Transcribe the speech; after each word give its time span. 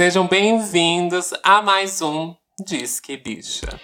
Sejam 0.00 0.26
bem-vindos 0.26 1.34
a 1.42 1.60
mais 1.60 2.00
um 2.00 2.34
Disque 2.66 3.18
Bicha. 3.18 3.78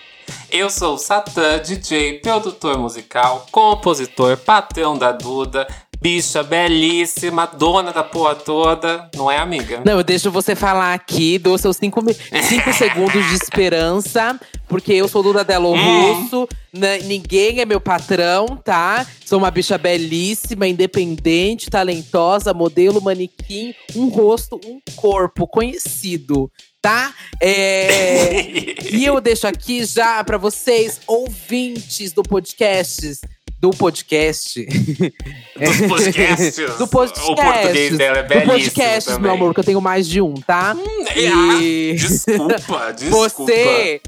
Eu 0.51 0.71
sou 0.71 0.95
o 0.95 0.99
Satã, 0.99 1.59
DJ, 1.61 2.21
produtor 2.21 2.79
musical, 2.79 3.45
compositor, 3.53 4.39
patrão 4.39 4.97
da 4.97 5.13
Duda, 5.13 5.69
bicha 6.01 6.43
belíssima, 6.43 7.47
dona 7.47 7.93
da 7.93 8.03
porra 8.03 8.35
toda, 8.35 9.11
não 9.15 9.31
é, 9.31 9.39
amiga? 9.39 9.83
Não, 9.85 9.95
eu 9.99 10.05
deixo 10.05 10.31
você 10.31 10.55
falar 10.55 10.95
aqui, 10.95 11.39
dou 11.39 11.57
seus 11.59 11.77
cinco, 11.77 12.01
cinco 12.49 12.73
segundos 12.73 13.25
de 13.29 13.35
esperança, 13.35 14.39
porque 14.69 14.93
eu 14.93 15.09
sou 15.09 15.23
Duda 15.23 15.45
Delo 15.45 15.73
Hum. 15.75 16.13
Russo, 16.15 16.49
né, 16.73 16.99
ninguém 17.01 17.61
é 17.61 17.65
meu 17.65 17.81
patrão, 17.81 18.47
tá? 18.57 19.07
Sou 19.25 19.39
uma 19.39 19.51
bicha 19.51 19.77
belíssima, 19.79 20.69
independente, 20.69 21.71
talentosa, 21.71 22.53
modelo, 22.55 23.01
manequim, 23.01 23.75
um 23.95 24.09
rosto, 24.09 24.61
um 24.65 24.81
corpo 24.95 25.47
conhecido, 25.47 26.51
tá? 26.81 27.13
É… 27.41 28.75
E 28.97 29.05
eu 29.05 29.21
deixo 29.21 29.47
aqui 29.47 29.85
já 29.85 30.23
pra 30.25 30.39
vocês, 30.39 31.01
ouvintes 31.07 32.13
do 32.13 32.23
podcast. 32.23 33.19
Do 33.59 33.71
podcast. 33.71 34.65
Dos 35.57 35.89
podcasts. 35.89 36.57
do 36.79 36.87
podcast. 36.87 37.31
O 37.33 37.35
português 37.37 37.97
dela 37.97 38.19
é 38.19 38.23
do 38.23 38.29
belíssimo 38.29 38.53
podcast, 38.53 39.09
também. 39.11 39.23
meu 39.23 39.33
amor, 39.33 39.55
que 39.55 39.61
eu 39.61 39.65
tenho 39.65 39.81
mais 39.81 40.07
de 40.07 40.21
um, 40.21 40.35
tá? 40.35 40.77
Ah, 40.77 41.63
E- 41.63 41.95
desculpa, 41.97 42.93
desculpa. 42.99 43.29
Você, 43.29 44.01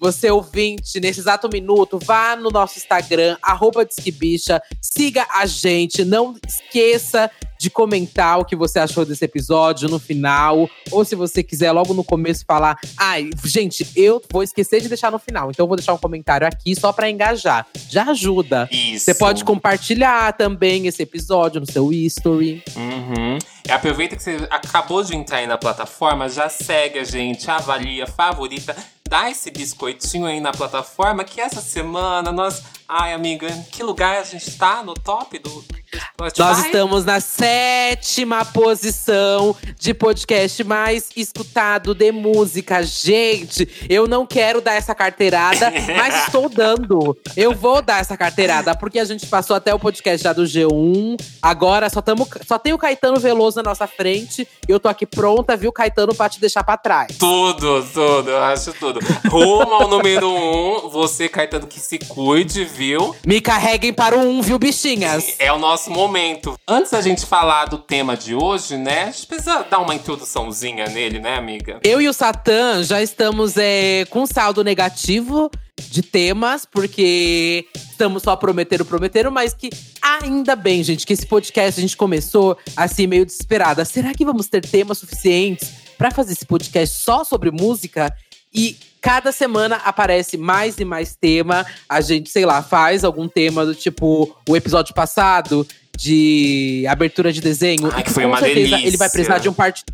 você 0.00 0.30
ouvinte, 0.30 1.00
nesse 1.00 1.20
exato 1.20 1.48
minuto, 1.48 1.98
vá 2.02 2.36
no 2.36 2.50
nosso 2.50 2.78
Instagram, 2.78 3.36
arroba 3.42 3.84
Disquebicha, 3.84 4.60
siga 4.80 5.26
a 5.34 5.46
gente, 5.46 6.04
não 6.04 6.36
esqueça 6.46 7.30
de 7.58 7.70
comentar 7.70 8.38
o 8.38 8.44
que 8.44 8.54
você 8.54 8.78
achou 8.78 9.04
desse 9.04 9.24
episódio 9.24 9.88
no 9.88 9.98
final, 9.98 10.68
ou 10.90 11.04
se 11.04 11.14
você 11.14 11.42
quiser 11.42 11.72
logo 11.72 11.94
no 11.94 12.04
começo 12.04 12.44
falar, 12.46 12.78
ai, 12.96 13.30
gente, 13.44 13.86
eu 13.96 14.22
vou 14.30 14.42
esquecer 14.42 14.80
de 14.80 14.88
deixar 14.88 15.10
no 15.10 15.18
final, 15.18 15.50
então 15.50 15.64
eu 15.64 15.68
vou 15.68 15.76
deixar 15.76 15.94
um 15.94 15.98
comentário 15.98 16.46
aqui 16.46 16.74
só 16.78 16.92
pra 16.92 17.10
engajar. 17.10 17.66
Já 17.88 18.10
ajuda. 18.10 18.68
Isso. 18.70 19.06
Você 19.06 19.14
pode 19.14 19.44
compartilhar 19.44 20.32
também 20.34 20.86
esse 20.86 21.02
episódio 21.02 21.60
no 21.60 21.70
seu 21.70 21.92
history. 21.92 22.62
Uhum. 22.76 23.38
Aproveita 23.70 24.16
que 24.16 24.22
você 24.22 24.46
acabou 24.50 25.02
de 25.02 25.16
entrar 25.16 25.38
aí 25.38 25.46
na 25.46 25.58
plataforma, 25.58 26.28
já 26.28 26.48
segue 26.48 26.98
a 26.98 27.04
gente, 27.04 27.50
avalia, 27.50 28.06
favorita, 28.06 28.76
dá 29.08 29.30
esse 29.30 29.50
biscoitinho 29.50 30.26
aí 30.26 30.40
na 30.40 30.52
plataforma, 30.52 31.24
que 31.24 31.40
essa 31.40 31.60
semana 31.60 32.30
nós. 32.32 32.62
Ai, 32.88 33.12
amiga, 33.12 33.48
que 33.72 33.82
lugar 33.82 34.16
a 34.18 34.22
gente 34.22 34.48
tá 34.56 34.80
no 34.80 34.94
top 34.94 35.40
do 35.40 35.50
Spotify? 35.50 36.38
Nós 36.38 36.64
estamos 36.66 37.04
na 37.04 37.18
sétima 37.18 38.44
posição 38.44 39.56
de 39.76 39.92
podcast 39.92 40.62
mais 40.62 41.08
escutado 41.16 41.94
de 41.96 42.12
música. 42.12 42.84
Gente, 42.84 43.68
eu 43.88 44.06
não 44.06 44.24
quero 44.24 44.60
dar 44.60 44.74
essa 44.74 44.94
carteirada, 44.94 45.72
mas 45.96 46.26
estou 46.26 46.48
dando. 46.48 47.16
Eu 47.36 47.52
vou 47.56 47.82
dar 47.82 48.00
essa 48.00 48.16
carteirada, 48.16 48.72
porque 48.76 49.00
a 49.00 49.04
gente 49.04 49.26
passou 49.26 49.56
até 49.56 49.74
o 49.74 49.80
podcast 49.80 50.22
já 50.22 50.32
do 50.32 50.44
G1. 50.44 51.20
Agora 51.42 51.90
só, 51.90 52.00
tamo, 52.00 52.28
só 52.46 52.56
tem 52.56 52.72
o 52.72 52.78
Caetano 52.78 53.18
Veloso 53.18 53.56
na 53.56 53.64
nossa 53.64 53.88
frente. 53.88 54.46
E 54.68 54.70
eu 54.70 54.78
tô 54.78 54.88
aqui 54.88 55.06
pronta, 55.06 55.56
viu, 55.56 55.72
Caetano, 55.72 56.14
pra 56.14 56.28
te 56.28 56.40
deixar 56.40 56.62
pra 56.62 56.76
trás. 56.76 57.16
Tudo, 57.18 57.82
tudo, 57.92 58.30
eu 58.30 58.42
acho 58.44 58.72
tudo. 58.74 59.00
Rumo 59.28 59.74
ao 59.74 59.88
número 59.88 60.28
um, 60.28 60.88
você, 60.88 61.28
Caetano, 61.28 61.66
que 61.66 61.80
se 61.80 61.98
cuide, 61.98 62.64
viu? 62.76 63.16
Me 63.26 63.40
carreguem 63.40 63.92
para 63.92 64.16
o 64.16 64.20
um, 64.20 64.42
viu, 64.42 64.58
bichinhas? 64.58 65.34
É 65.38 65.50
o 65.50 65.58
nosso 65.58 65.90
momento. 65.90 66.58
Antes 66.68 66.92
da 66.92 67.00
gente 67.00 67.24
falar 67.24 67.64
do 67.64 67.78
tema 67.78 68.16
de 68.16 68.34
hoje, 68.34 68.76
né? 68.76 69.04
A 69.04 69.10
gente 69.10 69.26
precisa 69.26 69.62
dar 69.62 69.78
uma 69.78 69.94
introduçãozinha 69.94 70.86
nele, 70.86 71.18
né, 71.18 71.36
amiga? 71.36 71.80
Eu 71.82 72.00
e 72.00 72.08
o 72.08 72.12
Satã 72.12 72.82
já 72.84 73.02
estamos 73.02 73.56
é, 73.56 74.04
com 74.10 74.26
saldo 74.26 74.62
negativo 74.62 75.50
de 75.90 76.02
temas, 76.02 76.66
porque 76.66 77.66
estamos 77.74 78.22
só 78.22 78.36
prometendo, 78.36 78.84
prometendo, 78.84 79.30
mas 79.30 79.54
que 79.54 79.70
ainda 80.02 80.54
bem, 80.54 80.82
gente, 80.82 81.06
que 81.06 81.12
esse 81.12 81.26
podcast 81.26 81.80
a 81.80 81.82
gente 81.82 81.96
começou 81.96 82.56
assim, 82.76 83.06
meio 83.06 83.24
desesperada. 83.24 83.84
Será 83.84 84.12
que 84.12 84.24
vamos 84.24 84.48
ter 84.48 84.60
temas 84.60 84.98
suficientes 84.98 85.72
para 85.96 86.10
fazer 86.10 86.32
esse 86.32 86.44
podcast 86.44 87.00
só 87.00 87.24
sobre 87.24 87.50
música? 87.50 88.14
E 88.52 88.76
cada 89.00 89.32
semana 89.32 89.76
aparece 89.84 90.36
mais 90.36 90.78
e 90.78 90.84
mais 90.84 91.16
tema. 91.16 91.64
A 91.88 92.00
gente, 92.00 92.30
sei 92.30 92.44
lá, 92.44 92.62
faz 92.62 93.04
algum 93.04 93.28
tema 93.28 93.64
do 93.64 93.74
tipo 93.74 94.36
o 94.48 94.56
episódio 94.56 94.94
passado 94.94 95.66
de 95.96 96.84
abertura 96.88 97.32
de 97.32 97.40
desenho. 97.40 97.88
E 97.98 98.02
que 98.02 98.10
foi 98.10 98.24
com 98.24 98.30
uma 98.30 98.38
certeza 98.38 98.60
ele 98.60 98.70
vai 98.70 98.82
delícia. 98.82 99.10
precisar 99.10 99.38
de 99.38 99.48
um 99.48 99.52
parte 99.52 99.84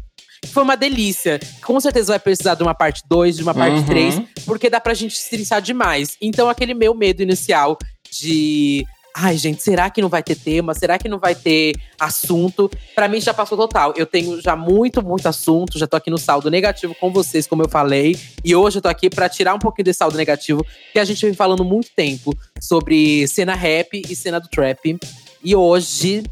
foi 0.49 0.63
uma 0.63 0.77
delícia. 0.77 1.39
Com 1.65 1.79
certeza 1.81 2.13
vai 2.13 2.19
precisar 2.19 2.55
de 2.55 2.63
uma 2.63 2.75
parte 2.75 3.03
2, 3.09 3.37
de 3.37 3.43
uma 3.43 3.55
parte 3.55 3.77
Uhum. 3.77 3.85
3, 3.87 4.23
porque 4.45 4.69
dá 4.69 4.81
pra 4.81 4.95
gente 4.95 5.17
se 5.17 5.61
demais. 5.61 6.17
Então, 6.21 6.49
aquele 6.49 6.75
meu 6.75 6.95
medo 6.95 7.23
inicial 7.23 7.79
de. 8.11 8.85
Ai, 9.15 9.37
gente, 9.37 9.63
será 9.63 9.91
que 9.91 10.01
não 10.01 10.09
vai 10.09 10.23
ter 10.23 10.35
tema? 10.35 10.75
Será 10.75 10.99
que 10.99 11.09
não 11.09 11.19
vai 11.19 11.35
ter 11.35 11.75
assunto? 12.01 12.71
Pra 12.95 13.09
mim 13.09 13.21
já 13.21 13.35
passou 13.35 13.59
total. 13.59 13.93
Eu 13.97 14.07
tenho 14.07 14.41
já 14.41 14.57
muito, 14.57 15.03
muito 15.05 15.29
assunto. 15.29 15.79
Já 15.79 15.87
tô 15.87 15.97
aqui 15.97 16.11
no 16.11 16.19
saldo 16.19 16.51
negativo 16.51 16.95
com 16.95 17.13
vocês, 17.13 17.47
como 17.47 17.63
eu 17.63 17.69
falei. 17.69 18.19
E 18.43 18.57
hoje 18.57 18.79
eu 18.79 18.83
tô 18.83 18.89
aqui 18.89 19.11
pra 19.11 19.29
tirar 19.29 19.55
um 19.55 19.59
pouquinho 19.59 19.85
desse 19.85 19.99
saldo 19.99 20.17
negativo, 20.17 20.65
que 20.93 20.99
a 20.99 21.05
gente 21.05 21.25
vem 21.25 21.35
falando 21.35 21.65
muito 21.65 21.91
tempo 21.95 22.35
sobre 22.59 23.27
cena 23.29 23.55
rap 23.55 24.01
e 24.09 24.17
cena 24.17 24.41
do 24.41 24.49
trap. 24.49 24.99
E 25.45 25.55
hoje 25.55 26.23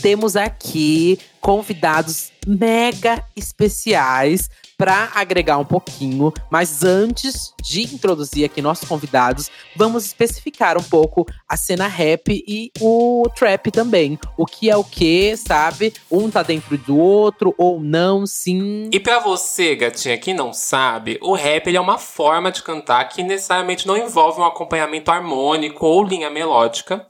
temos 0.00 0.36
aqui 0.36 1.18
convidados 1.40 2.32
mega 2.46 3.24
especiais 3.36 4.48
para 4.80 5.10
agregar 5.14 5.58
um 5.58 5.64
pouquinho, 5.64 6.32
mas 6.50 6.82
antes 6.82 7.52
de 7.62 7.82
introduzir 7.94 8.46
aqui 8.46 8.62
nossos 8.62 8.88
convidados, 8.88 9.50
vamos 9.76 10.06
especificar 10.06 10.78
um 10.78 10.82
pouco 10.82 11.26
a 11.46 11.54
cena 11.54 11.86
rap 11.86 12.42
e 12.48 12.72
o 12.80 13.28
trap 13.36 13.70
também. 13.70 14.18
O 14.38 14.46
que 14.46 14.70
é 14.70 14.76
o 14.76 14.82
que, 14.82 15.36
sabe? 15.36 15.92
Um 16.10 16.30
tá 16.30 16.42
dentro 16.42 16.78
do 16.78 16.96
outro 16.96 17.54
ou 17.58 17.78
não, 17.78 18.26
sim. 18.26 18.88
E 18.90 18.98
pra 18.98 19.18
você, 19.18 19.76
gatinha, 19.76 20.16
que 20.16 20.32
não 20.32 20.54
sabe, 20.54 21.18
o 21.20 21.34
rap 21.34 21.66
ele 21.66 21.76
é 21.76 21.80
uma 21.80 21.98
forma 21.98 22.50
de 22.50 22.62
cantar 22.62 23.04
que 23.04 23.22
necessariamente 23.22 23.86
não 23.86 23.98
envolve 23.98 24.40
um 24.40 24.44
acompanhamento 24.44 25.10
harmônico 25.10 25.84
ou 25.84 26.02
linha 26.02 26.30
melódica, 26.30 27.06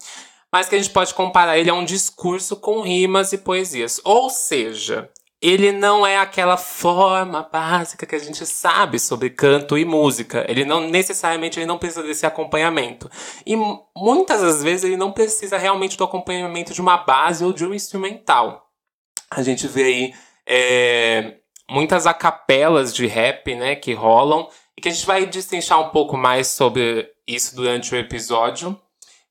mas 0.52 0.68
que 0.68 0.74
a 0.74 0.78
gente 0.78 0.90
pode 0.92 1.14
comparar 1.14 1.58
ele 1.58 1.70
a 1.70 1.74
um 1.74 1.84
discurso 1.84 2.56
com 2.56 2.80
rimas 2.80 3.32
e 3.32 3.38
poesias. 3.38 4.00
Ou 4.04 4.28
seja, 4.28 5.08
ele 5.40 5.72
não 5.72 6.06
é 6.06 6.18
aquela 6.18 6.56
forma 6.56 7.48
básica 7.50 8.04
que 8.04 8.14
a 8.14 8.18
gente 8.18 8.44
sabe 8.44 8.98
sobre 8.98 9.30
canto 9.30 9.78
e 9.78 9.84
música. 9.84 10.44
Ele 10.48 10.64
não 10.64 10.80
necessariamente 10.80 11.58
ele 11.58 11.66
não 11.66 11.78
precisa 11.78 12.02
desse 12.02 12.26
acompanhamento. 12.26 13.10
E 13.46 13.56
mu- 13.56 13.86
muitas 13.96 14.42
das 14.42 14.62
vezes 14.62 14.84
ele 14.84 14.96
não 14.96 15.12
precisa 15.12 15.56
realmente 15.56 15.96
do 15.96 16.04
acompanhamento 16.04 16.74
de 16.74 16.80
uma 16.80 16.98
base 16.98 17.44
ou 17.44 17.52
de 17.52 17.64
um 17.64 17.72
instrumental. 17.72 18.66
A 19.30 19.42
gente 19.42 19.66
vê 19.66 19.84
aí 19.84 20.14
é, 20.46 21.36
muitas 21.70 22.06
acapelas 22.06 22.92
de 22.92 23.06
rap, 23.06 23.54
né, 23.54 23.76
que 23.76 23.94
rolam 23.94 24.48
e 24.76 24.80
que 24.80 24.88
a 24.88 24.92
gente 24.92 25.06
vai 25.06 25.24
destrinchar 25.24 25.80
um 25.80 25.90
pouco 25.90 26.16
mais 26.16 26.48
sobre 26.48 27.08
isso 27.26 27.54
durante 27.54 27.94
o 27.94 27.98
episódio, 27.98 28.76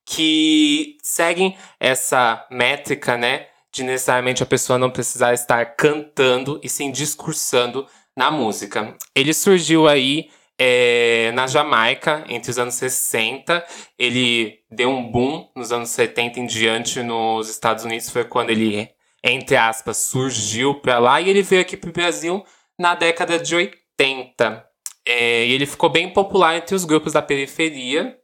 que 0.09 0.97
seguem 1.03 1.55
essa 1.79 2.43
métrica, 2.49 3.15
né, 3.15 3.45
de 3.71 3.83
necessariamente 3.83 4.41
a 4.41 4.45
pessoa 4.45 4.79
não 4.79 4.89
precisar 4.89 5.35
estar 5.35 5.63
cantando 5.75 6.59
e 6.63 6.67
sim 6.67 6.91
discursando 6.91 7.85
na 8.17 8.31
música. 8.31 8.97
Ele 9.15 9.31
surgiu 9.35 9.87
aí 9.87 10.31
é, 10.57 11.31
na 11.35 11.45
Jamaica 11.45 12.25
entre 12.27 12.49
os 12.49 12.57
anos 12.57 12.73
60. 12.73 13.63
Ele 13.99 14.57
deu 14.71 14.89
um 14.89 15.11
boom 15.11 15.47
nos 15.55 15.71
anos 15.71 15.89
70 15.89 16.39
em 16.39 16.47
diante 16.47 17.03
nos 17.03 17.47
Estados 17.47 17.85
Unidos. 17.85 18.09
Foi 18.09 18.25
quando 18.25 18.49
ele, 18.49 18.89
entre 19.23 19.55
aspas, 19.55 19.97
surgiu 19.97 20.81
para 20.81 20.97
lá. 20.97 21.21
E 21.21 21.29
ele 21.29 21.43
veio 21.43 21.61
aqui 21.61 21.77
pro 21.77 21.93
Brasil 21.93 22.43
na 22.79 22.95
década 22.95 23.37
de 23.37 23.55
80. 23.55 24.65
É, 25.05 25.45
e 25.45 25.51
ele 25.51 25.67
ficou 25.67 25.89
bem 25.89 26.11
popular 26.11 26.55
entre 26.55 26.73
os 26.73 26.83
grupos 26.83 27.13
da 27.13 27.21
periferia 27.21 28.18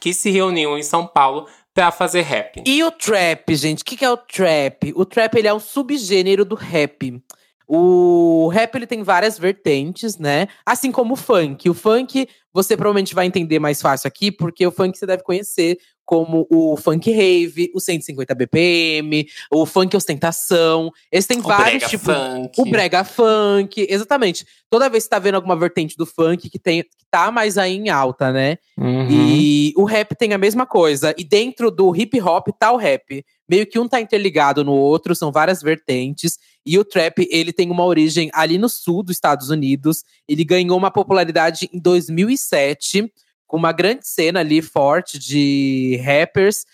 que 0.00 0.12
se 0.12 0.30
reuniam 0.30 0.78
em 0.78 0.82
São 0.82 1.06
Paulo 1.06 1.46
para 1.72 1.90
fazer 1.90 2.22
rap. 2.22 2.62
E 2.64 2.82
o 2.84 2.90
trap, 2.90 3.54
gente? 3.54 3.82
O 3.82 3.84
que, 3.84 3.96
que 3.96 4.04
é 4.04 4.10
o 4.10 4.16
trap? 4.16 4.92
O 4.94 5.04
trap 5.04 5.34
ele 5.34 5.48
é 5.48 5.54
um 5.54 5.58
subgênero 5.58 6.44
do 6.44 6.54
rap. 6.54 7.20
O 7.66 8.48
rap 8.48 8.74
ele 8.74 8.86
tem 8.86 9.02
várias 9.02 9.38
vertentes, 9.38 10.18
né? 10.18 10.46
Assim 10.64 10.92
como 10.92 11.14
o 11.14 11.16
funk. 11.16 11.68
O 11.68 11.74
funk 11.74 12.28
você 12.52 12.76
provavelmente 12.76 13.14
vai 13.14 13.26
entender 13.26 13.58
mais 13.58 13.82
fácil 13.82 14.06
aqui, 14.06 14.30
porque 14.30 14.64
o 14.64 14.70
funk 14.70 14.96
você 14.96 15.06
deve 15.06 15.24
conhecer 15.24 15.76
como 16.04 16.46
o 16.50 16.76
funk 16.76 17.10
rave, 17.10 17.70
o 17.74 17.80
150 17.80 18.34
BPM, 18.34 19.26
o 19.50 19.64
funk 19.64 19.96
ostentação. 19.96 20.90
Eles 21.10 21.26
têm 21.26 21.38
O 21.38 21.42
vários 21.42 21.84
tipos. 21.84 22.14
funk. 22.14 22.60
O 22.60 22.64
brega 22.70 23.04
funk, 23.04 23.86
exatamente. 23.88 24.46
Toda 24.68 24.88
vez 24.88 25.04
que 25.04 25.06
você 25.06 25.10
tá 25.10 25.18
vendo 25.18 25.36
alguma 25.36 25.56
vertente 25.56 25.96
do 25.96 26.04
funk 26.04 26.50
que, 26.50 26.58
tem, 26.58 26.82
que 26.82 27.06
tá 27.10 27.30
mais 27.30 27.56
aí 27.56 27.74
em 27.76 27.88
alta, 27.88 28.32
né? 28.32 28.58
Uhum. 28.76 29.08
E 29.10 29.72
o 29.76 29.84
rap 29.84 30.14
tem 30.14 30.32
a 30.32 30.38
mesma 30.38 30.66
coisa. 30.66 31.14
E 31.16 31.24
dentro 31.24 31.70
do 31.70 31.94
hip 31.94 32.20
hop 32.20 32.48
tá 32.58 32.72
o 32.72 32.76
rap. 32.76 33.24
Meio 33.48 33.66
que 33.66 33.78
um 33.78 33.86
tá 33.86 34.00
interligado 34.00 34.64
no 34.64 34.72
outro, 34.72 35.14
são 35.14 35.30
várias 35.30 35.62
vertentes. 35.62 36.38
E 36.66 36.78
o 36.78 36.84
trap, 36.84 37.28
ele 37.30 37.52
tem 37.52 37.70
uma 37.70 37.84
origem 37.84 38.30
ali 38.32 38.56
no 38.56 38.68
sul 38.68 39.02
dos 39.02 39.14
Estados 39.16 39.50
Unidos. 39.50 40.02
Ele 40.26 40.44
ganhou 40.44 40.76
uma 40.78 40.90
popularidade 40.90 41.68
em 41.72 41.78
2007, 41.78 43.02
com 43.02 43.08
uma 43.54 43.72
grande 43.72 44.06
cena 44.06 44.40
ali 44.40 44.60
forte 44.60 45.18
de 45.18 46.00
rappers. 46.04 46.64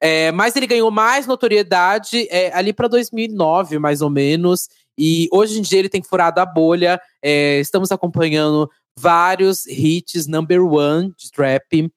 É, 0.00 0.32
mas 0.32 0.54
ele 0.56 0.66
ganhou 0.66 0.90
mais 0.90 1.26
notoriedade 1.26 2.26
é, 2.30 2.52
ali 2.54 2.72
para 2.72 2.88
2009, 2.88 3.78
mais 3.78 4.02
ou 4.02 4.10
menos. 4.10 4.68
E 4.98 5.28
hoje 5.32 5.58
em 5.58 5.62
dia 5.62 5.78
ele 5.78 5.88
tem 5.88 6.02
furado 6.02 6.40
a 6.40 6.46
bolha. 6.46 7.00
É, 7.22 7.58
estamos 7.60 7.90
acompanhando 7.90 8.68
vários 8.98 9.66
hits 9.66 10.26
number 10.26 10.62
one 10.62 11.12
de 11.16 11.30
trap 11.30 11.90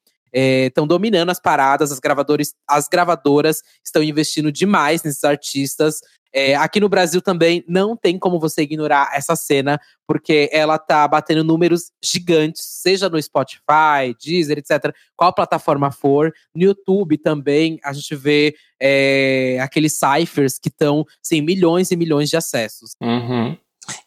estão 0.67 0.83
é, 0.83 0.87
dominando 0.87 1.29
as 1.29 1.39
paradas, 1.39 1.91
as, 1.91 1.99
gravadores, 1.99 2.53
as 2.67 2.87
gravadoras 2.87 3.61
estão 3.83 4.03
investindo 4.03 4.51
demais 4.51 5.03
nesses 5.03 5.23
artistas. 5.23 5.99
É, 6.33 6.55
aqui 6.55 6.79
no 6.79 6.89
Brasil 6.89 7.21
também 7.21 7.63
não 7.67 7.95
tem 7.95 8.17
como 8.17 8.39
você 8.39 8.61
ignorar 8.61 9.11
essa 9.13 9.35
cena, 9.35 9.79
porque 10.05 10.49
ela 10.51 10.77
tá 10.77 11.07
batendo 11.07 11.43
números 11.43 11.91
gigantes, 12.03 12.63
seja 12.63 13.09
no 13.09 13.21
Spotify, 13.21 14.15
Deezer, 14.23 14.57
etc. 14.57 14.93
Qual 15.15 15.33
plataforma 15.33 15.91
for. 15.91 16.33
No 16.55 16.63
YouTube 16.63 17.17
também 17.17 17.79
a 17.83 17.93
gente 17.93 18.15
vê 18.15 18.55
é, 18.79 19.57
aqueles 19.61 19.97
ciphers 19.97 20.59
que 20.59 20.69
estão 20.69 21.05
sem 21.21 21.41
milhões 21.41 21.91
e 21.91 21.95
milhões 21.95 22.29
de 22.29 22.37
acessos. 22.37 22.91
Uhum. 23.01 23.57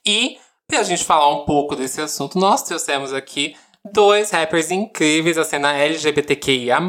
E, 0.07 0.39
pra 0.67 0.83
gente 0.83 1.05
falar 1.05 1.33
um 1.33 1.45
pouco 1.45 1.75
desse 1.75 2.01
assunto, 2.01 2.39
nós 2.39 2.63
trouxemos 2.63 3.13
aqui 3.13 3.55
dois 3.93 4.31
rappers 4.31 4.71
incríveis 4.71 5.37
da 5.37 5.45
cena 5.45 5.73
LGBTQIA+, 5.73 6.81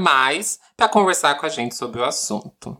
para 0.75 0.89
conversar 0.89 1.35
com 1.35 1.45
a 1.45 1.49
gente 1.49 1.75
sobre 1.75 2.01
o 2.01 2.03
assunto. 2.03 2.77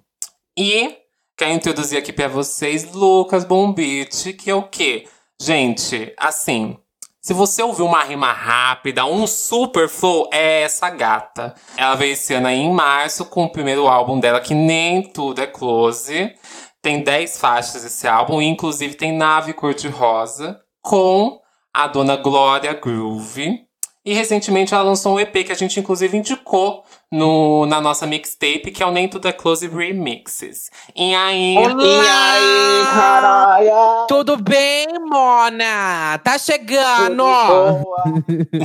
E 0.57 0.97
quero 1.41 1.53
introduzir 1.53 1.97
aqui 1.97 2.13
para 2.13 2.27
vocês 2.27 2.93
Lucas 2.93 3.43
Bombit, 3.43 4.31
que 4.33 4.51
é 4.51 4.53
o 4.53 4.61
quê? 4.61 5.07
Gente, 5.41 6.13
assim, 6.15 6.77
se 7.19 7.33
você 7.33 7.63
ouviu 7.63 7.87
uma 7.87 8.03
rima 8.03 8.31
rápida, 8.31 9.07
um 9.07 9.25
super 9.25 9.89
flow, 9.89 10.29
é 10.31 10.61
essa 10.61 10.87
gata. 10.91 11.55
Ela 11.75 11.95
veio 11.95 12.13
esse 12.13 12.31
ano 12.35 12.45
aí 12.45 12.59
em 12.59 12.71
março 12.71 13.25
com 13.25 13.45
o 13.45 13.51
primeiro 13.51 13.87
álbum 13.87 14.19
dela, 14.19 14.39
que 14.39 14.53
nem 14.53 15.01
tudo 15.01 15.41
é 15.41 15.47
close. 15.47 16.31
Tem 16.79 17.01
10 17.01 17.39
faixas 17.39 17.83
esse 17.83 18.07
álbum, 18.07 18.39
inclusive 18.39 18.93
tem 18.93 19.11
Nave 19.11 19.53
Cor-de-Rosa, 19.53 20.61
com 20.79 21.39
a 21.73 21.87
dona 21.87 22.17
Glória 22.17 22.73
Groove. 22.75 23.65
E 24.03 24.13
recentemente 24.13 24.73
ela 24.73 24.81
lançou 24.81 25.13
um 25.15 25.19
EP 25.19 25.45
que 25.45 25.51
a 25.51 25.55
gente 25.55 25.79
inclusive 25.79 26.17
indicou 26.17 26.83
no, 27.11 27.67
na 27.67 27.79
nossa 27.79 28.07
mixtape, 28.07 28.71
que 28.71 28.81
é 28.81 28.85
o 28.85 28.91
Nem 28.91 29.07
Tudo 29.07 29.27
é 29.27 29.33
Close 29.33 29.67
Remixes. 29.67 30.71
E 30.95 31.13
aí. 31.13 31.55
Olá! 31.55 31.83
E 31.83 32.07
aí, 32.07 32.83
caralho! 32.95 34.07
Tudo 34.07 34.37
bem, 34.37 34.87
Mona? 35.07 36.17
Tá 36.23 36.39
chegando! 36.39 37.23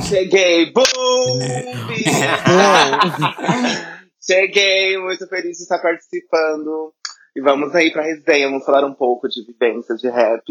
Cheguei! 0.09 0.73
Boom! 0.73 0.83
Cheguei, 4.25 4.97
muito 4.97 5.27
feliz 5.27 5.57
de 5.57 5.63
estar 5.63 5.77
participando. 5.79 6.93
E 7.37 7.39
vamos 7.39 7.75
aí 7.75 7.91
pra 7.91 8.01
resenha, 8.01 8.49
vamos 8.49 8.65
falar 8.65 8.83
um 8.83 8.95
pouco 8.95 9.29
de 9.29 9.45
vivência 9.45 9.93
de 9.93 10.09
rap. 10.09 10.41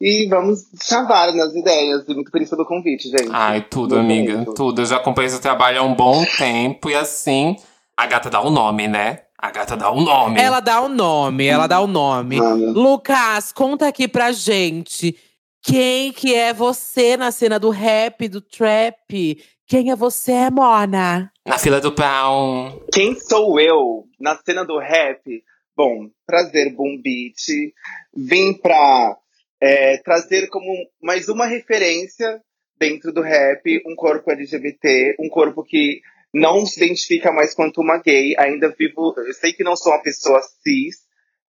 E 0.00 0.28
vamos 0.28 0.60
chavar 0.80 1.34
nas 1.34 1.52
ideias. 1.52 2.04
E 2.06 2.14
muito 2.14 2.30
feliz 2.30 2.48
pelo 2.48 2.64
convite, 2.64 3.08
gente. 3.08 3.28
Ai, 3.32 3.66
tudo, 3.68 3.98
amiga. 3.98 4.44
Tudo. 4.54 4.82
Eu 4.82 4.86
já 4.86 4.98
acompanhei 4.98 5.30
seu 5.30 5.40
trabalho 5.40 5.80
há 5.80 5.82
um 5.82 5.96
bom 5.96 6.24
tempo. 6.38 6.88
E 6.88 6.94
assim, 6.94 7.56
a 7.96 8.06
gata 8.06 8.30
dá 8.30 8.40
o 8.40 8.46
um 8.46 8.50
nome, 8.52 8.86
né? 8.86 9.22
A 9.36 9.50
gata 9.50 9.76
dá 9.76 9.90
o 9.90 9.98
um 9.98 10.00
nome. 10.00 10.40
Ela 10.40 10.60
dá 10.60 10.80
o 10.80 10.84
um 10.84 10.88
nome, 10.88 11.44
ela 11.44 11.66
dá 11.66 11.80
o 11.80 11.88
nome. 11.88 12.38
Lucas, 12.38 13.50
conta 13.50 13.88
aqui 13.88 14.06
pra 14.06 14.30
gente. 14.30 15.18
Quem 15.60 16.12
que 16.12 16.36
é 16.36 16.52
você 16.54 17.16
na 17.16 17.32
cena 17.32 17.58
do 17.58 17.70
rap, 17.70 18.28
do 18.28 18.40
trap? 18.40 19.42
Quem 19.66 19.90
é 19.90 19.96
você, 19.96 20.48
Mona? 20.50 21.32
Na 21.44 21.58
fila 21.58 21.80
do 21.80 21.90
pão. 21.90 22.80
Quem 22.92 23.18
sou 23.18 23.58
eu 23.58 24.04
na 24.20 24.36
cena 24.36 24.64
do 24.64 24.78
rap? 24.78 25.42
Bom, 25.74 26.10
prazer, 26.26 26.74
Boom 26.74 27.00
Beat. 27.00 27.72
Vim 28.14 28.52
pra 28.54 29.16
é, 29.60 29.96
trazer 29.98 30.48
como 30.48 30.66
mais 31.00 31.28
uma 31.28 31.46
referência 31.46 32.42
dentro 32.78 33.12
do 33.12 33.22
rap 33.22 33.82
um 33.86 33.94
corpo 33.94 34.30
LGBT, 34.30 35.16
um 35.18 35.28
corpo 35.28 35.62
que 35.62 36.00
não 36.34 36.66
se 36.66 36.82
identifica 36.82 37.32
mais 37.32 37.54
quanto 37.54 37.80
uma 37.80 37.98
gay. 37.98 38.34
Ainda 38.38 38.74
vivo, 38.76 39.14
eu 39.16 39.32
sei 39.32 39.52
que 39.52 39.64
não 39.64 39.76
sou 39.76 39.92
uma 39.92 40.02
pessoa 40.02 40.42
cis, 40.42 40.96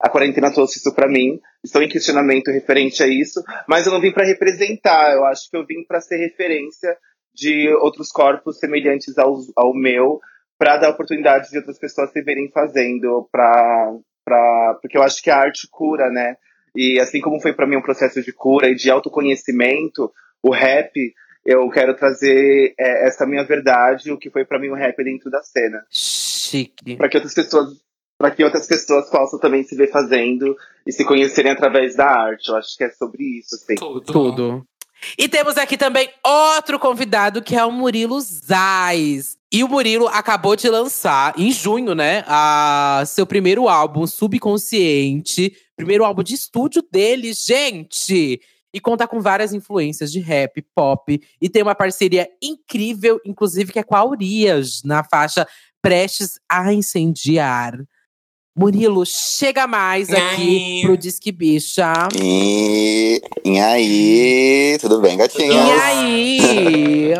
a 0.00 0.08
quarentena 0.08 0.52
trouxe 0.52 0.78
isso 0.78 0.94
para 0.94 1.08
mim. 1.08 1.40
Estou 1.62 1.82
em 1.82 1.88
questionamento 1.88 2.50
referente 2.50 3.02
a 3.02 3.06
isso, 3.06 3.42
mas 3.68 3.86
eu 3.86 3.92
não 3.92 4.00
vim 4.00 4.12
para 4.12 4.24
representar. 4.24 5.12
Eu 5.12 5.24
acho 5.26 5.50
que 5.50 5.56
eu 5.56 5.66
vim 5.66 5.84
para 5.86 6.00
ser 6.00 6.16
referência 6.16 6.96
de 7.34 7.68
outros 7.74 8.10
corpos 8.10 8.58
semelhantes 8.58 9.18
ao, 9.18 9.36
ao 9.56 9.74
meu, 9.74 10.20
para 10.56 10.76
dar 10.76 10.90
oportunidade 10.90 11.50
de 11.50 11.58
outras 11.58 11.78
pessoas 11.78 12.10
se 12.12 12.22
verem 12.22 12.50
fazendo, 12.52 13.28
para 13.30 13.92
pra, 14.24 14.78
porque 14.80 14.96
eu 14.96 15.02
acho 15.02 15.22
que 15.22 15.30
a 15.30 15.38
arte 15.38 15.68
cura, 15.70 16.10
né? 16.10 16.36
E 16.74 16.98
assim 17.00 17.20
como 17.20 17.40
foi 17.40 17.52
para 17.52 17.66
mim 17.66 17.76
um 17.76 17.82
processo 17.82 18.22
de 18.22 18.32
cura 18.32 18.68
e 18.68 18.74
de 18.74 18.90
autoconhecimento, 18.90 20.12
o 20.42 20.50
rap, 20.50 20.92
eu 21.44 21.68
quero 21.70 21.94
trazer 21.94 22.74
é, 22.78 23.06
essa 23.06 23.26
minha 23.26 23.44
verdade, 23.44 24.10
o 24.10 24.18
que 24.18 24.30
foi 24.30 24.44
para 24.44 24.58
mim 24.58 24.68
o 24.68 24.74
rap 24.74 24.96
dentro 25.04 25.30
da 25.30 25.42
cena. 25.42 25.84
Chique. 25.90 26.96
Para 26.96 27.08
que 27.08 27.16
outras 27.16 27.34
pessoas 27.34 27.84
para 28.16 28.30
que 28.30 28.44
outras 28.44 28.66
pessoas 28.66 29.10
possam 29.10 29.38
também 29.38 29.64
se 29.64 29.76
ver 29.76 29.90
fazendo 29.90 30.56
e 30.86 30.92
se 30.92 31.04
conhecerem 31.04 31.52
através 31.52 31.96
da 31.96 32.06
arte. 32.06 32.48
Eu 32.48 32.56
acho 32.56 32.76
que 32.76 32.84
é 32.84 32.90
sobre 32.90 33.22
isso, 33.40 33.56
assim. 33.56 33.74
Tudo. 33.74 34.00
Tudo. 34.00 34.66
E 35.18 35.28
temos 35.28 35.58
aqui 35.58 35.76
também 35.76 36.08
outro 36.24 36.78
convidado 36.78 37.42
que 37.42 37.54
é 37.54 37.64
o 37.64 37.72
Murilo 37.72 38.18
Zais. 38.20 39.36
E 39.54 39.62
o 39.62 39.68
Murilo 39.68 40.08
acabou 40.08 40.56
de 40.56 40.68
lançar, 40.68 41.32
em 41.38 41.52
junho, 41.52 41.94
né, 41.94 42.24
a 42.26 43.04
seu 43.06 43.24
primeiro 43.24 43.68
álbum, 43.68 44.04
Subconsciente. 44.04 45.56
Primeiro 45.76 46.04
álbum 46.04 46.24
de 46.24 46.34
estúdio 46.34 46.82
dele, 46.90 47.32
gente! 47.32 48.40
E 48.72 48.80
conta 48.80 49.06
com 49.06 49.20
várias 49.20 49.54
influências 49.54 50.10
de 50.10 50.18
rap, 50.18 50.60
pop. 50.74 51.22
E 51.40 51.48
tem 51.48 51.62
uma 51.62 51.76
parceria 51.76 52.28
incrível, 52.42 53.20
inclusive, 53.24 53.72
que 53.72 53.78
é 53.78 53.84
com 53.84 53.94
a 53.94 54.04
Urias, 54.04 54.82
na 54.82 55.04
faixa 55.04 55.46
Prestes 55.80 56.40
a 56.48 56.72
Incendiar. 56.72 57.78
Murilo, 58.56 59.04
chega 59.04 59.66
mais 59.66 60.10
aqui 60.10 60.82
pro 60.82 60.96
Disque 60.96 61.32
Bicha. 61.32 61.92
E, 62.16 63.20
e 63.44 63.58
aí? 63.58 64.78
Tudo 64.80 65.00
bem, 65.00 65.16
gatinha? 65.16 65.48
E 65.48 65.80
aí? 65.80 67.14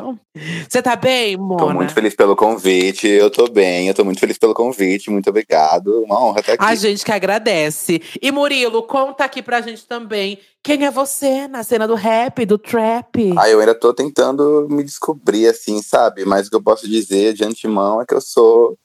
Você 0.68 0.80
tá 0.80 0.94
bem, 0.94 1.36
Mona? 1.36 1.58
Tô 1.58 1.70
muito 1.72 1.92
feliz 1.92 2.14
pelo 2.14 2.36
convite. 2.36 3.08
Eu 3.08 3.30
tô 3.30 3.48
bem, 3.48 3.88
eu 3.88 3.94
tô 3.94 4.04
muito 4.04 4.20
feliz 4.20 4.38
pelo 4.38 4.54
convite. 4.54 5.10
Muito 5.10 5.28
obrigado. 5.28 6.04
Uma 6.04 6.22
honra 6.22 6.38
estar 6.38 6.52
aqui. 6.52 6.64
A 6.64 6.74
gente 6.76 7.04
que 7.04 7.10
agradece. 7.10 8.00
E 8.22 8.30
Murilo, 8.30 8.84
conta 8.84 9.24
aqui 9.24 9.42
pra 9.42 9.60
gente 9.60 9.84
também. 9.86 10.38
Quem 10.62 10.84
é 10.84 10.90
você 10.90 11.48
na 11.48 11.64
cena 11.64 11.88
do 11.88 11.96
rap, 11.96 12.46
do 12.46 12.56
trap? 12.56 13.34
Ah, 13.36 13.50
eu 13.50 13.58
ainda 13.58 13.74
tô 13.74 13.92
tentando 13.92 14.68
me 14.70 14.84
descobrir, 14.84 15.48
assim, 15.48 15.82
sabe? 15.82 16.24
Mas 16.24 16.46
o 16.46 16.50
que 16.50 16.56
eu 16.56 16.62
posso 16.62 16.88
dizer 16.88 17.34
de 17.34 17.44
antemão 17.44 18.00
é 18.00 18.06
que 18.06 18.14
eu 18.14 18.20
sou 18.20 18.78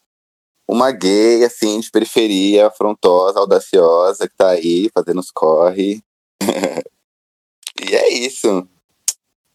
uma 0.70 0.92
gay, 0.92 1.44
assim, 1.44 1.80
de 1.80 1.90
periferia, 1.90 2.68
afrontosa, 2.68 3.40
audaciosa, 3.40 4.30
que 4.30 4.36
tá 4.38 4.50
aí 4.50 4.88
fazendo 4.94 5.20
os 5.20 5.32
corre. 5.32 6.00
e 7.82 7.96
é 7.96 8.10
isso. 8.10 8.68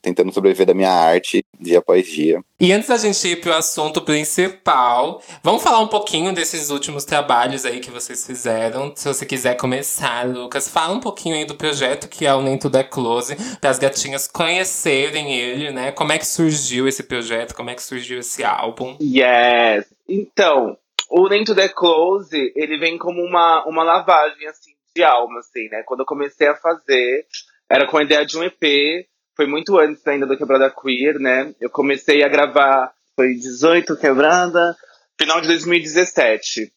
Tentando 0.03 0.35
sobreviver 0.35 0.67
da 0.67 0.75
minha 0.75 0.91
arte 0.91 1.45
dia 1.59 1.79
após 1.79 2.05
dia. 2.05 2.43
E 2.59 2.73
antes 2.73 2.89
da 2.89 2.97
gente 2.97 3.29
ir 3.29 3.41
pro 3.41 3.55
assunto 3.55 4.03
principal, 4.03 5.23
vamos 5.41 5.63
falar 5.63 5.79
um 5.79 5.87
pouquinho 5.87 6.35
desses 6.35 6.69
últimos 6.69 7.05
trabalhos 7.05 7.65
aí 7.65 7.79
que 7.79 7.93
vocês 7.93 8.27
fizeram. 8.27 8.93
Se 8.97 9.07
você 9.07 9.25
quiser 9.25 9.57
começar, 9.57 10.27
Lucas, 10.27 10.69
fala 10.69 10.95
um 10.95 11.01
pouquinho 11.01 11.37
aí 11.37 11.45
do 11.45 11.55
projeto 11.55 12.09
que 12.09 12.27
é 12.27 12.35
o 12.35 12.43
Nem 12.43 12.59
Tudo 12.59 12.77
é 12.77 12.83
Close, 12.83 13.37
para 13.61 13.71
as 13.71 13.79
gatinhas 13.79 14.27
conhecerem 14.27 15.33
ele, 15.33 15.71
né? 15.71 15.93
Como 15.93 16.13
é 16.13 16.19
que 16.19 16.27
surgiu 16.27 16.89
esse 16.89 17.05
projeto? 17.05 17.55
Como 17.55 17.71
é 17.71 17.75
que 17.75 17.83
surgiu 17.83 18.19
esse 18.19 18.43
álbum? 18.43 18.97
Yes! 19.01 19.87
Então, 20.07 20.77
o 21.17 21.29
Nem 21.29 21.45
to 21.45 21.55
The 21.55 21.69
Close, 21.69 22.53
ele 22.57 22.77
vem 22.77 22.99
como 22.99 23.23
uma, 23.23 23.65
uma 23.67 23.85
lavagem, 23.85 24.49
assim, 24.49 24.73
de 24.97 25.05
alma, 25.05 25.39
assim, 25.39 25.69
né? 25.69 25.85
Quando 25.87 26.01
eu 26.01 26.07
comecei 26.07 26.49
a 26.49 26.57
fazer, 26.57 27.25
era 27.71 27.87
com 27.87 27.99
a 27.99 28.03
ideia 28.03 28.27
de 28.27 28.37
um 28.37 28.43
EP, 28.43 29.07
foi 29.37 29.47
muito 29.47 29.79
antes 29.79 30.05
ainda 30.09 30.27
do 30.27 30.37
Quebrada 30.37 30.69
Queer, 30.71 31.21
né? 31.21 31.55
Eu 31.61 31.71
comecei 31.71 32.25
a 32.25 32.29
gravar, 32.29 32.93
foi 33.15 33.35
18 33.35 33.97
Quebrada, 33.97 34.77
final 35.17 35.41
de 35.41 35.47
2017, 35.47 36.73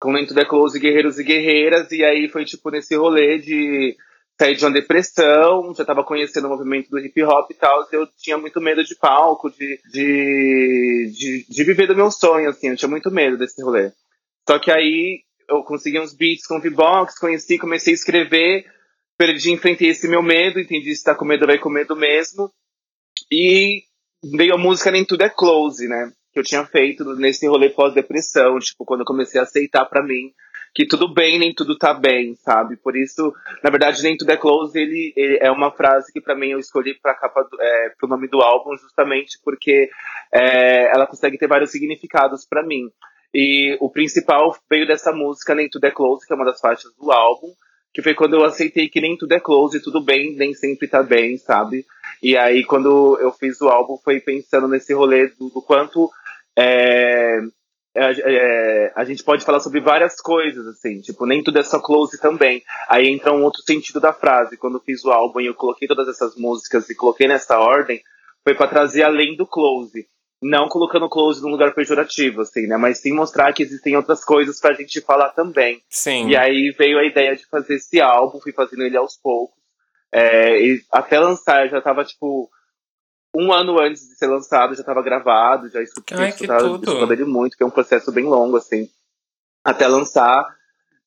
com 0.00 0.12
Nem 0.12 0.26
to 0.26 0.34
The 0.34 0.44
Close, 0.44 0.80
Guerreiros 0.80 1.20
e 1.20 1.22
Guerreiras, 1.22 1.92
e 1.92 2.02
aí 2.02 2.28
foi, 2.28 2.44
tipo, 2.44 2.70
nesse 2.70 2.96
rolê 2.96 3.38
de 3.38 3.96
saí 4.40 4.54
de 4.54 4.64
uma 4.64 4.70
depressão, 4.70 5.74
já 5.74 5.82
estava 5.82 6.04
conhecendo 6.04 6.46
o 6.46 6.50
movimento 6.50 6.88
do 6.90 6.98
hip 6.98 7.22
hop 7.24 7.50
e 7.50 7.54
tal, 7.54 7.86
eu 7.90 8.06
tinha 8.16 8.38
muito 8.38 8.60
medo 8.60 8.84
de 8.84 8.94
palco, 8.94 9.50
de, 9.50 9.80
de, 9.90 11.12
de, 11.12 11.46
de, 11.48 11.64
viver 11.64 11.88
do 11.88 11.96
meu 11.96 12.10
sonho, 12.10 12.48
assim, 12.48 12.68
eu 12.68 12.76
tinha 12.76 12.88
muito 12.88 13.10
medo 13.10 13.36
desse 13.36 13.60
rolê. 13.60 13.90
Só 14.48 14.58
que 14.58 14.70
aí 14.70 15.22
eu 15.48 15.64
consegui 15.64 15.98
uns 15.98 16.14
beats 16.14 16.46
com 16.46 16.60
V-Box, 16.60 17.18
conheci, 17.18 17.58
comecei 17.58 17.92
a 17.92 17.96
escrever, 17.96 18.64
perdi, 19.18 19.50
enfrentei 19.50 19.88
esse 19.88 20.06
meu 20.06 20.22
medo, 20.22 20.60
entendi 20.60 20.94
se 20.94 21.02
tá 21.02 21.14
com 21.14 21.24
medo, 21.24 21.46
vai 21.46 21.58
com 21.58 21.68
medo 21.68 21.96
mesmo. 21.96 22.50
E 23.30 23.82
veio 24.36 24.54
a 24.54 24.58
música 24.58 24.92
Nem 24.92 25.04
Tudo 25.04 25.24
é 25.24 25.28
Close, 25.28 25.88
né? 25.88 26.12
Que 26.32 26.38
eu 26.38 26.44
tinha 26.44 26.64
feito 26.64 27.04
nesse 27.16 27.46
rolê 27.48 27.70
pós-depressão, 27.70 28.58
tipo, 28.60 28.84
quando 28.84 29.00
eu 29.00 29.06
comecei 29.06 29.40
a 29.40 29.44
aceitar 29.44 29.84
para 29.86 30.04
mim 30.04 30.32
que 30.74 30.86
tudo 30.86 31.12
bem, 31.12 31.38
nem 31.38 31.54
tudo 31.54 31.76
tá 31.76 31.92
bem, 31.94 32.34
sabe? 32.36 32.76
Por 32.76 32.96
isso, 32.96 33.32
na 33.62 33.70
verdade, 33.70 34.02
nem 34.02 34.16
tudo 34.16 34.30
é 34.30 34.36
close, 34.36 34.78
ele, 34.78 35.12
ele 35.16 35.38
é 35.40 35.50
uma 35.50 35.70
frase 35.70 36.12
que 36.12 36.20
para 36.20 36.34
mim 36.34 36.48
eu 36.48 36.58
escolhi 36.58 36.94
para 37.00 37.14
capa 37.14 37.42
do, 37.42 37.60
é, 37.60 37.92
pro 37.98 38.08
nome 38.08 38.28
do 38.28 38.40
álbum, 38.40 38.76
justamente 38.76 39.38
porque 39.44 39.88
é, 40.32 40.94
ela 40.94 41.06
consegue 41.06 41.38
ter 41.38 41.48
vários 41.48 41.70
significados 41.70 42.46
para 42.48 42.62
mim. 42.62 42.88
E 43.34 43.76
o 43.80 43.90
principal 43.90 44.56
veio 44.70 44.86
dessa 44.86 45.12
música, 45.12 45.54
Nem 45.54 45.68
Tudo 45.68 45.84
é 45.84 45.90
Close, 45.90 46.26
que 46.26 46.32
é 46.32 46.36
uma 46.36 46.46
das 46.46 46.60
faixas 46.60 46.94
do 46.96 47.12
álbum, 47.12 47.52
que 47.92 48.02
foi 48.02 48.14
quando 48.14 48.34
eu 48.34 48.44
aceitei 48.44 48.88
que 48.88 49.00
nem 49.00 49.16
tudo 49.16 49.32
é 49.32 49.40
close, 49.40 49.82
tudo 49.82 50.00
bem, 50.00 50.36
nem 50.36 50.54
sempre 50.54 50.86
tá 50.86 51.02
bem, 51.02 51.36
sabe? 51.36 51.84
E 52.22 52.36
aí, 52.36 52.64
quando 52.64 53.18
eu 53.20 53.32
fiz 53.32 53.60
o 53.60 53.68
álbum, 53.68 53.96
foi 54.04 54.20
pensando 54.20 54.68
nesse 54.68 54.92
rolê 54.94 55.28
do, 55.28 55.48
do 55.48 55.62
quanto 55.62 56.10
é, 56.56 57.40
é, 57.94 58.12
é, 58.20 58.92
a 58.94 59.04
gente 59.04 59.24
pode 59.24 59.44
falar 59.44 59.60
sobre 59.60 59.80
várias 59.80 60.20
coisas, 60.20 60.66
assim, 60.66 61.00
tipo, 61.00 61.26
nem 61.26 61.42
tudo 61.42 61.58
é 61.58 61.62
só 61.62 61.80
close 61.80 62.20
também. 62.20 62.62
Aí 62.88 63.08
entra 63.08 63.32
um 63.32 63.42
outro 63.42 63.62
sentido 63.62 64.00
da 64.00 64.12
frase. 64.12 64.56
Quando 64.56 64.76
eu 64.76 64.82
fiz 64.82 65.04
o 65.04 65.10
álbum 65.10 65.40
e 65.40 65.46
eu 65.46 65.54
coloquei 65.54 65.88
todas 65.88 66.08
essas 66.08 66.36
músicas 66.36 66.88
e 66.88 66.94
coloquei 66.94 67.26
nessa 67.26 67.58
ordem, 67.58 68.00
foi 68.44 68.54
para 68.54 68.68
trazer 68.68 69.02
além 69.02 69.36
do 69.36 69.46
close. 69.46 70.06
Não 70.40 70.68
colocando 70.68 71.08
close 71.08 71.42
num 71.42 71.50
lugar 71.50 71.74
pejorativo, 71.74 72.42
assim, 72.42 72.68
né? 72.68 72.76
Mas 72.76 72.98
sim 72.98 73.12
mostrar 73.12 73.52
que 73.52 73.62
existem 73.64 73.96
outras 73.96 74.24
coisas 74.24 74.60
pra 74.60 74.74
gente 74.74 75.00
falar 75.00 75.30
também. 75.30 75.82
Sim. 75.88 76.28
E 76.28 76.36
aí 76.36 76.70
veio 76.78 76.98
a 76.98 77.04
ideia 77.04 77.34
de 77.34 77.44
fazer 77.46 77.74
esse 77.74 78.00
álbum, 78.00 78.40
fui 78.40 78.52
fazendo 78.52 78.84
ele 78.84 78.96
aos 78.96 79.16
poucos. 79.16 79.58
É, 80.12 80.62
e 80.62 80.80
até 80.92 81.18
lançar, 81.18 81.64
eu 81.64 81.70
já 81.70 81.80
tava, 81.80 82.04
tipo, 82.04 82.48
um 83.34 83.52
ano 83.52 83.78
antes 83.78 84.08
de 84.08 84.16
ser 84.16 84.26
lançado, 84.26 84.74
já 84.74 84.80
estava 84.80 85.02
gravado, 85.02 85.68
já 85.68 85.82
escutei, 85.82 86.16
Ai, 86.16 86.28
escutava 86.30 87.12
ele 87.12 87.24
muito, 87.24 87.56
que 87.56 87.62
é 87.62 87.66
um 87.66 87.70
processo 87.70 88.10
bem 88.10 88.24
longo, 88.24 88.56
assim, 88.56 88.88
até 89.64 89.86
lançar. 89.86 90.44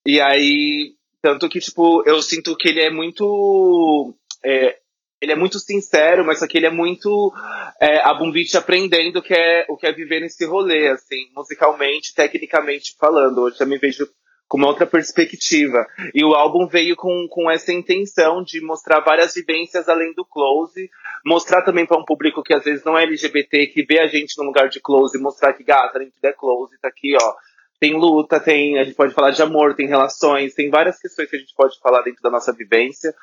E 0.05 0.19
aí, 0.19 0.95
tanto 1.21 1.49
que, 1.49 1.59
tipo, 1.59 2.03
eu 2.07 2.21
sinto 2.21 2.55
que 2.55 2.69
ele 2.69 2.81
é 2.81 2.89
muito. 2.89 4.15
É, 4.43 4.77
ele 5.21 5.33
é 5.33 5.35
muito 5.35 5.59
sincero, 5.59 6.25
mas 6.25 6.39
só 6.39 6.47
que 6.47 6.57
ele 6.57 6.65
é 6.65 6.71
muito 6.71 7.31
é, 7.79 7.99
a 7.99 8.11
Bumbit 8.13 8.57
aprendendo 8.57 9.19
o 9.19 9.21
que, 9.21 9.35
é, 9.35 9.65
o 9.69 9.77
que 9.77 9.85
é 9.85 9.91
viver 9.91 10.19
nesse 10.19 10.45
rolê, 10.45 10.87
assim, 10.87 11.29
musicalmente, 11.35 12.15
tecnicamente 12.15 12.95
falando. 12.99 13.41
Hoje 13.41 13.57
eu 13.59 13.67
me 13.67 13.77
vejo 13.77 14.07
com 14.51 14.57
uma 14.57 14.67
outra 14.67 14.85
perspectiva. 14.85 15.87
E 16.13 16.25
o 16.25 16.33
álbum 16.33 16.67
veio 16.67 16.93
com, 16.97 17.25
com 17.29 17.49
essa 17.49 17.71
intenção 17.71 18.43
de 18.43 18.59
mostrar 18.59 18.99
várias 18.99 19.33
vivências 19.33 19.87
além 19.87 20.13
do 20.13 20.25
close, 20.25 20.89
mostrar 21.25 21.61
também 21.61 21.85
para 21.85 21.97
um 21.97 22.03
público 22.03 22.43
que 22.43 22.53
às 22.53 22.61
vezes 22.61 22.83
não 22.83 22.97
é 22.97 23.03
LGBT, 23.03 23.67
que 23.67 23.81
vê 23.81 24.01
a 24.01 24.07
gente 24.07 24.37
no 24.37 24.43
lugar 24.43 24.67
de 24.67 24.81
close, 24.81 25.17
mostrar 25.17 25.53
que 25.53 25.63
gata, 25.63 25.99
dentro 25.99 26.13
é 26.21 26.33
close, 26.33 26.77
tá 26.81 26.89
aqui, 26.89 27.15
ó. 27.15 27.33
Tem 27.79 27.93
luta, 27.93 28.41
tem, 28.41 28.77
a 28.77 28.83
gente 28.83 28.95
pode 28.95 29.13
falar 29.13 29.31
de 29.31 29.41
amor, 29.41 29.73
tem 29.73 29.87
relações, 29.87 30.53
tem 30.53 30.69
várias 30.69 30.99
questões 30.99 31.29
que 31.29 31.37
a 31.37 31.39
gente 31.39 31.55
pode 31.55 31.79
falar 31.79 32.01
dentro 32.01 32.21
da 32.21 32.29
nossa 32.29 32.51
vivência. 32.51 33.15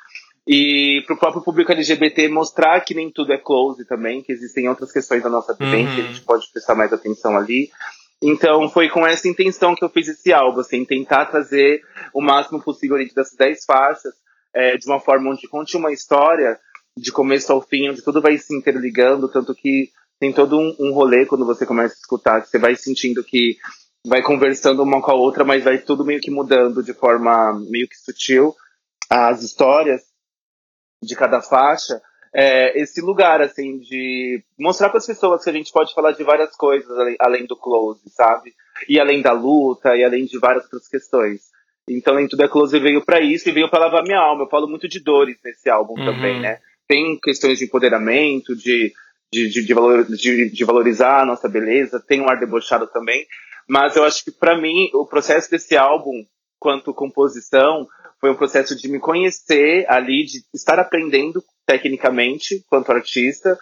E 0.47 1.03
para 1.05 1.15
o 1.15 1.19
próprio 1.19 1.43
público 1.43 1.71
LGBT 1.71 2.27
mostrar 2.27 2.81
que 2.81 2.95
nem 2.95 3.11
tudo 3.11 3.31
é 3.33 3.37
close 3.37 3.85
também, 3.85 4.23
que 4.23 4.31
existem 4.31 4.67
outras 4.67 4.91
questões 4.91 5.21
da 5.21 5.29
nossa 5.29 5.53
vivência, 5.53 5.93
uhum. 5.93 6.09
a 6.09 6.11
gente 6.11 6.21
pode 6.21 6.51
prestar 6.51 6.73
mais 6.73 6.91
atenção 6.91 7.37
ali. 7.37 7.69
Então 8.21 8.67
foi 8.69 8.89
com 8.89 9.07
essa 9.07 9.27
intenção 9.27 9.75
que 9.75 9.83
eu 9.83 9.89
fiz 9.89 10.07
esse 10.07 10.33
álbum, 10.33 10.59
assim, 10.59 10.83
tentar 10.83 11.27
trazer 11.27 11.81
o 12.13 12.21
máximo 12.21 12.61
possível 12.61 12.97
dessas 13.15 13.37
10 13.37 13.65
faixas, 13.65 14.13
é, 14.53 14.75
de 14.77 14.85
uma 14.87 14.99
forma 14.99 15.31
onde 15.31 15.47
conte 15.47 15.77
uma 15.77 15.91
história 15.91 16.59
de 16.97 17.11
começo 17.11 17.51
ao 17.53 17.61
fim, 17.61 17.89
onde 17.89 18.03
tudo 18.03 18.21
vai 18.21 18.37
se 18.37 18.53
interligando, 18.53 19.31
tanto 19.31 19.55
que 19.55 19.89
tem 20.19 20.33
todo 20.33 20.59
um, 20.59 20.75
um 20.79 20.91
rolê 20.91 21.25
quando 21.25 21.45
você 21.45 21.65
começa 21.65 21.93
a 21.93 21.97
escutar, 21.97 22.41
que 22.41 22.49
você 22.49 22.59
vai 22.59 22.75
sentindo 22.75 23.23
que 23.23 23.57
vai 24.05 24.21
conversando 24.21 24.83
uma 24.83 25.01
com 25.01 25.11
a 25.11 25.15
outra, 25.15 25.45
mas 25.45 25.63
vai 25.63 25.77
tudo 25.77 26.05
meio 26.05 26.19
que 26.19 26.31
mudando 26.31 26.83
de 26.83 26.93
forma 26.93 27.53
meio 27.69 27.87
que 27.87 27.95
sutil. 27.95 28.53
As 29.09 29.41
histórias 29.41 30.01
de 31.01 31.15
cada 31.15 31.41
faixa 31.41 32.01
é, 32.33 32.79
esse 32.79 33.01
lugar, 33.01 33.41
assim, 33.41 33.79
de 33.79 34.43
mostrar 34.57 34.89
para 34.89 34.99
as 34.99 35.05
pessoas 35.05 35.43
que 35.43 35.49
a 35.49 35.53
gente 35.53 35.71
pode 35.71 35.93
falar 35.93 36.11
de 36.11 36.23
várias 36.23 36.55
coisas 36.55 36.89
além, 36.97 37.15
além, 37.19 37.45
do 37.45 37.55
close, 37.55 38.01
sabe? 38.09 38.53
E 38.87 38.99
além 38.99 39.21
da 39.21 39.31
luta, 39.31 39.95
e 39.95 40.03
além 40.03 40.25
de 40.25 40.37
várias 40.37 40.63
outras 40.65 40.87
questões. 40.87 41.49
Então, 41.89 42.19
em 42.19 42.27
Tudo 42.27 42.43
é 42.43 42.47
Close 42.47 42.79
veio 42.79 43.03
para 43.03 43.19
isso 43.19 43.49
e 43.49 43.51
veio 43.51 43.69
para 43.69 43.85
lavar 43.85 44.03
minha 44.03 44.19
alma. 44.19 44.43
Eu 44.43 44.49
falo 44.49 44.67
muito 44.67 44.87
de 44.87 44.99
dores 44.99 45.37
nesse 45.43 45.69
álbum 45.69 45.93
uhum. 45.97 46.05
também, 46.05 46.39
né? 46.39 46.59
Tem 46.87 47.19
questões 47.19 47.57
de 47.57 47.65
empoderamento, 47.65 48.55
de, 48.55 48.93
de, 49.33 49.49
de, 49.49 49.65
de, 49.65 49.73
valor, 49.73 50.05
de, 50.05 50.49
de 50.51 50.65
valorizar 50.65 51.21
a 51.21 51.25
nossa 51.25 51.49
beleza, 51.49 51.99
tem 51.99 52.21
um 52.21 52.29
ar 52.29 52.39
debochado 52.39 52.85
também. 52.87 53.25
Mas 53.67 53.95
eu 53.95 54.03
acho 54.03 54.23
que, 54.23 54.31
para 54.31 54.57
mim, 54.57 54.89
o 54.93 55.05
processo 55.05 55.49
desse 55.49 55.75
álbum, 55.75 56.23
quanto 56.59 56.93
composição, 56.93 57.87
foi 58.19 58.31
um 58.31 58.35
processo 58.35 58.75
de 58.75 58.87
me 58.87 58.99
conhecer 58.99 59.85
ali, 59.87 60.25
de 60.25 60.43
estar 60.53 60.79
aprendendo 60.79 61.43
tecnicamente 61.69 62.65
quanto 62.67 62.91
artista, 62.91 63.55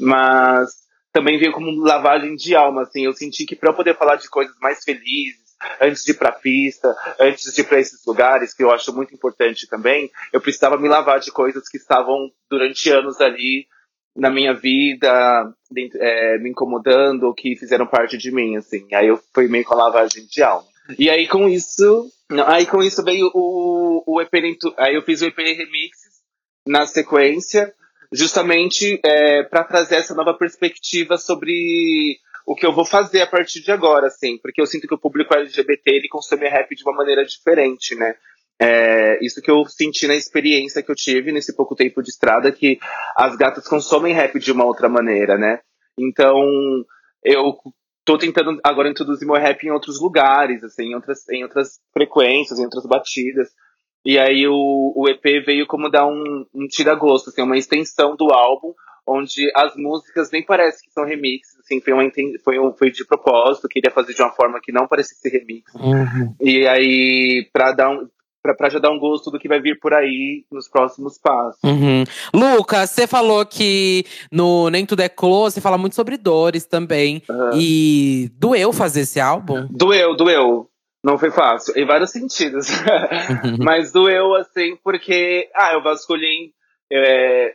mas 0.00 0.70
também 1.12 1.36
veio 1.40 1.50
como 1.50 1.82
lavagem 1.82 2.36
de 2.36 2.54
alma, 2.54 2.82
assim. 2.82 3.04
Eu 3.04 3.12
senti 3.12 3.44
que 3.44 3.56
para 3.56 3.70
eu 3.70 3.74
poder 3.74 3.96
falar 3.96 4.14
de 4.14 4.30
coisas 4.30 4.54
mais 4.62 4.84
felizes, 4.84 5.48
antes 5.80 6.04
de 6.04 6.12
ir 6.12 6.14
para 6.14 6.30
pista, 6.30 6.94
antes 7.18 7.52
de 7.52 7.62
ir 7.62 7.64
para 7.64 7.80
esses 7.80 8.06
lugares, 8.06 8.54
que 8.54 8.62
eu 8.62 8.70
acho 8.70 8.94
muito 8.94 9.12
importante 9.12 9.66
também, 9.66 10.08
eu 10.32 10.40
precisava 10.40 10.78
me 10.78 10.86
lavar 10.86 11.18
de 11.18 11.32
coisas 11.32 11.68
que 11.68 11.78
estavam 11.78 12.30
durante 12.48 12.90
anos 12.90 13.20
ali 13.20 13.66
na 14.14 14.30
minha 14.30 14.54
vida, 14.54 15.52
é, 15.96 16.38
me 16.38 16.50
incomodando, 16.50 17.34
que 17.34 17.56
fizeram 17.56 17.88
parte 17.88 18.16
de 18.16 18.30
mim, 18.30 18.56
assim. 18.56 18.86
Aí 18.94 19.08
eu 19.08 19.20
fui 19.34 19.48
meio 19.48 19.64
com 19.64 19.74
a 19.74 19.84
lavagem 19.84 20.26
de 20.26 20.44
alma. 20.44 20.68
E 20.96 21.10
aí 21.10 21.26
com 21.26 21.48
isso, 21.48 22.08
aí 22.46 22.66
com 22.66 22.80
isso 22.84 23.02
veio 23.02 23.28
o, 23.34 24.04
o 24.06 24.22
EP, 24.22 24.32
aí 24.78 24.94
eu 24.94 25.02
fiz 25.02 25.20
o 25.22 25.26
EP 25.26 25.36
Remixes 25.36 26.07
na 26.68 26.86
sequência, 26.86 27.72
justamente 28.12 29.00
é, 29.04 29.42
para 29.42 29.64
trazer 29.64 29.96
essa 29.96 30.14
nova 30.14 30.34
perspectiva 30.34 31.16
sobre 31.16 32.18
o 32.46 32.54
que 32.54 32.64
eu 32.64 32.72
vou 32.72 32.84
fazer 32.84 33.20
a 33.22 33.26
partir 33.26 33.60
de 33.60 33.70
agora, 33.70 34.06
assim, 34.06 34.38
porque 34.38 34.60
eu 34.60 34.66
sinto 34.66 34.86
que 34.86 34.94
o 34.94 34.98
público 34.98 35.34
LGBT 35.34 35.90
ele 35.90 36.08
consome 36.08 36.48
rap 36.48 36.74
de 36.74 36.82
uma 36.82 36.94
maneira 36.94 37.24
diferente, 37.24 37.94
né? 37.94 38.14
É, 38.60 39.24
isso 39.24 39.40
que 39.40 39.50
eu 39.50 39.64
senti 39.66 40.06
na 40.06 40.14
experiência 40.14 40.82
que 40.82 40.90
eu 40.90 40.96
tive 40.96 41.30
nesse 41.30 41.54
pouco 41.54 41.76
tempo 41.76 42.02
de 42.02 42.10
estrada, 42.10 42.50
que 42.50 42.78
as 43.16 43.36
gatas 43.36 43.68
consomem 43.68 44.14
rap 44.14 44.38
de 44.38 44.50
uma 44.50 44.64
outra 44.64 44.88
maneira, 44.88 45.36
né? 45.36 45.60
Então, 45.98 46.42
eu 47.22 47.56
tô 48.04 48.16
tentando 48.16 48.58
agora 48.64 48.88
introduzir 48.88 49.26
meu 49.26 49.36
rap 49.36 49.62
em 49.62 49.70
outros 49.70 50.00
lugares, 50.00 50.64
assim, 50.64 50.86
em 50.86 50.94
outras, 50.94 51.28
em 51.28 51.42
outras 51.42 51.78
frequências, 51.92 52.58
em 52.58 52.64
outras 52.64 52.86
batidas. 52.86 53.50
E 54.08 54.18
aí 54.18 54.48
o, 54.48 54.94
o 54.96 55.06
EP 55.06 55.44
veio 55.44 55.66
como 55.66 55.90
dar 55.90 56.06
um, 56.06 56.46
um 56.54 56.66
tira-gosto, 56.66 57.28
assim, 57.28 57.42
uma 57.42 57.58
extensão 57.58 58.16
do 58.16 58.32
álbum, 58.32 58.72
onde 59.06 59.52
as 59.54 59.76
músicas 59.76 60.30
nem 60.32 60.42
parece 60.42 60.82
que 60.82 60.90
são 60.90 61.04
remixes, 61.04 61.58
assim, 61.60 61.78
foi, 61.78 61.92
uma, 61.92 62.10
foi, 62.42 62.58
um, 62.58 62.72
foi 62.72 62.90
de 62.90 63.04
propósito, 63.04 63.68
queria 63.68 63.90
fazer 63.90 64.14
de 64.14 64.22
uma 64.22 64.30
forma 64.30 64.60
que 64.62 64.72
não 64.72 64.88
parecesse 64.88 65.28
remix. 65.28 65.70
Uhum. 65.74 66.34
E 66.40 66.66
aí, 66.66 67.50
pra 67.52 67.72
dar 67.72 67.90
um, 67.90 68.08
pra, 68.42 68.54
pra, 68.54 68.70
já 68.70 68.78
dar 68.78 68.90
um 68.90 68.98
gosto 68.98 69.30
do 69.30 69.38
que 69.38 69.46
vai 69.46 69.60
vir 69.60 69.78
por 69.78 69.92
aí 69.92 70.42
nos 70.50 70.70
próximos 70.70 71.18
passos. 71.18 71.60
Uhum. 71.62 72.02
Lucas, 72.32 72.88
você 72.88 73.06
falou 73.06 73.44
que 73.44 74.06
no 74.32 74.70
Nem 74.70 74.86
Tudo 74.86 75.02
é 75.02 75.08
Close, 75.10 75.56
você 75.56 75.60
fala 75.60 75.76
muito 75.76 75.94
sobre 75.94 76.16
dores 76.16 76.64
também. 76.64 77.22
Uhum. 77.28 77.50
E 77.60 78.30
doeu 78.38 78.72
fazer 78.72 79.00
esse 79.00 79.20
álbum? 79.20 79.66
Doeu, 79.70 80.16
doeu. 80.16 80.70
Não 81.02 81.16
foi 81.16 81.30
fácil, 81.30 81.76
em 81.76 81.86
vários 81.86 82.10
sentidos. 82.10 82.68
Mas 83.58 83.92
doeu, 83.92 84.34
assim, 84.34 84.76
porque. 84.82 85.48
Ah, 85.54 85.72
eu 85.74 85.82
vasculhei. 85.82 86.52
É, 86.90 87.54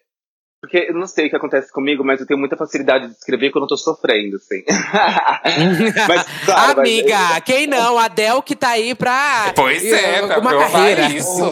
porque 0.63 0.85
eu 0.87 0.93
não 0.93 1.05
sei 1.05 1.27
o 1.27 1.29
que 1.29 1.35
acontece 1.35 1.69
comigo, 1.73 2.05
mas 2.05 2.21
eu 2.21 2.25
tenho 2.25 2.39
muita 2.39 2.55
facilidade 2.55 3.07
de 3.07 3.11
escrever 3.11 3.51
quando 3.51 3.65
eu 3.65 3.67
tô 3.67 3.75
sofrendo, 3.75 4.37
assim. 4.37 4.63
mas, 6.07 6.45
claro, 6.45 6.79
Amiga, 6.79 7.17
mas... 7.17 7.43
quem 7.43 7.67
não? 7.67 7.97
A 7.97 8.07
Del 8.07 8.41
que 8.41 8.55
tá 8.55 8.69
aí 8.69 8.95
pra. 8.95 9.51
Pois 9.53 9.83
é, 9.83 10.25
pra 10.25 10.39
uma 10.39 10.57
carreira. 10.57 11.07
isso. 11.07 11.51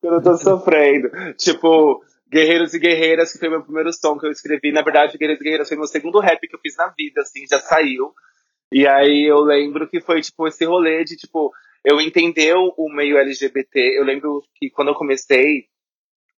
quando 0.00 0.14
eu 0.14 0.22
tô 0.22 0.36
sofrendo. 0.36 1.10
Tipo, 1.38 2.02
Guerreiros 2.28 2.74
e 2.74 2.80
Guerreiras, 2.80 3.32
que 3.32 3.38
foi 3.38 3.48
meu 3.48 3.62
primeiro 3.62 3.92
som 3.92 4.18
que 4.18 4.26
eu 4.26 4.32
escrevi. 4.32 4.72
Na 4.72 4.82
verdade, 4.82 5.16
Guerreiros 5.16 5.40
e 5.40 5.44
Guerreiras 5.44 5.68
foi 5.68 5.76
meu 5.76 5.86
segundo 5.86 6.18
rap 6.18 6.40
que 6.40 6.56
eu 6.56 6.60
fiz 6.60 6.76
na 6.76 6.88
vida, 6.88 7.20
assim, 7.20 7.46
já 7.48 7.60
saiu. 7.60 8.12
E 8.74 8.88
aí 8.88 9.24
eu 9.24 9.38
lembro 9.38 9.88
que 9.88 10.00
foi, 10.00 10.20
tipo, 10.20 10.48
esse 10.48 10.64
rolê 10.64 11.04
de, 11.04 11.16
tipo, 11.16 11.52
eu 11.84 12.00
entender 12.00 12.54
o 12.56 12.88
meio 12.88 13.16
LGBT. 13.16 13.98
Eu 13.98 14.04
lembro 14.04 14.42
que 14.56 14.68
quando 14.68 14.88
eu 14.88 14.96
comecei 14.96 15.66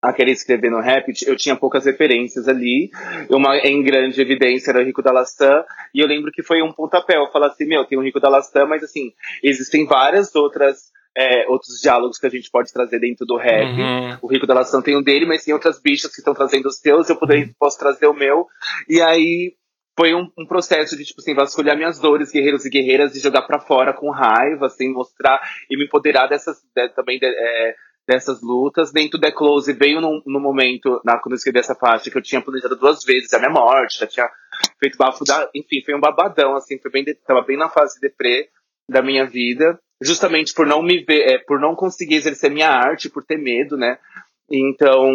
a 0.02 0.12
querer 0.12 0.32
escrever 0.32 0.70
no 0.70 0.82
rap, 0.82 1.14
eu 1.26 1.38
tinha 1.38 1.56
poucas 1.56 1.86
referências 1.86 2.50
ali. 2.50 2.92
Uma 3.30 3.56
em 3.60 3.82
grande 3.82 4.20
evidência 4.20 4.72
era 4.72 4.82
o 4.82 4.84
Rico 4.84 5.02
da 5.02 5.14
Laçã. 5.14 5.64
E 5.94 6.02
eu 6.02 6.08
lembro 6.08 6.30
que 6.30 6.44
foi 6.44 6.62
um 6.62 6.74
pontapé. 6.74 7.16
Eu 7.16 7.32
falei 7.32 7.48
assim, 7.48 7.66
meu, 7.66 7.86
tem 7.86 7.98
o 7.98 8.04
Rico 8.04 8.20
da 8.20 8.28
Laçã, 8.28 8.66
mas 8.66 8.84
assim, 8.84 9.14
existem 9.42 9.86
várias 9.86 10.36
outras 10.36 10.92
é, 11.18 11.48
outros 11.48 11.80
diálogos 11.82 12.18
que 12.18 12.28
a 12.28 12.30
gente 12.30 12.52
pode 12.52 12.74
trazer 12.74 13.00
dentro 13.00 13.26
do 13.26 13.38
rap. 13.38 13.66
Uhum. 13.66 14.18
O 14.22 14.28
Rico 14.28 14.46
da 14.46 14.54
Lação 14.54 14.82
tem 14.82 14.98
um 14.98 15.02
dele, 15.02 15.26
mas 15.26 15.46
tem 15.46 15.54
outras 15.54 15.80
bichas 15.82 16.12
que 16.12 16.20
estão 16.20 16.34
trazendo 16.34 16.68
os 16.68 16.78
seus, 16.78 17.10
eu 17.10 17.16
poderia, 17.16 17.50
posso 17.58 17.80
trazer 17.80 18.08
o 18.08 18.14
meu. 18.14 18.46
E 18.90 19.02
aí 19.02 19.54
foi 19.98 20.14
um, 20.14 20.30
um 20.38 20.46
processo 20.46 20.98
de, 20.98 21.06
tipo 21.06 21.22
assim, 21.22 21.34
vasculhar 21.34 21.78
minhas 21.78 22.00
dores, 22.00 22.32
guerreiros 22.32 22.66
e 22.66 22.70
guerreiras, 22.70 23.16
e 23.16 23.20
jogar 23.20 23.44
pra 23.44 23.60
fora 23.60 23.94
com 23.94 24.12
raiva, 24.12 24.68
assim, 24.68 24.92
mostrar 24.92 25.40
e 25.70 25.78
me 25.78 25.86
empoderar 25.86 26.28
dessas, 26.28 26.58
de, 26.76 26.90
também 26.90 27.18
de, 27.18 27.26
é, 27.26 27.76
dessas 28.08 28.42
lutas. 28.42 28.92
Dentro 28.92 29.20
The 29.20 29.32
Close 29.32 29.72
veio 29.74 30.02
num, 30.02 30.22
momento, 30.40 31.02
na, 31.06 31.18
quando 31.18 31.34
eu 31.34 31.38
escrevi 31.38 31.60
essa 31.60 31.76
faixa, 31.76 32.12
que 32.12 32.18
eu 32.18 32.22
tinha 32.22 32.42
planejado 32.42 32.76
duas 32.76 33.04
vezes 33.04 33.34
a 33.34 33.40
minha 33.40 33.52
morte, 33.52 34.00
já 34.00 34.08
tinha 34.08 34.30
feito 34.80 34.98
bafo 34.98 35.24
da. 35.24 35.50
Enfim, 35.56 35.82
foi 35.84 35.96
um 35.96 36.02
babadão, 36.02 36.56
assim, 36.56 36.78
foi 36.80 36.92
bem, 36.92 37.04
de, 37.04 37.16
tava 37.16 37.42
bem 37.42 37.58
na 37.58 37.70
fase 37.70 38.00
deprê 38.00 38.50
da 38.90 39.02
minha 39.02 39.26
vida, 39.26 39.80
justamente 40.02 40.54
por 40.54 40.68
não 40.68 40.84
me 40.84 41.04
ver, 41.04 41.22
é, 41.22 41.38
por 41.40 41.60
não 41.60 41.76
conseguir 41.76 42.16
exercer 42.16 42.52
minha 42.52 42.70
arte, 42.70 43.10
por 43.10 43.24
ter 43.24 43.38
medo, 43.38 43.78
né? 43.78 43.98
Então, 44.50 45.12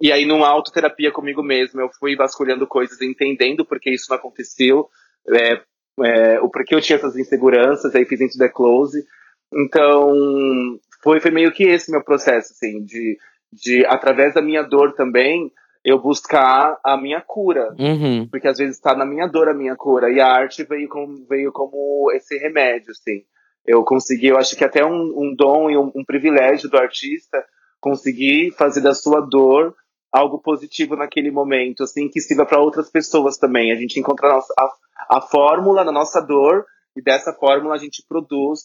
e 0.00 0.12
aí 0.12 0.26
numa 0.26 0.48
autoterapia 0.48 1.10
comigo 1.10 1.42
mesmo, 1.42 1.80
eu 1.80 1.88
fui 1.98 2.14
vasculhando 2.14 2.66
coisas, 2.66 3.00
entendendo 3.00 3.64
por 3.64 3.80
que 3.80 3.90
isso 3.90 4.06
não 4.10 4.16
aconteceu, 4.16 4.88
é, 5.28 5.60
é, 6.04 6.40
o 6.40 6.50
porquê 6.50 6.74
eu 6.74 6.80
tinha 6.80 6.96
essas 6.96 7.16
inseguranças, 7.16 7.94
aí 7.94 8.04
fiz 8.04 8.20
Into 8.20 8.38
the 8.38 8.48
Close. 8.48 9.02
Então, 9.54 10.78
foi, 11.02 11.20
foi 11.20 11.30
meio 11.30 11.52
que 11.52 11.64
esse 11.64 11.90
meu 11.90 12.02
processo, 12.02 12.52
assim, 12.52 12.84
de, 12.84 13.18
de 13.52 13.84
através 13.86 14.34
da 14.34 14.42
minha 14.42 14.62
dor 14.62 14.94
também, 14.94 15.50
eu 15.84 15.98
buscar 15.98 16.78
a 16.84 16.96
minha 16.96 17.20
cura. 17.20 17.74
Uhum. 17.78 18.28
Porque 18.28 18.48
às 18.48 18.58
vezes 18.58 18.76
está 18.76 18.94
na 18.94 19.04
minha 19.04 19.26
dor 19.26 19.48
a 19.48 19.54
minha 19.54 19.76
cura. 19.76 20.10
E 20.10 20.20
a 20.20 20.26
arte 20.26 20.64
veio 20.64 20.88
como, 20.88 21.26
veio 21.26 21.52
como 21.52 22.10
esse 22.14 22.38
remédio, 22.38 22.92
assim. 22.92 23.22
Eu 23.66 23.84
consegui, 23.84 24.28
eu 24.28 24.38
acho 24.38 24.56
que 24.56 24.64
até 24.64 24.84
um, 24.84 25.12
um 25.16 25.34
dom 25.36 25.70
e 25.70 25.76
um, 25.76 25.90
um 25.94 26.04
privilégio 26.04 26.68
do 26.68 26.78
artista 26.78 27.44
conseguir 27.82 28.52
fazer 28.52 28.80
da 28.80 28.94
sua 28.94 29.20
dor 29.20 29.74
algo 30.10 30.38
positivo 30.38 30.94
naquele 30.94 31.30
momento, 31.30 31.82
assim, 31.82 32.08
que 32.08 32.20
sirva 32.20 32.46
para 32.46 32.60
outras 32.60 32.88
pessoas 32.88 33.36
também. 33.36 33.72
A 33.72 33.74
gente 33.74 33.98
encontra 33.98 34.28
a, 34.28 34.38
a, 34.38 35.16
a, 35.18 35.20
fórmula 35.20 35.82
na 35.82 35.90
nossa 35.90 36.20
dor 36.20 36.64
e 36.96 37.02
dessa 37.02 37.32
fórmula 37.32 37.74
a 37.74 37.78
gente 37.78 38.04
produz 38.08 38.60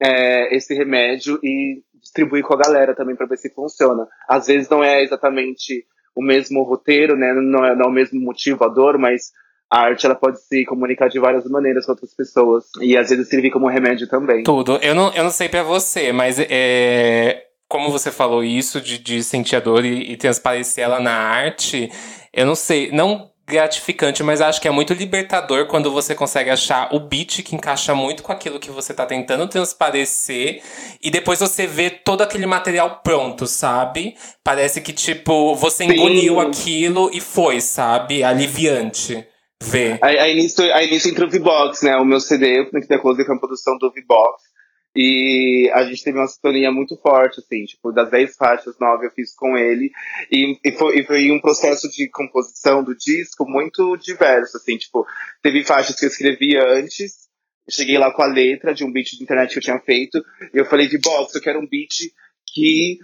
é, 0.00 0.56
esse 0.56 0.74
remédio 0.74 1.38
e 1.42 1.82
distribui 2.00 2.42
com 2.42 2.54
a 2.54 2.58
galera 2.58 2.94
também 2.94 3.14
para 3.14 3.26
ver 3.26 3.36
se 3.36 3.52
funciona. 3.52 4.08
Às 4.28 4.46
vezes 4.46 4.68
não 4.68 4.82
é 4.82 5.02
exatamente 5.02 5.84
o 6.14 6.22
mesmo 6.22 6.62
roteiro, 6.62 7.16
né? 7.16 7.32
Não 7.34 7.64
é, 7.64 7.76
não 7.76 7.86
é 7.86 7.88
o 7.88 7.92
mesmo 7.92 8.20
motivo 8.20 8.64
a 8.64 8.68
dor, 8.68 8.96
mas 8.96 9.32
a 9.70 9.80
arte 9.80 10.06
ela 10.06 10.14
pode 10.14 10.40
se 10.40 10.64
comunicar 10.64 11.08
de 11.08 11.18
várias 11.18 11.44
maneiras 11.46 11.84
com 11.84 11.92
outras 11.92 12.14
pessoas 12.14 12.64
e 12.80 12.96
às 12.96 13.10
vezes 13.10 13.28
servir 13.28 13.50
como 13.50 13.68
remédio 13.68 14.08
também. 14.08 14.44
Tudo. 14.44 14.76
Eu 14.76 14.94
não, 14.94 15.12
eu 15.14 15.24
não 15.24 15.30
sei 15.30 15.48
para 15.48 15.62
você, 15.62 16.12
mas 16.12 16.38
é 16.38 17.51
como 17.72 17.90
você 17.90 18.10
falou 18.12 18.44
isso 18.44 18.82
de, 18.82 18.98
de 18.98 19.24
sentir 19.24 19.56
a 19.56 19.60
dor 19.60 19.82
e, 19.82 20.12
e 20.12 20.16
transparecer 20.18 20.84
ela 20.84 21.00
na 21.00 21.14
arte, 21.14 21.90
eu 22.30 22.44
não 22.44 22.54
sei, 22.54 22.92
não 22.92 23.30
gratificante, 23.48 24.22
mas 24.22 24.42
acho 24.42 24.60
que 24.60 24.68
é 24.68 24.70
muito 24.70 24.92
libertador 24.92 25.66
quando 25.66 25.90
você 25.90 26.14
consegue 26.14 26.50
achar 26.50 26.94
o 26.94 27.00
beat 27.00 27.42
que 27.42 27.56
encaixa 27.56 27.94
muito 27.94 28.22
com 28.22 28.30
aquilo 28.30 28.60
que 28.60 28.70
você 28.70 28.92
tá 28.92 29.06
tentando 29.06 29.48
transparecer 29.48 30.62
e 31.02 31.10
depois 31.10 31.40
você 31.40 31.66
vê 31.66 31.88
todo 31.88 32.20
aquele 32.20 32.44
material 32.44 33.00
pronto, 33.02 33.46
sabe? 33.46 34.16
Parece 34.44 34.82
que, 34.82 34.92
tipo, 34.92 35.54
você 35.54 35.84
engoliu 35.84 36.34
Sim. 36.34 36.40
aquilo 36.40 37.10
e 37.10 37.20
foi, 37.20 37.62
sabe? 37.62 38.22
Aliviante 38.22 39.26
ver. 39.62 39.98
Aí, 40.02 40.18
aí, 40.18 40.34
nisso, 40.34 40.60
aí 40.60 40.90
nisso 40.90 41.08
entra 41.08 41.24
o 41.24 41.30
V-Box, 41.30 41.82
né? 41.84 41.96
O 41.96 42.04
meu 42.04 42.20
CD, 42.20 42.66
que 42.66 42.92
é 42.92 42.98
uma 42.98 43.40
produção 43.40 43.78
do 43.78 43.90
V-Box. 43.90 44.51
E 44.94 45.70
a 45.72 45.84
gente 45.84 46.04
teve 46.04 46.18
uma 46.18 46.26
sintonia 46.26 46.70
muito 46.70 46.96
forte, 46.98 47.40
assim, 47.40 47.64
tipo, 47.64 47.92
das 47.92 48.10
10 48.10 48.36
faixas, 48.36 48.78
9 48.78 49.06
eu 49.06 49.10
fiz 49.10 49.34
com 49.34 49.56
ele. 49.56 49.90
E, 50.30 50.58
e, 50.64 50.72
foi, 50.72 51.00
e 51.00 51.04
foi 51.04 51.30
um 51.30 51.40
processo 51.40 51.90
de 51.90 52.08
composição 52.10 52.84
do 52.84 52.94
disco 52.94 53.48
muito 53.48 53.96
diverso, 53.96 54.58
assim, 54.58 54.76
tipo, 54.76 55.06
teve 55.42 55.64
faixas 55.64 55.98
que 55.98 56.04
eu 56.04 56.10
escrevi 56.10 56.56
antes, 56.58 57.28
cheguei 57.70 57.96
lá 57.96 58.12
com 58.12 58.22
a 58.22 58.26
letra 58.26 58.74
de 58.74 58.84
um 58.84 58.92
beat 58.92 59.12
de 59.12 59.22
internet 59.22 59.52
que 59.52 59.58
eu 59.58 59.62
tinha 59.62 59.80
feito, 59.80 60.18
e 60.52 60.58
eu 60.58 60.66
falei 60.66 60.86
de 60.88 60.98
box, 60.98 61.34
eu 61.34 61.42
quero 61.42 61.58
um 61.58 61.66
beat 61.66 62.12
que 62.52 62.98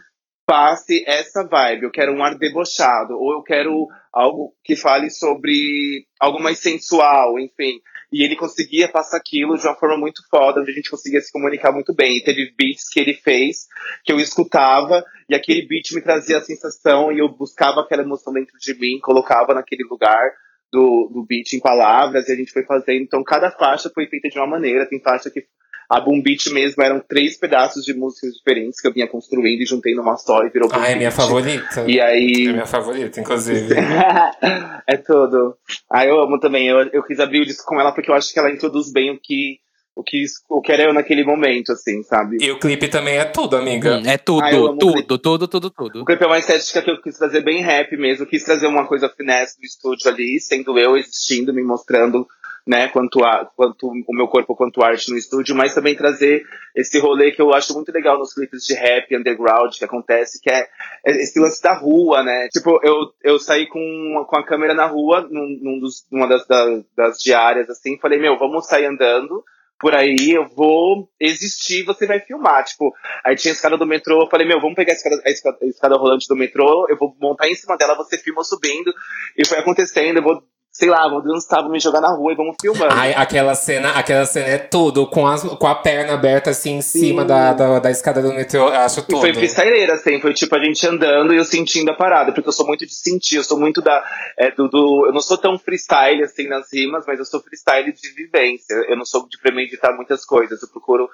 passe 0.48 1.04
essa 1.06 1.46
vibe, 1.46 1.84
eu 1.84 1.90
quero 1.90 2.12
um 2.12 2.22
ar 2.22 2.34
debochado, 2.36 3.14
ou 3.14 3.32
eu 3.32 3.42
quero 3.42 3.86
algo 4.12 4.54
que 4.64 4.74
fale 4.74 5.10
sobre 5.10 6.06
algo 6.18 6.42
mais 6.42 6.58
sensual, 6.58 7.38
enfim. 7.38 7.80
E 8.10 8.22
ele 8.22 8.36
conseguia 8.36 8.90
passar 8.90 9.18
aquilo 9.18 9.56
de 9.56 9.66
uma 9.66 9.76
forma 9.76 9.98
muito 9.98 10.22
foda, 10.30 10.60
onde 10.60 10.70
a 10.70 10.74
gente 10.74 10.90
conseguia 10.90 11.20
se 11.20 11.30
comunicar 11.30 11.72
muito 11.72 11.94
bem. 11.94 12.16
E 12.16 12.24
teve 12.24 12.54
beats 12.56 12.88
que 12.90 12.98
ele 13.00 13.14
fez, 13.14 13.66
que 14.04 14.12
eu 14.12 14.18
escutava, 14.18 15.04
e 15.28 15.34
aquele 15.34 15.66
beat 15.66 15.92
me 15.92 16.00
trazia 16.00 16.38
a 16.38 16.42
sensação, 16.42 17.12
e 17.12 17.18
eu 17.18 17.28
buscava 17.28 17.80
aquela 17.80 18.02
emoção 18.02 18.32
dentro 18.32 18.56
de 18.58 18.74
mim, 18.74 18.98
colocava 19.00 19.52
naquele 19.52 19.84
lugar 19.84 20.30
do, 20.72 21.10
do 21.12 21.26
beat 21.26 21.52
em 21.52 21.60
palavras, 21.60 22.28
e 22.28 22.32
a 22.32 22.36
gente 22.36 22.52
foi 22.52 22.64
fazendo. 22.64 23.02
Então, 23.02 23.22
cada 23.22 23.50
faixa 23.50 23.90
foi 23.94 24.06
feita 24.06 24.28
de 24.28 24.38
uma 24.38 24.46
maneira. 24.46 24.88
Tem 24.88 25.00
faixa 25.00 25.30
que 25.30 25.44
a 25.88 26.00
Boom 26.00 26.20
Beat 26.22 26.48
mesmo 26.52 26.82
eram 26.82 27.00
três 27.00 27.38
pedaços 27.38 27.84
de 27.84 27.94
músicas 27.94 28.34
diferentes 28.34 28.80
que 28.80 28.86
eu 28.86 28.92
vinha 28.92 29.08
construindo 29.08 29.62
e 29.62 29.66
juntei 29.66 29.94
numa 29.94 30.16
só 30.16 30.44
e 30.44 30.50
virou 30.50 30.68
Boom 30.68 30.78
Ah, 30.78 30.90
é 30.90 30.94
minha 30.94 31.10
favorita. 31.10 31.84
E 31.86 31.98
aí. 31.98 32.46
É 32.48 32.52
minha 32.52 32.66
favorita, 32.66 33.20
inclusive. 33.20 33.74
é 34.86 34.96
tudo. 34.98 35.56
Ah, 35.90 36.04
eu 36.04 36.20
amo 36.20 36.38
também. 36.38 36.68
Eu, 36.68 36.78
eu 36.92 37.02
quis 37.02 37.18
abrir 37.18 37.40
o 37.40 37.46
disco 37.46 37.64
com 37.64 37.80
ela 37.80 37.92
porque 37.92 38.10
eu 38.10 38.14
acho 38.14 38.32
que 38.32 38.38
ela 38.38 38.52
introduz 38.52 38.92
bem 38.92 39.10
o 39.10 39.18
que, 39.18 39.60
o 39.96 40.02
que, 40.02 40.24
o 40.50 40.60
que 40.60 40.72
era 40.72 40.82
eu 40.82 40.92
naquele 40.92 41.24
momento, 41.24 41.72
assim, 41.72 42.02
sabe? 42.02 42.36
E 42.38 42.50
o 42.50 42.58
clipe 42.58 42.88
também 42.88 43.16
é 43.16 43.24
tudo, 43.24 43.56
amiga. 43.56 43.96
Hum, 43.96 44.02
é 44.06 44.18
tudo, 44.18 44.44
Ah, 44.44 44.50
tudo, 44.50 45.18
tudo, 45.18 45.48
tudo, 45.48 45.70
tudo. 45.70 46.02
O 46.02 46.04
clipe 46.04 46.22
é 46.22 46.26
uma 46.26 46.38
estética 46.38 46.82
que 46.82 46.90
eu 46.90 47.00
quis 47.00 47.16
trazer 47.16 47.42
bem 47.42 47.62
rap 47.62 47.96
mesmo. 47.96 48.24
Eu 48.24 48.28
quis 48.28 48.44
trazer 48.44 48.66
uma 48.66 48.86
coisa 48.86 49.08
finesse 49.08 49.58
do 49.58 49.64
estúdio 49.64 50.10
ali, 50.10 50.38
sendo 50.38 50.78
eu 50.78 50.98
existindo, 50.98 51.54
me 51.54 51.64
mostrando, 51.64 52.26
né, 52.68 52.86
quanto, 52.88 53.24
a, 53.24 53.50
quanto 53.56 53.88
o 53.88 54.14
meu 54.14 54.28
corpo, 54.28 54.54
quanto 54.54 54.82
arte 54.82 55.10
no 55.10 55.16
estúdio, 55.16 55.56
mas 55.56 55.74
também 55.74 55.96
trazer 55.96 56.42
esse 56.76 56.98
rolê 56.98 57.32
que 57.32 57.40
eu 57.40 57.54
acho 57.54 57.72
muito 57.72 57.90
legal 57.90 58.18
nos 58.18 58.34
clipes 58.34 58.66
de 58.66 58.74
rap 58.74 59.16
underground 59.16 59.72
que 59.74 59.86
acontece, 59.86 60.38
que 60.38 60.50
é 60.50 60.68
esse 61.06 61.40
lance 61.40 61.62
da 61.62 61.72
rua, 61.72 62.22
né? 62.22 62.46
Tipo, 62.48 62.78
eu, 62.84 62.94
eu 63.24 63.38
saí 63.38 63.66
com, 63.66 64.22
com 64.28 64.38
a 64.38 64.44
câmera 64.44 64.74
na 64.74 64.84
rua, 64.84 65.26
num, 65.30 65.58
num 65.62 65.80
dos, 65.80 66.06
numa 66.12 66.28
das, 66.28 66.46
das, 66.46 66.84
das 66.94 67.18
diárias, 67.18 67.70
assim, 67.70 67.98
falei, 67.98 68.18
meu, 68.18 68.36
vamos 68.38 68.66
sair 68.66 68.84
andando 68.84 69.42
por 69.80 69.94
aí, 69.94 70.32
eu 70.32 70.46
vou 70.48 71.08
existir, 71.18 71.84
você 71.84 72.06
vai 72.06 72.20
filmar. 72.20 72.64
Tipo, 72.64 72.92
aí 73.24 73.34
tinha 73.34 73.52
a 73.52 73.54
escada 73.54 73.78
do 73.78 73.86
metrô, 73.86 74.24
eu 74.24 74.28
falei, 74.28 74.46
meu, 74.46 74.60
vamos 74.60 74.74
pegar 74.74 74.92
a 74.92 74.96
escada, 74.96 75.22
a 75.24 75.30
escada, 75.30 75.58
a 75.62 75.66
escada 75.66 75.96
rolante 75.96 76.28
do 76.28 76.36
metrô, 76.36 76.86
eu 76.90 76.98
vou 76.98 77.16
montar 77.18 77.48
em 77.48 77.54
cima 77.54 77.78
dela, 77.78 77.94
você 77.94 78.18
filma 78.18 78.44
subindo, 78.44 78.92
e 79.38 79.46
foi 79.46 79.56
acontecendo, 79.58 80.18
eu 80.18 80.22
vou, 80.22 80.42
sei 80.78 80.88
lá, 80.88 81.08
vou 81.08 81.20
dançar, 81.20 81.60
vou 81.60 81.72
me 81.72 81.80
jogar 81.80 82.00
na 82.00 82.14
rua 82.14 82.32
e 82.32 82.36
vamos 82.36 82.54
filmando. 82.60 82.86
Ai, 82.92 83.12
aquela 83.12 83.52
cena, 83.56 83.90
aquela 83.98 84.24
cena 84.24 84.46
é 84.46 84.58
tudo, 84.58 85.08
com, 85.08 85.26
as, 85.26 85.42
com 85.42 85.66
a 85.66 85.74
perna 85.74 86.14
aberta 86.14 86.50
assim 86.50 86.74
em 86.76 86.80
cima 86.82 87.24
da, 87.24 87.52
da, 87.52 87.78
da 87.80 87.90
escada 87.90 88.22
do 88.22 88.32
metrô, 88.32 88.68
acho 88.68 89.00
E 89.00 89.02
tudo. 89.02 89.18
foi 89.20 89.34
freestyleira, 89.34 89.94
assim, 89.94 90.20
foi 90.20 90.32
tipo 90.32 90.54
a 90.54 90.62
gente 90.62 90.86
andando 90.86 91.34
e 91.34 91.36
eu 91.36 91.44
sentindo 91.44 91.90
a 91.90 91.94
parada, 91.94 92.32
porque 92.32 92.48
eu 92.48 92.52
sou 92.52 92.64
muito 92.64 92.86
de 92.86 92.94
sentir, 92.94 93.36
eu 93.36 93.42
sou 93.44 93.58
muito 93.58 93.82
da. 93.82 94.04
é, 94.38 94.52
do, 94.52 94.68
do- 94.68 95.06
eu 95.08 95.12
não 95.12 95.20
sou 95.20 95.36
tão 95.36 95.58
freestyle 95.58 96.22
assim 96.22 96.46
nas 96.46 96.72
rimas, 96.72 97.02
mas 97.08 97.18
eu 97.18 97.24
sou 97.24 97.40
freestyle 97.42 97.92
de 97.92 98.08
vivência. 98.14 98.74
Eu 98.88 98.96
não 98.96 99.04
sou 99.04 99.28
de 99.28 99.36
premeditar 99.38 99.96
muitas 99.96 100.24
coisas, 100.24 100.62
eu 100.62 100.68
procuro 100.68 101.08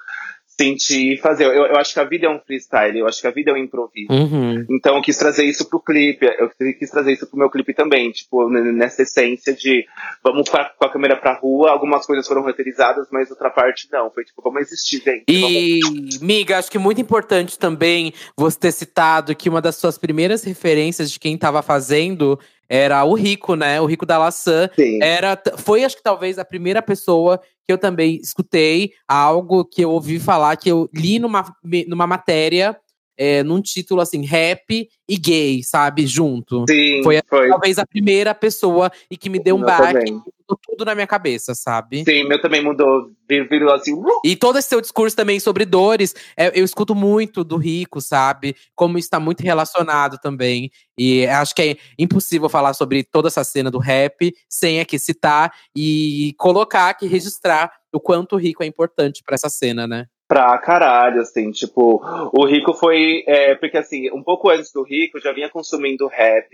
sentir 0.59 1.13
e 1.13 1.17
fazer. 1.17 1.45
Eu, 1.45 1.65
eu 1.65 1.75
acho 1.77 1.93
que 1.93 1.99
a 1.99 2.03
vida 2.03 2.27
é 2.27 2.29
um 2.29 2.39
freestyle, 2.39 2.99
eu 2.99 3.07
acho 3.07 3.21
que 3.21 3.27
a 3.27 3.31
vida 3.31 3.51
é 3.51 3.53
um 3.53 3.57
improviso. 3.57 4.11
Uhum. 4.11 4.65
Então 4.69 4.95
eu 4.95 5.01
quis 5.01 5.17
trazer 5.17 5.43
isso 5.43 5.69
pro 5.69 5.79
clipe, 5.79 6.25
eu 6.25 6.49
quis 6.73 6.89
trazer 6.89 7.13
isso 7.13 7.27
pro 7.27 7.37
meu 7.37 7.49
clipe 7.49 7.73
também, 7.73 8.11
tipo, 8.11 8.49
nessa 8.49 9.03
essência 9.03 9.53
de 9.53 9.85
vamos 10.23 10.49
pra, 10.49 10.65
com 10.77 10.85
a 10.85 10.91
câmera 10.91 11.17
pra 11.17 11.37
rua, 11.37 11.71
algumas 11.71 12.05
coisas 12.05 12.27
foram 12.27 12.41
roteirizadas, 12.41 13.07
mas 13.11 13.29
outra 13.29 13.49
parte 13.49 13.87
não. 13.91 14.09
Foi 14.09 14.23
tipo, 14.23 14.41
vamos 14.41 14.61
existir, 14.61 15.01
gente. 15.03 15.25
vamos 15.27 16.19
E, 16.19 16.19
miga, 16.21 16.57
acho 16.57 16.71
que 16.71 16.79
muito 16.79 17.01
importante 17.01 17.59
também 17.59 18.13
você 18.37 18.57
ter 18.57 18.71
citado 18.71 19.35
que 19.35 19.49
uma 19.49 19.61
das 19.61 19.75
suas 19.75 19.97
primeiras 19.97 20.43
referências 20.43 21.11
de 21.11 21.19
quem 21.19 21.37
tava 21.37 21.61
fazendo 21.61 22.39
era 22.69 23.03
o 23.03 23.13
Rico, 23.13 23.55
né? 23.55 23.79
O 23.79 23.85
Rico 23.85 24.05
da 24.05 24.17
Laçã. 24.17 24.69
Sim. 24.75 24.99
Era, 25.01 25.41
foi, 25.57 25.83
acho 25.83 25.97
que 25.97 26.03
talvez, 26.03 26.39
a 26.39 26.45
primeira 26.45 26.81
pessoa 26.81 27.39
que 27.65 27.73
eu 27.73 27.77
também 27.77 28.17
escutei 28.21 28.91
algo 29.07 29.65
que 29.65 29.81
eu 29.83 29.91
ouvi 29.91 30.19
falar, 30.19 30.55
que 30.55 30.69
eu 30.69 30.89
li 30.93 31.19
numa, 31.19 31.43
numa 31.87 32.05
matéria, 32.05 32.77
é, 33.17 33.43
num 33.43 33.61
título 33.61 34.01
assim, 34.01 34.25
rap 34.25 34.87
e 35.07 35.17
gay, 35.17 35.63
sabe? 35.63 36.05
Junto. 36.07 36.65
Sim, 36.69 37.01
Foi 37.03 37.19
foi. 37.27 37.49
Talvez 37.49 37.77
a 37.77 37.85
primeira 37.85 38.33
pessoa 38.33 38.91
e 39.09 39.15
que 39.17 39.29
me 39.29 39.39
deu 39.39 39.55
um 39.55 39.59
Meu 39.59 39.67
baque, 39.67 40.11
mudou 40.11 40.59
tudo 40.61 40.85
na 40.85 40.93
minha 40.93 41.07
cabeça, 41.07 41.53
sabe? 41.55 42.03
Sim, 42.03 42.23
meu 42.27 42.39
também 42.41 42.63
mudou. 42.63 43.11
Vir- 43.27 43.47
Virou 43.49 43.73
assim. 43.73 43.93
uh, 43.93 44.05
E 44.23 44.35
todo 44.35 44.57
esse 44.59 44.69
seu 44.69 44.79
discurso 44.81 45.15
também 45.15 45.39
sobre 45.39 45.65
dores, 45.65 46.13
é, 46.37 46.59
eu 46.59 46.63
escuto 46.63 46.93
muito 46.93 47.43
do 47.43 47.57
Rico, 47.57 47.99
sabe? 48.01 48.55
Como 48.75 48.97
está 48.97 49.19
muito 49.19 49.41
relacionado 49.41 50.17
também. 50.19 50.69
E 50.97 51.25
acho 51.27 51.53
que 51.55 51.61
é 51.61 51.77
impossível 51.97 52.47
falar 52.49 52.73
sobre 52.73 53.03
toda 53.03 53.27
essa 53.27 53.43
cena 53.43 53.71
do 53.71 53.79
rap 53.79 54.33
sem 54.49 54.79
aqui 54.79 54.97
citar 54.99 55.51
e 55.75 56.33
colocar 56.37 56.89
aqui, 56.89 57.07
registrar 57.07 57.71
o 57.91 57.99
quanto 57.99 58.33
o 58.35 58.37
Rico 58.39 58.61
é 58.63 58.65
importante 58.65 59.23
para 59.25 59.35
essa 59.35 59.49
cena, 59.49 59.87
né? 59.87 60.05
Pra 60.27 60.57
caralho, 60.57 61.21
assim, 61.21 61.51
tipo, 61.51 62.01
o 62.33 62.45
Rico 62.45 62.73
foi. 62.73 63.23
É, 63.27 63.55
porque 63.55 63.77
assim, 63.77 64.11
um 64.11 64.23
pouco 64.23 64.49
antes 64.49 64.71
do 64.71 64.81
Rico, 64.81 65.17
eu 65.17 65.21
já 65.21 65.31
vinha 65.31 65.49
consumindo 65.49 66.07
rap. 66.07 66.49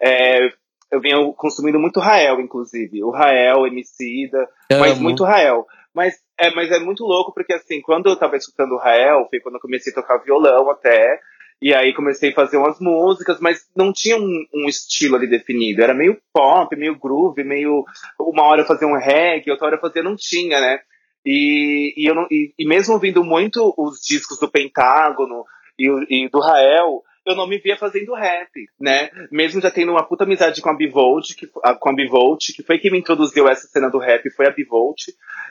É, 0.00 0.48
eu 0.90 1.00
vinha 1.00 1.16
consumindo 1.36 1.78
muito 1.78 2.00
Rael, 2.00 2.40
inclusive. 2.40 3.04
O 3.04 3.10
Rael, 3.10 3.66
Emicida, 3.66 4.48
mas 4.70 4.98
muito 4.98 5.22
Rael. 5.22 5.66
Mas 5.94 6.14
é, 6.38 6.50
mas 6.54 6.70
é 6.70 6.78
muito 6.78 7.04
louco, 7.04 7.34
porque 7.34 7.52
assim, 7.52 7.80
quando 7.82 8.08
eu 8.08 8.16
tava 8.16 8.36
escutando 8.36 8.72
o 8.72 8.78
Rael, 8.78 9.26
foi 9.28 9.40
quando 9.40 9.56
eu 9.56 9.60
comecei 9.60 9.92
a 9.92 9.96
tocar 9.96 10.18
violão 10.18 10.70
até. 10.70 11.20
E 11.62 11.74
aí 11.74 11.92
comecei 11.92 12.30
a 12.30 12.34
fazer 12.34 12.56
umas 12.56 12.80
músicas, 12.80 13.38
mas 13.38 13.68
não 13.76 13.92
tinha 13.92 14.16
um, 14.16 14.46
um, 14.54 14.66
estilo 14.66 15.16
ali 15.16 15.26
definido. 15.26 15.82
Era 15.82 15.92
meio 15.92 16.18
pop, 16.32 16.74
meio 16.74 16.98
groove, 16.98 17.44
meio. 17.44 17.84
Uma 18.18 18.44
hora 18.44 18.62
eu 18.62 18.66
fazia 18.66 18.88
um 18.88 18.96
reggae, 18.96 19.50
outra 19.50 19.66
hora 19.66 19.76
eu 19.76 19.80
fazia. 19.80 20.02
Não 20.02 20.16
tinha, 20.16 20.58
né? 20.58 20.80
E, 21.24 21.94
e, 21.96 22.06
eu 22.06 22.14
não, 22.14 22.26
e, 22.30 22.52
e 22.58 22.66
mesmo 22.66 22.94
ouvindo 22.94 23.22
muito 23.22 23.74
os 23.76 24.00
discos 24.00 24.38
do 24.38 24.50
Pentágono 24.50 25.44
e, 25.78 26.24
e, 26.24 26.28
do 26.28 26.40
Rael, 26.40 27.02
eu 27.26 27.36
não 27.36 27.46
me 27.46 27.58
via 27.58 27.76
fazendo 27.76 28.14
rap, 28.14 28.50
né? 28.80 29.10
Mesmo 29.30 29.60
já 29.60 29.70
tendo 29.70 29.92
uma 29.92 30.06
puta 30.06 30.24
amizade 30.24 30.60
com 30.60 30.70
a 30.70 30.76
Bivolt, 30.76 31.34
que, 31.34 31.48
a, 31.62 31.74
com 31.74 31.90
a 31.90 31.94
Bivolt, 31.94 32.52
que 32.54 32.62
foi 32.62 32.78
quem 32.78 32.90
me 32.90 32.98
introduziu 32.98 33.48
essa 33.48 33.66
cena 33.66 33.90
do 33.90 33.98
rap, 33.98 34.28
foi 34.30 34.46
a 34.46 34.50
Bivolt. 34.50 35.08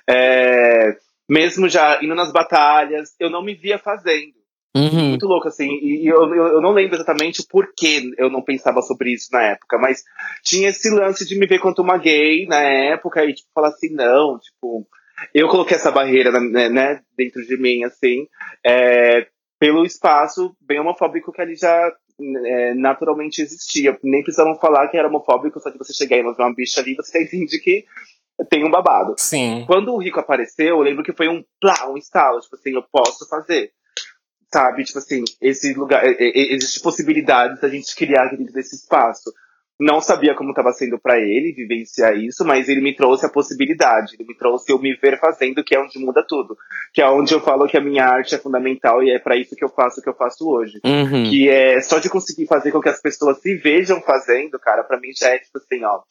É, 0.10 0.98
mesmo 1.28 1.70
já 1.70 2.00
indo 2.02 2.16
nas 2.16 2.32
batalhas, 2.32 3.16
eu 3.20 3.30
não 3.30 3.44
me 3.44 3.54
via 3.54 3.78
fazendo. 3.78 4.40
Uhum. 4.76 5.10
Muito 5.10 5.26
louco, 5.26 5.48
assim. 5.48 5.68
E, 5.82 6.08
eu, 6.08 6.34
eu, 6.34 6.48
eu, 6.48 6.62
não 6.62 6.72
lembro 6.72 6.96
exatamente 6.96 7.44
por 7.48 7.74
que 7.76 8.14
eu 8.18 8.30
não 8.30 8.42
pensava 8.42 8.82
sobre 8.82 9.14
isso 9.14 9.30
na 9.32 9.42
época, 9.44 9.78
mas 9.78 10.04
tinha 10.44 10.70
esse 10.70 10.90
lance 10.90 11.28
de 11.28 11.38
me 11.38 11.48
ver 11.48 11.60
quanto 11.60 11.82
uma 11.82 11.98
gay 11.98 12.46
na 12.46 12.62
época 12.62 13.26
e, 13.26 13.34
tipo, 13.34 13.50
falar 13.54 13.70
assim, 13.70 13.90
não, 13.94 14.40
tipo, 14.40 14.88
eu 15.34 15.48
coloquei 15.48 15.78
essa 15.78 15.92
barreira 15.92 16.32
né, 16.40 16.70
né, 16.70 17.02
dentro 17.18 17.46
de 17.46 17.58
mim, 17.58 17.84
assim, 17.84 18.28
é, 18.66 19.28
pelo 19.60 19.86
espaço 19.86 20.56
bem 20.62 20.80
homofóbico 20.80 21.32
que 21.32 21.42
ali 21.42 21.56
já 21.56 21.92
é, 22.46 22.74
naturalmente 22.74 23.42
existia. 23.42 23.98
Nem 24.04 24.24
precisavam 24.24 24.56
falar 24.56 24.88
que 24.88 24.98
era 24.98 25.08
homofóbico, 25.08 25.60
só 25.60 25.72
que 25.72 25.78
você 25.78 25.94
chegar 25.94 26.18
e 26.18 26.24
ver 26.24 26.36
uma 26.40 26.54
bicha 26.54 26.82
ali, 26.82 26.96
você 26.96 27.20
já 27.20 27.24
entende 27.24 27.60
que 27.60 27.86
tem 28.50 28.66
um 28.66 28.72
babado. 28.72 29.16
Sim. 29.18 29.64
Quando 29.68 29.94
o 29.94 29.98
Rico 29.98 30.20
apareceu, 30.20 30.78
eu 30.78 30.82
lembro 30.82 31.04
que 31.04 31.14
foi 31.14 31.28
um 31.28 31.44
plá, 31.60 31.90
um 31.90 31.98
estalo, 31.98 32.40
tipo 32.40 32.56
assim, 32.56 32.74
eu 32.74 32.84
posso 32.92 33.28
fazer. 33.28 33.72
Sabe, 34.52 34.84
tipo 34.84 34.98
assim, 34.98 35.24
esse 35.40 35.74
lugar, 35.74 36.04
existe 36.20 36.82
possibilidades 36.82 37.62
da 37.62 37.70
gente 37.70 37.96
criar 37.96 38.30
dentro 38.30 38.52
desse 38.52 38.76
espaço 38.76 39.32
não 39.80 40.02
sabia 40.02 40.36
como 40.36 40.50
estava 40.50 40.74
sendo 40.74 41.00
para 41.00 41.18
ele 41.20 41.54
vivenciar 41.54 42.16
isso, 42.18 42.44
mas 42.44 42.68
ele 42.68 42.82
me 42.82 42.94
trouxe 42.94 43.26
a 43.26 43.30
possibilidade, 43.30 44.16
ele 44.16 44.28
me 44.28 44.36
trouxe 44.36 44.72
eu 44.72 44.80
me 44.80 44.94
ver 44.96 45.20
fazendo, 45.20 45.64
que 45.64 45.74
é 45.74 45.80
onde 45.80 45.98
muda 46.00 46.26
tudo, 46.28 46.58
que 46.94 47.02
é 47.02 47.10
onde 47.10 47.34
eu 47.34 47.40
falo 47.40 47.68
que 47.68 47.78
a 47.78 47.82
minha 47.82 48.06
arte 48.06 48.36
é 48.36 48.38
fundamental 48.38 49.02
e 49.02 49.12
é 49.12 49.20
para 49.20 49.38
isso 49.38 49.56
que 49.56 49.64
eu 49.64 49.70
faço 49.70 50.00
o 50.00 50.04
que 50.04 50.10
eu 50.10 50.16
faço 50.16 50.50
hoje, 50.50 50.80
uhum. 50.84 51.24
que 51.24 51.48
é 51.48 51.80
só 51.82 52.00
de 52.00 52.10
conseguir 52.10 52.46
fazer 52.46 52.72
com 52.72 52.82
que 52.82 52.90
as 52.90 53.02
pessoas 53.02 53.40
se 53.40 53.56
vejam 53.56 54.02
fazendo, 54.02 54.60
cara, 54.60 54.84
para 54.84 55.00
mim 55.00 55.12
já 55.16 55.30
é 55.30 55.40
tipo 55.40 55.58
assim, 55.58 55.84
ó, 55.86 56.02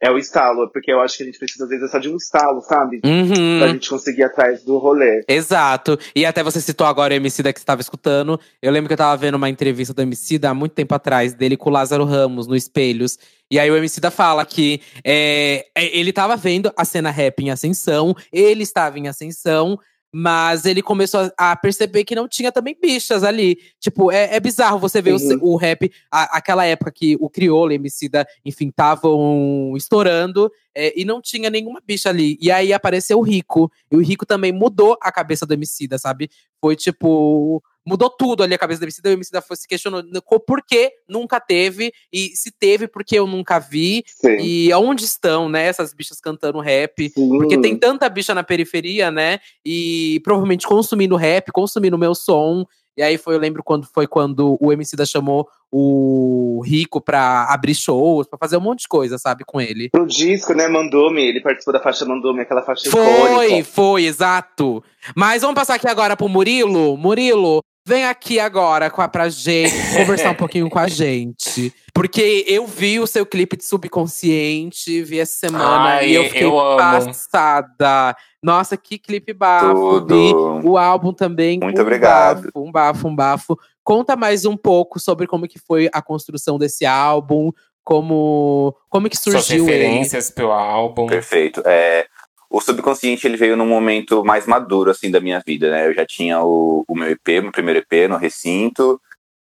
é 0.00 0.10
o 0.10 0.16
estalo, 0.16 0.70
porque 0.72 0.90
eu 0.90 1.00
acho 1.00 1.18
que 1.18 1.22
a 1.22 1.26
gente 1.26 1.38
precisa, 1.38 1.64
às 1.64 1.70
vezes, 1.70 1.90
só 1.90 1.98
de 1.98 2.08
um 2.08 2.16
estalo, 2.16 2.60
sabe? 2.62 3.00
Uhum. 3.04 3.58
Pra 3.58 3.68
gente 3.68 3.90
conseguir 3.90 4.22
ir 4.22 4.24
atrás 4.24 4.64
do 4.64 4.78
rolê. 4.78 5.22
Exato. 5.28 5.98
E 6.14 6.24
até 6.24 6.42
você 6.42 6.60
citou 6.60 6.86
agora 6.86 7.12
o 7.12 7.16
Emicida 7.16 7.52
que 7.52 7.58
você 7.58 7.62
estava 7.62 7.82
escutando. 7.82 8.40
Eu 8.62 8.72
lembro 8.72 8.88
que 8.88 8.94
eu 8.94 8.98
tava 8.98 9.16
vendo 9.16 9.34
uma 9.34 9.50
entrevista 9.50 9.92
do 9.92 10.00
Emicida 10.00 10.48
há 10.48 10.54
muito 10.54 10.72
tempo 10.72 10.94
atrás, 10.94 11.34
dele 11.34 11.56
com 11.56 11.68
o 11.68 11.72
Lázaro 11.72 12.04
Ramos, 12.04 12.46
no 12.46 12.56
Espelhos. 12.56 13.18
E 13.50 13.58
aí 13.58 13.70
o 13.70 13.76
Emicida 13.76 14.10
fala 14.10 14.44
que 14.46 14.80
é, 15.04 15.66
é 15.74 15.98
ele 15.98 16.12
tava 16.12 16.34
vendo 16.34 16.72
a 16.76 16.84
cena 16.84 17.10
rap 17.10 17.40
em 17.40 17.50
ascensão, 17.50 18.14
ele 18.32 18.62
estava 18.62 18.98
em 18.98 19.08
ascensão, 19.08 19.78
mas 20.12 20.64
ele 20.64 20.82
começou 20.82 21.30
a 21.36 21.54
perceber 21.54 22.04
que 22.04 22.14
não 22.14 22.26
tinha 22.26 22.50
também 22.50 22.76
bichas 22.80 23.22
ali. 23.22 23.58
Tipo, 23.78 24.10
é, 24.10 24.34
é 24.34 24.40
bizarro 24.40 24.78
você 24.78 25.00
ver 25.00 25.14
uhum. 25.14 25.38
o, 25.40 25.52
o, 25.52 25.56
rap, 25.56 25.90
a, 26.10 26.36
aquela 26.38 26.64
época 26.64 26.90
que 26.90 27.16
o 27.20 27.30
Criolo 27.30 27.72
e 27.72 27.76
Emicida, 27.76 28.26
enfim, 28.44 28.68
estavam 28.68 29.72
estourando. 29.76 30.50
É, 30.74 30.98
e 31.00 31.04
não 31.04 31.20
tinha 31.20 31.50
nenhuma 31.50 31.80
bicha 31.84 32.08
ali. 32.08 32.36
E 32.40 32.50
aí 32.50 32.72
apareceu 32.72 33.18
o 33.18 33.22
Rico. 33.22 33.70
E 33.90 33.96
o 33.96 34.00
Rico 34.00 34.26
também 34.26 34.52
mudou 34.52 34.96
a 35.00 35.12
cabeça 35.12 35.46
do 35.46 35.54
Emicida, 35.54 35.98
sabe? 35.98 36.30
Foi 36.60 36.74
tipo 36.74 37.62
mudou 37.90 38.08
tudo 38.08 38.44
ali 38.44 38.54
a 38.54 38.58
cabeça 38.58 38.80
do 38.80 38.84
Emicida. 38.84 39.10
O 39.10 39.12
Emicida 39.12 39.42
foi 39.42 39.56
se 39.56 39.66
questionando 39.66 40.08
por 40.46 40.62
que 40.64 40.92
nunca 41.08 41.40
teve, 41.40 41.92
e 42.12 42.28
se 42.36 42.52
teve, 42.52 42.86
porque 42.86 43.18
eu 43.18 43.26
nunca 43.26 43.58
vi. 43.58 44.04
Sim. 44.06 44.36
E 44.40 44.72
aonde 44.72 45.04
estão, 45.04 45.48
né, 45.48 45.66
essas 45.66 45.92
bichas 45.92 46.20
cantando 46.20 46.60
rap. 46.60 47.10
Sim. 47.10 47.38
Porque 47.38 47.58
tem 47.58 47.76
tanta 47.76 48.08
bicha 48.08 48.32
na 48.32 48.44
periferia, 48.44 49.10
né, 49.10 49.40
e 49.66 50.20
provavelmente 50.22 50.66
consumindo 50.66 51.16
rap, 51.16 51.50
consumindo 51.50 51.98
meu 51.98 52.14
som. 52.14 52.64
E 52.96 53.02
aí 53.02 53.16
foi, 53.16 53.34
eu 53.34 53.38
lembro 53.38 53.62
quando 53.62 53.86
foi 53.86 54.06
quando 54.06 54.58
o 54.60 54.72
Emicida 54.72 55.06
chamou 55.06 55.48
o 55.72 56.60
Rico 56.66 57.00
pra 57.00 57.44
abrir 57.44 57.74
shows, 57.74 58.26
pra 58.26 58.38
fazer 58.38 58.56
um 58.56 58.60
monte 58.60 58.80
de 58.80 58.88
coisa, 58.88 59.16
sabe, 59.16 59.44
com 59.44 59.60
ele. 59.60 59.88
Pro 59.90 60.06
disco, 60.06 60.52
né, 60.52 60.68
Mandou-me, 60.68 61.22
ele 61.22 61.40
participou 61.40 61.72
da 61.72 61.80
faixa 61.80 62.04
Mandou-me, 62.04 62.40
aquela 62.40 62.62
faixa 62.62 62.90
Foi, 62.90 63.46
icônica. 63.46 63.64
foi, 63.70 64.04
exato. 64.04 64.82
Mas 65.16 65.42
vamos 65.42 65.54
passar 65.54 65.74
aqui 65.74 65.88
agora 65.88 66.16
pro 66.16 66.28
Murilo. 66.28 66.96
Murilo, 66.96 67.62
Vem 67.86 68.04
aqui 68.04 68.38
agora 68.38 68.90
com 68.90 69.00
a, 69.00 69.08
pra 69.08 69.28
gente 69.28 69.74
conversar 69.96 70.30
um 70.30 70.34
pouquinho 70.34 70.68
com 70.68 70.78
a 70.78 70.86
gente. 70.86 71.72
Porque 71.94 72.44
eu 72.46 72.66
vi 72.66 73.00
o 73.00 73.06
seu 73.06 73.24
clipe 73.24 73.56
de 73.56 73.64
subconsciente, 73.64 75.02
vi 75.02 75.18
essa 75.18 75.38
semana 75.38 75.94
Ai, 75.94 76.08
e 76.10 76.14
eu 76.14 76.24
fiquei 76.24 76.44
eu 76.44 76.52
passada. 76.76 78.14
Nossa, 78.42 78.76
que 78.76 78.98
clipe 78.98 79.32
bafo. 79.32 80.04
Vi 80.06 80.32
o 80.64 80.78
álbum 80.78 81.12
também. 81.12 81.58
Muito 81.58 81.78
um 81.78 81.82
obrigado. 81.82 82.44
Bafo, 82.44 82.60
um 82.60 82.72
bafo, 82.72 83.08
um 83.08 83.16
bafo. 83.16 83.58
Conta 83.82 84.14
mais 84.14 84.44
um 84.44 84.56
pouco 84.56 85.00
sobre 85.00 85.26
como 85.26 85.48
que 85.48 85.58
foi 85.58 85.88
a 85.92 86.00
construção 86.00 86.58
desse 86.58 86.86
álbum, 86.86 87.50
como, 87.82 88.76
como 88.88 89.08
que 89.08 89.16
surgiu 89.16 89.40
Suas 89.40 89.48
referências 89.48 90.26
ele. 90.26 90.34
pro 90.34 90.52
álbum. 90.52 91.06
Perfeito. 91.06 91.62
É, 91.64 92.06
o 92.50 92.60
subconsciente 92.60 93.26
ele 93.26 93.36
veio 93.36 93.56
num 93.56 93.66
momento 93.66 94.24
mais 94.24 94.44
maduro 94.44 94.90
assim 94.90 95.08
da 95.08 95.20
minha 95.20 95.40
vida, 95.46 95.70
né? 95.70 95.86
Eu 95.86 95.94
já 95.94 96.04
tinha 96.04 96.42
o, 96.42 96.84
o 96.86 96.96
meu 96.96 97.08
EP, 97.08 97.28
meu 97.40 97.52
primeiro 97.52 97.78
EP 97.78 98.10
no 98.10 98.16
recinto, 98.16 99.00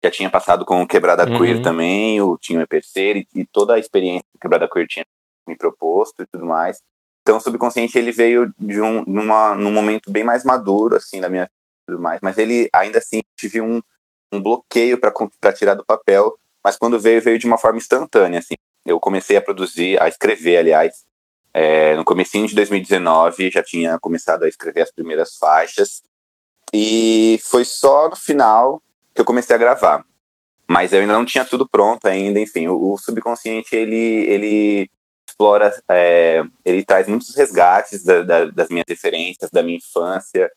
já 0.03 0.11
tinha 0.11 0.29
passado 0.29 0.65
com 0.65 0.81
o 0.81 0.87
Quebrada 0.87 1.25
uhum. 1.25 1.37
Queer 1.37 1.61
também, 1.61 2.17
eu 2.17 2.37
tinha 2.37 2.59
o 2.59 2.61
EP 2.61 2.69
terceiro 2.69 3.19
e, 3.19 3.27
e, 3.33 3.45
toda 3.45 3.75
a 3.75 3.79
experiência 3.79 4.25
que 4.29 4.37
o 4.37 4.39
Quebrada 4.41 4.67
Queer 4.67 4.85
tinha 4.85 5.05
me 5.47 5.55
proposto 5.55 6.23
e 6.23 6.25
tudo 6.27 6.45
mais. 6.45 6.81
Então 7.21 7.37
o 7.37 7.39
subconsciente 7.39 7.97
ele 7.97 8.11
veio 8.11 8.53
de 8.59 8.81
um 8.81 9.03
numa, 9.07 9.55
num 9.55 9.71
momento 9.71 10.11
bem 10.11 10.25
mais 10.25 10.43
maduro 10.43 10.97
assim 10.97 11.21
da 11.21 11.29
minha 11.29 11.43
vida 11.43 11.53
e 11.53 11.91
tudo 11.93 12.01
mais, 12.01 12.19
mas 12.21 12.37
ele 12.37 12.69
ainda 12.73 12.97
assim 12.99 13.21
tive 13.37 13.61
um, 13.61 13.81
um 14.33 14.41
bloqueio 14.41 14.99
para 14.99 15.53
tirar 15.53 15.75
do 15.75 15.85
papel, 15.85 16.37
mas 16.61 16.75
quando 16.75 16.99
veio 16.99 17.21
veio 17.21 17.39
de 17.39 17.47
uma 17.47 17.57
forma 17.57 17.77
instantânea 17.77 18.39
assim. 18.39 18.55
Eu 18.85 18.99
comecei 18.99 19.37
a 19.37 19.41
produzir, 19.41 20.01
a 20.01 20.07
escrever, 20.07 20.57
aliás, 20.57 21.05
é, 21.61 21.93
no 21.93 22.05
comecinho 22.05 22.47
de 22.47 22.55
2019 22.55 23.51
já 23.51 23.61
tinha 23.61 23.99
começado 23.99 24.43
a 24.43 24.47
escrever 24.47 24.83
as 24.83 24.91
primeiras 24.93 25.35
faixas 25.35 26.01
e 26.73 27.37
foi 27.43 27.65
só 27.65 28.07
no 28.07 28.15
final 28.15 28.81
que 29.13 29.19
eu 29.19 29.25
comecei 29.25 29.53
a 29.53 29.59
gravar. 29.59 30.05
Mas 30.65 30.93
eu 30.93 31.01
ainda 31.01 31.11
não 31.11 31.25
tinha 31.25 31.43
tudo 31.43 31.67
pronto 31.67 32.05
ainda, 32.07 32.39
enfim, 32.39 32.67
o, 32.67 32.93
o 32.93 32.97
subconsciente 32.97 33.75
ele 33.75 33.97
ele 33.97 34.89
explora, 35.27 35.75
é, 35.89 36.43
ele 36.63 36.85
traz 36.85 37.09
muitos 37.09 37.35
resgates 37.35 38.05
da, 38.05 38.23
da, 38.23 38.45
das 38.45 38.69
minhas 38.69 38.85
referências, 38.87 39.51
da 39.51 39.61
minha 39.61 39.79
infância, 39.79 40.49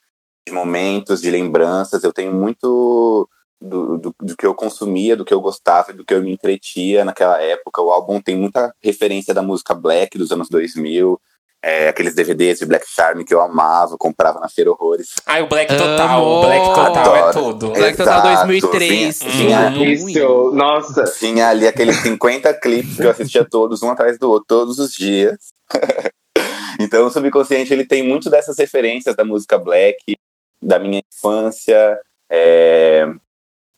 de 0.47 0.53
momentos, 0.53 1.21
de 1.21 1.31
lembranças. 1.31 2.05
Eu 2.05 2.13
tenho 2.13 2.33
muito 2.33 3.29
do, 3.63 3.99
do, 3.99 4.15
do, 4.21 4.37
que 4.37 4.45
eu 4.45 4.55
consumia, 4.55 5.17
do 5.17 5.25
que 5.25 5.33
eu 5.33 5.41
gostava, 5.41 5.93
do 5.93 6.05
que 6.05 6.13
eu 6.13 6.23
me 6.23 6.33
entretia 6.33 7.05
naquela 7.05 7.41
época. 7.41 7.81
O 7.81 7.91
álbum 7.91 8.21
tem 8.21 8.37
muita 8.37 8.75
referência 8.83 9.33
da 9.33 9.43
música 9.43 9.75
black 9.75 10.19
dos 10.19 10.33
anos 10.33 10.49
2000, 10.49 11.21
é, 11.63 11.89
aqueles 11.89 12.15
DVDs 12.15 12.59
de 12.59 12.67
Black 12.67 12.85
Charm 12.89 13.23
que 13.23 13.33
eu 13.33 13.41
amava, 13.41 13.97
comprava 13.97 14.41
na 14.41 14.49
Feira 14.49 14.73
Horrores. 14.73 15.11
Ah, 15.25 15.41
o 15.41 15.47
Black 15.47 15.73
Total, 15.73 16.23
o 16.23 16.41
Black 16.43 16.67
Total 16.67 17.17
é 17.17 17.21
Adoro. 17.21 17.29
é 17.29 17.33
tudo. 17.33 17.71
Black 17.71 17.97
Total 17.97 18.23
2003. 18.23 19.19
Tinha, 19.21 19.71
tinha, 19.71 19.93
isso, 19.93 20.51
nossa. 20.53 21.05
Tinha 21.05 21.49
ali 21.49 21.69
aqueles 21.69 21.97
50 21.99 22.53
clipes 22.59 22.97
que 22.97 23.05
eu 23.05 23.11
assistia 23.11 23.45
todos, 23.49 23.81
um 23.83 23.91
atrás 23.91 24.19
do 24.19 24.29
outro, 24.29 24.47
todos 24.49 24.81
os 24.81 24.93
dias. 24.93 25.39
então 26.81 27.07
o 27.07 27.11
subconsciente 27.11 27.73
ele 27.73 27.87
tem 27.87 28.03
muito 28.03 28.29
dessas 28.29 28.59
referências 28.59 29.15
da 29.15 29.25
música 29.25 29.57
black, 29.57 30.17
da 30.61 30.81
minha 30.81 31.01
infância, 31.13 31.97
é, 32.29 33.07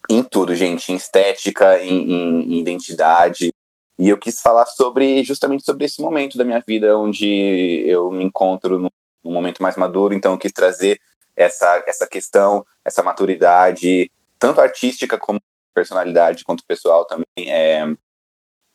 em 0.09 0.23
tudo, 0.23 0.55
gente, 0.55 0.93
em 0.93 0.97
estética, 0.97 1.83
em, 1.83 2.11
em, 2.11 2.59
identidade. 2.59 3.53
E 3.99 4.09
eu 4.09 4.19
quis 4.19 4.41
falar 4.41 4.67
sobre 4.67 5.23
justamente 5.23 5.65
sobre 5.65 5.85
esse 5.85 6.01
momento 6.03 6.37
da 6.37 6.45
minha 6.45 6.63
vida 6.67 6.99
onde 6.99 7.85
eu 7.87 8.11
me 8.11 8.25
encontro 8.25 8.79
num 8.79 9.33
momento 9.33 9.63
mais 9.63 9.77
maduro, 9.77 10.15
então 10.15 10.33
eu 10.33 10.39
quis 10.39 10.53
trazer 10.53 11.01
essa, 11.37 11.83
essa 11.87 12.07
questão, 12.07 12.65
essa 12.85 13.03
maturidade, 13.03 14.11
tanto 14.39 14.61
artística 14.61 15.19
como 15.19 15.41
personalidade, 15.73 16.45
quanto 16.45 16.65
pessoal 16.67 17.05
também. 17.07 17.25
É, 17.39 17.85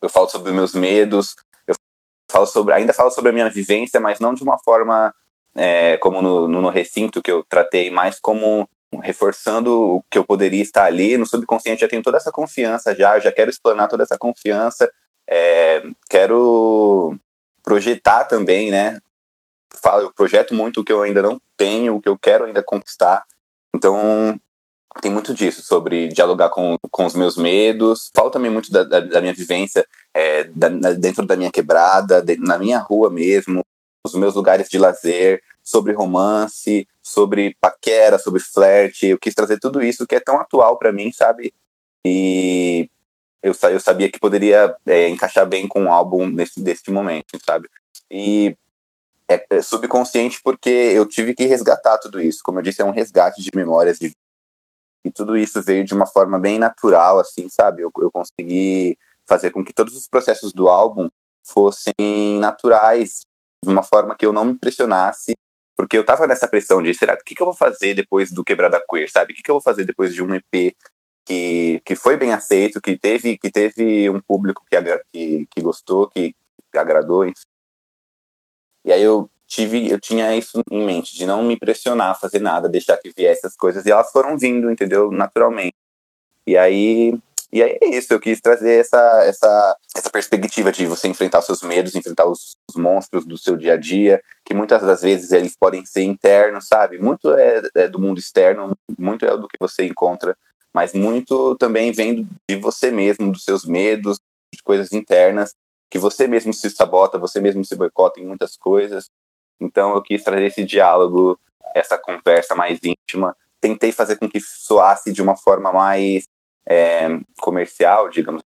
eu 0.02 0.08
falo 0.08 0.28
sobre 0.28 0.52
meus 0.52 0.74
medos, 0.74 1.36
eu 1.66 1.74
falo 2.30 2.46
sobre, 2.46 2.74
ainda 2.74 2.92
falo 2.92 3.10
sobre 3.10 3.30
a 3.30 3.32
minha 3.32 3.50
vivência, 3.50 4.00
mas 4.00 4.20
não 4.20 4.34
de 4.34 4.42
uma 4.42 4.58
forma 4.58 5.14
é, 5.54 5.96
como 5.98 6.20
no, 6.22 6.48
no, 6.48 6.62
no 6.62 6.68
recinto, 6.70 7.22
que 7.22 7.30
eu 7.30 7.44
tratei 7.44 7.90
mais 7.90 8.18
como 8.18 8.68
reforçando 9.02 10.02
que 10.10 10.18
eu 10.18 10.24
poderia 10.24 10.62
estar 10.62 10.84
ali. 10.84 11.16
No 11.16 11.26
subconsciente 11.26 11.80
já 11.80 11.88
tenho 11.88 12.02
toda 12.02 12.16
essa 12.16 12.32
confiança 12.32 12.94
já, 12.94 13.18
já 13.18 13.30
quero 13.30 13.50
explanar 13.50 13.88
toda 13.88 14.02
essa 14.02 14.18
confiança, 14.18 14.90
é, 15.28 15.82
quero 16.08 17.16
projetar 17.62 18.24
também, 18.24 18.70
né? 18.70 18.98
Eu 20.00 20.12
projeto 20.12 20.54
muito 20.54 20.80
o 20.80 20.84
que 20.84 20.92
eu 20.92 21.02
ainda 21.02 21.22
não 21.22 21.40
tenho, 21.56 21.96
o 21.96 22.00
que 22.00 22.08
eu 22.08 22.18
quero 22.18 22.44
ainda 22.44 22.62
conquistar. 22.62 23.24
Então, 23.74 24.38
tem 25.00 25.10
muito 25.10 25.32
disso, 25.32 25.62
sobre 25.62 26.08
dialogar 26.08 26.50
com, 26.50 26.76
com 26.90 27.06
os 27.06 27.14
meus 27.14 27.36
medos. 27.36 28.10
Falo 28.14 28.30
também 28.30 28.50
muito 28.50 28.72
da, 28.72 28.82
da, 28.82 29.00
da 29.00 29.20
minha 29.20 29.32
vivência 29.32 29.86
é, 30.12 30.44
da, 30.44 30.68
dentro 30.94 31.24
da 31.24 31.36
minha 31.36 31.52
quebrada, 31.52 32.20
de, 32.20 32.36
na 32.36 32.58
minha 32.58 32.78
rua 32.78 33.08
mesmo, 33.08 33.60
os 34.04 34.14
meus 34.14 34.34
lugares 34.34 34.68
de 34.68 34.78
lazer, 34.78 35.42
sobre 35.70 35.92
romance, 35.92 36.88
sobre 37.00 37.56
paquera, 37.60 38.18
sobre 38.18 38.40
flerte. 38.40 39.06
Eu 39.06 39.18
quis 39.18 39.34
trazer 39.34 39.60
tudo 39.60 39.80
isso 39.80 40.06
que 40.06 40.16
é 40.16 40.20
tão 40.20 40.40
atual 40.40 40.76
para 40.76 40.92
mim, 40.92 41.12
sabe? 41.12 41.54
E 42.04 42.90
eu, 43.40 43.54
eu 43.70 43.78
sabia 43.78 44.10
que 44.10 44.18
poderia 44.18 44.74
é, 44.84 45.08
encaixar 45.08 45.46
bem 45.46 45.68
com 45.68 45.84
o 45.84 45.92
álbum 45.92 46.26
nesse, 46.26 46.60
nesse 46.60 46.90
momento, 46.90 47.38
sabe? 47.46 47.68
E 48.10 48.56
é, 49.28 49.46
é, 49.48 49.62
subconsciente 49.62 50.40
porque 50.42 50.68
eu 50.68 51.06
tive 51.06 51.34
que 51.34 51.44
resgatar 51.44 51.98
tudo 51.98 52.20
isso. 52.20 52.40
Como 52.42 52.58
eu 52.58 52.62
disse, 52.64 52.82
é 52.82 52.84
um 52.84 52.90
resgate 52.90 53.40
de 53.40 53.50
memórias 53.54 53.96
de 53.96 54.12
e 55.02 55.10
tudo 55.10 55.34
isso 55.34 55.62
veio 55.62 55.82
de 55.82 55.94
uma 55.94 56.04
forma 56.04 56.38
bem 56.38 56.58
natural, 56.58 57.18
assim, 57.18 57.48
sabe? 57.48 57.80
Eu, 57.80 57.90
eu 58.00 58.10
consegui 58.10 58.98
fazer 59.24 59.50
com 59.50 59.64
que 59.64 59.72
todos 59.72 59.96
os 59.96 60.06
processos 60.06 60.52
do 60.52 60.68
álbum 60.68 61.08
fossem 61.42 62.38
naturais, 62.38 63.22
de 63.64 63.70
uma 63.70 63.82
forma 63.82 64.14
que 64.14 64.26
eu 64.26 64.32
não 64.32 64.44
me 64.44 64.52
impressionasse 64.52 65.34
porque 65.80 65.96
eu 65.96 66.04
tava 66.04 66.26
nessa 66.26 66.46
pressão 66.46 66.82
de, 66.82 66.92
será, 66.92 67.14
o 67.14 67.24
que, 67.24 67.34
que 67.34 67.40
eu 67.40 67.46
vou 67.46 67.54
fazer 67.54 67.94
depois 67.94 68.30
do 68.30 68.44
Quebrada 68.44 68.82
Queer, 68.86 69.10
sabe? 69.10 69.32
O 69.32 69.36
que, 69.36 69.42
que 69.42 69.50
eu 69.50 69.54
vou 69.54 69.62
fazer 69.62 69.86
depois 69.86 70.14
de 70.14 70.22
um 70.22 70.34
EP 70.34 70.76
que, 71.24 71.80
que 71.86 71.96
foi 71.96 72.18
bem 72.18 72.34
aceito, 72.34 72.82
que 72.82 72.98
teve, 72.98 73.38
que 73.38 73.50
teve 73.50 74.10
um 74.10 74.20
público 74.20 74.62
que, 74.70 74.76
que, 75.10 75.46
que 75.50 75.62
gostou, 75.62 76.06
que, 76.08 76.34
agradou, 76.74 77.24
enfim. 77.24 77.46
E 78.84 78.92
aí 78.92 79.02
eu 79.02 79.30
tive, 79.46 79.90
eu 79.90 79.98
tinha 79.98 80.36
isso 80.36 80.62
em 80.70 80.84
mente, 80.84 81.16
de 81.16 81.24
não 81.24 81.42
me 81.42 81.58
pressionar 81.58 82.10
a 82.10 82.14
fazer 82.14 82.40
nada, 82.40 82.68
deixar 82.68 82.98
que 82.98 83.10
viesse 83.16 83.46
as 83.46 83.56
coisas, 83.56 83.86
e 83.86 83.90
elas 83.90 84.12
foram 84.12 84.36
vindo, 84.36 84.70
entendeu? 84.70 85.10
Naturalmente. 85.10 85.76
E 86.46 86.58
aí 86.58 87.18
e 87.52 87.62
aí 87.62 87.78
é 87.82 87.86
isso, 87.96 88.12
eu 88.12 88.20
quis 88.20 88.40
trazer 88.40 88.80
essa, 88.80 89.24
essa, 89.24 89.76
essa 89.96 90.10
perspectiva 90.10 90.70
de 90.70 90.86
você 90.86 91.08
enfrentar 91.08 91.40
os 91.40 91.46
seus 91.46 91.62
medos, 91.62 91.96
enfrentar 91.96 92.26
os, 92.26 92.56
os, 92.68 92.76
monstros 92.76 93.24
do 93.24 93.36
seu 93.36 93.56
dia 93.56 93.74
a 93.74 93.76
dia, 93.76 94.22
que 94.44 94.54
muitas 94.54 94.82
das 94.82 95.02
vezes 95.02 95.32
eles 95.32 95.56
podem 95.56 95.84
ser 95.84 96.02
internos, 96.02 96.68
sabe? 96.68 96.98
Muito 96.98 97.32
é, 97.34 97.62
é 97.74 97.88
do 97.88 97.98
mundo 97.98 98.18
externo, 98.18 98.76
muito 98.96 99.24
é 99.24 99.36
do 99.36 99.48
que 99.48 99.56
você 99.58 99.84
encontra, 99.84 100.36
mas 100.72 100.94
muito 100.94 101.56
também 101.56 101.90
vem 101.90 102.28
de 102.48 102.56
você 102.56 102.92
mesmo, 102.92 103.32
dos 103.32 103.42
seus 103.42 103.64
medos, 103.64 104.20
de 104.54 104.62
coisas 104.62 104.92
internas, 104.92 105.52
que 105.90 105.98
você 105.98 106.28
mesmo 106.28 106.54
se 106.54 106.70
sabota, 106.70 107.18
você 107.18 107.40
mesmo 107.40 107.64
se 107.64 107.74
boicota 107.74 108.20
em 108.20 108.26
muitas 108.26 108.56
coisas. 108.56 109.10
Então 109.60 109.94
eu 109.94 110.02
quis 110.02 110.22
trazer 110.22 110.46
esse 110.46 110.64
diálogo, 110.64 111.36
essa 111.74 111.98
conversa 111.98 112.54
mais 112.54 112.78
íntima. 112.84 113.36
Tentei 113.60 113.90
fazer 113.90 114.16
com 114.16 114.28
que 114.28 114.40
soasse 114.40 115.12
de 115.12 115.20
uma 115.20 115.36
forma 115.36 115.72
mais 115.72 116.28
é, 116.70 117.08
comercial, 117.40 118.08
digamos, 118.08 118.42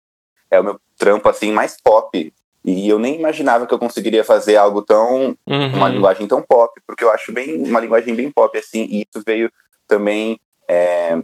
é 0.51 0.61
o 0.61 0.65
meu 0.65 0.81
trampo 0.99 1.27
assim 1.27 1.51
mais 1.51 1.81
pop. 1.81 2.33
E 2.63 2.87
eu 2.87 2.99
nem 2.99 3.19
imaginava 3.19 3.67
que 3.67 3.73
eu 3.73 3.79
conseguiria 3.79 4.23
fazer 4.23 4.57
algo 4.57 4.83
tão. 4.83 5.35
Uhum. 5.47 5.75
uma 5.75 5.89
linguagem 5.89 6.29
tão 6.29 6.43
pop, 6.43 6.79
porque 6.87 7.03
eu 7.03 7.11
acho 7.11 7.33
bem 7.33 7.57
uma 7.63 7.81
linguagem 7.81 8.15
bem 8.15 8.31
pop, 8.31 8.57
assim, 8.59 8.87
e 8.91 9.01
isso 9.01 9.25
veio 9.27 9.51
também 9.89 10.39
é, 10.69 11.19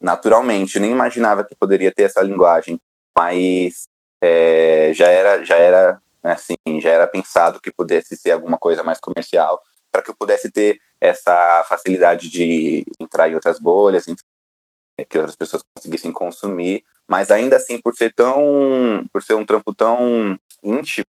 naturalmente. 0.00 0.76
Eu 0.76 0.82
nem 0.82 0.90
imaginava 0.90 1.44
que 1.44 1.54
poderia 1.54 1.92
ter 1.92 2.04
essa 2.04 2.22
linguagem, 2.22 2.80
mas 3.14 3.86
é, 4.22 4.92
já 4.94 5.08
era, 5.08 5.44
já 5.44 5.56
era 5.56 6.00
assim, 6.22 6.56
já 6.80 6.90
era 6.90 7.06
pensado 7.06 7.60
que 7.60 7.70
pudesse 7.70 8.16
ser 8.16 8.30
alguma 8.30 8.56
coisa 8.56 8.82
mais 8.82 8.98
comercial, 8.98 9.60
para 9.92 10.00
que 10.00 10.10
eu 10.10 10.16
pudesse 10.18 10.50
ter 10.50 10.80
essa 10.98 11.64
facilidade 11.68 12.30
de 12.30 12.86
entrar 12.98 13.28
em 13.28 13.34
outras 13.34 13.58
bolhas, 13.58 14.06
que 15.04 15.18
outras 15.18 15.36
pessoas 15.36 15.62
conseguissem 15.74 16.12
consumir, 16.12 16.84
mas 17.08 17.30
ainda 17.30 17.56
assim, 17.56 17.80
por 17.80 17.94
ser 17.94 18.12
tão, 18.14 19.04
por 19.12 19.22
ser 19.22 19.34
um 19.34 19.44
trampo 19.44 19.74
tão 19.74 20.38
íntimo, 20.62 21.04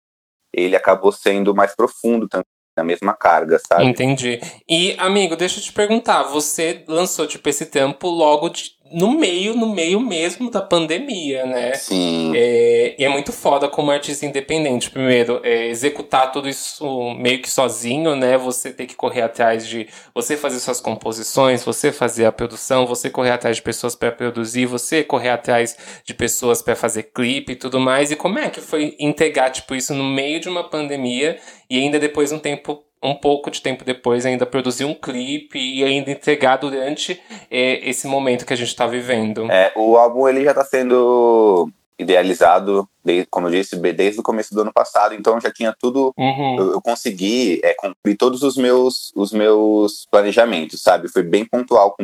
ele 0.53 0.75
acabou 0.75 1.11
sendo 1.11 1.55
mais 1.55 1.75
profundo 1.75 2.27
também, 2.27 2.45
na 2.77 2.83
mesma 2.83 3.13
carga, 3.15 3.59
sabe? 3.59 3.85
Entendi. 3.85 4.39
E, 4.69 4.95
amigo, 4.99 5.35
deixa 5.35 5.59
eu 5.59 5.63
te 5.63 5.73
perguntar, 5.73 6.23
você 6.23 6.85
lançou, 6.87 7.25
tipo, 7.25 7.49
esse 7.49 7.65
tempo 7.65 8.07
logo 8.07 8.49
de, 8.49 8.76
no 8.91 9.17
meio, 9.17 9.55
no 9.55 9.73
meio 9.73 9.99
mesmo 9.99 10.49
da 10.49 10.61
pandemia, 10.61 11.45
né? 11.45 11.73
Sim. 11.73 12.31
É, 12.35 12.95
e 12.97 13.03
é 13.03 13.09
muito 13.09 13.31
foda 13.31 13.67
como 13.67 13.91
artista 13.91 14.25
independente. 14.25 14.89
Primeiro, 14.89 15.41
é, 15.43 15.67
executar 15.67 16.31
tudo 16.31 16.47
isso 16.47 17.13
meio 17.15 17.41
que 17.41 17.49
sozinho, 17.49 18.15
né? 18.15 18.37
Você 18.37 18.71
ter 18.71 18.85
que 18.85 18.95
correr 18.95 19.21
atrás 19.21 19.67
de. 19.67 19.87
Você 20.13 20.37
fazer 20.37 20.59
suas 20.59 20.81
composições, 20.81 21.63
você 21.63 21.91
fazer 21.91 22.25
a 22.25 22.31
produção, 22.31 22.85
você 22.85 23.09
correr 23.09 23.31
atrás 23.31 23.57
de 23.57 23.61
pessoas 23.61 23.95
para 23.95 24.11
produzir, 24.11 24.65
você 24.65 25.03
correr 25.03 25.29
atrás 25.29 25.77
de 26.03 26.13
pessoas 26.13 26.61
para 26.61 26.75
fazer 26.75 27.03
clipe 27.13 27.53
e 27.53 27.55
tudo 27.55 27.79
mais. 27.79 28.11
E 28.11 28.15
como 28.15 28.39
é 28.39 28.49
que 28.49 28.61
foi 28.61 28.95
integrar, 28.99 29.51
tipo, 29.51 29.75
isso 29.75 29.93
no 29.93 30.03
meio 30.03 30.39
de 30.39 30.49
uma 30.49 30.63
pandemia 30.63 31.37
e 31.69 31.77
ainda 31.77 31.99
depois 31.99 32.31
um 32.31 32.39
tempo 32.39 32.86
um 33.01 33.15
pouco 33.15 33.51
de 33.51 33.61
tempo 33.61 33.83
depois 33.83 34.25
ainda 34.25 34.45
produzir 34.45 34.85
um 34.85 34.93
clipe 34.93 35.59
e 35.59 35.83
ainda 35.83 36.11
entregar 36.11 36.57
durante 36.57 37.21
é, 37.49 37.87
esse 37.89 38.07
momento 38.07 38.45
que 38.45 38.53
a 38.53 38.57
gente 38.57 38.69
está 38.69 38.87
vivendo. 38.87 39.49
É, 39.51 39.71
o 39.75 39.97
álbum 39.97 40.27
ele 40.27 40.43
já 40.43 40.51
está 40.51 40.63
sendo 40.63 41.69
idealizado, 41.99 42.87
desde, 43.03 43.27
como 43.29 43.47
eu 43.47 43.51
disse, 43.51 43.75
desde 43.75 44.19
o 44.19 44.23
começo 44.23 44.53
do 44.53 44.61
ano 44.61 44.71
passado, 44.71 45.15
então 45.15 45.39
já 45.41 45.51
tinha 45.51 45.75
tudo, 45.77 46.13
uhum. 46.15 46.55
eu, 46.57 46.71
eu, 46.73 46.81
consegui 46.81 47.59
é, 47.63 47.73
cumprir 47.73 48.15
todos 48.15 48.43
os 48.43 48.55
meus, 48.55 49.11
os 49.15 49.31
meus 49.31 50.05
planejamentos, 50.11 50.81
sabe? 50.81 51.07
Foi 51.07 51.23
bem 51.23 51.43
pontual, 51.43 51.95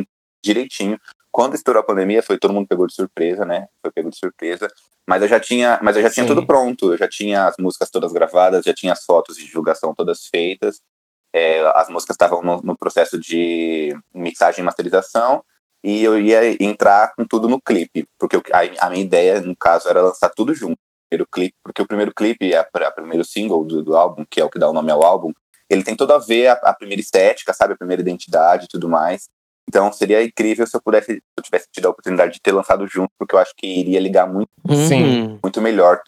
direitinho. 0.42 0.98
Quando 1.30 1.54
estourou 1.54 1.80
a 1.80 1.84
pandemia, 1.84 2.22
foi 2.22 2.38
todo 2.38 2.54
mundo 2.54 2.66
pegou 2.66 2.86
de 2.86 2.94
surpresa, 2.94 3.44
né? 3.44 3.68
Foi 3.80 3.90
pego 3.90 4.10
de 4.10 4.16
surpresa. 4.16 4.68
Mas 5.08 5.22
eu 5.22 5.28
já 5.28 5.38
tinha, 5.38 5.78
mas 5.82 5.96
eu 5.96 6.02
já 6.02 6.10
tinha 6.10 6.26
tudo 6.26 6.46
pronto. 6.46 6.92
Eu 6.92 6.98
já 6.98 7.08
tinha 7.08 7.46
as 7.46 7.56
músicas 7.58 7.90
todas 7.90 8.12
gravadas, 8.12 8.64
já 8.64 8.72
tinha 8.72 8.92
as 8.92 9.04
fotos 9.04 9.36
de 9.36 9.44
divulgação 9.44 9.94
todas 9.94 10.26
feitas. 10.26 10.80
É, 11.34 11.60
as 11.74 11.88
músicas 11.88 12.14
estavam 12.14 12.42
no, 12.42 12.62
no, 12.62 12.76
processo 12.76 13.18
de 13.18 13.94
mixagem 14.14 14.62
e 14.62 14.64
masterização. 14.64 15.44
E 15.82 16.02
eu 16.02 16.18
ia 16.18 16.62
entrar 16.62 17.14
com 17.14 17.26
tudo 17.26 17.48
no 17.48 17.60
clipe. 17.60 18.06
Porque 18.18 18.36
a, 18.52 18.86
a 18.86 18.90
minha 18.90 19.04
ideia, 19.04 19.40
no 19.40 19.54
caso, 19.56 19.88
era 19.88 20.00
lançar 20.02 20.30
tudo 20.30 20.54
junto. 20.54 20.78
Primeiro 21.10 21.28
clipe, 21.30 21.54
porque 21.62 21.82
o 21.82 21.86
primeiro 21.86 22.12
clipe, 22.14 22.52
é 22.52 22.58
a, 22.58 22.90
primeiro 22.90 23.24
single 23.24 23.64
do, 23.64 23.82
do, 23.82 23.96
álbum, 23.96 24.24
que 24.28 24.40
é 24.40 24.44
o 24.44 24.50
que 24.50 24.58
dá 24.58 24.68
o 24.68 24.72
nome 24.72 24.90
ao 24.90 25.04
álbum, 25.04 25.32
ele 25.68 25.84
tem 25.84 25.94
tudo 25.94 26.12
a 26.12 26.18
ver 26.18 26.48
a, 26.48 26.52
a 26.54 26.74
primeira 26.74 27.00
estética, 27.00 27.52
sabe? 27.52 27.74
A 27.74 27.76
primeira 27.76 28.02
identidade 28.02 28.64
e 28.64 28.68
tudo 28.68 28.88
mais. 28.88 29.28
Então 29.68 29.92
seria 29.92 30.22
incrível 30.22 30.66
se 30.66 30.76
eu 30.76 30.82
pudesse, 30.82 31.14
se 31.14 31.22
eu 31.36 31.42
tivesse 31.42 31.68
tido 31.72 31.86
a 31.86 31.90
oportunidade 31.90 32.34
de 32.34 32.40
ter 32.40 32.52
lançado 32.52 32.86
junto, 32.86 33.10
porque 33.18 33.34
eu 33.34 33.38
acho 33.38 33.54
que 33.56 33.66
iria 33.66 34.00
ligar 34.00 34.26
muito, 34.26 34.50
Sim. 34.88 35.38
muito 35.42 35.60
melhor, 35.60 36.00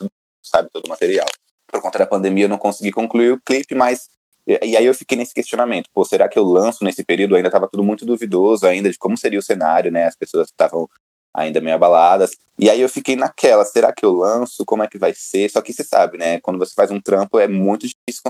sabe, 0.42 0.69
todo 0.73 0.87
o 0.87 0.88
material. 0.88 1.27
Por 1.66 1.81
conta 1.81 1.99
da 1.99 2.07
pandemia 2.07 2.45
eu 2.45 2.49
não 2.49 2.59
consegui 2.59 2.92
concluir 2.92 3.33
o 3.33 3.40
clipe, 3.40 3.75
mas 3.75 4.09
e 4.47 4.77
aí 4.77 4.87
eu 4.87 4.95
fiquei 4.95 5.19
nesse 5.19 5.35
questionamento, 5.35 5.90
pô, 5.92 6.05
será 6.05 6.29
que 6.29 6.38
eu 6.38 6.45
lanço 6.45 6.85
nesse 6.85 7.03
período? 7.03 7.35
Ainda 7.35 7.49
estava 7.49 7.69
tudo 7.69 7.83
muito 7.83 8.07
duvidoso 8.07 8.64
ainda 8.64 8.88
de 8.88 8.97
como 8.97 9.16
seria 9.16 9.40
o 9.40 9.42
cenário, 9.42 9.90
né? 9.90 10.05
As 10.05 10.14
pessoas 10.14 10.47
estavam 10.47 10.88
ainda 11.35 11.61
meio 11.61 11.75
abaladas. 11.75 12.31
E 12.57 12.71
aí 12.71 12.81
eu 12.81 12.88
fiquei 12.88 13.16
naquela, 13.16 13.64
será 13.64 13.92
que 13.92 14.05
eu 14.07 14.12
lanço? 14.12 14.64
Como 14.64 14.85
é 14.85 14.87
que 14.87 14.99
vai 14.99 15.12
ser? 15.14 15.51
Só 15.51 15.61
que 15.61 15.73
você 15.73 15.83
sabe, 15.83 16.16
né? 16.16 16.40
Quando 16.40 16.61
você 16.61 16.73
faz 16.75 16.92
um 16.92 17.01
trampo 17.01 17.40
é 17.40 17.49
muito 17.49 17.88
difícil 17.88 18.23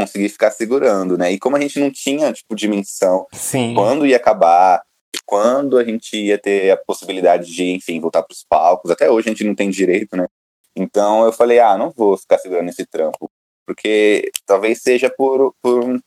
conseguir 0.00 0.28
ficar 0.28 0.50
segurando, 0.50 1.18
né? 1.18 1.32
E 1.32 1.38
como 1.38 1.56
a 1.56 1.60
gente 1.60 1.78
não 1.78 1.90
tinha, 1.90 2.32
tipo, 2.32 2.54
dimensão 2.54 3.26
Sim. 3.32 3.74
quando 3.74 4.06
ia 4.06 4.16
acabar, 4.16 4.82
quando 5.26 5.76
a 5.76 5.84
gente 5.84 6.16
ia 6.16 6.38
ter 6.38 6.70
a 6.70 6.76
possibilidade 6.76 7.52
de, 7.52 7.70
enfim, 7.70 8.00
voltar 8.00 8.22
para 8.22 8.32
os 8.32 8.44
palcos, 8.48 8.90
até 8.90 9.10
hoje 9.10 9.28
a 9.28 9.32
gente 9.32 9.44
não 9.44 9.54
tem 9.54 9.70
direito, 9.70 10.16
né? 10.16 10.26
Então 10.74 11.24
eu 11.24 11.32
falei, 11.32 11.58
ah, 11.58 11.76
não 11.76 11.90
vou 11.90 12.16
ficar 12.16 12.38
segurando 12.38 12.68
esse 12.68 12.86
trampo, 12.86 13.30
porque 13.66 14.30
talvez 14.46 14.80
seja 14.80 15.10
por, 15.10 15.54
por 15.62 15.84
um, 15.84 16.00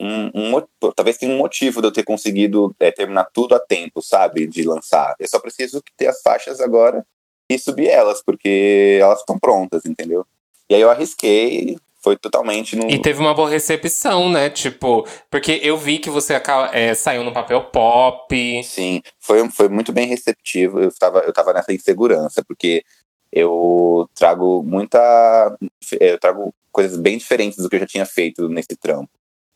um, 0.00 0.30
um, 0.34 0.92
talvez 0.94 1.16
tenha 1.18 1.32
um 1.32 1.38
motivo 1.38 1.80
de 1.80 1.88
eu 1.88 1.92
ter 1.92 2.04
conseguido 2.04 2.74
é, 2.78 2.90
terminar 2.90 3.28
tudo 3.32 3.54
a 3.54 3.60
tempo, 3.60 4.02
sabe, 4.02 4.46
de 4.46 4.62
lançar. 4.62 5.14
Eu 5.18 5.28
só 5.28 5.38
preciso 5.38 5.82
ter 5.96 6.06
as 6.06 6.20
faixas 6.22 6.60
agora 6.60 7.04
e 7.50 7.58
subir 7.58 7.88
elas, 7.88 8.22
porque 8.22 8.98
elas 9.00 9.20
estão 9.20 9.38
prontas, 9.38 9.84
entendeu? 9.84 10.26
E 10.68 10.74
aí 10.74 10.80
eu 10.80 10.90
arrisquei, 10.90 11.76
foi 12.02 12.16
totalmente 12.16 12.74
no. 12.74 12.90
E 12.90 13.00
teve 13.00 13.20
uma 13.20 13.32
boa 13.32 13.48
recepção, 13.48 14.28
né? 14.28 14.50
Tipo, 14.50 15.06
porque 15.30 15.60
eu 15.62 15.78
vi 15.78 15.98
que 15.98 16.10
você 16.10 16.40
é, 16.72 16.94
saiu 16.94 17.22
no 17.22 17.32
papel 17.32 17.64
pop. 17.66 18.62
Sim, 18.64 19.00
foi, 19.20 19.48
foi 19.50 19.68
muito 19.68 19.92
bem 19.92 20.06
receptivo. 20.08 20.80
Eu 20.80 20.92
tava, 20.98 21.20
eu 21.20 21.32
tava 21.32 21.52
nessa 21.52 21.72
insegurança, 21.72 22.44
porque 22.44 22.84
eu 23.32 24.08
trago 24.14 24.62
muita. 24.62 25.56
Eu 26.00 26.18
trago 26.18 26.52
coisas 26.72 26.98
bem 26.98 27.16
diferentes 27.18 27.58
do 27.58 27.70
que 27.70 27.76
eu 27.76 27.80
já 27.80 27.86
tinha 27.86 28.06
feito 28.06 28.48
nesse 28.48 28.76
trampo. 28.76 29.10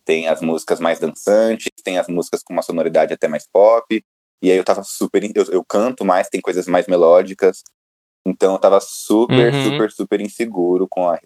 Tem 0.05 0.29
as 0.29 0.41
músicas 0.41 0.79
mais 0.79 1.01
dançantes, 1.01 1.69
tem 1.83 1.99
as 1.99 2.07
músicas 2.07 2.43
com 2.45 2.53
uma 2.53 2.63
sonoridade 2.63 3.13
até 3.13 3.27
mais 3.27 3.47
pop. 3.53 4.05
E 4.41 4.51
aí 4.53 4.57
eu 4.57 4.65
tava 4.65 4.85
super. 4.85 5.25
Eu, 5.35 5.45
eu 5.51 5.65
canto 5.65 6.05
mais, 6.05 6.29
tem 6.29 6.41
coisas 6.41 6.69
mais 6.69 6.87
melódicas. 6.87 7.65
Então 8.25 8.53
eu 8.53 8.59
tava 8.59 8.81
super, 8.81 9.53
uhum. 9.53 9.65
super, 9.65 9.91
super 9.91 10.21
inseguro 10.21 10.87
com 10.89 11.09
a 11.09 11.19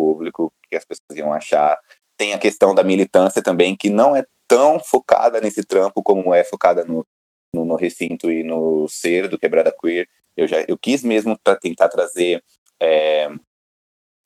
público, 0.00 0.44
o 0.46 0.52
que 0.68 0.76
as 0.76 0.84
pessoas 0.84 1.18
iam 1.18 1.32
achar. 1.32 1.78
Tem 2.16 2.32
a 2.32 2.38
questão 2.38 2.74
da 2.74 2.82
militância 2.82 3.42
também, 3.42 3.76
que 3.76 3.90
não 3.90 4.16
é 4.16 4.24
tão 4.48 4.80
focada 4.80 5.40
nesse 5.40 5.62
trampo 5.62 6.02
como 6.02 6.34
é 6.34 6.42
focada 6.42 6.84
no, 6.84 7.06
no, 7.54 7.64
no 7.64 7.76
recinto 7.76 8.30
e 8.30 8.42
no 8.42 8.88
ser 8.88 9.28
do 9.28 9.38
Quebrada 9.38 9.74
Queer. 9.78 10.08
Eu, 10.36 10.48
já, 10.48 10.64
eu 10.66 10.78
quis 10.78 11.02
mesmo 11.02 11.38
pra 11.42 11.56
tentar 11.56 11.88
trazer 11.88 12.42
é, 12.80 13.28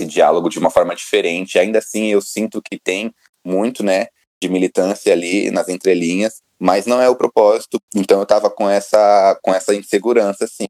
esse 0.01 0.09
diálogo 0.09 0.49
de 0.49 0.59
uma 0.59 0.71
forma 0.71 0.95
diferente. 0.95 1.59
Ainda 1.59 1.79
assim, 1.79 2.07
eu 2.07 2.21
sinto 2.21 2.63
que 2.63 2.79
tem 2.79 3.13
muito, 3.45 3.83
né, 3.83 4.07
de 4.41 4.49
militância 4.49 5.13
ali 5.13 5.51
nas 5.51 5.69
entrelinhas, 5.69 6.41
mas 6.59 6.87
não 6.87 7.01
é 7.01 7.09
o 7.09 7.17
propósito. 7.17 7.81
Então 7.95 8.21
eu 8.21 8.27
tava 8.27 8.51
com 8.51 8.69
essa, 8.69 9.39
com 9.43 9.53
essa 9.55 9.75
insegurança, 9.75 10.45
assim. 10.45 10.67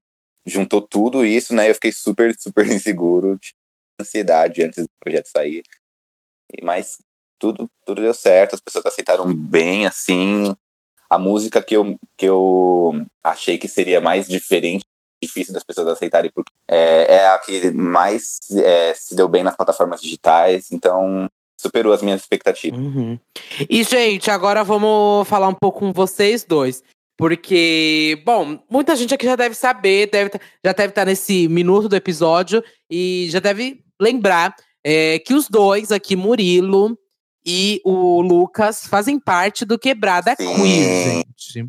Juntou 0.46 0.82
tudo 0.82 1.24
isso, 1.24 1.54
né? 1.54 1.70
Eu 1.70 1.74
fiquei 1.74 1.92
super, 1.92 2.34
super 2.38 2.66
inseguro, 2.70 3.38
ansiedade 4.00 4.62
antes 4.62 4.84
do 4.84 4.90
projeto 5.00 5.26
sair. 5.26 5.62
Mas 6.62 6.98
tudo, 7.38 7.68
tudo 7.84 8.02
deu 8.02 8.14
certo, 8.14 8.54
as 8.54 8.60
pessoas 8.60 8.86
aceitaram 8.86 9.32
bem, 9.34 9.86
assim. 9.86 10.54
A 11.10 11.18
música 11.18 11.62
que 11.62 11.76
eu, 11.76 11.96
que 12.16 12.26
eu 12.26 13.04
achei 13.22 13.58
que 13.58 13.68
seria 13.68 14.00
mais 14.00 14.26
diferente, 14.26 14.84
difícil 15.22 15.54
das 15.54 15.64
pessoas 15.64 15.88
aceitarem, 15.88 16.30
porque 16.34 16.52
é, 16.68 17.16
é 17.16 17.28
a 17.28 17.38
que 17.38 17.70
mais 17.70 18.38
é, 18.52 18.94
se 18.94 19.14
deu 19.14 19.28
bem 19.28 19.42
nas 19.42 19.56
plataformas 19.56 20.00
digitais, 20.00 20.70
então 20.72 21.28
superou 21.60 21.92
as 21.92 22.02
minhas 22.02 22.20
expectativas. 22.20 22.78
Uhum. 22.78 23.18
E, 23.68 23.82
gente, 23.84 24.30
agora 24.30 24.64
vamos 24.64 25.26
falar 25.28 25.48
um 25.48 25.54
pouco 25.54 25.80
com 25.80 25.92
vocês 25.92 26.44
dois. 26.44 26.82
Porque, 27.16 28.20
bom, 28.26 28.58
muita 28.68 28.96
gente 28.96 29.14
aqui 29.14 29.24
já 29.24 29.36
deve 29.36 29.54
saber, 29.54 30.10
deve, 30.10 30.30
tá, 30.30 30.40
já 30.64 30.72
deve 30.72 30.88
estar 30.88 31.02
tá 31.02 31.04
nesse 31.06 31.46
minuto 31.46 31.88
do 31.88 31.94
episódio 31.94 32.62
e 32.90 33.28
já 33.30 33.38
deve 33.38 33.83
lembrar 34.04 34.54
é, 34.84 35.18
que 35.18 35.34
os 35.34 35.48
dois 35.48 35.90
aqui, 35.90 36.14
Murilo 36.14 36.96
e 37.44 37.80
o 37.84 38.20
Lucas 38.20 38.86
fazem 38.86 39.18
parte 39.18 39.64
do 39.64 39.78
Quebrada 39.78 40.34
Sim. 40.38 40.54
Queer, 40.54 41.24
gente. 41.36 41.68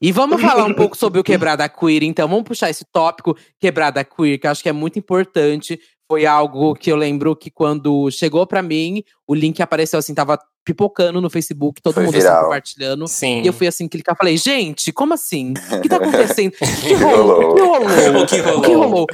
E 0.00 0.12
vamos 0.12 0.40
falar 0.42 0.64
um 0.64 0.74
pouco 0.74 0.96
sobre 0.96 1.18
o 1.18 1.24
Quebrada 1.24 1.66
Queer, 1.68 2.02
então. 2.02 2.28
Vamos 2.28 2.44
puxar 2.44 2.68
esse 2.68 2.84
tópico 2.84 3.36
Quebrada 3.58 4.04
Queer, 4.04 4.38
que 4.38 4.46
eu 4.46 4.50
acho 4.50 4.62
que 4.62 4.68
é 4.68 4.72
muito 4.72 4.98
importante. 4.98 5.80
Foi 6.06 6.26
algo 6.26 6.74
que 6.74 6.92
eu 6.92 6.96
lembro 6.96 7.34
que 7.34 7.50
quando 7.50 8.10
chegou 8.10 8.46
para 8.46 8.60
mim, 8.60 9.02
o 9.26 9.34
link 9.34 9.62
apareceu 9.62 9.98
assim, 9.98 10.12
tava 10.12 10.38
pipocando 10.64 11.20
no 11.20 11.30
Facebook, 11.30 11.80
todo 11.80 11.94
Foi 11.94 12.04
mundo 12.04 12.16
assim, 12.16 12.28
compartilhando. 12.28 13.08
Sim. 13.08 13.40
E 13.42 13.46
eu 13.46 13.52
fui 13.52 13.66
assim 13.66 13.88
clicar, 13.88 14.16
falei, 14.16 14.36
gente, 14.36 14.92
como 14.92 15.14
assim? 15.14 15.54
O 15.72 15.80
que 15.80 15.88
tá 15.88 15.96
acontecendo? 16.02 16.52
O 16.52 16.82
que 16.82 16.94
rolou? 16.94 17.52
O 17.52 17.54
que 17.54 17.62
rolou? 17.62 17.82
O 18.22 18.26
que 18.26 18.38
rolou? 18.38 18.58
O 18.58 18.62
que 18.62 18.72
rolou? 18.74 19.06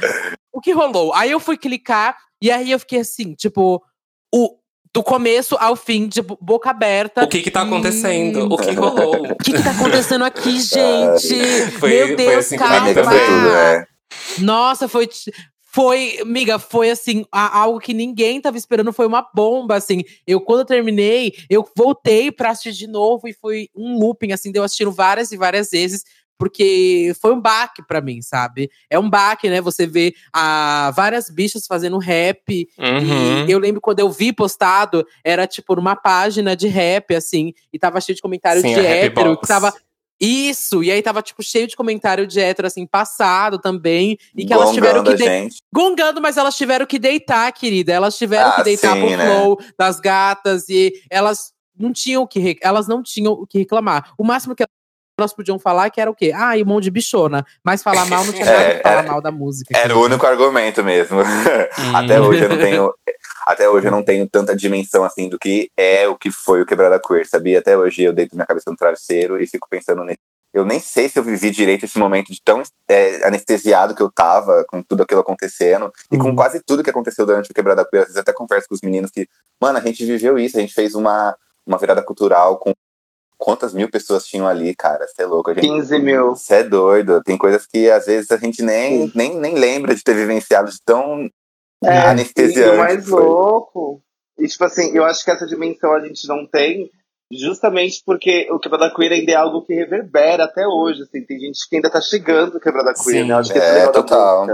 O 0.59 0.61
que 0.61 0.73
rolou? 0.73 1.13
Aí 1.13 1.31
eu 1.31 1.39
fui 1.39 1.57
clicar, 1.57 2.17
e 2.41 2.51
aí 2.51 2.69
eu 2.69 2.79
fiquei 2.79 2.99
assim, 2.99 3.33
tipo, 3.33 3.81
o, 4.29 4.57
do 4.93 5.01
começo 5.01 5.55
ao 5.57 5.73
fim, 5.73 6.05
de 6.05 6.21
boca 6.21 6.69
aberta. 6.69 7.23
O 7.23 7.29
que 7.29 7.41
que 7.41 7.49
tá 7.49 7.61
acontecendo? 7.61 8.43
Hum. 8.43 8.49
O 8.51 8.57
que 8.57 8.71
rolou? 8.71 9.31
O 9.31 9.35
que 9.37 9.53
que 9.53 9.63
tá 9.63 9.71
acontecendo 9.71 10.25
aqui, 10.25 10.59
gente? 10.59 11.71
foi, 11.79 11.89
Meu 11.91 12.17
Deus, 12.17 12.29
foi 12.29 12.35
assim 12.35 12.57
calma. 12.57 12.93
Tudo, 12.93 13.05
né? 13.05 13.85
Nossa, 14.39 14.89
foi. 14.89 15.07
Foi, 15.71 16.17
amiga, 16.19 16.57
foi 16.59 16.89
assim, 16.89 17.25
algo 17.31 17.79
que 17.79 17.93
ninguém 17.93 18.41
tava 18.41 18.57
esperando, 18.57 18.91
foi 18.91 19.05
uma 19.05 19.25
bomba, 19.33 19.75
assim. 19.75 20.01
Eu, 20.27 20.41
quando 20.41 20.61
eu 20.61 20.65
terminei, 20.65 21.35
eu 21.47 21.65
voltei 21.77 22.31
pra 22.31 22.49
assistir 22.49 22.73
de 22.73 22.87
novo 22.87 23.27
e 23.27 23.33
foi 23.33 23.69
um 23.73 23.97
looping, 23.97 24.31
assim, 24.33 24.51
deu 24.51 24.63
assistindo 24.63 24.91
várias 24.91 25.31
e 25.31 25.37
várias 25.37 25.69
vezes 25.69 26.03
porque 26.39 27.13
foi 27.21 27.33
um 27.33 27.41
baque 27.41 27.85
para 27.85 27.99
mim, 27.99 28.21
sabe? 28.21 28.71
É 28.89 28.97
um 28.97 29.09
baque, 29.09 29.49
né? 29.49 29.59
Você 29.59 29.85
vê 29.85 30.15
ah, 30.33 30.91
várias 30.95 31.29
bichas 31.29 31.67
fazendo 31.67 31.97
rap. 31.97 32.65
Uhum. 32.79 33.45
E 33.45 33.51
eu 33.51 33.59
lembro 33.59 33.81
quando 33.81 33.99
eu 33.99 34.09
vi 34.09 34.31
postado, 34.31 35.05
era 35.21 35.45
tipo 35.45 35.75
numa 35.75 35.97
página 35.97 36.55
de 36.55 36.69
rap, 36.69 37.13
assim, 37.13 37.53
e 37.73 37.77
tava 37.77 37.99
cheio 37.99 38.15
de 38.15 38.21
comentário 38.21 38.61
Sim, 38.61 38.73
de 38.73 38.79
hétero, 38.79 39.37
que 39.37 39.45
tava. 39.45 39.73
Isso, 40.21 40.83
e 40.83 40.91
aí 40.91 41.01
tava, 41.01 41.21
tipo, 41.21 41.41
cheio 41.41 41.65
de 41.65 41.77
comentário 41.77 42.27
de 42.27 42.41
hétero, 42.41 42.67
assim, 42.67 42.85
passado 42.85 43.57
também. 43.57 44.17
E 44.35 44.45
que 44.45 44.53
Gongando 44.53 44.61
elas 44.63 44.73
tiveram 44.73 45.03
que. 45.03 45.15
De... 45.15 45.49
Gongando, 45.73 46.21
mas 46.21 46.37
elas 46.37 46.55
tiveram 46.55 46.85
que 46.85 46.99
deitar, 46.99 47.51
querida. 47.53 47.93
Elas 47.93 48.17
tiveram 48.17 48.49
ah, 48.49 48.55
que 48.55 48.63
deitar 48.63 48.95
sim, 48.95 48.99
pro 49.01 49.17
né? 49.17 49.25
flow 49.25 49.59
das 49.77 49.99
gatas 49.99 50.67
e 50.67 50.93
elas 51.09 51.53
não 51.77 51.93
tinham 51.93 52.23
o 52.23 52.27
que. 52.27 52.57
Elas 52.61 52.87
não 52.87 53.01
tinham 53.01 53.33
o 53.33 53.47
que 53.47 53.59
reclamar. 53.59 54.11
O 54.17 54.23
máximo 54.25 54.55
que 54.55 54.63
elas 55.19 55.33
podiam 55.33 55.59
falar 55.59 55.89
que 55.89 56.01
era 56.01 56.09
o 56.09 56.15
quê? 56.15 56.31
Ah, 56.35 56.57
e 56.57 56.63
um 56.63 56.65
monte 56.65 56.85
de 56.85 56.91
bichona. 56.91 57.45
Mas 57.63 57.83
falar 57.83 58.05
mal 58.05 58.23
não 58.23 58.33
tinha 58.33 58.45
nada 58.45 58.57
é, 58.57 58.81
falar 58.81 59.03
mal 59.03 59.21
da 59.21 59.31
música. 59.31 59.77
Era 59.77 59.97
o 59.97 60.03
único 60.03 60.25
argumento 60.25 60.83
mesmo. 60.83 61.19
até 61.93 62.19
hoje 62.19 62.43
eu 62.43 62.49
não 62.49 62.57
tenho. 62.57 62.93
Até 63.45 63.67
hoje 63.67 63.87
eu 63.87 63.91
não 63.91 64.03
tenho 64.03 64.29
tanta 64.29 64.55
dimensão 64.55 65.03
assim 65.03 65.27
do 65.27 65.39
que 65.39 65.71
é 65.75 66.07
o 66.07 66.15
que 66.15 66.29
foi 66.29 66.61
o 66.61 66.65
Quebrada 66.67 66.99
Queer, 66.99 67.27
sabia? 67.27 67.57
Até 67.57 67.75
hoje 67.75 68.03
eu 68.03 68.13
deito 68.13 68.35
minha 68.35 68.45
cabeça 68.45 68.69
no 68.69 68.77
travesseiro 68.77 69.41
e 69.41 69.47
fico 69.47 69.67
pensando 69.67 70.03
nisso. 70.03 70.19
Eu 70.53 70.65
nem 70.65 70.79
sei 70.79 71.09
se 71.09 71.17
eu 71.17 71.23
vivi 71.23 71.49
direito 71.49 71.85
esse 71.85 71.97
momento 71.97 72.31
de 72.31 72.41
tão 72.43 72.61
é, 72.87 73.27
anestesiado 73.27 73.95
que 73.95 74.01
eu 74.01 74.11
tava 74.11 74.65
com 74.67 74.83
tudo 74.83 75.03
aquilo 75.03 75.21
acontecendo 75.21 75.91
e 76.11 76.17
com 76.17 76.29
uhum. 76.29 76.35
quase 76.35 76.61
tudo 76.61 76.83
que 76.83 76.89
aconteceu 76.89 77.25
durante 77.25 77.49
o 77.49 77.53
Quebrada 77.53 77.85
Queer. 77.85 78.01
Às 78.01 78.09
vezes 78.09 78.19
até 78.19 78.33
converso 78.33 78.67
com 78.67 78.75
os 78.75 78.81
meninos 78.81 79.11
que, 79.11 79.27
mano, 79.59 79.79
a 79.79 79.81
gente 79.81 80.05
viveu 80.05 80.37
isso, 80.37 80.57
a 80.57 80.61
gente 80.61 80.73
fez 80.73 80.93
uma, 80.93 81.35
uma 81.65 81.77
virada 81.77 82.03
cultural 82.03 82.57
com 82.57 82.73
quantas 83.39 83.73
mil 83.73 83.89
pessoas 83.89 84.27
tinham 84.27 84.45
ali, 84.45 84.75
cara? 84.75 85.07
Você 85.07 85.23
é 85.23 85.25
louco. 85.25 85.49
A 85.49 85.53
gente, 85.53 85.65
15 85.65 85.99
mil. 85.99 86.35
Você 86.35 86.55
é 86.55 86.63
doido. 86.63 87.23
Tem 87.23 87.37
coisas 87.37 87.65
que 87.65 87.89
às 87.89 88.05
vezes 88.05 88.29
a 88.29 88.37
gente 88.37 88.61
nem, 88.61 89.11
nem, 89.15 89.39
nem 89.39 89.55
lembra 89.55 89.95
de 89.95 90.03
ter 90.03 90.13
vivenciado 90.13 90.69
de 90.69 90.77
tão 90.83 91.27
é, 91.83 91.97
anestesiante. 91.99 92.59
E 92.59 92.75
o 92.75 92.77
mais 92.77 93.07
louco. 93.07 94.01
E 94.37 94.47
tipo 94.47 94.63
assim, 94.65 94.95
eu 94.95 95.05
acho 95.05 95.23
que 95.23 95.31
essa 95.31 95.47
dimensão 95.47 95.93
a 95.93 96.01
gente 96.01 96.27
não 96.27 96.45
tem 96.45 96.91
justamente 97.31 98.01
porque 98.05 98.47
o 98.51 98.59
Quebrada 98.59 98.93
Queer 98.93 99.13
ainda 99.13 99.31
é 99.31 99.35
algo 99.35 99.61
que 99.61 99.73
reverbera 99.73 100.43
até 100.43 100.67
hoje. 100.67 101.03
Assim, 101.03 101.23
tem 101.23 101.39
gente 101.39 101.67
que 101.67 101.77
ainda 101.77 101.89
tá 101.89 102.01
chegando 102.01 102.53
no 102.53 102.59
Quebrada 102.59 102.93
Queer, 102.93 103.23
Sim, 103.23 103.29
né? 103.29 103.35
Acho 103.35 103.53
que 103.53 103.59
é, 103.59 103.79
é 103.79 103.87
total. 103.87 104.47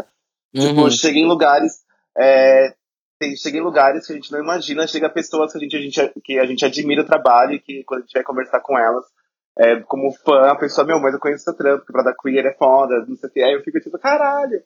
Tipo, 0.53 0.81
uhum. 0.81 0.91
chega 0.91 1.17
em 1.17 1.25
lugares. 1.25 1.83
É, 2.17 2.73
tem, 3.19 3.35
chega 3.35 3.57
em 3.57 3.61
lugares 3.61 4.05
que 4.05 4.13
a 4.13 4.15
gente 4.15 4.31
não 4.31 4.39
imagina, 4.39 4.87
chega 4.87 5.09
pessoas 5.09 5.51
que 5.51 5.57
a 5.57 5.61
gente, 5.61 5.75
a 5.75 5.79
gente, 5.79 6.21
que 6.23 6.39
a 6.39 6.45
gente 6.45 6.65
admira 6.65 7.01
o 7.01 7.05
trabalho 7.05 7.53
e 7.53 7.59
que 7.59 7.83
quando 7.83 8.01
a 8.01 8.03
gente 8.03 8.13
vai 8.13 8.23
conversar 8.23 8.59
com 8.59 8.77
elas, 8.77 9.05
é, 9.57 9.79
como 9.81 10.11
fã, 10.11 10.51
a 10.51 10.55
pessoa, 10.55 10.85
meu, 10.85 10.99
mas 10.99 11.13
eu 11.13 11.19
conheço 11.19 11.55
trampo, 11.55 11.85
que 11.85 11.93
pra 11.93 12.03
dar 12.03 12.13
queer 12.13 12.45
é 12.45 12.53
foda, 12.53 13.05
não 13.07 13.15
sei 13.15 13.29
o 13.29 13.33
que. 13.33 13.41
Aí 13.41 13.53
eu 13.53 13.63
fico 13.63 13.79
tipo, 13.79 13.97
caralho. 13.97 14.61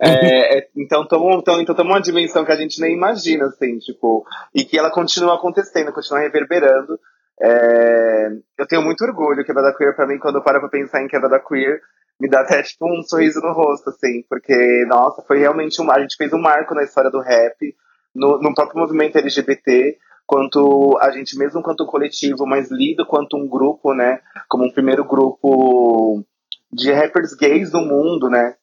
É, 0.00 0.58
é, 0.58 0.68
então, 0.76 1.04
estamos 1.04 1.36
então, 1.38 1.60
então 1.60 1.84
uma 1.84 2.00
dimensão 2.00 2.44
que 2.44 2.50
a 2.50 2.56
gente 2.56 2.80
nem 2.80 2.94
imagina, 2.94 3.46
assim, 3.46 3.78
tipo, 3.78 4.26
e 4.52 4.64
que 4.64 4.76
ela 4.76 4.90
continua 4.90 5.36
acontecendo, 5.36 5.92
continua 5.92 6.20
reverberando. 6.20 6.98
É, 7.40 8.28
eu 8.58 8.66
tenho 8.66 8.82
muito 8.82 9.04
orgulho, 9.04 9.44
Quebrada 9.44 9.74
Queer, 9.76 9.94
pra 9.94 10.06
mim, 10.06 10.18
quando 10.18 10.36
eu 10.36 10.42
paro 10.42 10.58
pra 10.58 10.68
pensar 10.68 11.00
em 11.00 11.08
Quebrada 11.08 11.38
Queer, 11.38 11.80
me 12.18 12.28
dá 12.28 12.40
até, 12.40 12.60
tipo, 12.62 12.86
um 12.86 13.02
sorriso 13.02 13.40
no 13.40 13.52
rosto, 13.52 13.90
assim, 13.90 14.24
porque, 14.28 14.84
nossa, 14.88 15.22
foi 15.22 15.38
realmente 15.38 15.80
um. 15.80 15.90
A 15.90 16.00
gente 16.00 16.16
fez 16.16 16.32
um 16.32 16.40
marco 16.40 16.74
na 16.74 16.82
história 16.82 17.10
do 17.10 17.20
rap, 17.20 17.74
no, 18.14 18.38
no 18.40 18.54
próprio 18.54 18.80
movimento 18.80 19.16
LGBT, 19.16 19.98
quanto 20.26 20.96
a 21.00 21.10
gente 21.10 21.36
mesmo 21.38 21.62
quanto 21.62 21.86
coletivo, 21.86 22.46
mas 22.46 22.70
lido 22.70 23.06
quanto 23.06 23.36
um 23.36 23.48
grupo, 23.48 23.92
né, 23.92 24.20
como 24.48 24.64
um 24.64 24.72
primeiro 24.72 25.04
grupo 25.04 26.24
de 26.72 26.92
rappers 26.92 27.34
gays 27.34 27.70
do 27.70 27.80
mundo, 27.80 28.28
né? 28.28 28.56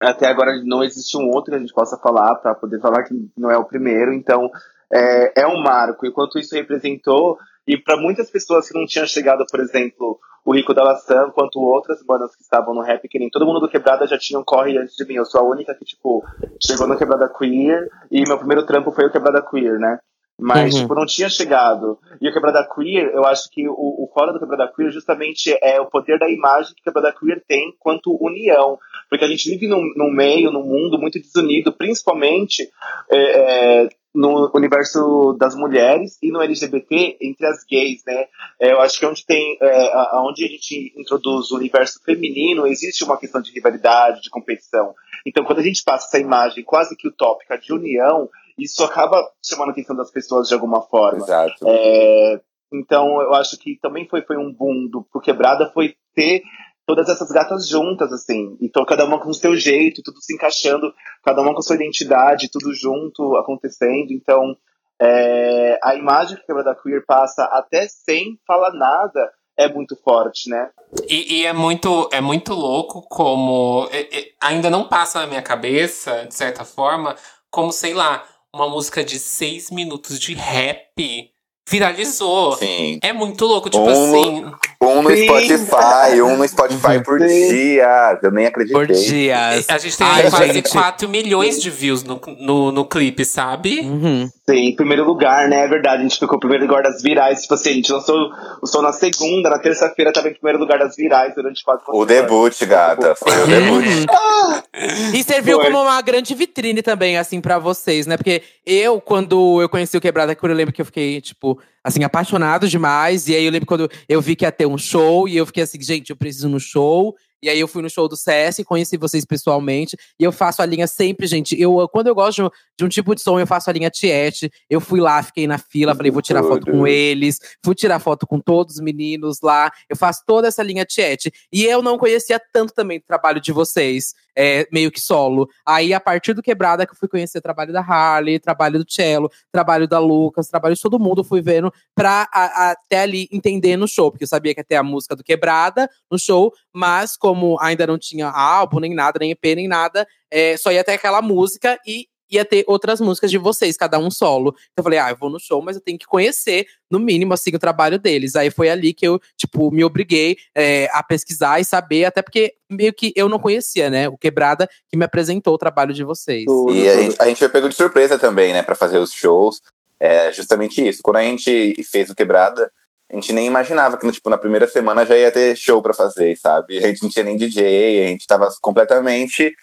Até 0.00 0.28
agora 0.28 0.52
não 0.64 0.84
existe 0.84 1.16
um 1.16 1.28
outro 1.28 1.50
que 1.50 1.56
a 1.56 1.58
gente 1.58 1.74
possa 1.74 1.98
falar 1.98 2.36
para 2.36 2.54
poder 2.54 2.80
falar 2.80 3.02
que 3.02 3.14
não 3.36 3.50
é 3.50 3.58
o 3.58 3.64
primeiro, 3.64 4.12
então 4.12 4.48
é, 4.92 5.42
é 5.42 5.46
um 5.46 5.60
marco. 5.60 6.06
E 6.06 6.12
quanto 6.12 6.38
isso 6.38 6.54
representou, 6.54 7.36
e 7.66 7.76
para 7.76 8.00
muitas 8.00 8.30
pessoas 8.30 8.68
que 8.68 8.78
não 8.78 8.86
tinham 8.86 9.06
chegado, 9.06 9.44
por 9.50 9.60
exemplo, 9.60 10.18
o 10.48 10.52
Rico 10.54 10.72
da 10.72 10.82
Laçã, 10.82 11.28
quanto 11.28 11.60
outras 11.60 12.02
bandas 12.02 12.34
que 12.34 12.40
estavam 12.40 12.72
no 12.72 12.80
rap, 12.80 13.06
que 13.06 13.18
nem 13.18 13.28
todo 13.28 13.44
mundo 13.44 13.60
do 13.60 13.68
Quebrada 13.68 14.06
já 14.06 14.16
tinham 14.16 14.42
corre 14.42 14.78
antes 14.78 14.96
de 14.96 15.04
mim. 15.04 15.16
Eu 15.16 15.26
sou 15.26 15.42
a 15.42 15.44
única 15.44 15.74
que, 15.74 15.84
tipo, 15.84 16.24
chegou 16.58 16.88
no 16.88 16.96
Quebrada 16.96 17.28
Queer, 17.28 17.86
e 18.10 18.22
meu 18.26 18.38
primeiro 18.38 18.64
trampo 18.64 18.90
foi 18.90 19.04
o 19.04 19.12
Quebrada 19.12 19.42
Queer, 19.42 19.78
né? 19.78 19.98
Mas, 20.40 20.72
uhum. 20.72 20.80
tipo, 20.80 20.94
não 20.94 21.04
tinha 21.04 21.28
chegado. 21.28 21.98
E 22.18 22.26
o 22.26 22.32
Quebrada 22.32 22.66
Queer, 22.66 23.10
eu 23.12 23.26
acho 23.26 23.50
que 23.50 23.68
o, 23.68 23.74
o 23.74 24.10
fora 24.14 24.32
do 24.32 24.38
Quebrada 24.38 24.72
Queer 24.74 24.90
justamente 24.90 25.54
é 25.60 25.78
o 25.82 25.90
poder 25.90 26.18
da 26.18 26.30
imagem 26.30 26.72
que 26.74 26.80
o 26.80 26.84
Quebrada 26.84 27.14
Queer 27.14 27.44
tem 27.46 27.74
quanto 27.78 28.16
união. 28.18 28.78
Porque 29.10 29.26
a 29.26 29.28
gente 29.28 29.50
vive 29.50 29.68
num, 29.68 29.82
num 29.96 30.10
meio, 30.10 30.50
num 30.50 30.64
mundo 30.64 30.98
muito 30.98 31.20
desunido, 31.20 31.74
principalmente 31.74 32.70
é, 33.10 33.18
é, 33.18 33.88
no 34.14 34.50
universo 34.54 35.36
das 35.38 35.54
mulheres 35.54 36.18
e 36.22 36.30
no 36.30 36.40
LGBT 36.40 37.18
entre 37.20 37.46
as 37.46 37.64
gays, 37.64 38.02
né? 38.06 38.26
É, 38.60 38.72
eu 38.72 38.80
acho 38.80 38.98
que 38.98 39.06
onde 39.06 39.24
tem, 39.24 39.58
é, 39.60 40.18
onde 40.18 40.44
a 40.44 40.48
gente 40.48 40.92
introduz 40.96 41.50
o 41.50 41.56
universo 41.56 42.00
feminino, 42.04 42.66
existe 42.66 43.04
uma 43.04 43.18
questão 43.18 43.40
de 43.40 43.52
rivalidade, 43.52 44.22
de 44.22 44.30
competição. 44.30 44.94
Então, 45.26 45.44
quando 45.44 45.58
a 45.58 45.62
gente 45.62 45.82
passa 45.84 46.06
essa 46.06 46.18
imagem 46.18 46.64
quase 46.64 46.96
que 46.96 47.08
utópica 47.08 47.58
de 47.58 47.72
união, 47.72 48.28
isso 48.58 48.82
acaba 48.82 49.30
chamando 49.44 49.68
a 49.68 49.72
atenção 49.72 49.94
das 49.94 50.10
pessoas 50.10 50.48
de 50.48 50.54
alguma 50.54 50.82
forma. 50.82 51.24
Exato. 51.24 51.64
É, 51.66 52.40
então, 52.72 53.20
eu 53.22 53.34
acho 53.34 53.58
que 53.58 53.78
também 53.80 54.06
foi, 54.08 54.22
foi 54.22 54.36
um 54.36 54.52
boom 54.52 54.88
do 54.90 55.02
pro 55.02 55.20
Quebrada 55.20 55.70
foi 55.72 55.94
ter 56.14 56.42
todas 56.88 57.06
essas 57.10 57.30
gatas 57.30 57.68
juntas, 57.68 58.10
assim. 58.10 58.56
Então, 58.62 58.82
cada 58.86 59.04
uma 59.04 59.20
com 59.20 59.28
o 59.28 59.34
seu 59.34 59.54
jeito, 59.54 60.02
tudo 60.02 60.22
se 60.22 60.34
encaixando, 60.34 60.90
cada 61.22 61.42
uma 61.42 61.54
com 61.54 61.60
sua 61.60 61.76
identidade, 61.76 62.48
tudo 62.50 62.72
junto 62.72 63.36
acontecendo. 63.36 64.10
Então, 64.10 64.56
é, 64.98 65.78
a 65.84 65.94
imagem 65.94 66.36
que 66.36 66.44
a 66.44 66.46
Quebrada 66.46 66.74
Queer 66.74 67.04
passa, 67.06 67.44
até 67.52 67.86
sem 67.86 68.40
falar 68.46 68.72
nada, 68.72 69.30
é 69.54 69.68
muito 69.68 69.96
forte, 70.02 70.48
né? 70.48 70.70
E, 71.06 71.40
e, 71.40 71.44
é 71.44 71.52
muito 71.52 72.08
é 72.10 72.22
muito 72.22 72.54
louco 72.54 73.02
como 73.02 73.86
é, 73.92 74.20
é, 74.20 74.30
ainda 74.40 74.70
não 74.70 74.88
passa 74.88 75.20
na 75.20 75.26
minha 75.26 75.42
cabeça, 75.42 76.24
de 76.24 76.34
certa 76.34 76.64
forma, 76.64 77.14
como, 77.50 77.70
sei 77.70 77.92
lá, 77.92 78.24
uma 78.54 78.66
música 78.66 79.04
de 79.04 79.18
seis 79.18 79.70
minutos 79.70 80.18
de 80.18 80.32
rap 80.32 81.34
viralizou. 81.68 82.56
Sim. 82.56 82.98
É 83.02 83.12
muito 83.12 83.44
louco, 83.44 83.68
tipo 83.68 83.82
Um 83.82 83.86
no- 83.86 84.18
assim. 84.18 84.44
Um 84.80 85.02
no 85.02 85.10
Sim. 85.10 85.24
Spotify, 85.24 86.22
um 86.22 86.36
no 86.36 86.48
Spotify 86.48 87.02
por 87.04 87.20
Sim. 87.20 87.48
dia. 87.48 88.18
Eu 88.22 88.30
nem 88.30 88.46
acreditei. 88.46 88.86
Por 88.86 88.86
dias. 88.94 89.66
A 89.68 89.78
gente 89.78 89.96
tem 89.98 90.06
Ai, 90.06 90.30
quase 90.30 90.52
gente. 90.52 90.70
4 90.70 91.08
milhões 91.08 91.60
de 91.60 91.70
views 91.70 92.02
no, 92.02 92.20
no, 92.38 92.72
no 92.72 92.84
clipe, 92.84 93.24
sabe? 93.24 93.80
Uhum. 93.80 94.30
Sim, 94.48 94.68
em 94.68 94.74
primeiro 94.74 95.04
lugar, 95.04 95.46
né? 95.46 95.66
É 95.66 95.68
verdade, 95.68 96.00
a 96.00 96.02
gente 96.02 96.18
ficou 96.18 96.38
em 96.38 96.40
primeiro 96.40 96.64
lugar 96.64 96.82
das 96.82 97.02
virais. 97.02 97.42
Tipo 97.42 97.52
assim, 97.52 97.68
a 97.68 97.72
gente 97.74 97.92
lançou 97.92 98.16
o 98.62 98.66
som 98.66 98.80
na 98.80 98.92
segunda, 98.92 99.50
na 99.50 99.58
terça-feira 99.58 100.10
tava 100.10 100.30
em 100.30 100.32
primeiro 100.32 100.58
lugar 100.58 100.78
das 100.78 100.96
virais 100.96 101.34
durante 101.34 101.62
quase 101.62 101.82
O 101.82 101.92
semana. 101.92 102.06
debut, 102.06 102.64
gata. 102.64 103.14
Foi 103.14 103.42
o 103.42 103.46
debut. 103.46 103.84
Uhum. 103.84 105.14
E 105.14 105.22
serviu 105.22 105.56
Foi. 105.60 105.66
como 105.66 105.82
uma 105.82 106.00
grande 106.00 106.34
vitrine 106.34 106.80
também, 106.80 107.18
assim, 107.18 107.42
pra 107.42 107.58
vocês, 107.58 108.06
né? 108.06 108.16
Porque 108.16 108.42
eu, 108.64 109.02
quando 109.02 109.60
eu 109.60 109.68
conheci 109.68 109.98
o 109.98 110.00
Quebrada 110.00 110.34
Cura, 110.34 110.54
eu 110.54 110.56
lembro 110.56 110.72
que 110.72 110.80
eu 110.80 110.86
fiquei, 110.86 111.20
tipo, 111.20 111.60
assim, 111.84 112.02
apaixonado 112.02 112.66
demais. 112.66 113.28
E 113.28 113.34
aí 113.34 113.44
eu 113.44 113.52
lembro 113.52 113.66
quando 113.66 113.90
eu 114.08 114.20
vi 114.22 114.34
que 114.34 114.46
ia 114.46 114.52
ter 114.52 114.64
um 114.64 114.78
show, 114.78 115.28
e 115.28 115.36
eu 115.36 115.44
fiquei 115.44 115.62
assim, 115.62 115.78
gente, 115.82 116.08
eu 116.08 116.16
preciso 116.16 116.48
no 116.48 116.58
show. 116.58 117.14
E 117.42 117.48
aí 117.48 117.60
eu 117.60 117.68
fui 117.68 117.82
no 117.82 117.90
show 117.90 118.08
do 118.08 118.16
CS, 118.16 118.58
conheci 118.64 118.96
vocês 118.96 119.24
pessoalmente. 119.24 119.96
E 120.18 120.24
eu 120.24 120.32
faço 120.32 120.60
a 120.60 120.66
linha 120.66 120.86
sempre, 120.86 121.26
gente. 121.26 121.60
Eu, 121.60 121.88
quando 121.88 122.08
eu 122.08 122.14
gosto 122.14 122.36
de 122.36 122.42
um, 122.42 122.50
de 122.78 122.84
um 122.84 122.88
tipo 122.88 123.14
de 123.14 123.20
som, 123.20 123.38
eu 123.38 123.46
faço 123.46 123.70
a 123.70 123.72
linha 123.72 123.90
Tiete. 123.90 124.50
Eu 124.68 124.80
fui 124.80 125.00
lá, 125.00 125.22
fiquei 125.22 125.46
na 125.46 125.58
fila, 125.58 125.94
falei, 125.94 126.10
vou 126.10 126.22
tirar 126.22 126.42
foto 126.42 126.70
com 126.70 126.86
eles. 126.86 127.38
Fui 127.64 127.74
tirar 127.74 127.98
foto 128.00 128.26
com 128.26 128.40
todos 128.40 128.76
os 128.76 128.80
meninos 128.80 129.40
lá. 129.42 129.70
Eu 129.88 129.96
faço 129.96 130.22
toda 130.26 130.48
essa 130.48 130.62
linha 130.62 130.84
Tiete. 130.84 131.32
E 131.52 131.64
eu 131.64 131.82
não 131.82 131.96
conhecia 131.98 132.40
tanto 132.52 132.72
também 132.72 132.98
do 132.98 133.04
trabalho 133.06 133.40
de 133.40 133.52
vocês, 133.52 134.14
é, 134.38 134.68
meio 134.72 134.90
que 134.92 135.00
solo. 135.00 135.48
Aí, 135.66 135.92
a 135.92 135.98
partir 135.98 136.32
do 136.32 136.40
Quebrada, 136.42 136.86
que 136.86 136.92
eu 136.92 136.96
fui 136.96 137.08
conhecer 137.08 137.40
trabalho 137.40 137.72
da 137.72 137.80
Harley, 137.80 138.38
trabalho 138.38 138.78
do 138.78 138.84
Cello, 138.88 139.28
trabalho 139.50 139.88
da 139.88 139.98
Lucas, 139.98 140.46
trabalho 140.46 140.76
de 140.76 140.80
todo 140.80 140.98
mundo, 141.00 141.24
fui 141.24 141.40
vendo 141.42 141.72
pra 141.92 142.28
a- 142.32 142.70
até 142.70 143.00
ali 143.00 143.28
entender 143.32 143.76
no 143.76 143.88
show. 143.88 144.12
Porque 144.12 144.22
eu 144.22 144.28
sabia 144.28 144.54
que 144.54 144.62
ter 144.62 144.76
a 144.76 144.82
música 144.84 145.16
do 145.16 145.24
Quebrada 145.24 145.90
no 146.08 146.16
show, 146.16 146.52
mas 146.72 147.16
como 147.16 147.58
ainda 147.60 147.84
não 147.84 147.98
tinha 147.98 148.28
álbum, 148.28 148.78
nem 148.78 148.94
nada, 148.94 149.18
nem 149.20 149.32
EP, 149.32 149.56
nem 149.56 149.66
nada, 149.66 150.06
é, 150.30 150.56
só 150.56 150.70
ia 150.70 150.84
ter 150.84 150.92
aquela 150.92 151.20
música 151.20 151.76
e 151.84 152.06
ia 152.30 152.44
ter 152.44 152.64
outras 152.66 153.00
músicas 153.00 153.30
de 153.30 153.38
vocês, 153.38 153.76
cada 153.76 153.98
um 153.98 154.10
solo. 154.10 154.50
Então 154.72 154.78
eu 154.78 154.84
falei, 154.84 154.98
ah, 154.98 155.10
eu 155.10 155.16
vou 155.16 155.30
no 155.30 155.38
show, 155.38 155.62
mas 155.62 155.76
eu 155.76 155.82
tenho 155.82 155.98
que 155.98 156.06
conhecer, 156.06 156.66
no 156.90 156.98
mínimo, 156.98 157.34
assim, 157.34 157.50
o 157.54 157.58
trabalho 157.58 157.98
deles. 157.98 158.34
Aí 158.36 158.50
foi 158.50 158.70
ali 158.70 158.94
que 158.94 159.06
eu, 159.06 159.20
tipo, 159.36 159.70
me 159.70 159.84
obriguei 159.84 160.36
é, 160.54 160.88
a 160.92 161.02
pesquisar 161.02 161.60
e 161.60 161.64
saber, 161.64 162.04
até 162.04 162.22
porque 162.22 162.54
meio 162.68 162.92
que 162.92 163.12
eu 163.14 163.28
não 163.28 163.38
conhecia, 163.38 163.90
né? 163.90 164.08
O 164.08 164.16
Quebrada 164.16 164.68
que 164.88 164.96
me 164.96 165.04
apresentou 165.04 165.54
o 165.54 165.58
trabalho 165.58 165.92
de 165.92 166.04
vocês. 166.04 166.44
E 166.70 166.88
a 166.88 166.96
gente, 166.96 167.16
a 167.18 167.26
gente 167.26 167.38
foi 167.38 167.48
pego 167.48 167.68
de 167.68 167.74
surpresa 167.74 168.18
também, 168.18 168.52
né, 168.52 168.62
pra 168.62 168.74
fazer 168.74 168.98
os 168.98 169.12
shows. 169.12 169.60
É 170.00 170.32
justamente 170.32 170.86
isso. 170.86 171.00
Quando 171.02 171.16
a 171.16 171.22
gente 171.22 171.82
fez 171.90 172.08
o 172.08 172.14
Quebrada, 172.14 172.70
a 173.10 173.14
gente 173.14 173.32
nem 173.32 173.46
imaginava 173.46 173.96
que, 173.96 174.12
tipo, 174.12 174.28
na 174.28 174.36
primeira 174.36 174.68
semana 174.68 175.04
já 175.04 175.16
ia 175.16 175.32
ter 175.32 175.56
show 175.56 175.80
pra 175.80 175.94
fazer, 175.94 176.36
sabe? 176.36 176.78
A 176.78 176.86
gente 176.86 177.02
não 177.02 177.08
tinha 177.08 177.24
nem 177.24 177.36
DJ, 177.36 178.04
a 178.04 178.08
gente 178.08 178.26
tava 178.26 178.48
completamente. 178.60 179.54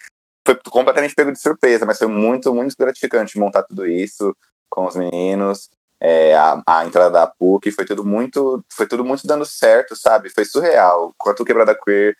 Foi 0.46 0.56
completamente 0.70 1.14
pego 1.14 1.32
de 1.32 1.40
surpresa, 1.40 1.84
mas 1.84 1.98
foi 1.98 2.06
muito, 2.06 2.54
muito 2.54 2.76
gratificante 2.78 3.38
montar 3.38 3.64
tudo 3.64 3.84
isso 3.86 4.34
com 4.70 4.86
os 4.86 4.94
meninos. 4.94 5.68
É, 6.00 6.34
a, 6.34 6.62
a 6.66 6.86
entrada 6.86 7.10
da 7.10 7.26
PUC 7.26 7.72
foi 7.72 7.84
tudo 7.84 8.04
muito. 8.04 8.64
Foi 8.72 8.86
tudo 8.86 9.04
muito 9.04 9.26
dando 9.26 9.44
certo, 9.44 9.96
sabe? 9.96 10.30
Foi 10.30 10.44
surreal. 10.44 11.12
Quanto 11.18 11.44
Quebrada 11.44 11.74
Queer 11.74 12.14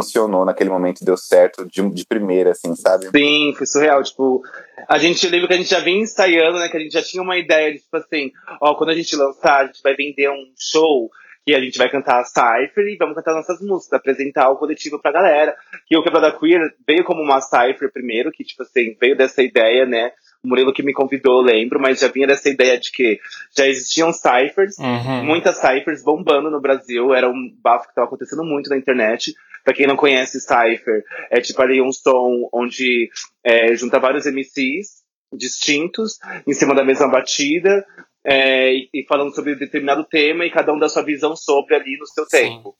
funcionou 0.00 0.44
naquele 0.44 0.70
momento, 0.70 1.04
deu 1.04 1.16
certo 1.16 1.66
de, 1.66 1.88
de 1.90 2.06
primeira, 2.06 2.52
assim, 2.52 2.74
sabe? 2.76 3.10
Sim, 3.10 3.52
foi 3.56 3.66
surreal. 3.66 4.02
Tipo, 4.02 4.42
a 4.88 4.98
gente 4.98 5.28
lembra 5.28 5.48
que 5.48 5.54
a 5.54 5.56
gente 5.56 5.70
já 5.70 5.80
vinha 5.80 6.02
ensaiando, 6.02 6.58
né? 6.58 6.68
Que 6.68 6.76
a 6.76 6.80
gente 6.80 6.92
já 6.92 7.02
tinha 7.02 7.22
uma 7.22 7.36
ideia 7.36 7.72
de, 7.72 7.78
tipo 7.80 7.96
assim, 7.96 8.32
ó, 8.60 8.74
quando 8.74 8.90
a 8.90 8.94
gente 8.94 9.14
lançar, 9.16 9.60
a 9.60 9.66
gente 9.66 9.82
vai 9.82 9.94
vender 9.94 10.30
um 10.30 10.52
show 10.56 11.10
que 11.48 11.54
a 11.54 11.60
gente 11.60 11.78
vai 11.78 11.88
cantar 11.88 12.20
a 12.20 12.24
Cypher 12.24 12.84
e 12.88 12.96
vamos 12.98 13.14
cantar 13.14 13.32
nossas 13.32 13.58
músicas, 13.62 13.98
apresentar 13.98 14.50
o 14.50 14.56
coletivo 14.56 15.00
pra 15.00 15.10
galera. 15.10 15.56
Que 15.86 15.96
o 15.96 16.02
Quebrada 16.02 16.30
Queer 16.30 16.60
veio 16.86 17.02
como 17.04 17.22
uma 17.22 17.40
Cypher 17.40 17.90
primeiro, 17.90 18.30
que, 18.30 18.44
tipo 18.44 18.62
assim, 18.62 18.94
veio 19.00 19.16
dessa 19.16 19.42
ideia, 19.42 19.86
né? 19.86 20.12
O 20.44 20.48
Murilo 20.48 20.74
que 20.74 20.82
me 20.82 20.92
convidou, 20.92 21.38
eu 21.38 21.46
lembro, 21.46 21.80
mas 21.80 22.00
já 22.00 22.08
vinha 22.08 22.26
dessa 22.26 22.50
ideia 22.50 22.78
de 22.78 22.92
que 22.92 23.18
já 23.56 23.66
existiam 23.66 24.12
Cyphers, 24.12 24.76
Uhum. 24.78 25.24
muitas 25.24 25.56
Cyphers 25.56 26.04
bombando 26.04 26.50
no 26.50 26.60
Brasil, 26.60 27.14
era 27.14 27.30
um 27.30 27.50
bafo 27.62 27.84
que 27.84 27.92
estava 27.92 28.06
acontecendo 28.06 28.44
muito 28.44 28.68
na 28.68 28.76
internet. 28.76 29.32
Pra 29.64 29.72
quem 29.72 29.86
não 29.86 29.96
conhece 29.96 30.40
Cypher, 30.40 31.02
é 31.30 31.40
tipo 31.40 31.62
ali 31.62 31.80
um 31.80 31.90
som 31.92 32.46
onde 32.52 33.08
é, 33.42 33.74
junta 33.74 33.98
vários 33.98 34.26
MCs 34.26 34.98
distintos 35.32 36.18
em 36.46 36.52
cima 36.52 36.74
da 36.74 36.84
mesma 36.84 37.08
batida 37.08 37.84
é, 38.28 38.74
e, 38.74 38.90
e 38.92 39.06
falando 39.06 39.34
sobre 39.34 39.54
determinado 39.54 40.04
tema 40.04 40.44
e 40.44 40.50
cada 40.50 40.72
um 40.72 40.78
dá 40.78 40.86
sua 40.88 41.02
visão 41.02 41.34
sobre 41.34 41.74
ali 41.74 41.96
no 41.98 42.06
seu 42.06 42.24
Sim. 42.26 42.30
tempo. 42.30 42.76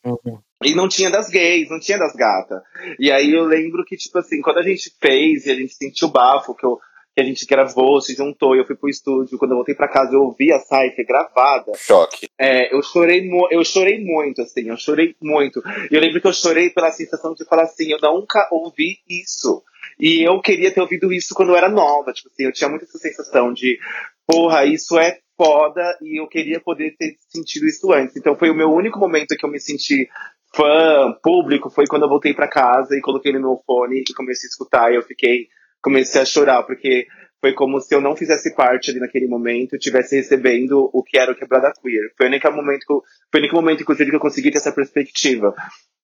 E 0.63 0.75
não 0.75 0.89
tinha 0.89 1.11
das 1.11 1.31
gays, 1.31 1.71
não 1.71 1.81
tinha 1.81 1.97
das 1.97 2.15
gatas. 2.15 2.61
E 2.99 3.11
aí 3.11 3.33
eu 3.33 3.45
lembro 3.45 3.83
que, 3.85 3.97
tipo 3.97 4.19
assim, 4.19 4.43
quando 4.43 4.59
a 4.59 4.63
gente 4.63 4.93
fez 5.01 5.47
e 5.47 5.51
a 5.51 5.55
gente 5.55 5.73
sentiu 5.73 6.09
o 6.09 6.11
bafo, 6.11 6.55
que, 6.55 6.67
eu, 6.67 6.79
que 7.15 7.23
a 7.23 7.25
gente 7.25 7.47
gravou, 7.47 7.99
se 8.01 8.15
juntou, 8.15 8.55
e 8.55 8.59
eu 8.59 8.67
fui 8.67 8.77
pro 8.77 8.91
estúdio, 8.91 9.39
quando 9.39 9.53
eu 9.53 9.57
voltei 9.57 9.75
pra 9.75 9.89
casa 9.89 10.15
eu 10.15 10.23
ouvi 10.23 10.53
a 10.53 10.59
Cypher 10.59 11.07
gravada, 11.07 11.73
Choque. 11.77 12.29
é, 12.39 12.75
eu 12.75 12.83
chorei, 12.83 13.27
eu 13.51 13.65
chorei 13.65 14.05
muito, 14.05 14.43
assim, 14.43 14.69
eu 14.69 14.77
chorei 14.77 15.15
muito. 15.23 15.63
E 15.91 15.95
eu 15.95 16.01
lembro 16.01 16.21
que 16.21 16.27
eu 16.27 16.33
chorei 16.35 16.69
pela 16.69 16.91
sensação 16.91 17.33
de 17.33 17.47
falar 17.47 17.63
assim, 17.63 17.91
eu 17.91 17.99
nunca 18.03 18.47
ouvi 18.51 18.99
isso. 19.09 19.63
E 19.99 20.29
eu 20.29 20.41
queria 20.43 20.71
ter 20.71 20.81
ouvido 20.81 21.11
isso 21.11 21.35
quando 21.35 21.51
eu 21.51 21.57
era 21.57 21.71
nova, 21.71 22.13
tipo 22.13 22.29
assim, 22.29 22.45
eu 22.45 22.53
tinha 22.53 22.69
muito 22.69 22.85
essa 22.85 22.99
sensação 22.99 23.53
de, 23.53 23.79
porra, 24.27 24.67
isso 24.67 24.99
é 24.99 25.19
foda 25.39 25.97
e 26.03 26.21
eu 26.21 26.27
queria 26.27 26.61
poder 26.61 26.97
ter 26.99 27.15
sentido 27.29 27.67
isso 27.67 27.93
antes. 27.93 28.17
Então 28.17 28.37
foi 28.37 28.51
o 28.51 28.55
meu 28.55 28.71
único 28.71 28.99
momento 28.99 29.37
que 29.37 29.47
eu 29.47 29.51
me 29.51 29.61
senti 29.61 30.09
fã, 30.55 31.17
público, 31.23 31.71
foi 31.71 31.87
quando 31.87 32.03
eu 32.03 32.09
voltei 32.09 32.35
pra 32.35 32.49
casa 32.49 32.97
e 32.97 33.01
coloquei 33.01 33.33
no 33.33 33.41
meu 33.41 33.63
fone 33.65 34.01
e 34.01 34.15
comecei 34.15 34.49
a 34.49 34.51
escutar 34.51 34.93
e 34.93 34.97
eu 34.97 35.03
fiquei, 35.03 35.47
comecei 35.81 36.21
a 36.21 36.25
chorar, 36.25 36.65
porque 36.65 37.07
foi 37.41 37.53
como 37.53 37.81
se 37.81 37.95
eu 37.95 38.01
não 38.01 38.17
fizesse 38.17 38.53
parte 38.55 38.91
ali 38.91 38.99
naquele 38.99 39.29
momento, 39.29 39.77
estivesse 39.77 40.17
recebendo 40.17 40.91
o 40.93 41.03
que 41.05 41.17
era 41.17 41.31
o 41.31 41.37
Quebrada 41.37 41.73
Queer. 41.81 42.13
Foi 42.17 42.27
o 42.27 42.29
único 42.29 42.53
momento 42.53 42.81
que 42.81 42.87
foi 42.87 43.05
o 43.35 43.39
único 43.39 43.55
momento, 43.55 43.83
inclusive, 43.83 44.11
que 44.11 44.17
eu 44.17 44.21
consegui 44.21 44.51
ter 44.51 44.59
essa 44.59 44.73
perspectiva. 44.73 45.55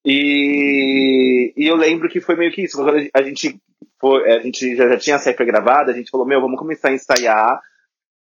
E, 0.07 1.53
e 1.57 1.67
eu 1.67 1.75
lembro 1.75 2.09
que 2.09 2.21
foi 2.21 2.37
meio 2.37 2.53
que 2.53 2.63
isso. 2.63 2.77
Quando 2.77 3.09
a 3.13 3.23
gente, 3.23 3.61
foi, 4.01 4.31
a 4.31 4.39
gente 4.39 4.77
já, 4.77 4.89
já 4.91 4.97
tinha 4.97 5.17
a 5.17 5.19
Cypher 5.19 5.47
gravada, 5.47 5.91
a 5.91 5.95
gente 5.95 6.11
falou, 6.11 6.27
meu, 6.27 6.41
vamos 6.41 6.59
começar 6.59 6.91
a 6.91 6.93
ensaiar 6.93 7.61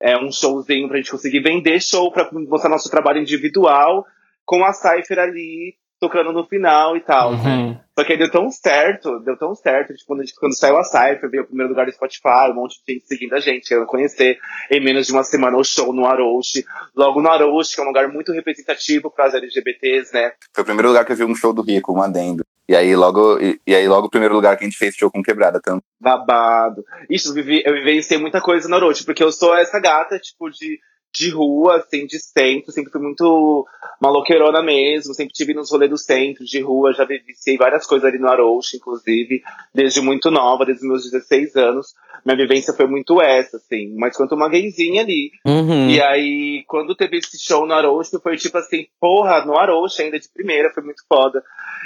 é, 0.01 0.17
um 0.19 0.31
showzinho 0.33 0.89
pra 0.89 0.97
gente 0.97 1.11
conseguir 1.11 1.41
vender 1.41 1.81
show, 1.81 2.11
pra 2.11 2.29
mostrar 2.33 2.71
nosso 2.71 2.91
trabalho 2.91 3.21
individual, 3.21 4.07
com 4.45 4.65
a 4.65 4.73
Cypher 4.73 5.19
ali 5.19 5.75
tocando 6.01 6.33
no 6.33 6.47
final 6.47 6.97
e 6.97 7.01
tal. 7.01 7.33
né? 7.37 7.39
Uhum. 7.57 7.79
Só 7.99 8.05
que 8.05 8.13
aí 8.13 8.19
deu 8.19 8.31
tão 8.31 8.51
certo, 8.51 9.21
deu 9.21 9.37
tão 9.37 9.55
certo, 9.55 9.93
tipo, 9.93 10.07
quando, 10.07 10.21
a 10.21 10.25
gente- 10.25 10.35
quando 10.35 10.57
saiu 10.57 10.79
a 10.79 10.83
Cypher, 10.83 11.29
veio 11.31 11.43
o 11.43 11.47
primeiro 11.47 11.69
lugar 11.69 11.85
do 11.85 11.93
Spotify, 11.93 12.51
um 12.51 12.55
monte 12.55 12.81
de 12.87 12.95
gente 12.95 13.07
seguindo 13.07 13.35
a 13.35 13.39
gente, 13.41 13.69
querendo 13.69 13.87
conhecer, 13.87 14.39
em 14.71 14.83
menos 14.83 15.07
de 15.07 15.13
uma 15.13 15.23
semana 15.23 15.59
o 15.59 15.63
show 15.63 15.93
no 15.93 16.07
Arouche. 16.07 16.65
Logo 16.97 17.21
no 17.21 17.29
Arouche, 17.29 17.75
que 17.75 17.81
é 17.83 17.85
um 17.85 17.89
lugar 17.89 18.09
muito 18.09 18.33
representativo 18.33 19.11
para 19.11 19.27
as 19.27 19.35
LGBTs, 19.35 20.15
né? 20.15 20.33
Foi 20.55 20.63
o 20.63 20.65
primeiro 20.65 20.89
lugar 20.89 21.05
que 21.05 21.13
eu 21.13 21.17
vi 21.17 21.25
um 21.25 21.35
show 21.35 21.53
do 21.53 21.61
Rico, 21.61 21.93
um 21.93 22.01
adendo. 22.03 22.43
E 22.71 22.77
aí 22.77 22.95
logo, 22.95 23.37
e, 23.41 23.61
e 23.67 23.75
aí 23.75 23.89
logo 23.89 24.07
o 24.07 24.11
primeiro 24.11 24.33
lugar 24.33 24.57
que 24.57 24.63
a 24.63 24.69
gente 24.69 24.79
fez 24.79 24.95
show 24.95 25.11
com 25.11 25.25
quebrada 25.25 25.61
também. 25.61 25.83
Babado. 26.01 26.85
Isso, 27.11 27.31
eu, 27.31 27.35
vivi, 27.35 27.61
eu 27.67 27.75
vivenciei 27.75 28.17
muita 28.17 28.41
coisa 28.41 28.69
no 28.69 28.77
Arouche, 28.77 29.05
porque 29.05 29.25
eu 29.25 29.33
sou 29.33 29.57
essa 29.57 29.81
gata, 29.81 30.21
tipo, 30.21 30.49
de, 30.49 30.79
de 31.13 31.31
rua, 31.31 31.77
assim, 31.77 32.07
de 32.07 32.19
centro, 32.19 32.73
sempre 32.73 32.93
fui 32.93 33.01
muito 33.01 33.67
maloqueirona 34.01 34.63
mesmo, 34.63 35.13
sempre 35.13 35.33
tive 35.33 35.53
nos 35.53 35.71
rolês 35.71 35.91
do 35.91 35.99
centro, 35.99 36.45
de 36.45 36.61
rua, 36.61 36.93
já 36.93 37.05
vivenciei 37.05 37.57
várias 37.57 37.87
coisas 37.87 38.09
ali 38.09 38.19
no 38.19 38.29
Arouche, 38.29 38.77
inclusive, 38.77 39.43
desde 39.75 40.01
muito 40.01 40.31
nova, 40.31 40.65
desde 40.65 40.87
meus 40.87 41.11
16 41.11 41.57
anos. 41.57 41.95
minha 42.25 42.37
vivência 42.37 42.73
foi 42.73 42.87
muito 42.87 43.21
essa, 43.21 43.57
assim. 43.57 43.95
Mas 43.97 44.17
quanto 44.17 44.35
uma 44.35 44.49
gayzinha 44.49 45.03
ali. 45.03 45.31
Uhum. 45.45 45.91
E 45.91 46.01
aí, 46.01 46.65
quando 46.67 46.95
teve 46.95 47.19
esse 47.19 47.39
show 47.39 47.67
no 47.67 47.75
Arocho, 47.75 48.21
foi 48.21 48.37
tipo 48.37 48.57
assim, 48.57 48.87
porra, 49.01 49.45
no 49.45 49.59
Arocho 49.59 50.03
ainda 50.03 50.19
de 50.19 50.29
primeira, 50.33 50.73
foi 50.73 50.83
muito 50.83 51.03
foda. 51.09 51.43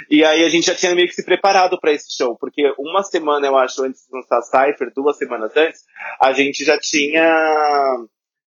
E 0.09 0.23
aí 0.23 0.43
a 0.43 0.49
gente 0.49 0.67
já 0.67 0.75
tinha 0.75 0.93
meio 0.93 1.07
que 1.07 1.15
se 1.15 1.25
preparado 1.25 1.79
para 1.79 1.93
esse 1.93 2.15
show, 2.15 2.37
porque 2.37 2.73
uma 2.77 3.01
semana, 3.01 3.47
eu 3.47 3.57
acho, 3.57 3.83
antes 3.83 4.01
de 4.01 4.15
lançar 4.15 4.41
Cypher, 4.41 4.91
duas 4.93 5.17
semanas 5.17 5.55
antes, 5.55 5.83
a 6.21 6.33
gente 6.33 6.63
já 6.63 6.77
tinha 6.77 8.05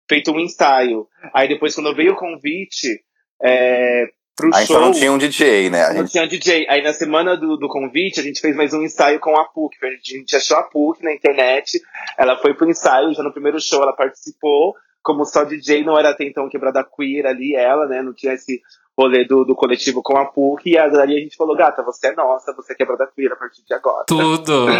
feito 0.08 0.32
um 0.32 0.40
ensaio. 0.40 1.06
Aí 1.34 1.48
depois, 1.48 1.74
quando 1.74 1.94
veio 1.94 2.12
o 2.12 2.16
convite, 2.16 3.00
é, 3.42 4.06
pro 4.38 4.50
A 4.54 4.58
gente 4.58 4.68
show. 4.68 4.76
só 4.76 4.82
não 4.82 4.92
tinha 4.92 5.12
um 5.12 5.18
DJ, 5.18 5.68
né? 5.68 5.84
A 5.84 5.88
Não 5.92 6.00
gente, 6.00 6.12
tinha 6.12 6.26
DJ. 6.28 6.66
Aí 6.68 6.82
na 6.82 6.92
semana 6.92 7.36
do, 7.36 7.56
do 7.56 7.68
convite, 7.68 8.20
a 8.20 8.22
gente 8.22 8.40
fez 8.40 8.56
mais 8.56 8.72
um 8.72 8.82
ensaio 8.82 9.18
com 9.20 9.36
a 9.36 9.44
PUC. 9.44 9.76
A 9.82 9.90
gente, 9.90 10.36
achou 10.36 10.56
a 10.56 10.62
PUC 10.62 11.02
na 11.02 11.12
internet. 11.12 11.80
Ela 12.16 12.36
foi 12.38 12.54
pro 12.54 12.70
ensaio, 12.70 13.12
já 13.12 13.22
no 13.22 13.32
primeiro 13.32 13.60
show 13.60 13.82
ela 13.82 13.92
participou. 13.92 14.74
Como 15.02 15.24
só 15.24 15.44
DJ, 15.44 15.84
não 15.84 15.98
era 15.98 16.10
até 16.10 16.24
então 16.24 16.48
quebrada 16.48 16.84
queer 16.84 17.26
ali, 17.26 17.54
ela, 17.54 17.86
né? 17.86 18.02
Não 18.02 18.12
tinha 18.12 18.34
esse 18.34 18.60
rolê 18.96 19.24
do, 19.24 19.44
do 19.44 19.54
coletivo 19.54 20.02
com 20.02 20.16
a 20.16 20.26
PUC. 20.26 20.70
E 20.70 20.78
ali 20.78 21.16
a 21.16 21.20
gente 21.20 21.36
falou, 21.36 21.56
gata, 21.56 21.82
você 21.82 22.08
é 22.08 22.14
nossa, 22.14 22.54
você 22.54 22.72
é 22.72 22.76
quebrada 22.76 23.08
queer 23.14 23.32
a 23.32 23.36
partir 23.36 23.62
de 23.64 23.74
agora. 23.74 24.04
Tudo. 24.06 24.66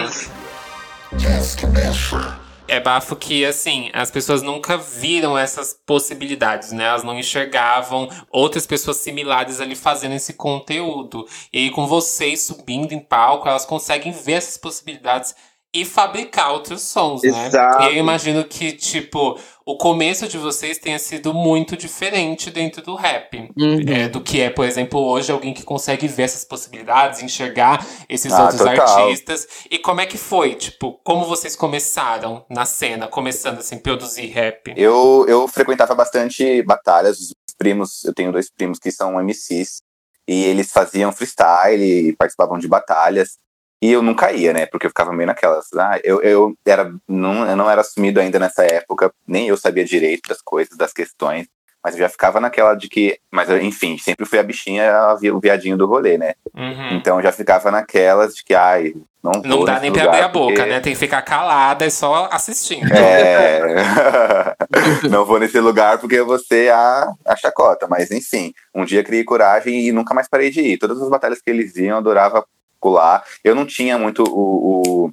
É 2.71 2.79
bafo 2.79 3.17
que, 3.17 3.47
assim, 3.47 3.89
as 3.95 4.11
pessoas 4.11 4.43
nunca 4.43 4.77
viram 4.77 5.39
essas 5.39 5.73
possibilidades, 5.87 6.71
né? 6.71 6.85
Elas 6.85 7.03
não 7.03 7.19
enxergavam 7.19 8.11
outras 8.31 8.67
pessoas 8.67 8.99
similares 8.99 9.59
ali 9.59 9.75
fazendo 9.75 10.15
esse 10.15 10.35
conteúdo. 10.35 11.27
E 11.51 11.71
com 11.71 11.87
vocês 11.87 12.43
subindo 12.43 12.93
em 12.93 13.01
palco, 13.01 13.49
elas 13.49 13.65
conseguem 13.65 14.13
ver 14.13 14.33
essas 14.33 14.59
possibilidades 14.59 15.35
e 15.73 15.85
fabricar 15.85 16.51
outros 16.53 16.81
sons, 16.81 17.23
né? 17.23 17.47
Exato. 17.47 17.83
E 17.83 17.87
eu 17.89 17.93
imagino 17.95 18.43
que, 18.45 18.73
tipo, 18.73 19.39
o 19.67 19.77
começo 19.77 20.27
de 20.27 20.39
vocês 20.39 20.79
tenha 20.79 20.99
sido 20.99 21.35
muito 21.35 21.77
diferente 21.77 22.51
dentro 22.51 22.81
do 22.83 22.95
rap. 22.95 23.51
Uhum. 23.55 23.81
É, 23.87 24.09
do 24.09 24.21
que 24.23 24.41
é, 24.41 24.49
por 24.49 24.65
exemplo, 24.65 24.99
hoje 24.99 25.31
alguém 25.31 25.53
que 25.53 25.63
consegue 25.63 26.09
ver 26.09 26.23
essas 26.23 26.43
possibilidades, 26.45 27.23
enxergar 27.23 27.87
esses 28.09 28.33
Ah, 28.33 28.45
outros 28.45 28.59
total. 28.61 29.05
artistas. 29.07 29.47
E 29.71 29.79
como 29.79 30.01
é 30.01 30.07
que 30.07 30.17
foi? 30.17 30.55
Tipo, 30.55 30.99
como 31.05 31.27
vocês 31.27 31.55
começaram 31.55 32.47
na 32.49 32.65
cena, 32.65 33.07
começando 33.07 33.59
assim, 33.59 33.79
produzir 33.79 34.27
rap? 34.29 34.73
eu, 34.75 35.27
eu 35.29 35.47
frequentava 35.47 35.95
bastante 35.95 36.63
batalhas. 36.63 37.19
Os 37.19 37.35
primos, 37.59 38.05
eu 38.07 38.15
tenho 38.15 38.33
dois 38.33 38.51
primos 38.51 38.79
que 38.79 38.91
são 38.91 39.21
MCs. 39.21 39.83
E 40.27 40.45
eles 40.45 40.71
faziam 40.71 41.13
freestyle 41.13 41.83
e 41.83 42.17
participavam 42.17 42.59
de 42.59 42.69
batalhas. 42.69 43.37
E 43.81 43.93
eu 43.93 44.03
nunca 44.03 44.33
ia, 44.33 44.53
né? 44.53 44.67
Porque 44.67 44.87
eu 44.87 44.91
ficava 44.91 45.13
meio 45.13 45.27
naquelas. 45.27 45.67
Ah, 45.75 46.01
eu, 46.03 46.21
eu, 46.21 46.55
era, 46.67 46.93
não, 47.07 47.49
eu 47.49 47.57
não 47.57 47.71
era 47.71 47.81
assumido 47.81 48.19
ainda 48.21 48.39
nessa 48.39 48.65
época, 48.65 49.13
nem 49.27 49.49
eu 49.49 49.57
sabia 49.57 49.85
direito 49.85 50.29
das 50.29 50.43
coisas, 50.43 50.77
das 50.77 50.93
questões. 50.93 51.47
Mas 51.83 51.95
eu 51.95 52.01
já 52.01 52.09
ficava 52.09 52.41
naquela 52.41 52.75
de 52.75 52.89
que. 52.89 53.19
Mas, 53.31 53.49
enfim, 53.49 53.97
sempre 53.99 54.27
fui 54.27 54.39
a 54.39 54.43
bichinha, 54.43 54.93
a 54.93 55.15
o 55.15 55.41
viadinho 55.41 55.77
do 55.77 55.87
rolê, 55.87 56.19
né? 56.19 56.35
Uhum. 56.55 56.97
Então 56.97 57.19
eu 57.19 57.23
já 57.23 57.31
ficava 57.31 57.71
naquelas 57.71 58.35
de 58.35 58.43
que, 58.43 58.53
ai, 58.53 58.95
não 59.23 59.33
vou 59.33 59.43
Não 59.45 59.65
dá 59.65 59.79
nem 59.79 59.93
pra 59.93 60.05
abrir 60.05 60.23
a 60.23 60.29
boca, 60.29 60.55
porque- 60.55 60.69
né? 60.71 60.81
Tem 60.81 60.93
que 60.93 60.99
ficar 60.99 61.23
calada 61.23 61.87
e 61.87 61.91
só 61.91 62.29
assistindo. 62.33 62.93
É. 62.93 64.57
não 65.09 65.25
vou 65.25 65.39
nesse 65.39 65.61
lugar 65.61 65.99
porque 65.99 66.21
vou 66.21 66.39
ser 66.39 66.73
a, 66.73 67.13
a 67.25 67.37
chacota. 67.37 67.87
Mas 67.89 68.11
enfim, 68.11 68.53
um 68.75 68.85
dia 68.85 69.05
criei 69.05 69.23
coragem 69.23 69.87
e 69.87 69.93
nunca 69.93 70.13
mais 70.13 70.29
parei 70.29 70.51
de 70.51 70.61
ir. 70.61 70.79
Todas 70.79 71.01
as 71.01 71.09
batalhas 71.09 71.41
que 71.41 71.49
eles 71.49 71.77
iam, 71.77 71.91
eu 71.91 71.97
adorava 71.99 72.45
pular. 72.81 73.25
Eu 73.43 73.55
não 73.55 73.67
tinha 73.67 73.99
muito 73.99 74.23
o, 74.25 74.83
o, 75.07 75.11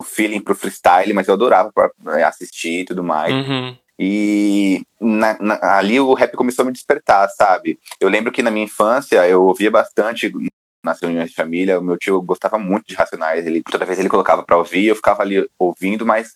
o 0.00 0.04
feeling 0.04 0.40
pro 0.40 0.54
freestyle, 0.54 1.12
mas 1.12 1.28
eu 1.28 1.34
adorava 1.34 1.72
pra, 1.72 1.90
é, 2.18 2.22
assistir 2.24 2.80
e 2.80 2.84
tudo 2.84 3.02
mais. 3.04 3.32
Uhum. 3.34 3.76
E 3.98 4.82
na- 4.98 5.36
na- 5.38 5.76
ali 5.76 6.00
o 6.00 6.14
rap 6.14 6.34
começou 6.34 6.62
a 6.62 6.66
me 6.66 6.72
despertar, 6.72 7.28
sabe? 7.28 7.78
Eu 8.00 8.08
lembro 8.08 8.32
que 8.32 8.42
na 8.42 8.50
minha 8.50 8.64
infância 8.64 9.26
eu 9.28 9.42
ouvia 9.44 9.70
bastante 9.70 10.32
nas 10.82 10.98
reuniões 11.00 11.28
de 11.30 11.36
família. 11.36 11.78
O 11.78 11.82
meu 11.84 11.98
tio 11.98 12.22
gostava 12.22 12.58
muito 12.58 12.86
de 12.86 12.94
Racionais. 12.94 13.46
Ele, 13.46 13.62
toda 13.62 13.84
vez 13.84 13.98
ele 13.98 14.08
colocava 14.08 14.42
pra 14.42 14.56
ouvir, 14.56 14.86
eu 14.86 14.96
ficava 14.96 15.22
ali 15.22 15.46
ouvindo, 15.58 16.06
mas 16.06 16.32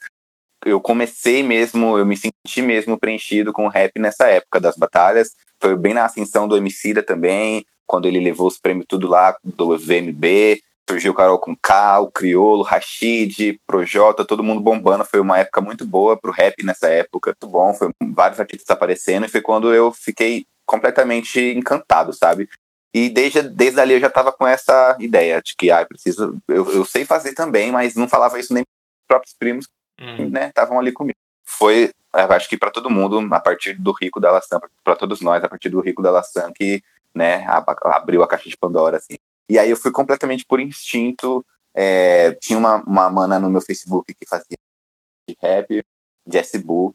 eu 0.66 0.78
comecei 0.80 1.42
mesmo, 1.42 1.96
eu 1.98 2.04
me 2.04 2.16
senti 2.16 2.60
mesmo 2.60 2.98
preenchido 2.98 3.52
com 3.52 3.64
o 3.66 3.70
rap 3.70 3.98
nessa 3.98 4.26
época 4.28 4.60
das 4.60 4.76
batalhas. 4.76 5.34
Foi 5.58 5.74
bem 5.76 5.94
na 5.94 6.04
ascensão 6.04 6.46
do 6.46 6.56
Emicida 6.58 7.02
também, 7.02 7.64
quando 7.86 8.06
ele 8.06 8.20
levou 8.20 8.46
os 8.46 8.58
prêmios 8.58 8.86
tudo 8.88 9.08
lá 9.08 9.36
do 9.42 9.76
VMB. 9.78 10.60
Surgiu 10.88 11.12
o 11.12 11.14
Carol 11.14 11.38
com 11.38 11.56
K, 11.56 12.00
o 12.00 12.10
Criolo, 12.10 12.62
Rashid, 12.62 13.58
Projota, 13.66 14.24
todo 14.24 14.42
mundo 14.42 14.60
bombando. 14.60 15.04
Foi 15.04 15.18
uma 15.20 15.38
época 15.38 15.60
muito 15.60 15.86
boa 15.86 16.16
pro 16.16 16.32
rap 16.32 16.62
nessa 16.62 16.88
época. 16.88 17.30
Muito 17.30 17.50
bom, 17.50 17.72
foi 17.72 17.90
vários 18.12 18.38
artistas 18.38 18.68
aparecendo. 18.68 19.24
E 19.24 19.28
foi 19.28 19.40
quando 19.40 19.72
eu 19.72 19.92
fiquei 19.92 20.44
completamente 20.66 21.40
encantado, 21.40 22.12
sabe? 22.12 22.48
E 22.92 23.08
desde, 23.08 23.42
desde 23.42 23.80
ali 23.80 23.94
eu 23.94 24.00
já 24.00 24.10
tava 24.10 24.30
com 24.30 24.46
essa 24.46 24.96
ideia 25.00 25.40
de 25.42 25.54
que, 25.56 25.70
ah, 25.70 25.80
eu 25.80 25.86
preciso. 25.86 26.36
Eu, 26.46 26.70
eu 26.70 26.84
sei 26.84 27.04
fazer 27.04 27.32
também, 27.32 27.72
mas 27.72 27.94
não 27.94 28.08
falava 28.08 28.38
isso 28.38 28.52
nem 28.52 28.62
pros 28.62 29.06
próprios 29.08 29.34
primos 29.38 29.66
Uhum. 30.00 30.28
né, 30.28 30.48
estavam 30.48 30.78
ali 30.78 30.92
comigo. 30.92 31.16
Foi, 31.46 31.90
eu 32.14 32.32
acho 32.32 32.48
que 32.48 32.56
para 32.56 32.70
todo 32.70 32.90
mundo, 32.90 33.20
a 33.32 33.40
partir 33.40 33.74
do 33.74 33.92
Rico 33.92 34.18
da 34.18 34.30
Laçã, 34.30 34.58
para 34.82 34.96
todos 34.96 35.20
nós, 35.20 35.42
a 35.44 35.48
partir 35.48 35.68
do 35.68 35.80
Rico 35.80 36.02
da 36.02 36.10
Laçã, 36.10 36.50
que 36.52 36.82
né, 37.14 37.44
ab- 37.46 37.76
abriu 37.84 38.22
a 38.22 38.28
caixa 38.28 38.48
de 38.48 38.56
Pandora, 38.56 38.96
assim. 38.96 39.14
E 39.50 39.58
aí 39.58 39.70
eu 39.70 39.76
fui 39.76 39.90
completamente 39.92 40.44
por 40.46 40.58
instinto. 40.60 41.44
é, 41.76 42.32
tinha 42.34 42.58
uma, 42.58 42.76
uma 42.84 43.10
mana 43.10 43.38
no 43.38 43.50
meu 43.50 43.60
Facebook 43.60 44.14
que 44.14 44.26
fazia 44.28 44.56
de 45.28 45.36
rap, 45.40 45.82
Jessie 46.30 46.62
Boo, 46.62 46.94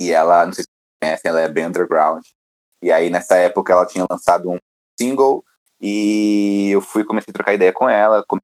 e 0.00 0.10
ela, 0.10 0.46
não 0.46 0.52
sei 0.52 0.64
se 0.64 0.68
vocês 0.70 0.98
conhecem, 1.02 1.28
ela 1.28 1.40
é 1.42 1.48
bem 1.48 1.66
underground. 1.66 2.24
E 2.82 2.90
aí 2.90 3.10
nessa 3.10 3.36
época 3.36 3.72
ela 3.72 3.84
tinha 3.84 4.06
lançado 4.10 4.50
um 4.50 4.58
single 4.98 5.44
e 5.80 6.70
eu 6.70 6.80
fui 6.80 7.04
comecei 7.04 7.30
a 7.30 7.34
trocar 7.34 7.52
ideia 7.54 7.72
com 7.72 7.88
ela, 7.88 8.24
com 8.26 8.38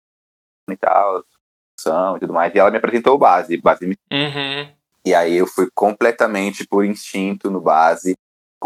e 0.70 0.76
tal, 0.76 1.20
e 1.20 2.20
tudo 2.20 2.32
mais. 2.32 2.54
E 2.54 2.58
ela 2.58 2.70
me 2.70 2.76
apresentou 2.78 3.14
o 3.14 3.18
base, 3.18 3.56
base 3.56 3.86
Uhum. 3.86 4.74
e 5.04 5.14
aí 5.14 5.36
eu 5.36 5.46
fui 5.46 5.70
completamente 5.74 6.66
por 6.66 6.84
instinto 6.84 7.50
no 7.50 7.60
base, 7.60 8.14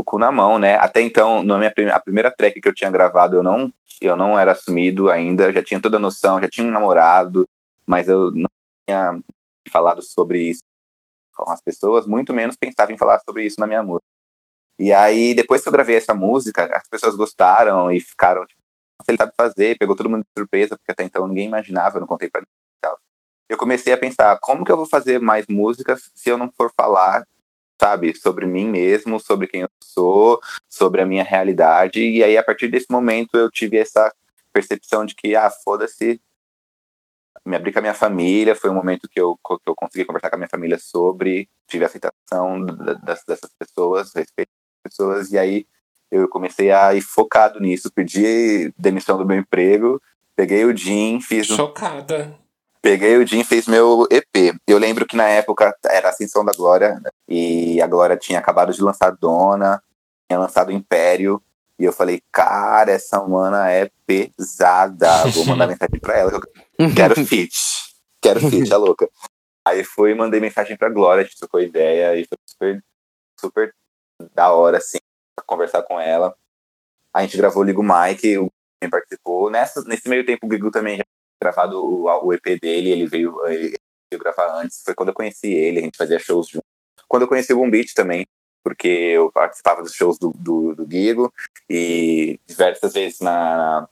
com 0.04 0.16
o 0.16 0.18
cu 0.18 0.18
na 0.18 0.32
mão, 0.32 0.58
né? 0.58 0.76
Até 0.76 1.00
então, 1.00 1.42
na 1.42 1.58
minha 1.58 1.72
a 1.94 2.00
primeira 2.00 2.30
track 2.30 2.60
que 2.60 2.68
eu 2.68 2.74
tinha 2.74 2.90
gravado, 2.90 3.36
eu 3.36 3.42
não, 3.42 3.72
eu 4.00 4.16
não 4.16 4.38
era 4.38 4.52
assumido 4.52 5.10
ainda, 5.10 5.52
já 5.52 5.62
tinha 5.62 5.80
toda 5.80 5.96
a 5.96 6.00
noção, 6.00 6.40
já 6.40 6.48
tinha 6.48 6.66
um 6.66 6.70
namorado, 6.70 7.46
mas 7.86 8.08
eu 8.08 8.30
não 8.30 8.48
tinha 8.88 9.20
falado 9.70 10.02
sobre 10.02 10.42
isso 10.42 10.62
com 11.34 11.50
as 11.50 11.62
pessoas, 11.62 12.06
muito 12.06 12.34
menos 12.34 12.56
pensava 12.56 12.92
em 12.92 12.98
falar 12.98 13.20
sobre 13.20 13.44
isso 13.44 13.60
na 13.60 13.66
minha 13.66 13.82
música. 13.82 14.04
E 14.78 14.92
aí, 14.92 15.34
depois 15.34 15.62
que 15.62 15.68
eu 15.68 15.72
gravei 15.72 15.96
essa 15.96 16.14
música, 16.14 16.64
as 16.76 16.88
pessoas 16.88 17.14
gostaram 17.16 17.90
e 17.92 18.00
ficaram, 18.00 18.46
tipo, 18.46 18.60
"Nossa, 18.98 19.10
ele 19.10 19.18
sabe 19.18 19.32
fazer, 19.36 19.78
pegou 19.78 19.96
todo 19.96 20.10
mundo 20.10 20.22
de 20.22 20.30
surpresa, 20.38 20.76
porque 20.76 20.92
até 20.92 21.04
então 21.04 21.26
ninguém 21.28 21.46
imaginava, 21.46 21.96
eu 21.96 22.00
não 22.00 22.08
contei 22.08 22.30
pra 22.30 22.40
ninguém 22.40 22.50
e 22.78 22.80
tal 22.80 22.98
eu 23.50 23.58
comecei 23.58 23.92
a 23.92 23.98
pensar 23.98 24.38
como 24.40 24.64
que 24.64 24.70
eu 24.70 24.76
vou 24.76 24.86
fazer 24.86 25.20
mais 25.20 25.44
músicas 25.48 26.08
se 26.14 26.30
eu 26.30 26.38
não 26.38 26.52
for 26.52 26.72
falar, 26.76 27.26
sabe, 27.80 28.14
sobre 28.14 28.44
mim 28.46 28.68
mesmo, 28.68 29.18
sobre 29.18 29.46
quem 29.46 29.62
eu 29.62 29.68
sou, 29.82 30.38
sobre 30.68 31.00
a 31.00 31.06
minha 31.06 31.24
realidade. 31.24 32.00
E 32.02 32.22
aí, 32.22 32.36
a 32.36 32.42
partir 32.42 32.68
desse 32.68 32.86
momento, 32.90 33.36
eu 33.38 33.50
tive 33.50 33.78
essa 33.78 34.14
percepção 34.52 35.06
de 35.06 35.14
que, 35.14 35.34
ah, 35.34 35.50
foda-se, 35.50 36.20
me 37.44 37.56
abri 37.56 37.72
com 37.72 37.78
a 37.78 37.82
minha 37.82 37.94
família. 37.94 38.54
Foi 38.54 38.68
um 38.68 38.74
momento 38.74 39.08
que 39.08 39.18
eu, 39.18 39.34
que 39.42 39.70
eu 39.70 39.74
consegui 39.74 40.04
conversar 40.04 40.28
com 40.28 40.36
a 40.36 40.38
minha 40.38 40.48
família 40.48 40.78
sobre, 40.78 41.48
tive 41.66 41.86
aceitação 41.86 42.64
da- 42.66 42.92
das, 42.94 43.24
dessas 43.24 43.50
pessoas, 43.58 44.12
respeito 44.14 44.50
das 44.84 44.92
pessoas. 44.92 45.32
E 45.32 45.38
aí, 45.38 45.66
eu 46.10 46.28
comecei 46.28 46.70
a 46.70 46.94
ir 46.94 47.00
focado 47.00 47.60
nisso, 47.60 47.90
pedi 47.90 48.72
demissão 48.76 49.16
do 49.16 49.24
meu 49.24 49.38
emprego. 49.38 50.02
Peguei 50.36 50.64
o 50.64 50.76
Jim, 50.76 51.18
fiz 51.20 51.50
um 51.50 51.56
Chocada. 51.56 52.36
Peguei 52.82 53.16
o 53.18 53.26
Jim 53.26 53.44
fez 53.44 53.66
meu 53.66 54.06
EP. 54.10 54.56
Eu 54.66 54.78
lembro 54.78 55.06
que 55.06 55.16
na 55.16 55.28
época 55.28 55.74
era 55.84 56.08
a 56.08 56.10
Ascensão 56.10 56.44
da 56.44 56.52
Glória 56.52 56.98
né? 57.00 57.10
e 57.28 57.80
a 57.80 57.86
Glória 57.86 58.16
tinha 58.16 58.38
acabado 58.38 58.72
de 58.72 58.82
lançar 58.82 59.10
Dona, 59.10 59.82
tinha 60.28 60.38
lançado 60.38 60.72
Império. 60.72 61.42
E 61.78 61.84
eu 61.84 61.92
falei, 61.92 62.22
cara, 62.32 62.92
essa 62.92 63.22
mana 63.26 63.70
é 63.70 63.90
pesada. 64.06 65.26
Vou 65.34 65.44
mandar 65.46 65.66
mensagem 65.68 66.00
pra 66.00 66.16
ela. 66.16 66.40
que 66.40 66.94
Quero 66.94 67.26
feat. 67.26 67.54
Quero 68.20 68.40
feat, 68.40 68.72
a 68.72 68.76
louca. 68.76 69.08
Aí 69.64 69.84
fui 69.84 70.14
mandei 70.14 70.40
mensagem 70.40 70.76
pra 70.76 70.88
Glória, 70.88 71.22
a 71.22 71.24
gente 71.24 71.38
trocou 71.38 71.60
ideia 71.60 72.16
e 72.16 72.26
foi 72.26 72.38
super, 72.46 72.84
super 73.38 73.74
da 74.34 74.52
hora, 74.52 74.78
assim, 74.78 74.98
conversar 75.46 75.82
com 75.82 76.00
ela. 76.00 76.34
A 77.12 77.22
gente 77.22 77.36
gravou 77.36 77.62
Ligo 77.62 77.82
Mike, 77.82 78.38
o 78.38 78.50
Guilherme 78.50 78.90
participou. 78.90 79.50
Nessa, 79.50 79.82
nesse 79.84 80.08
meio 80.08 80.24
tempo, 80.24 80.46
o 80.46 80.48
Guigu 80.48 80.70
também 80.70 80.96
já 80.96 81.04
gravado 81.40 81.82
o, 81.82 82.04
o 82.04 82.32
EP 82.32 82.60
dele, 82.60 82.90
ele 82.90 83.06
veio, 83.06 83.34
ele 83.46 83.76
veio 84.10 84.22
gravar 84.22 84.60
antes. 84.60 84.82
Foi 84.84 84.94
quando 84.94 85.08
eu 85.10 85.14
conheci 85.14 85.52
ele, 85.52 85.78
a 85.78 85.82
gente 85.82 85.96
fazia 85.96 86.18
shows 86.18 86.48
juntos. 86.48 86.68
Quando 87.08 87.22
eu 87.22 87.28
conheci 87.28 87.52
o 87.52 87.56
Boom 87.56 87.70
Beat 87.70 87.92
também, 87.94 88.26
porque 88.62 88.88
eu 88.88 89.32
participava 89.32 89.82
dos 89.82 89.94
shows 89.94 90.18
do, 90.18 90.32
do, 90.36 90.74
do 90.74 90.86
Guigo 90.86 91.32
e 91.68 92.38
diversas 92.46 92.92
vezes 92.92 93.20
na, 93.20 93.88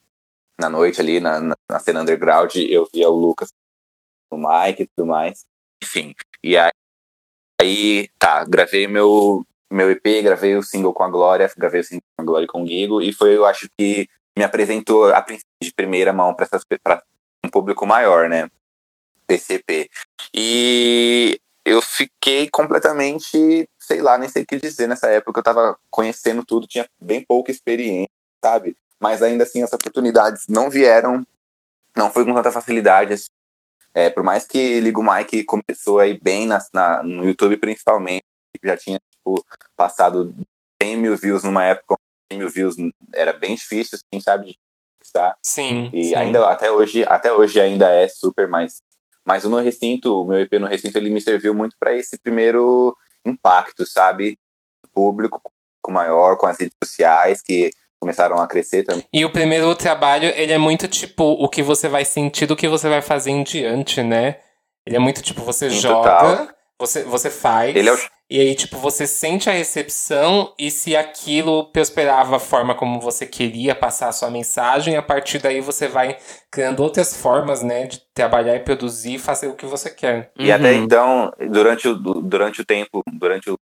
na 0.61 0.69
noite 0.69 1.01
ali, 1.01 1.21
na, 1.21 1.41
na 1.41 1.79
cena 1.81 2.03
underground, 2.03 2.55
eu 2.57 2.89
via 2.93 3.09
o 3.09 3.17
Lucas, 3.17 3.53
o 4.31 4.37
Mike 4.37 4.83
e 4.83 4.87
tudo 4.87 5.07
mais. 5.07 5.45
enfim. 5.83 6.15
E 6.43 6.57
aí, 6.57 6.71
aí, 7.61 8.09
tá, 8.19 8.45
gravei 8.45 8.87
meu, 8.87 9.45
meu 9.73 9.91
EP, 9.91 10.23
gravei 10.23 10.55
o 10.57 10.63
single 10.63 10.93
com 10.93 11.03
a 11.03 11.11
Glória, 11.11 11.51
gravei 11.57 11.81
o 11.81 11.85
single 11.85 12.03
com 12.17 12.23
a 12.23 12.25
Glória 12.25 12.47
com 12.47 12.63
o 12.63 12.65
Guigo, 12.65 13.01
e 13.01 13.13
foi, 13.13 13.37
eu 13.37 13.47
acho 13.47 13.69
que 13.77 14.09
me 14.37 14.45
apresentou 14.45 15.13
a 15.13 15.21
princípio 15.21 15.51
de 15.61 15.73
primeira 15.73 16.13
mão 16.13 16.35
para 16.35 16.47
um 17.49 17.51
público 17.51 17.87
maior, 17.87 18.29
né? 18.29 18.49
PCP. 19.27 19.91
E 20.33 21.41
eu 21.65 21.83
fiquei 21.83 22.49
completamente, 22.49 23.69
sei 23.79 24.01
lá, 24.01 24.17
nem 24.17 24.29
sei 24.29 24.43
o 24.43 24.47
que 24.47 24.57
dizer 24.59 24.87
nessa 24.87 25.09
época. 25.09 25.41
Eu 25.41 25.45
tava 25.45 25.79
conhecendo 25.91 26.45
tudo, 26.45 26.67
tinha 26.67 26.89
bem 27.01 27.25
pouca 27.25 27.51
experiência, 27.51 28.11
sabe? 28.45 28.77
Mas 29.01 29.23
ainda 29.23 29.45
assim, 29.45 29.63
as 29.63 29.73
oportunidades 29.73 30.47
não 30.49 30.71
vieram, 30.71 31.27
não 31.97 32.11
foi 32.11 32.25
com 32.25 32.35
tanta 32.35 32.53
facilidade. 32.53 33.15
Assim. 33.15 33.29
É, 33.95 34.11
por 34.11 34.23
mais 34.23 34.47
que 34.47 34.81
Ligo 34.81 35.03
Mike 35.03 35.45
começou 35.45 35.99
aí 35.99 36.19
bem 36.19 36.47
na, 36.47 36.59
na, 36.73 37.03
no 37.03 37.25
YouTube, 37.25 37.57
principalmente, 37.57 38.25
já 38.63 38.77
tinha 38.77 38.99
tipo, 39.11 39.45
passado 39.77 40.35
100 40.83 40.97
mil 40.97 41.17
views 41.17 41.45
numa 41.45 41.65
época 41.65 41.97
100 42.33 42.39
mil 42.39 42.49
views 42.49 42.77
era 43.15 43.33
bem 43.33 43.55
difícil, 43.55 43.99
assim, 43.99 44.21
sabe? 44.21 44.59
Tá? 45.13 45.37
Sim. 45.43 45.91
E 45.93 46.05
sim. 46.05 46.15
ainda 46.15 46.47
até 46.49 46.71
hoje, 46.71 47.05
até 47.07 47.33
hoje 47.33 47.61
ainda 47.61 47.91
é 47.91 48.09
super, 48.09 48.49
mas, 48.49 48.83
mas 49.25 49.45
o 49.45 49.49
No 49.49 49.59
Recinto, 49.59 50.23
o 50.23 50.25
meu 50.27 50.41
EP 50.41 50.53
no 50.55 50.67
Recinto, 50.67 50.99
ele 50.99 51.11
me 51.11 51.21
serviu 51.21 51.55
muito 51.55 51.77
para 51.79 51.95
esse 51.95 52.19
primeiro 52.19 52.97
impacto, 53.25 53.87
sabe? 53.87 54.39
Público 54.93 55.41
com 55.83 55.93
maior, 55.93 56.37
com 56.37 56.47
as 56.47 56.59
redes 56.59 56.75
sociais, 56.83 57.41
que 57.41 57.71
começaram 58.01 58.39
a 58.39 58.47
crescer 58.47 58.85
também. 58.85 59.05
E 59.13 59.25
o 59.25 59.33
primeiro 59.33 59.75
trabalho, 59.75 60.33
ele 60.37 60.53
é 60.53 60.59
muito 60.59 60.87
tipo 60.89 61.25
o 61.25 61.49
que 61.49 61.63
você 61.63 61.89
vai 61.89 62.05
sentir 62.05 62.47
do 62.47 62.57
que 62.57 62.69
você 62.69 62.89
vai 62.89 63.03
fazer 63.03 63.31
em 63.31 63.43
diante, 63.43 64.03
né? 64.03 64.37
Ele 64.87 64.97
é 64.97 64.99
muito 64.99 65.23
tipo, 65.23 65.43
você 65.43 65.69
Sim, 65.71 65.81
joga, 65.81 66.55
você, 66.81 67.03
você 67.05 67.31
faz. 67.31 67.75
Ele 67.75 67.89
é 67.89 67.93
o... 67.93 67.99
E 68.31 68.39
aí, 68.41 68.55
tipo, 68.55 68.77
você 68.77 69.07
sente 69.07 69.49
a 69.49 69.55
recepção 69.55 70.53
e 70.59 70.71
se 70.71 70.95
aquilo 70.95 71.73
prosperava 71.73 72.37
a 72.37 72.41
forma 72.41 72.75
como 72.75 73.01
você 73.01 73.25
queria 73.25 73.75
passar 73.75 74.09
a 74.09 74.13
sua 74.13 74.31
mensagem, 74.31 74.97
a 74.97 75.03
partir 75.03 75.39
daí 75.39 75.63
você 75.63 75.89
vai 75.89 76.19
criando 76.51 76.81
outras 76.83 77.17
formas, 77.17 77.63
né, 77.63 77.87
de 77.87 78.03
trabalhar 78.13 78.55
e 78.55 78.61
produzir 78.61 79.15
e 79.15 79.19
fazer 79.19 79.49
o 79.49 79.57
que 79.57 79.65
você 79.65 79.89
quer. 79.89 80.31
E 80.39 80.49
uhum. 80.49 80.55
até 80.55 80.75
então, 80.75 81.33
durante 81.51 81.89
o, 81.89 81.95
durante 81.95 82.61
o 82.61 82.67
tempo, 82.67 83.03
durante 83.15 83.51
o 83.51 83.57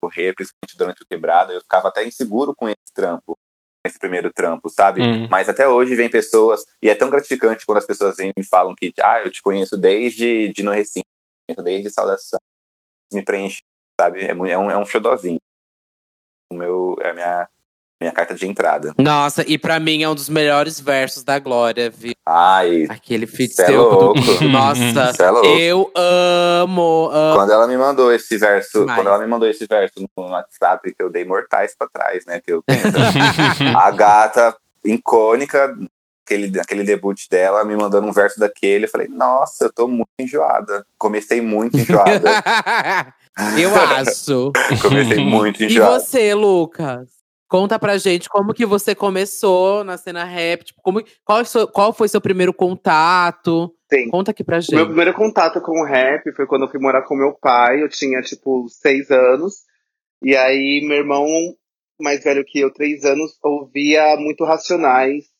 correr, 0.00 0.32
principalmente 0.32 0.76
durante 0.76 1.02
o 1.02 1.06
quebrado, 1.06 1.52
eu 1.52 1.60
ficava 1.60 1.88
até 1.88 2.06
inseguro 2.06 2.54
com 2.54 2.68
esse 2.68 2.94
trampo, 2.94 3.36
esse 3.84 3.98
primeiro 3.98 4.32
trampo, 4.32 4.68
sabe? 4.68 5.00
Uhum. 5.00 5.28
Mas 5.28 5.48
até 5.48 5.66
hoje 5.66 5.96
vem 5.96 6.08
pessoas, 6.08 6.64
e 6.80 6.88
é 6.88 6.94
tão 6.94 7.10
gratificante 7.10 7.66
quando 7.66 7.78
as 7.78 7.86
pessoas 7.86 8.16
vêm 8.16 8.28
e 8.28 8.40
me 8.40 8.46
falam 8.46 8.76
que, 8.76 8.92
ah, 9.00 9.22
eu 9.24 9.30
te 9.30 9.42
conheço 9.42 9.76
desde 9.76 10.52
de 10.52 10.62
no 10.62 10.70
recinto, 10.70 11.06
desde 11.62 11.90
saudação. 11.90 12.38
Me 13.12 13.22
preenche 13.22 13.60
sabe? 14.02 14.20
É, 14.20 14.30
é 14.30 14.58
um, 14.58 14.70
é 14.70 14.76
um 14.76 14.84
xodózinho. 14.84 15.38
O 16.52 16.56
meu, 16.56 16.96
é 17.00 17.10
a 17.10 17.14
minha, 17.14 17.48
minha 18.00 18.12
carta 18.12 18.34
de 18.34 18.46
entrada. 18.46 18.92
Nossa, 18.98 19.42
e 19.48 19.56
pra 19.56 19.80
mim 19.80 20.02
é 20.02 20.08
um 20.08 20.14
dos 20.14 20.28
melhores 20.28 20.78
versos 20.80 21.22
da 21.22 21.38
Glória, 21.38 21.88
viu? 21.88 22.12
Ai. 22.26 22.86
Aquele 22.88 23.26
feat 23.26 23.58
é 23.60 23.70
louco. 23.70 24.20
Do... 24.20 24.44
Nossa, 24.48 25.22
é 25.22 25.30
louco. 25.30 25.46
eu 25.46 25.90
amo, 25.96 27.10
amo, 27.10 27.36
Quando 27.36 27.52
ela 27.52 27.66
me 27.66 27.76
mandou 27.76 28.12
esse 28.12 28.36
verso, 28.36 28.80
Demais. 28.80 28.98
quando 28.98 29.06
ela 29.08 29.18
me 29.18 29.26
mandou 29.26 29.48
esse 29.48 29.66
verso 29.66 29.94
no 30.00 30.24
WhatsApp, 30.24 30.94
que 30.94 31.02
eu 31.02 31.10
dei 31.10 31.24
mortais 31.24 31.74
pra 31.76 31.88
trás, 31.88 32.26
né? 32.26 32.40
Que 32.40 32.52
eu 32.52 32.62
a 33.78 33.90
gata 33.92 34.56
icônica 34.84 35.74
aquele, 36.24 36.60
aquele 36.60 36.84
debut 36.84 37.28
dela, 37.30 37.64
me 37.64 37.76
mandando 37.76 38.06
um 38.06 38.12
verso 38.12 38.38
daquele. 38.38 38.86
Eu 38.86 38.90
falei, 38.90 39.08
nossa, 39.08 39.64
eu 39.64 39.72
tô 39.72 39.86
muito 39.88 40.08
enjoada. 40.18 40.86
Comecei 40.98 41.40
muito 41.40 41.76
enjoada. 41.76 42.30
eu 43.58 43.74
acho. 43.74 44.52
Comecei 44.80 45.24
muito 45.24 45.62
enjoada. 45.62 45.96
E 45.96 46.00
você, 46.00 46.34
Lucas? 46.34 47.22
Conta 47.48 47.78
pra 47.78 47.98
gente 47.98 48.30
como 48.30 48.54
que 48.54 48.64
você 48.64 48.94
começou 48.94 49.84
na 49.84 49.98
cena 49.98 50.24
rap, 50.24 50.64
tipo, 50.64 50.80
como, 50.80 51.02
qual, 51.22 51.42
qual 51.70 51.92
foi 51.92 52.08
seu 52.08 52.18
primeiro 52.18 52.54
contato? 52.54 53.74
Sim. 53.92 54.08
Conta 54.08 54.30
aqui 54.30 54.42
pra 54.42 54.58
gente. 54.58 54.74
Meu 54.74 54.86
primeiro 54.86 55.12
contato 55.12 55.60
com 55.60 55.82
o 55.82 55.84
rap 55.84 56.32
foi 56.34 56.46
quando 56.46 56.62
eu 56.62 56.70
fui 56.70 56.80
morar 56.80 57.02
com 57.02 57.14
meu 57.14 57.34
pai, 57.34 57.82
eu 57.82 57.90
tinha, 57.90 58.22
tipo, 58.22 58.66
seis 58.70 59.10
anos. 59.10 59.64
E 60.22 60.34
aí, 60.34 60.82
meu 60.82 60.96
irmão, 60.96 61.26
mais 62.00 62.24
velho 62.24 62.42
que 62.42 62.60
eu, 62.60 62.72
três 62.72 63.04
anos, 63.04 63.32
ouvia 63.42 64.16
muito 64.16 64.44
Racionais 64.44 65.31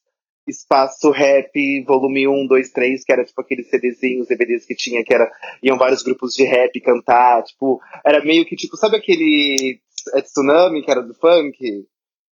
Espaço 0.46 1.10
Rap, 1.10 1.52
volume 1.86 2.26
1, 2.26 2.46
2, 2.46 2.70
3, 2.70 3.04
que 3.04 3.12
era 3.12 3.24
tipo 3.24 3.40
aqueles 3.40 3.68
CDzinhos, 3.68 4.28
DVDs 4.28 4.66
que 4.66 4.74
tinha, 4.74 5.04
que 5.04 5.14
era, 5.14 5.30
iam 5.62 5.78
vários 5.78 6.02
grupos 6.02 6.34
de 6.34 6.44
rap 6.44 6.80
cantar, 6.80 7.42
tipo, 7.44 7.80
era 8.04 8.24
meio 8.24 8.44
que 8.44 8.56
tipo, 8.56 8.76
sabe 8.76 8.96
aquele 8.96 9.80
é 10.14 10.20
Tsunami, 10.20 10.82
que 10.82 10.90
era 10.90 11.02
do 11.02 11.14
funk? 11.14 11.56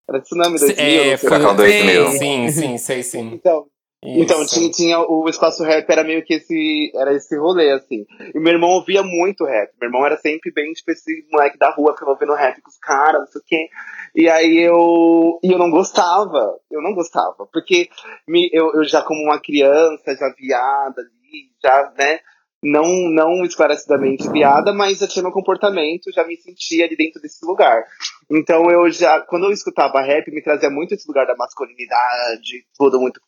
Era 0.08 0.20
Tsunami 0.20 0.58
2000, 0.58 0.78
é, 0.78 1.16
Furacão 1.18 1.54
2000. 1.54 2.06
Sim, 2.12 2.48
sim, 2.50 2.78
sei 2.78 3.02
sim. 3.02 3.34
Então, 3.34 3.66
então 4.02 4.46
tinha, 4.46 4.70
tinha, 4.70 4.98
o 5.00 5.28
espaço 5.28 5.64
rap 5.64 5.88
era 5.90 6.04
meio 6.04 6.24
que 6.24 6.34
esse 6.34 6.92
era 6.94 7.12
esse 7.14 7.36
rolê 7.36 7.72
assim. 7.72 8.06
E 8.32 8.38
meu 8.38 8.52
irmão 8.52 8.70
ouvia 8.70 9.02
muito 9.02 9.44
rap. 9.44 9.72
Meu 9.80 9.88
irmão 9.88 10.06
era 10.06 10.16
sempre 10.16 10.52
bem 10.52 10.72
tipo 10.72 10.90
esse 10.92 11.26
moleque 11.32 11.58
da 11.58 11.70
rua 11.70 11.92
que 11.92 11.98
ficava 11.98 12.12
ouvindo 12.12 12.34
rap 12.34 12.60
com 12.62 12.70
os 12.70 12.78
caras, 12.78 13.20
não 13.20 13.26
sei 13.26 13.40
o 13.40 13.44
quê. 13.44 13.68
E 14.14 14.28
aí 14.28 14.58
eu 14.58 15.40
e 15.42 15.52
eu 15.52 15.58
não 15.58 15.70
gostava. 15.70 16.58
Eu 16.70 16.80
não 16.80 16.94
gostava, 16.94 17.46
porque 17.52 17.88
me, 18.26 18.48
eu, 18.52 18.72
eu 18.74 18.84
já 18.84 19.02
como 19.02 19.20
uma 19.24 19.40
criança, 19.40 20.14
já 20.14 20.32
viada 20.38 21.00
ali, 21.00 21.50
já, 21.60 21.92
né, 21.98 22.20
não 22.62 22.84
não 23.10 23.44
esclarecidamente 23.44 24.30
viada, 24.30 24.72
mas 24.72 24.98
já 24.98 25.08
tinha 25.08 25.24
meu 25.24 25.32
comportamento, 25.32 26.12
já 26.12 26.24
me 26.24 26.36
sentia 26.36 26.84
ali 26.84 26.96
dentro 26.96 27.20
desse 27.20 27.44
lugar. 27.44 27.82
Então 28.30 28.70
eu 28.70 28.88
já, 28.90 29.20
quando 29.22 29.46
eu 29.46 29.50
escutava 29.50 30.00
rap, 30.02 30.30
me 30.30 30.42
trazia 30.42 30.70
muito 30.70 30.94
esse 30.94 31.08
lugar 31.08 31.26
da 31.26 31.36
masculinidade, 31.36 32.64
tudo 32.76 33.00
muito 33.00 33.20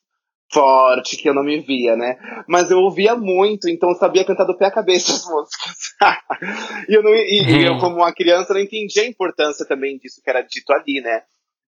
forte 0.52 1.16
que 1.16 1.28
eu 1.28 1.34
não 1.34 1.44
me 1.44 1.60
via, 1.60 1.96
né? 1.96 2.16
Mas 2.48 2.70
eu 2.70 2.78
ouvia 2.78 3.14
muito, 3.14 3.68
então 3.68 3.90
eu 3.90 3.94
sabia 3.94 4.24
cantar 4.24 4.44
do 4.44 4.56
pé 4.56 4.66
à 4.66 4.70
cabeça 4.70 5.12
as 5.12 5.24
músicas. 5.30 5.76
e, 6.88 6.94
eu 6.94 7.02
não, 7.02 7.10
e, 7.10 7.42
e, 7.42 7.66
eu, 7.66 7.78
como 7.78 7.96
uma 7.96 8.12
criança, 8.12 8.52
não 8.52 8.60
entendia 8.60 9.02
a 9.02 9.06
importância 9.06 9.66
também 9.66 9.96
disso 9.98 10.20
que 10.22 10.28
era 10.30 10.42
dito 10.42 10.72
ali, 10.72 11.00
né? 11.00 11.22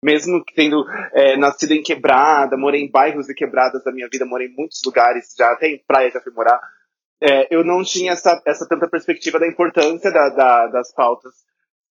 Mesmo 0.02 0.42
tendo 0.54 0.82
é, 1.12 1.36
nascido 1.36 1.72
em 1.72 1.82
quebrada, 1.82 2.56
morei 2.56 2.82
em 2.82 2.90
bairros 2.90 3.28
e 3.28 3.34
quebradas 3.34 3.84
da 3.84 3.92
minha 3.92 4.08
vida, 4.10 4.24
morei 4.24 4.48
em 4.48 4.54
muitos 4.54 4.80
lugares, 4.84 5.34
já 5.36 5.52
até 5.52 5.68
em 5.68 5.82
praia 5.86 6.10
já 6.10 6.20
fui 6.20 6.32
morar. 6.32 6.58
É, 7.22 7.54
eu 7.54 7.62
não 7.62 7.84
tinha 7.84 8.12
essa, 8.12 8.40
essa 8.46 8.66
tanta 8.66 8.88
perspectiva 8.88 9.38
da 9.38 9.46
importância 9.46 10.10
da, 10.10 10.30
da, 10.30 10.66
das 10.68 10.94
pautas 10.94 11.34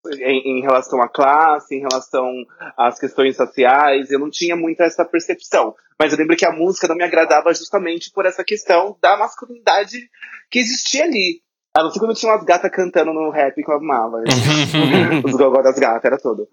em, 0.07 0.59
em, 0.59 0.61
relação 0.61 1.01
à 1.01 1.09
classe, 1.09 1.75
em 1.75 1.79
relação 1.79 2.31
às 2.77 2.99
questões 2.99 3.35
sociais, 3.35 4.11
eu 4.11 4.19
não 4.19 4.29
tinha 4.29 4.55
muito 4.55 4.81
essa 4.81 5.03
percepção. 5.05 5.75
Mas 5.99 6.11
eu 6.11 6.17
lembro 6.17 6.37
que 6.37 6.45
a 6.45 6.51
música 6.51 6.87
não 6.87 6.95
me 6.95 7.03
agradava 7.03 7.53
justamente 7.53 8.11
por 8.11 8.25
essa 8.25 8.43
questão 8.43 8.97
da 9.01 9.17
masculinidade 9.17 10.09
que 10.49 10.59
existia 10.59 11.03
ali. 11.03 11.41
A 11.79 11.83
não 11.83 11.91
ser 11.91 11.99
quando 11.99 12.13
tinha 12.13 12.33
umas 12.33 12.43
gatas 12.43 12.69
cantando 12.71 13.13
no 13.13 13.29
rap 13.29 13.55
que 13.55 13.71
eu 13.71 13.75
amava. 13.75 14.17
Os 15.23 15.31
gogó 15.31 15.61
das 15.61 15.79
gatas, 15.79 16.03
era 16.03 16.17
tudo. 16.17 16.45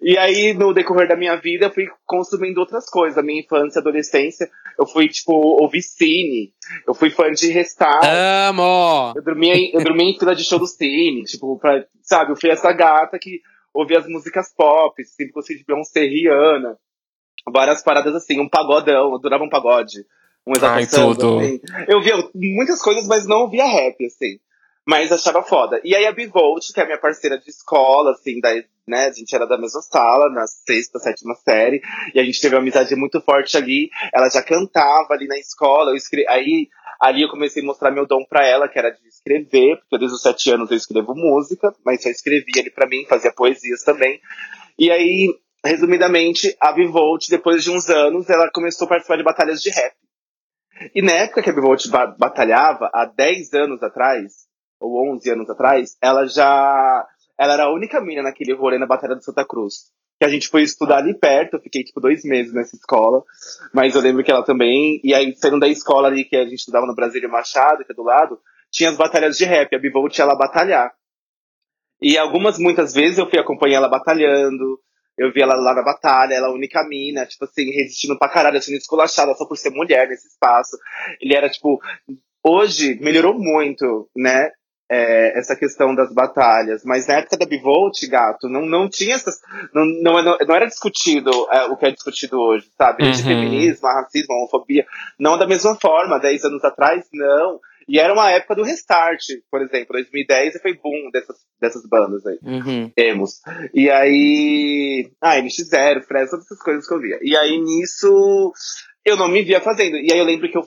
E 0.00 0.16
aí, 0.16 0.54
no 0.54 0.72
decorrer 0.72 1.06
da 1.06 1.14
minha 1.14 1.36
vida, 1.36 1.66
eu 1.66 1.70
fui 1.70 1.86
consumindo 2.06 2.60
outras 2.60 2.88
coisas. 2.88 3.22
Minha 3.22 3.42
infância, 3.42 3.80
adolescência, 3.80 4.48
eu 4.78 4.86
fui, 4.86 5.06
tipo, 5.08 5.34
ouvir 5.34 5.82
cine. 5.82 6.54
Eu 6.88 6.94
fui 6.94 7.10
fã 7.10 7.30
de 7.30 7.48
Restart. 7.48 8.06
Amo! 8.06 9.12
Eu 9.14 9.22
dormia, 9.22 9.54
eu 9.70 9.84
dormia 9.84 10.08
em 10.08 10.18
fila 10.18 10.34
de 10.34 10.44
show 10.44 10.58
do 10.58 10.66
cine. 10.66 11.24
Tipo, 11.24 11.58
pra, 11.58 11.84
sabe, 12.00 12.32
eu 12.32 12.36
fui 12.36 12.48
essa 12.48 12.72
gata 12.72 13.18
que 13.18 13.42
ouvia 13.74 13.98
as 13.98 14.06
músicas 14.06 14.50
pop, 14.56 14.94
sempre 15.04 15.34
gostei 15.34 15.58
de 15.58 15.64
Beyoncé, 15.66 16.00
Rihanna. 16.06 16.78
Várias 17.52 17.82
paradas 17.82 18.14
assim, 18.14 18.40
um 18.40 18.48
pagodão, 18.48 19.10
eu 19.10 19.16
adorava 19.16 19.44
um 19.44 19.50
pagode 19.50 20.06
um 20.46 20.52
Ai. 20.62 20.82
Assim. 20.82 21.60
Eu 21.88 22.02
via 22.02 22.16
muitas 22.34 22.80
coisas, 22.82 23.06
mas 23.06 23.26
não 23.26 23.48
via 23.48 23.64
rap, 23.64 24.04
assim. 24.04 24.38
Mas 24.86 25.10
achava 25.10 25.42
foda. 25.42 25.80
E 25.82 25.94
aí 25.94 26.06
a 26.06 26.12
Bivolt, 26.12 26.72
que 26.72 26.80
é 26.80 26.84
minha 26.84 26.98
parceira 26.98 27.38
de 27.38 27.48
escola, 27.48 28.10
assim, 28.10 28.38
da, 28.40 28.50
né, 28.86 29.06
a 29.06 29.12
gente 29.12 29.34
era 29.34 29.46
da 29.46 29.56
mesma 29.56 29.80
sala, 29.80 30.28
na 30.30 30.46
sexta, 30.46 30.98
sétima 30.98 31.34
série, 31.36 31.80
e 32.14 32.20
a 32.20 32.24
gente 32.24 32.40
teve 32.40 32.54
uma 32.54 32.60
amizade 32.60 32.94
muito 32.94 33.20
forte 33.20 33.56
ali. 33.56 33.88
Ela 34.12 34.28
já 34.28 34.42
cantava 34.42 35.14
ali 35.14 35.26
na 35.26 35.38
escola, 35.38 35.90
eu 35.90 35.96
escre... 35.96 36.26
aí 36.28 36.68
ali 37.00 37.22
eu 37.22 37.28
comecei 37.28 37.62
a 37.62 37.66
mostrar 37.66 37.90
meu 37.90 38.06
dom 38.06 38.24
para 38.24 38.46
ela, 38.46 38.68
que 38.68 38.78
era 38.78 38.90
de 38.90 39.08
escrever, 39.08 39.78
porque 39.78 39.98
desde 39.98 40.16
os 40.16 40.22
sete 40.22 40.50
anos 40.50 40.70
eu 40.70 40.76
escrevo 40.76 41.14
música, 41.14 41.74
mas 41.84 42.02
só 42.02 42.08
escrevia 42.08 42.60
ali 42.60 42.70
para 42.70 42.86
mim, 42.86 43.06
fazia 43.08 43.32
poesias 43.32 43.82
também. 43.82 44.20
E 44.78 44.90
aí, 44.90 45.28
resumidamente, 45.64 46.54
a 46.60 46.72
Bivolt, 46.72 47.28
depois 47.28 47.64
de 47.64 47.70
uns 47.70 47.88
anos, 47.88 48.28
ela 48.28 48.50
começou 48.50 48.86
a 48.86 48.88
participar 48.88 49.16
de 49.16 49.22
batalhas 49.22 49.62
de 49.62 49.70
rap. 49.70 49.94
E 50.94 51.00
na 51.00 51.12
época 51.12 51.42
que 51.42 51.50
a 51.50 51.52
Bivolt 51.52 51.86
batalhava, 52.18 52.90
há 52.92 53.06
10 53.06 53.54
anos 53.54 53.82
atrás, 53.82 54.43
ou 54.80 55.12
11 55.14 55.30
anos 55.30 55.50
atrás, 55.50 55.96
ela 56.02 56.26
já. 56.26 57.06
Ela 57.38 57.54
era 57.54 57.64
a 57.64 57.72
única 57.72 58.00
mina 58.00 58.22
naquele 58.22 58.54
rolê 58.54 58.78
na 58.78 58.86
Batalha 58.86 59.16
de 59.16 59.24
Santa 59.24 59.44
Cruz. 59.44 59.92
Que 60.18 60.24
a 60.24 60.28
gente 60.28 60.48
foi 60.48 60.62
estudar 60.62 60.98
ali 60.98 61.12
perto, 61.12 61.54
eu 61.54 61.60
fiquei 61.60 61.82
tipo 61.82 62.00
dois 62.00 62.22
meses 62.24 62.52
nessa 62.52 62.76
escola. 62.76 63.22
Mas 63.72 63.94
eu 63.94 64.00
lembro 64.00 64.22
que 64.22 64.30
ela 64.30 64.44
também. 64.44 65.00
E 65.02 65.12
aí, 65.12 65.34
saindo 65.34 65.58
da 65.58 65.68
escola 65.68 66.08
ali 66.08 66.24
que 66.24 66.36
a 66.36 66.44
gente 66.44 66.54
estudava 66.54 66.86
no 66.86 66.94
Brasília 66.94 67.28
Machado, 67.28 67.84
que 67.84 67.92
é 67.92 67.94
do 67.94 68.04
lado, 68.04 68.38
tinha 68.70 68.90
as 68.90 68.96
batalhas 68.96 69.36
de 69.36 69.44
rap. 69.44 69.74
A 69.74 69.78
Bivolt 69.78 70.16
ela 70.18 70.36
batalhar. 70.36 70.92
E 72.00 72.18
algumas, 72.18 72.58
muitas 72.58 72.92
vezes 72.92 73.18
eu 73.18 73.28
fui 73.28 73.38
acompanhar 73.38 73.78
ela 73.78 73.88
batalhando. 73.88 74.78
Eu 75.16 75.32
vi 75.32 75.42
ela 75.42 75.54
lá 75.54 75.74
na 75.74 75.82
batalha, 75.82 76.34
ela 76.34 76.48
é 76.48 76.50
única 76.50 76.86
mina, 76.86 77.24
tipo 77.24 77.44
assim, 77.44 77.70
resistindo 77.70 78.18
pra 78.18 78.28
caralho, 78.28 78.60
sendo 78.60 78.76
esculachada 78.76 79.32
só 79.34 79.46
por 79.46 79.56
ser 79.56 79.70
mulher 79.70 80.08
nesse 80.08 80.26
espaço. 80.26 80.76
Ele 81.20 81.36
era, 81.36 81.48
tipo, 81.48 81.80
hoje 82.44 82.98
melhorou 83.00 83.38
muito, 83.38 84.10
né? 84.14 84.50
É, 84.94 85.38
essa 85.38 85.56
questão 85.56 85.92
das 85.94 86.12
batalhas, 86.14 86.84
mas 86.84 87.06
na 87.08 87.14
época 87.14 87.36
da 87.36 87.46
Bivolt, 87.46 88.06
gato, 88.08 88.48
não, 88.48 88.62
não 88.64 88.88
tinha 88.88 89.14
essas. 89.16 89.40
Não, 89.74 89.84
não, 89.84 90.22
não 90.46 90.54
era 90.54 90.66
discutido 90.66 91.30
é, 91.50 91.64
o 91.64 91.76
que 91.76 91.86
é 91.86 91.90
discutido 91.90 92.38
hoje, 92.38 92.68
sabe? 92.78 93.02
De 93.10 93.18
Uhum. 93.22 93.26
feminismo, 93.26 93.88
racismo, 93.88 94.34
homofobia. 94.34 94.86
Não 95.18 95.36
da 95.36 95.46
mesma 95.46 95.74
forma, 95.74 96.20
10 96.20 96.44
anos 96.44 96.62
atrás, 96.64 97.04
não. 97.12 97.58
E 97.88 97.98
era 97.98 98.12
uma 98.14 98.30
época 98.30 98.54
do 98.54 98.62
restart, 98.62 99.20
por 99.50 99.60
exemplo, 99.60 99.88
2010 99.92 100.60
foi 100.62 100.74
boom 100.74 101.10
dessas, 101.12 101.36
dessas 101.60 101.82
bandas 101.86 102.24
aí 102.26 102.38
Uhum. 102.42 102.90
emos. 102.96 103.40
E 103.74 103.90
aí. 103.90 105.10
Ah, 105.20 105.36
NX0, 105.38 106.02
Fresno, 106.02 106.30
todas 106.38 106.46
essas 106.46 106.62
coisas 106.62 106.86
que 106.86 106.94
eu 106.94 107.00
via. 107.00 107.18
E 107.22 107.36
aí 107.36 107.58
nisso 107.60 108.52
eu 109.04 109.16
não 109.16 109.28
me 109.28 109.42
via 109.42 109.60
fazendo. 109.60 109.96
E 109.96 110.12
aí 110.12 110.18
eu 110.18 110.24
lembro 110.24 110.50
que 110.50 110.56
eu 110.56 110.66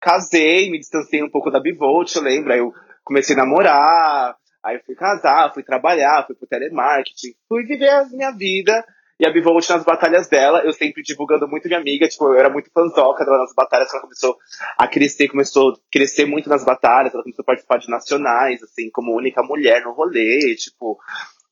casei, 0.00 0.70
me 0.70 0.78
distanciei 0.78 1.22
um 1.22 1.30
pouco 1.30 1.50
da 1.50 1.60
Bivolt, 1.60 2.14
eu 2.14 2.22
lembro. 2.22 2.52
Aí 2.52 2.58
eu 2.58 2.72
comecei 3.04 3.34
a 3.34 3.38
namorar, 3.38 4.36
aí 4.64 4.78
fui 4.84 4.94
casar, 4.94 5.52
fui 5.52 5.62
trabalhar, 5.62 6.24
fui 6.26 6.34
pro 6.34 6.46
telemarketing, 6.46 7.34
fui 7.48 7.64
viver 7.64 7.90
a 7.90 8.04
minha 8.06 8.30
vida. 8.30 8.84
E 9.20 9.26
a 9.26 9.30
Bivolt 9.30 9.68
nas 9.70 9.84
batalhas 9.84 10.28
dela, 10.28 10.62
eu 10.64 10.72
sempre 10.72 11.00
divulgando 11.00 11.46
muito 11.46 11.68
minha 11.68 11.78
amiga, 11.78 12.08
tipo, 12.08 12.24
eu 12.26 12.34
era 12.34 12.50
muito 12.50 12.72
fanzoca 12.72 13.24
dela 13.24 13.38
nas 13.38 13.54
batalhas, 13.54 13.92
ela 13.92 14.02
começou 14.02 14.36
a 14.76 14.88
crescer, 14.88 15.28
começou 15.28 15.70
a 15.70 15.74
crescer 15.92 16.26
muito 16.26 16.48
nas 16.48 16.64
batalhas, 16.64 17.14
ela 17.14 17.22
começou 17.22 17.44
a 17.44 17.46
participar 17.46 17.78
de 17.78 17.88
nacionais, 17.88 18.60
assim, 18.64 18.90
como 18.90 19.16
única 19.16 19.40
mulher 19.40 19.84
no 19.84 19.92
rolê, 19.92 20.56
tipo, 20.56 20.98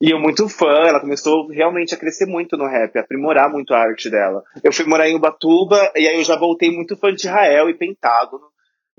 e 0.00 0.10
eu 0.10 0.18
muito 0.18 0.48
fã, 0.48 0.88
ela 0.88 0.98
começou 0.98 1.46
realmente 1.48 1.94
a 1.94 1.98
crescer 1.98 2.24
muito 2.24 2.56
no 2.56 2.66
rap, 2.66 2.96
a 2.96 3.02
aprimorar 3.02 3.50
muito 3.50 3.74
a 3.74 3.78
arte 3.78 4.08
dela. 4.08 4.42
Eu 4.64 4.72
fui 4.72 4.86
morar 4.86 5.08
em 5.08 5.14
Ubatuba, 5.14 5.92
e 5.94 6.08
aí 6.08 6.16
eu 6.16 6.24
já 6.24 6.36
voltei 6.36 6.70
muito 6.74 6.96
fã 6.96 7.12
de 7.12 7.28
Rael 7.28 7.68
e 7.68 7.74
Pentágono, 7.74 8.46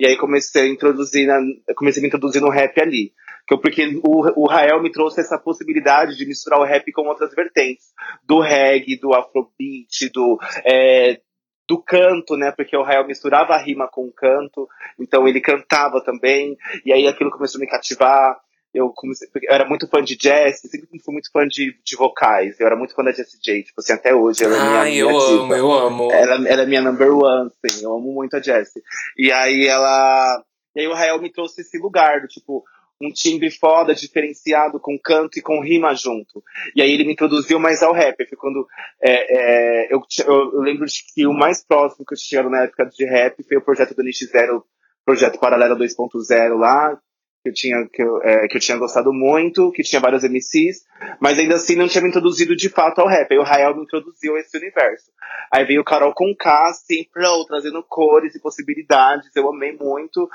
e 0.02 0.06
aí 0.08 0.18
comecei 0.18 0.64
a 0.64 0.68
introduzir, 0.68 1.28
na, 1.28 1.39
comecei 1.76 1.99
a 1.99 2.02
me 2.02 2.08
introduzir 2.08 2.41
no 2.41 2.49
rap 2.49 2.82
ali. 2.82 3.14
Porque 3.47 4.02
o, 4.04 4.41
o 4.41 4.47
Rael 4.47 4.82
me 4.82 4.91
trouxe 4.91 5.22
essa 5.22 5.38
possibilidade 5.38 6.18
de 6.18 6.26
misturar 6.26 6.60
o 6.60 6.64
rap 6.64 6.91
com 6.91 7.04
outras 7.04 7.32
vertentes. 7.36 7.93
Do 8.24 8.39
reggae, 8.39 8.99
do 8.99 9.14
afrobeat, 9.14 10.10
do, 10.12 10.39
é, 10.66 11.22
do 11.68 11.80
canto, 11.84 12.36
né? 12.36 12.52
Porque 12.52 12.76
o 12.76 12.82
Rael 12.82 13.06
misturava 13.06 13.54
a 13.54 13.62
rima 13.62 13.88
com 13.88 14.08
o 14.08 14.12
canto, 14.12 14.68
então 14.99 15.28
ele 15.28 15.39
cantava 15.39 16.04
também, 16.04 16.58
e 16.84 16.91
aí 16.91 17.08
aquilo 17.08 17.30
começou 17.30 17.60
a 17.60 17.62
me 17.62 17.70
cativar. 17.70 18.39
Eu, 18.74 18.90
comecei, 18.90 19.28
eu 19.34 19.54
era 19.54 19.68
muito 19.68 19.88
fã 19.88 20.02
de 20.02 20.16
jazz, 20.16 20.62
sempre 20.62 20.88
fui 21.04 21.14
muito 21.14 21.30
fã 21.32 21.46
de, 21.46 21.78
de 21.84 21.96
vocais, 21.98 22.58
eu 22.60 22.66
era 22.66 22.76
muito 22.76 22.94
fã 22.94 23.04
da 23.04 23.12
Jessie 23.12 23.40
J, 23.42 23.64
tipo 23.64 23.82
assim, 23.82 23.92
até 23.92 24.16
hoje 24.16 24.46
ela 24.46 24.56
é 24.56 24.60
minha, 24.60 24.80
Ai, 24.80 24.96
eu 24.96 25.10
minha 25.10 25.20
diva. 25.20 25.44
amo, 25.44 25.54
eu 25.54 25.72
amo. 25.72 26.12
Ela, 26.12 26.48
ela 26.48 26.62
é 26.62 26.66
minha 26.66 26.82
number 26.82 27.14
one, 27.14 27.52
assim, 27.64 27.84
eu 27.84 27.94
amo 27.94 28.14
muito 28.14 28.36
a 28.36 28.42
Jessie. 28.42 28.82
E 29.18 29.32
aí 29.32 29.68
ela. 29.68 30.44
E 30.74 30.82
aí 30.82 30.88
o 30.88 30.94
Rael 30.94 31.22
me 31.22 31.30
trouxe 31.30 31.62
esse 31.62 31.78
lugar 31.78 32.22
do 32.22 32.28
tipo, 32.28 32.64
um 33.02 33.12
timbre 33.12 33.50
foda, 33.50 33.96
diferenciado, 33.96 34.80
com 34.80 34.98
canto 34.98 35.38
e 35.38 35.42
com 35.42 35.60
rima 35.62 35.94
junto. 35.96 36.44
E 36.76 36.82
aí 36.82 36.92
ele 36.92 37.04
me 37.04 37.14
introduziu 37.14 37.60
mais 37.60 37.82
ao 37.82 37.94
rap. 37.94 38.26
Foi 38.28 38.38
quando. 38.38 38.68
é, 39.02 39.88
é, 39.88 39.94
eu, 39.94 40.02
eu, 40.26 40.54
eu 40.54 40.62
lembro 40.62 40.86
de 40.86 41.04
que 41.14 41.26
o 41.26 41.34
mais 41.34 41.64
próximo 41.64 42.06
que 42.06 42.14
eu 42.14 42.18
tinha 42.18 42.44
na 42.44 42.64
época 42.64 42.86
de 42.86 43.06
rap 43.06 43.44
foi 43.44 43.58
o 43.58 43.62
projeto 43.62 43.96
do 43.96 44.04
Niche 44.04 44.26
Zero, 44.26 44.64
projeto 45.06 45.40
Paralelo 45.40 45.76
2.0 45.76 46.58
lá. 46.58 46.98
Que 47.44 47.50
eu, 47.50 47.54
tinha, 47.54 47.88
que, 47.92 48.04
eu, 48.04 48.22
é, 48.22 48.48
que 48.48 48.58
eu 48.58 48.62
tinha 48.62 48.78
gostado 48.78 49.12
muito, 49.12 49.72
que 49.72 49.82
tinha 49.82 50.00
vários 50.00 50.24
MCs, 50.24 50.86
mas 51.20 51.39
ainda 51.39 51.56
assim 51.56 51.76
não 51.76 51.88
tinha 51.88 52.02
me 52.02 52.10
introduzido 52.10 52.56
de 52.56 52.70
fato 52.70 53.00
ao 53.00 53.08
rap. 53.08 53.32
Aí 53.32 53.38
o 53.39 53.44
Rael 53.44 53.76
me 53.76 53.84
introduziu 53.84 54.36
a 54.36 54.39
esse 54.39 54.56
universo. 54.56 55.12
Aí 55.52 55.66
veio 55.66 55.82
o 55.82 55.84
Carol 55.84 56.14
com 56.14 56.36
K, 56.36 56.70
assim, 56.70 57.04
pro, 57.12 57.46
trazendo 57.46 57.84
cores 57.84 58.36
e 58.36 58.39
possibilidades, 58.39 59.36
eu 59.36 59.50
amei 59.50 59.76
muito, 59.76 60.30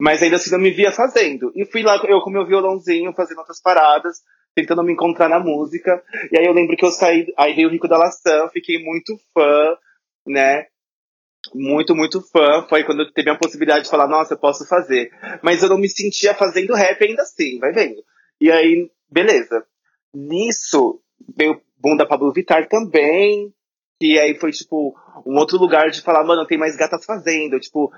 mas 0.00 0.22
ainda 0.22 0.36
assim 0.36 0.50
não 0.50 0.58
me 0.58 0.70
via 0.70 0.90
fazendo. 0.90 1.52
E 1.54 1.64
fui 1.64 1.82
lá, 1.82 1.96
eu 2.08 2.20
com 2.22 2.30
meu 2.30 2.46
violãozinho, 2.46 3.12
fazendo 3.12 3.38
outras 3.38 3.60
paradas, 3.60 4.18
tentando 4.54 4.82
me 4.82 4.92
encontrar 4.92 5.28
na 5.28 5.38
música. 5.38 6.02
E 6.32 6.38
aí 6.38 6.44
eu 6.44 6.52
lembro 6.52 6.76
que 6.76 6.84
eu 6.84 6.90
saí, 6.90 7.32
aí 7.36 7.54
veio 7.54 7.68
o 7.68 7.70
Rico 7.70 7.86
da 7.86 7.96
Laçã, 7.96 8.48
fiquei 8.52 8.82
muito 8.82 9.16
fã, 9.32 9.76
né? 10.26 10.66
Muito, 11.54 11.94
muito 11.94 12.20
fã. 12.20 12.66
Foi 12.68 12.84
quando 12.84 13.10
teve 13.12 13.30
a 13.30 13.38
possibilidade 13.38 13.84
de 13.84 13.90
falar, 13.90 14.06
nossa, 14.08 14.34
eu 14.34 14.38
posso 14.38 14.66
fazer. 14.66 15.10
Mas 15.42 15.62
eu 15.62 15.68
não 15.68 15.78
me 15.78 15.88
sentia 15.88 16.34
fazendo 16.34 16.74
rap 16.74 17.02
ainda 17.02 17.22
assim, 17.22 17.58
vai 17.58 17.72
vendo. 17.72 18.02
E 18.40 18.50
aí, 18.50 18.90
beleza. 19.10 19.64
Nisso, 20.14 21.00
veio 21.36 21.52
o 21.52 21.60
boom 21.78 21.96
da 21.96 22.06
Pablo 22.06 22.32
Vittar 22.32 22.68
também. 22.68 23.52
E 24.00 24.18
aí 24.18 24.38
foi, 24.38 24.52
tipo, 24.52 24.94
um 25.26 25.36
outro 25.36 25.58
lugar 25.58 25.90
de 25.90 26.02
falar, 26.02 26.24
mano, 26.24 26.46
tem 26.46 26.58
mais 26.58 26.76
gatas 26.76 27.04
fazendo. 27.04 27.58
Tipo, 27.58 27.90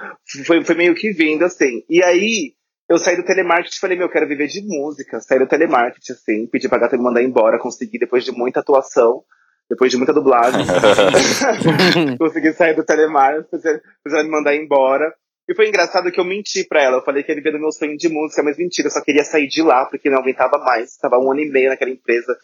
foi, 0.47 0.65
foi 0.65 0.75
meio 0.75 0.95
que 0.95 1.13
vindo, 1.13 1.45
assim. 1.45 1.85
E 1.89 2.03
aí, 2.03 2.55
eu 2.89 2.99
saí 2.99 3.17
do 3.17 3.25
telemarketing 3.25 3.77
e 3.77 3.81
falei, 3.81 3.97
meu, 3.97 4.07
eu 4.07 4.13
quero 4.13 4.27
viver 4.27 4.47
de 4.47 4.63
música. 4.63 5.21
Saí 5.21 5.39
do 5.39 5.47
telemarketing, 5.47 6.13
assim, 6.13 6.47
pedi 6.47 6.69
pra 6.69 6.79
gata 6.79 6.97
me 6.97 7.05
mandar 7.05 7.23
embora, 7.23 7.59
consegui 7.59 7.99
depois 7.99 8.25
de 8.25 8.33
muita 8.33 8.61
atuação, 8.61 9.23
depois 9.71 9.91
de 9.93 9.97
muita 9.97 10.13
dublagem. 10.13 10.67
consegui 12.19 12.53
sair 12.53 12.75
do 12.75 12.83
fizeram 12.83 13.81
fizeram 14.03 14.25
me 14.25 14.31
mandar 14.31 14.57
embora. 14.57 15.15
E 15.49 15.55
foi 15.55 15.69
engraçado 15.69 16.11
que 16.11 16.21
eu 16.21 16.25
menti 16.25 16.65
pra 16.65 16.83
ela. 16.83 16.97
Eu 16.99 17.03
falei 17.03 17.23
que 17.23 17.31
ia 17.31 17.37
viver 17.37 17.53
do 17.53 17.59
meu 17.59 17.73
sonho 17.73 17.97
de 17.97 18.09
música, 18.09 18.43
mas 18.43 18.59
mentira, 18.59 18.89
eu 18.89 18.93
só 18.93 19.01
queria 19.01 19.25
sair 19.25 19.47
de 19.47 19.63
lá, 19.63 19.87
porque 19.87 20.11
não 20.11 20.19
aguentava 20.19 20.59
mais. 20.59 20.97
Tava 20.97 21.19
um 21.19 21.31
ano 21.31 21.41
e 21.41 21.51
meio 21.51 21.71
naquela 21.71 21.91
empresa, 21.91 22.37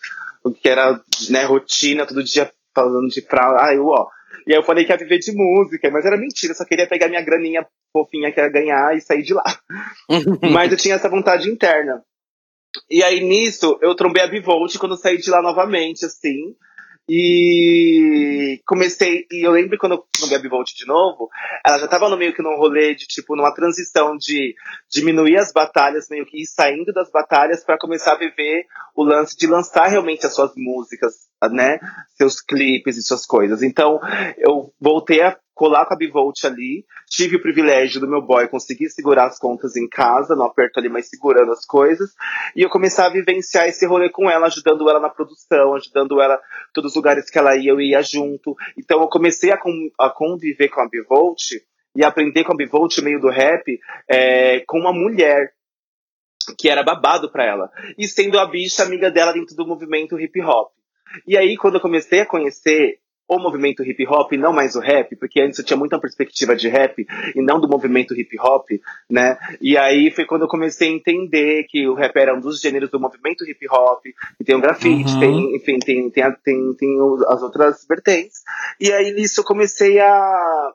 o 0.43 0.53
que 0.53 0.68
era, 0.68 1.01
né, 1.29 1.45
rotina, 1.45 2.07
todo 2.07 2.22
dia 2.22 2.51
falando 2.74 3.09
de 3.09 3.22
pra. 3.22 3.66
Ah, 3.66 3.74
eu, 3.74 3.87
ó. 3.87 4.09
E 4.47 4.53
aí 4.53 4.59
eu 4.59 4.62
falei 4.62 4.85
que 4.85 4.93
ia 4.93 4.97
viver 4.97 5.18
de 5.18 5.33
música, 5.33 5.91
mas 5.91 6.05
era 6.05 6.16
mentira, 6.16 6.53
eu 6.53 6.57
só 6.57 6.64
queria 6.64 6.87
pegar 6.87 7.09
minha 7.09 7.22
graninha 7.22 7.66
fofinha 7.93 8.31
que 8.31 8.41
ia 8.41 8.49
ganhar 8.49 8.97
e 8.97 9.01
sair 9.01 9.22
de 9.22 9.35
lá. 9.35 9.45
mas 10.53 10.70
eu 10.70 10.79
tinha 10.79 10.95
essa 10.95 11.09
vontade 11.09 11.51
interna. 11.51 12.03
E 12.91 13.03
aí 13.03 13.20
nisso, 13.20 13.79
eu 13.83 13.95
trombei 13.95 14.22
a 14.22 14.29
Bivolt 14.29 14.77
quando 14.79 14.93
eu 14.93 14.99
saí 14.99 15.16
de 15.16 15.31
lá 15.31 15.43
novamente, 15.43 16.05
assim. 16.05 16.55
E 17.09 18.61
comecei, 18.67 19.27
e 19.31 19.47
eu 19.47 19.53
lembro 19.53 19.79
quando 19.79 19.93
eu 19.93 20.05
trombei 20.13 20.37
a 20.37 20.41
Bivolt 20.41 20.75
de 20.75 20.87
novo, 20.87 21.29
ela 21.65 21.79
já 21.79 21.87
tava 21.87 22.09
no 22.09 22.17
meio 22.17 22.35
que 22.35 22.43
num 22.43 22.57
rolê 22.57 22.97
de, 22.97 23.07
tipo, 23.07 23.37
numa 23.37 23.55
transição 23.55 24.17
de 24.17 24.55
diminuir 24.91 25.37
as 25.37 25.53
batalhas, 25.53 26.09
meio 26.11 26.27
que 26.27 26.43
ir 26.43 26.47
saindo 26.47 26.93
das 26.93 27.09
batalhas 27.11 27.65
para 27.65 27.79
começar 27.79 28.15
a 28.15 28.19
viver 28.19 28.67
o 28.95 29.05
lance 29.05 29.37
de 29.37 29.47
lançar 29.47 29.87
realmente 29.87 30.27
as 30.27 30.35
suas 30.35 30.53
músicas, 30.57 31.15
né? 31.53 31.79
Seus 32.17 32.41
clipes 32.41 32.97
e 32.97 33.03
suas 33.03 33.25
coisas. 33.25 33.63
Então, 33.63 34.01
eu 34.37 34.73
voltei 34.81 35.23
a 35.23 35.39
colar 35.57 35.87
com 35.87 35.95
a 35.95 35.97
Bivolt 35.97 36.45
ali, 36.45 36.85
tive 37.09 37.37
o 37.37 37.41
privilégio 37.41 37.99
do 37.99 38.07
meu 38.07 38.21
boy 38.21 38.47
conseguir 38.47 38.91
segurar 38.91 39.25
as 39.25 39.39
contas 39.39 39.75
em 39.75 39.89
casa, 39.89 40.37
no 40.37 40.43
aperto 40.43 40.79
ali, 40.79 40.91
mas 40.91 41.09
segurando 41.09 41.51
as 41.51 41.65
coisas, 41.65 42.11
e 42.55 42.61
eu 42.61 42.69
começar 42.69 43.07
a 43.07 43.09
vivenciar 43.09 43.67
esse 43.67 43.87
rolê 43.87 44.11
com 44.11 44.31
ela, 44.31 44.49
ajudando 44.49 44.89
ela 44.89 45.01
na 45.01 45.09
produção, 45.09 45.75
ajudando 45.75 46.21
ela 46.21 46.39
todos 46.75 46.91
os 46.91 46.97
lugares 46.97 47.31
que 47.31 47.39
ela 47.39 47.57
ia, 47.57 47.71
eu 47.71 47.81
ia 47.81 48.03
junto. 48.03 48.55
Então 48.79 49.01
eu 49.01 49.09
comecei 49.09 49.51
a, 49.51 49.57
con- 49.57 49.91
a 49.99 50.11
conviver 50.11 50.69
com 50.69 50.83
a 50.83 50.89
Bivolt 50.89 51.41
e 51.97 52.05
aprender 52.05 52.45
com 52.45 52.53
a 52.53 52.57
Bivolt, 52.57 52.99
meio 52.99 53.19
do 53.19 53.31
rap, 53.31 53.81
é, 54.07 54.61
com 54.67 54.79
uma 54.79 54.93
mulher 54.93 55.55
que 56.59 56.69
era 56.69 56.83
babado 56.83 57.33
pra 57.33 57.47
ela. 57.47 57.71
E 57.97 58.07
sendo 58.07 58.39
a 58.39 58.45
bicha 58.47 58.83
amiga 58.83 59.11
dela 59.11 59.33
dentro 59.33 59.57
do 59.57 59.67
movimento 59.67 60.21
hip 60.21 60.39
hop. 60.43 60.71
E 61.27 61.35
aí, 61.35 61.57
quando 61.57 61.77
eu 61.77 61.81
comecei 61.81 62.21
a 62.21 62.27
conhecer 62.27 62.99
o 63.29 63.39
movimento 63.39 63.83
hip 63.83 64.07
hop, 64.07 64.33
não 64.33 64.53
mais 64.53 64.77
o 64.77 64.81
rap, 64.81 65.16
porque 65.16 65.41
antes 65.41 65.59
eu 65.59 65.64
tinha 65.64 65.77
muita 65.77 65.99
perspectiva 65.99 66.55
de 66.55 66.68
rap 66.68 67.05
e 67.35 67.43
não 67.43 67.61
do 67.61 67.68
movimento 67.68 68.14
hip 68.14 68.39
hop, 68.39 68.68
né? 69.11 69.37
E 69.61 69.77
aí 69.77 70.11
foi 70.11 70.24
quando 70.24 70.43
eu 70.43 70.49
comecei 70.49 70.89
a 70.89 70.93
entender 70.93 71.64
que 71.68 71.89
o 71.89 71.95
rap 71.95 72.16
era 72.16 72.35
um 72.37 72.41
dos 72.41 72.61
gêneros 72.61 72.91
do 72.91 73.01
movimento 73.01 73.45
hip 73.49 73.66
hop, 73.68 74.05
e 74.07 74.45
tem 74.45 74.55
o 74.55 74.61
grafite, 74.61 75.12
Uhum. 75.14 75.20
tem, 75.20 75.57
enfim, 75.57 75.79
tem, 75.79 76.11
tem, 76.11 76.24
tem, 76.45 76.74
tem 76.74 76.99
as 77.29 77.43
outras 77.43 77.85
vertentes. 77.89 78.43
E 78.81 78.93
aí 78.93 79.12
nisso 79.12 79.41
eu 79.41 79.45
comecei 79.45 79.99
a, 79.99 80.72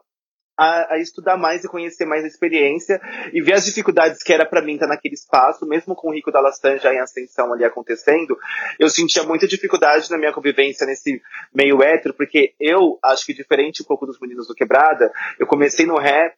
a, 0.62 0.93
a 0.93 0.99
estudar 0.99 1.38
mais 1.38 1.64
e 1.64 1.68
conhecer 1.68 2.05
mais 2.05 2.24
a 2.24 2.28
experiência 2.28 3.01
e 3.34 3.41
ver 3.41 3.53
as 3.53 3.66
dificuldades 3.66 4.22
que 4.22 4.32
era 4.32 4.45
pra 4.45 4.62
mim 4.62 4.76
estar 4.76 4.86
naquele 4.86 5.16
espaço, 5.16 5.66
mesmo 5.66 5.95
com 5.95 6.09
o 6.09 6.14
Rico 6.14 6.32
da 6.32 6.39
Lastan 6.39 6.78
já 6.78 6.93
em 6.93 6.99
ascensão 6.99 7.51
ali 7.51 7.66
acontecendo, 7.66 8.38
eu 8.78 8.88
sentia 8.88 9.24
muita 9.24 9.47
dificuldade 9.47 10.12
na 10.12 10.20
minha 10.20 10.32
convivência 10.32 10.86
nesse 10.86 11.20
meio 11.51 11.82
hétero, 11.82 12.14
porque 12.14 12.53
eu 12.59 12.99
acho 13.03 13.26
que 13.26 13.34
diferente 13.34 13.82
um 13.82 13.86
pouco 13.86 14.05
dos 14.05 14.20
meninos 14.20 14.47
do 14.47 14.53
Quebrada, 14.53 15.12
eu 15.39 15.47
comecei 15.47 15.88
no 15.88 15.97
rap 15.97 16.38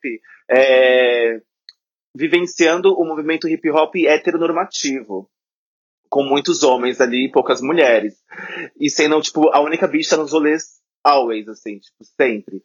é, 0.49 1.41
vivenciando 2.15 2.93
o 2.93 3.05
movimento 3.05 3.49
hip 3.49 3.69
hop 3.71 3.93
heteronormativo. 3.95 5.29
Com 6.09 6.23
muitos 6.23 6.61
homens 6.61 7.01
ali 7.01 7.25
e 7.25 7.31
poucas 7.31 7.59
mulheres. 7.59 8.13
E 8.79 8.87
sendo, 8.87 9.19
tipo, 9.19 9.49
a 9.49 9.59
única 9.59 9.87
bicha 9.87 10.15
nos 10.15 10.31
rolês 10.31 10.82
Always, 11.03 11.47
assim, 11.49 11.79
tipo, 11.79 12.03
sempre. 12.15 12.61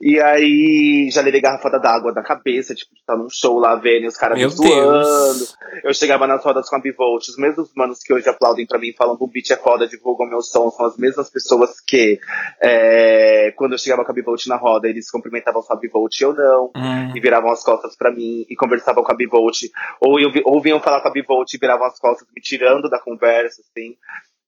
E 0.00 0.20
aí 0.20 1.08
já 1.10 1.20
levei 1.22 1.40
garrafada 1.40 1.78
d'água 1.78 2.12
na 2.12 2.22
cabeça, 2.22 2.74
tipo, 2.74 2.94
de 2.94 3.00
estar 3.00 3.16
num 3.16 3.28
show 3.28 3.58
lá 3.58 3.74
vendo 3.74 4.04
e 4.04 4.06
os 4.06 4.16
caras 4.16 4.38
me 4.38 4.44
zoando. 4.56 5.46
Eu 5.82 5.92
chegava 5.92 6.26
nas 6.26 6.44
rodas 6.44 6.68
com 6.68 6.76
a 6.76 6.80
Bivolt, 6.80 7.26
os 7.28 7.36
mesmos 7.36 7.70
manos 7.74 7.98
que 8.00 8.12
hoje 8.12 8.28
aplaudem 8.28 8.66
pra 8.66 8.78
mim, 8.78 8.92
falam 8.96 9.16
que 9.16 9.24
o 9.24 9.26
beat 9.26 9.50
é 9.50 9.56
foda, 9.56 9.88
divulgam 9.88 10.26
meu 10.28 10.40
som, 10.40 10.70
são 10.70 10.86
as 10.86 10.96
mesmas 10.96 11.28
pessoas 11.30 11.80
que 11.80 12.18
é, 12.62 13.52
quando 13.56 13.72
eu 13.72 13.78
chegava 13.78 14.04
com 14.04 14.12
a 14.12 14.14
Bivolt 14.14 14.46
na 14.46 14.56
roda, 14.56 14.88
eles 14.88 15.10
cumprimentavam 15.10 15.62
só 15.62 15.72
a 15.72 15.76
Bivolt 15.76 16.16
e 16.20 16.24
eu 16.24 16.32
não, 16.32 16.70
Hum. 16.76 17.12
e 17.16 17.20
viravam 17.20 17.50
as 17.50 17.64
costas 17.64 17.96
pra 17.96 18.10
mim 18.12 18.46
e 18.48 18.54
conversavam 18.54 19.02
com 19.02 19.12
a 19.12 19.16
Bivolt, 19.16 19.62
ou, 20.00 20.20
eu, 20.20 20.30
ou 20.44 20.60
vinham 20.60 20.80
falar 20.80 21.00
com 21.00 21.08
a 21.08 21.12
Bivolt 21.12 21.52
e 21.52 21.58
viravam 21.58 21.86
as 21.86 21.98
costas 21.98 22.28
me 22.34 22.40
tirando 22.40 22.88
da 22.88 23.00
conversa, 23.00 23.62
assim. 23.62 23.96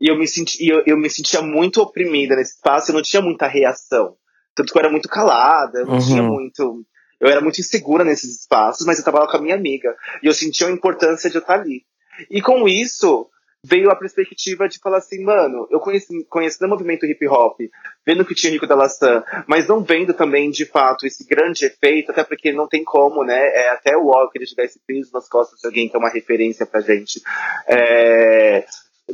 E 0.02 0.08
eu 0.10 0.18
me, 0.18 0.26
senti, 0.26 0.66
eu, 0.68 0.82
eu 0.84 0.96
me 0.98 1.08
sentia 1.08 1.40
muito 1.40 1.80
oprimida 1.80 2.34
nesse 2.34 2.56
espaço, 2.56 2.90
eu 2.90 2.94
não 2.96 3.02
tinha 3.02 3.22
muita 3.22 3.46
reação. 3.46 4.16
Tanto 4.52 4.72
que 4.72 4.76
eu 4.76 4.80
era 4.80 4.90
muito 4.90 5.08
calada, 5.08 5.78
eu 5.78 5.86
não 5.86 5.94
Uhum. 5.94 6.00
tinha 6.00 6.22
muito. 6.24 6.84
Eu 7.20 7.28
era 7.28 7.40
muito 7.40 7.60
insegura 7.60 8.02
nesses 8.02 8.40
espaços, 8.40 8.84
mas 8.84 8.98
eu 8.98 9.04
tava 9.04 9.20
lá 9.20 9.28
com 9.30 9.36
a 9.36 9.40
minha 9.40 9.54
amiga. 9.54 9.94
E 10.20 10.26
eu 10.26 10.34
sentia 10.34 10.66
a 10.66 10.72
importância 10.72 11.30
de 11.30 11.36
eu 11.36 11.40
estar 11.40 11.54
ali. 11.54 11.84
E 12.28 12.42
com 12.42 12.66
isso, 12.66 13.28
veio 13.64 13.90
a 13.90 13.96
perspectiva 13.96 14.68
de 14.68 14.80
falar 14.80 14.96
assim, 14.98 15.22
mano, 15.22 15.68
eu 15.70 15.78
conheci, 15.78 16.24
conhecendo 16.28 16.66
o 16.66 16.70
movimento 16.70 17.06
hip 17.06 17.24
hop, 17.28 17.60
vendo 18.04 18.24
que 18.24 18.34
tinha 18.34 18.52
Rico 18.52 18.66
da 18.66 18.74
Laçã, 18.74 19.22
mas 19.46 19.68
não 19.68 19.84
vendo 19.84 20.12
também, 20.12 20.50
de 20.50 20.66
fato, 20.66 21.06
esse 21.06 21.24
grande 21.24 21.64
efeito, 21.64 22.10
até 22.10 22.24
porque 22.24 22.50
não 22.52 22.66
tem 22.66 22.82
como, 22.82 23.22
né? 23.22 23.38
É 23.54 23.68
até 23.70 23.96
o 23.96 24.06
Walker 24.06 24.36
ele 24.36 24.46
jogar 24.46 24.64
esse 24.64 24.80
peso 24.84 25.10
nas 25.12 25.28
costas 25.28 25.60
de 25.60 25.66
alguém 25.68 25.88
que 25.88 25.94
é 25.94 25.98
uma 26.00 26.10
referência 26.10 26.66
pra 26.66 26.80
gente. 26.80 27.20
É, 27.68 28.64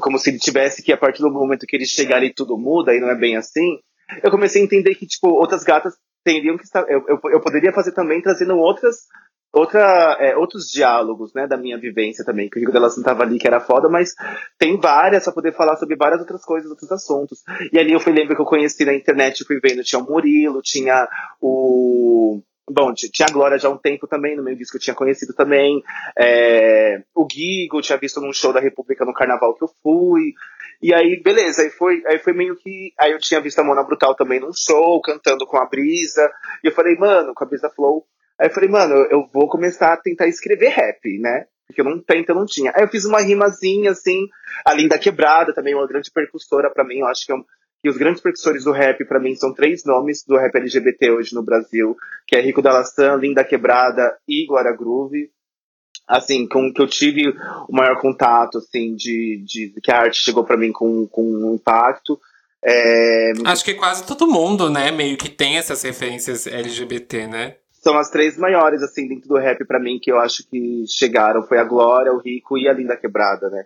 como 0.00 0.18
se 0.18 0.30
ele 0.30 0.38
tivesse 0.38 0.82
que, 0.82 0.92
a 0.92 0.96
partir 0.96 1.22
do 1.22 1.30
momento 1.30 1.66
que 1.66 1.76
ele 1.76 1.86
chegar 1.86 2.16
ali, 2.16 2.32
tudo 2.32 2.56
muda, 2.58 2.94
e 2.94 3.00
não 3.00 3.10
é 3.10 3.14
bem 3.14 3.36
assim. 3.36 3.78
Eu 4.22 4.30
comecei 4.30 4.62
a 4.62 4.64
entender 4.64 4.94
que, 4.94 5.06
tipo, 5.06 5.28
outras 5.28 5.62
gatas 5.64 5.94
teriam 6.24 6.56
que 6.56 6.64
estar. 6.64 6.84
Eu, 6.88 7.04
eu, 7.08 7.20
eu 7.30 7.40
poderia 7.40 7.72
fazer 7.72 7.92
também 7.92 8.22
trazendo 8.22 8.56
outras. 8.56 9.06
Outra, 9.50 10.18
é, 10.20 10.36
outros 10.36 10.70
diálogos, 10.70 11.32
né, 11.32 11.46
da 11.46 11.56
minha 11.56 11.78
vivência 11.78 12.22
também, 12.22 12.50
que 12.50 12.58
o 12.58 12.60
Rico 12.60 12.70
delas 12.70 12.98
não 12.98 13.02
tava 13.02 13.22
ali, 13.22 13.38
que 13.38 13.46
era 13.46 13.58
foda, 13.58 13.88
mas 13.88 14.14
tem 14.58 14.78
várias 14.78 15.24
pra 15.24 15.32
poder 15.32 15.54
falar 15.54 15.74
sobre 15.76 15.96
várias 15.96 16.20
outras 16.20 16.44
coisas, 16.44 16.70
outros 16.70 16.92
assuntos. 16.92 17.42
E 17.72 17.78
ali 17.78 17.92
eu 17.92 18.00
fui 18.00 18.12
lembro 18.12 18.36
que 18.36 18.42
eu 18.42 18.46
conheci 18.46 18.84
na 18.84 18.92
internet, 18.92 19.46
fui 19.46 19.58
vendo, 19.58 19.82
tinha 19.82 20.00
o 20.00 20.04
Murilo, 20.04 20.60
tinha 20.62 21.08
o. 21.40 22.42
Bom, 22.70 22.92
tinha 22.94 23.26
a 23.28 23.32
Glória 23.32 23.58
já 23.58 23.68
há 23.68 23.70
um 23.70 23.78
tempo 23.78 24.06
também, 24.06 24.36
no 24.36 24.42
meio 24.42 24.56
disso 24.56 24.72
que 24.72 24.76
eu 24.76 24.82
tinha 24.82 24.94
conhecido 24.94 25.32
também. 25.34 25.82
É, 26.18 27.02
o 27.14 27.26
Guigo, 27.26 27.78
eu 27.78 27.82
tinha 27.82 27.98
visto 27.98 28.20
num 28.20 28.32
show 28.32 28.52
da 28.52 28.60
República 28.60 29.04
no 29.04 29.14
carnaval 29.14 29.54
que 29.54 29.64
eu 29.64 29.70
fui. 29.82 30.34
E 30.80 30.94
aí, 30.94 31.20
beleza, 31.22 31.62
aí 31.62 31.70
foi, 31.70 32.02
aí 32.06 32.18
foi 32.18 32.32
meio 32.32 32.56
que. 32.56 32.92
Aí 32.98 33.12
eu 33.12 33.18
tinha 33.18 33.40
visto 33.40 33.58
a 33.58 33.64
Mona 33.64 33.82
Brutal 33.82 34.14
também 34.14 34.38
num 34.38 34.52
show, 34.52 35.00
cantando 35.00 35.46
com 35.46 35.56
a 35.56 35.66
Brisa. 35.66 36.30
E 36.62 36.68
eu 36.68 36.72
falei, 36.72 36.96
mano, 36.96 37.34
com 37.34 37.44
a 37.44 37.46
Brisa 37.46 37.70
Flow. 37.70 38.06
Aí 38.38 38.48
eu 38.48 38.52
falei, 38.52 38.68
mano, 38.68 38.94
eu 39.10 39.26
vou 39.32 39.48
começar 39.48 39.92
a 39.92 39.96
tentar 39.96 40.28
escrever 40.28 40.68
rap, 40.68 41.18
né? 41.18 41.46
Porque 41.66 41.80
eu 41.80 41.84
não 41.84 42.00
tento, 42.00 42.30
eu 42.30 42.34
não 42.34 42.46
tinha. 42.46 42.72
Aí 42.74 42.82
eu 42.82 42.88
fiz 42.88 43.04
uma 43.04 43.20
rimazinha, 43.20 43.90
assim, 43.90 44.26
a 44.64 44.72
Linda 44.72 44.98
Quebrada 44.98 45.52
também, 45.52 45.74
uma 45.74 45.86
grande 45.86 46.10
percussora 46.10 46.70
pra 46.72 46.84
mim. 46.84 47.00
Eu 47.00 47.06
acho 47.06 47.26
que, 47.26 47.32
é 47.32 47.34
um, 47.34 47.44
que 47.82 47.88
os 47.88 47.96
grandes 47.96 48.20
percussores 48.20 48.64
do 48.64 48.72
rap, 48.72 49.04
pra 49.04 49.20
mim, 49.20 49.34
são 49.34 49.54
três 49.54 49.84
nomes 49.84 50.24
do 50.24 50.36
rap 50.36 50.54
LGBT 50.54 51.10
hoje 51.10 51.34
no 51.34 51.42
Brasil, 51.42 51.96
que 52.26 52.36
é 52.36 52.40
Rico 52.40 52.62
Dalassan, 52.62 53.16
Linda 53.16 53.44
Quebrada 53.44 54.16
e 54.26 54.46
Glória 54.46 54.72
Groove. 54.72 55.30
Assim, 56.06 56.48
com 56.48 56.72
que 56.72 56.80
eu 56.80 56.86
tive 56.86 57.34
o 57.68 57.72
maior 57.72 58.00
contato, 58.00 58.58
assim, 58.58 58.94
de, 58.94 59.44
de 59.46 59.74
que 59.82 59.90
a 59.90 60.00
arte 60.00 60.22
chegou 60.22 60.42
pra 60.42 60.56
mim 60.56 60.72
com, 60.72 61.06
com 61.06 61.22
um 61.22 61.54
impacto. 61.54 62.18
É, 62.64 63.32
Acho 63.44 63.64
que 63.64 63.74
quase 63.74 64.06
todo 64.06 64.26
mundo, 64.26 64.70
né, 64.70 64.90
meio 64.90 65.16
que 65.18 65.28
tem 65.28 65.58
essas 65.58 65.82
referências 65.82 66.46
LGBT, 66.46 67.26
né? 67.26 67.56
são 67.88 67.96
as 67.96 68.10
três 68.10 68.36
maiores, 68.36 68.82
assim, 68.82 69.08
dentro 69.08 69.28
do 69.28 69.38
rap 69.38 69.64
pra 69.64 69.80
mim, 69.80 69.98
que 70.00 70.10
eu 70.10 70.18
acho 70.18 70.46
que 70.48 70.84
chegaram. 70.86 71.42
Foi 71.42 71.58
a 71.58 71.64
Glória, 71.64 72.12
o 72.12 72.18
Rico 72.18 72.58
e 72.58 72.68
a 72.68 72.72
Linda 72.72 72.96
Quebrada, 72.96 73.48
né? 73.48 73.64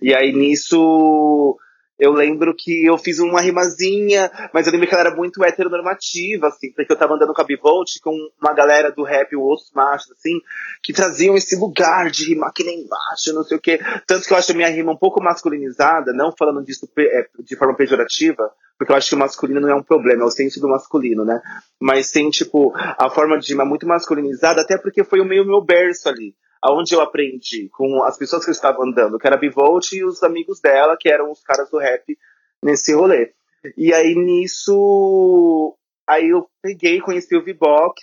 E 0.00 0.14
aí, 0.14 0.32
nisso, 0.32 1.56
eu 2.02 2.10
lembro 2.12 2.52
que 2.52 2.84
eu 2.84 2.98
fiz 2.98 3.20
uma 3.20 3.40
rimazinha, 3.40 4.28
mas 4.52 4.66
eu 4.66 4.72
lembro 4.72 4.88
que 4.88 4.94
ela 4.94 5.06
era 5.06 5.14
muito 5.14 5.44
heteronormativa, 5.44 6.48
assim, 6.48 6.72
porque 6.72 6.92
eu 6.92 6.98
tava 6.98 7.14
andando 7.14 7.32
com 7.32 7.40
a 7.40 7.44
Bivolt, 7.44 8.00
com 8.02 8.10
uma 8.40 8.52
galera 8.52 8.90
do 8.90 9.04
rap, 9.04 9.36
outros 9.36 9.70
machos, 9.72 10.10
assim, 10.10 10.40
que 10.82 10.92
traziam 10.92 11.36
esse 11.36 11.54
lugar 11.54 12.10
de 12.10 12.24
rimar 12.24 12.52
que 12.52 12.64
nem 12.64 12.84
macho, 12.88 13.32
não 13.32 13.44
sei 13.44 13.56
o 13.56 13.60
quê. 13.60 13.78
Tanto 14.04 14.26
que 14.26 14.32
eu 14.32 14.36
acho 14.36 14.50
a 14.50 14.54
minha 14.56 14.68
rima 14.68 14.90
um 14.90 14.96
pouco 14.96 15.22
masculinizada, 15.22 16.12
não 16.12 16.34
falando 16.36 16.64
disso 16.64 16.90
é, 16.98 17.28
de 17.38 17.54
forma 17.54 17.76
pejorativa, 17.76 18.50
porque 18.76 18.90
eu 18.90 18.96
acho 18.96 19.10
que 19.10 19.14
o 19.14 19.18
masculino 19.18 19.60
não 19.60 19.70
é 19.70 19.74
um 19.76 19.82
problema, 19.84 20.24
é 20.24 20.26
o 20.26 20.30
senso 20.30 20.60
do 20.60 20.68
masculino, 20.68 21.24
né? 21.24 21.40
Mas 21.80 22.10
tem, 22.10 22.28
tipo, 22.30 22.72
a 22.74 23.08
forma 23.10 23.38
de 23.38 23.52
rima 23.52 23.64
muito 23.64 23.86
masculinizada, 23.86 24.60
até 24.60 24.76
porque 24.76 25.04
foi 25.04 25.20
o 25.20 25.24
meio 25.24 25.46
meu 25.46 25.64
berço 25.64 26.08
ali. 26.08 26.34
Aonde 26.62 26.94
eu 26.94 27.00
aprendi 27.00 27.68
com 27.70 28.02
as 28.04 28.16
pessoas 28.16 28.44
que 28.44 28.50
eu 28.50 28.52
estava 28.52 28.82
andando, 28.84 29.18
que 29.18 29.26
era 29.26 29.36
Bivolt 29.36 29.92
e 29.92 30.04
os 30.04 30.22
amigos 30.22 30.60
dela, 30.60 30.96
que 30.96 31.08
eram 31.08 31.30
os 31.30 31.42
caras 31.42 31.68
do 31.70 31.78
rap 31.78 32.16
nesse 32.62 32.94
rolê. 32.94 33.32
E 33.76 33.92
aí 33.92 34.14
nisso, 34.14 35.76
aí 36.08 36.28
eu 36.28 36.48
peguei, 36.62 37.00
conheci 37.00 37.36
o 37.36 37.42
V-Box, 37.42 38.02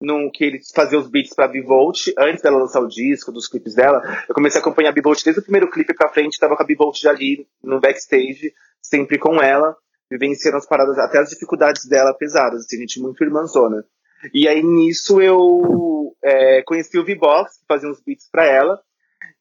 num, 0.00 0.30
que 0.30 0.44
ele 0.44 0.60
fazia 0.74 0.98
os 0.98 1.08
beats 1.08 1.34
pra 1.34 1.48
Bivolt, 1.48 2.08
antes 2.18 2.42
dela 2.42 2.58
lançar 2.58 2.80
o 2.80 2.88
disco, 2.88 3.32
dos 3.32 3.48
clipes 3.48 3.74
dela. 3.74 4.02
Eu 4.28 4.34
comecei 4.34 4.60
a 4.60 4.62
acompanhar 4.62 4.90
a 4.90 4.92
Bivolt 4.92 5.22
desde 5.24 5.40
o 5.40 5.44
primeiro 5.44 5.70
clipe 5.70 5.94
pra 5.94 6.08
frente, 6.08 6.38
tava 6.38 6.56
com 6.56 6.62
a 6.62 6.66
Bivolt 6.66 7.00
já 7.00 7.10
ali 7.10 7.46
no 7.62 7.80
backstage, 7.80 8.52
sempre 8.82 9.18
com 9.18 9.40
ela, 9.40 9.76
vivenciando 10.10 10.58
as 10.58 10.66
paradas, 10.66 10.98
até 10.98 11.18
as 11.18 11.30
dificuldades 11.30 11.86
dela 11.86 12.14
pesadas, 12.14 12.64
assim, 12.64 12.78
gente 12.78 13.00
muito 13.00 13.22
irmãzona. 13.24 13.84
E 14.34 14.48
aí 14.48 14.62
nisso 14.62 15.20
eu 15.20 16.14
é, 16.22 16.62
conheci 16.62 16.98
o 16.98 17.04
V-Box, 17.04 17.58
que 17.60 17.66
fazia 17.68 17.88
uns 17.88 18.00
beats 18.04 18.28
pra 18.30 18.44
ela. 18.44 18.78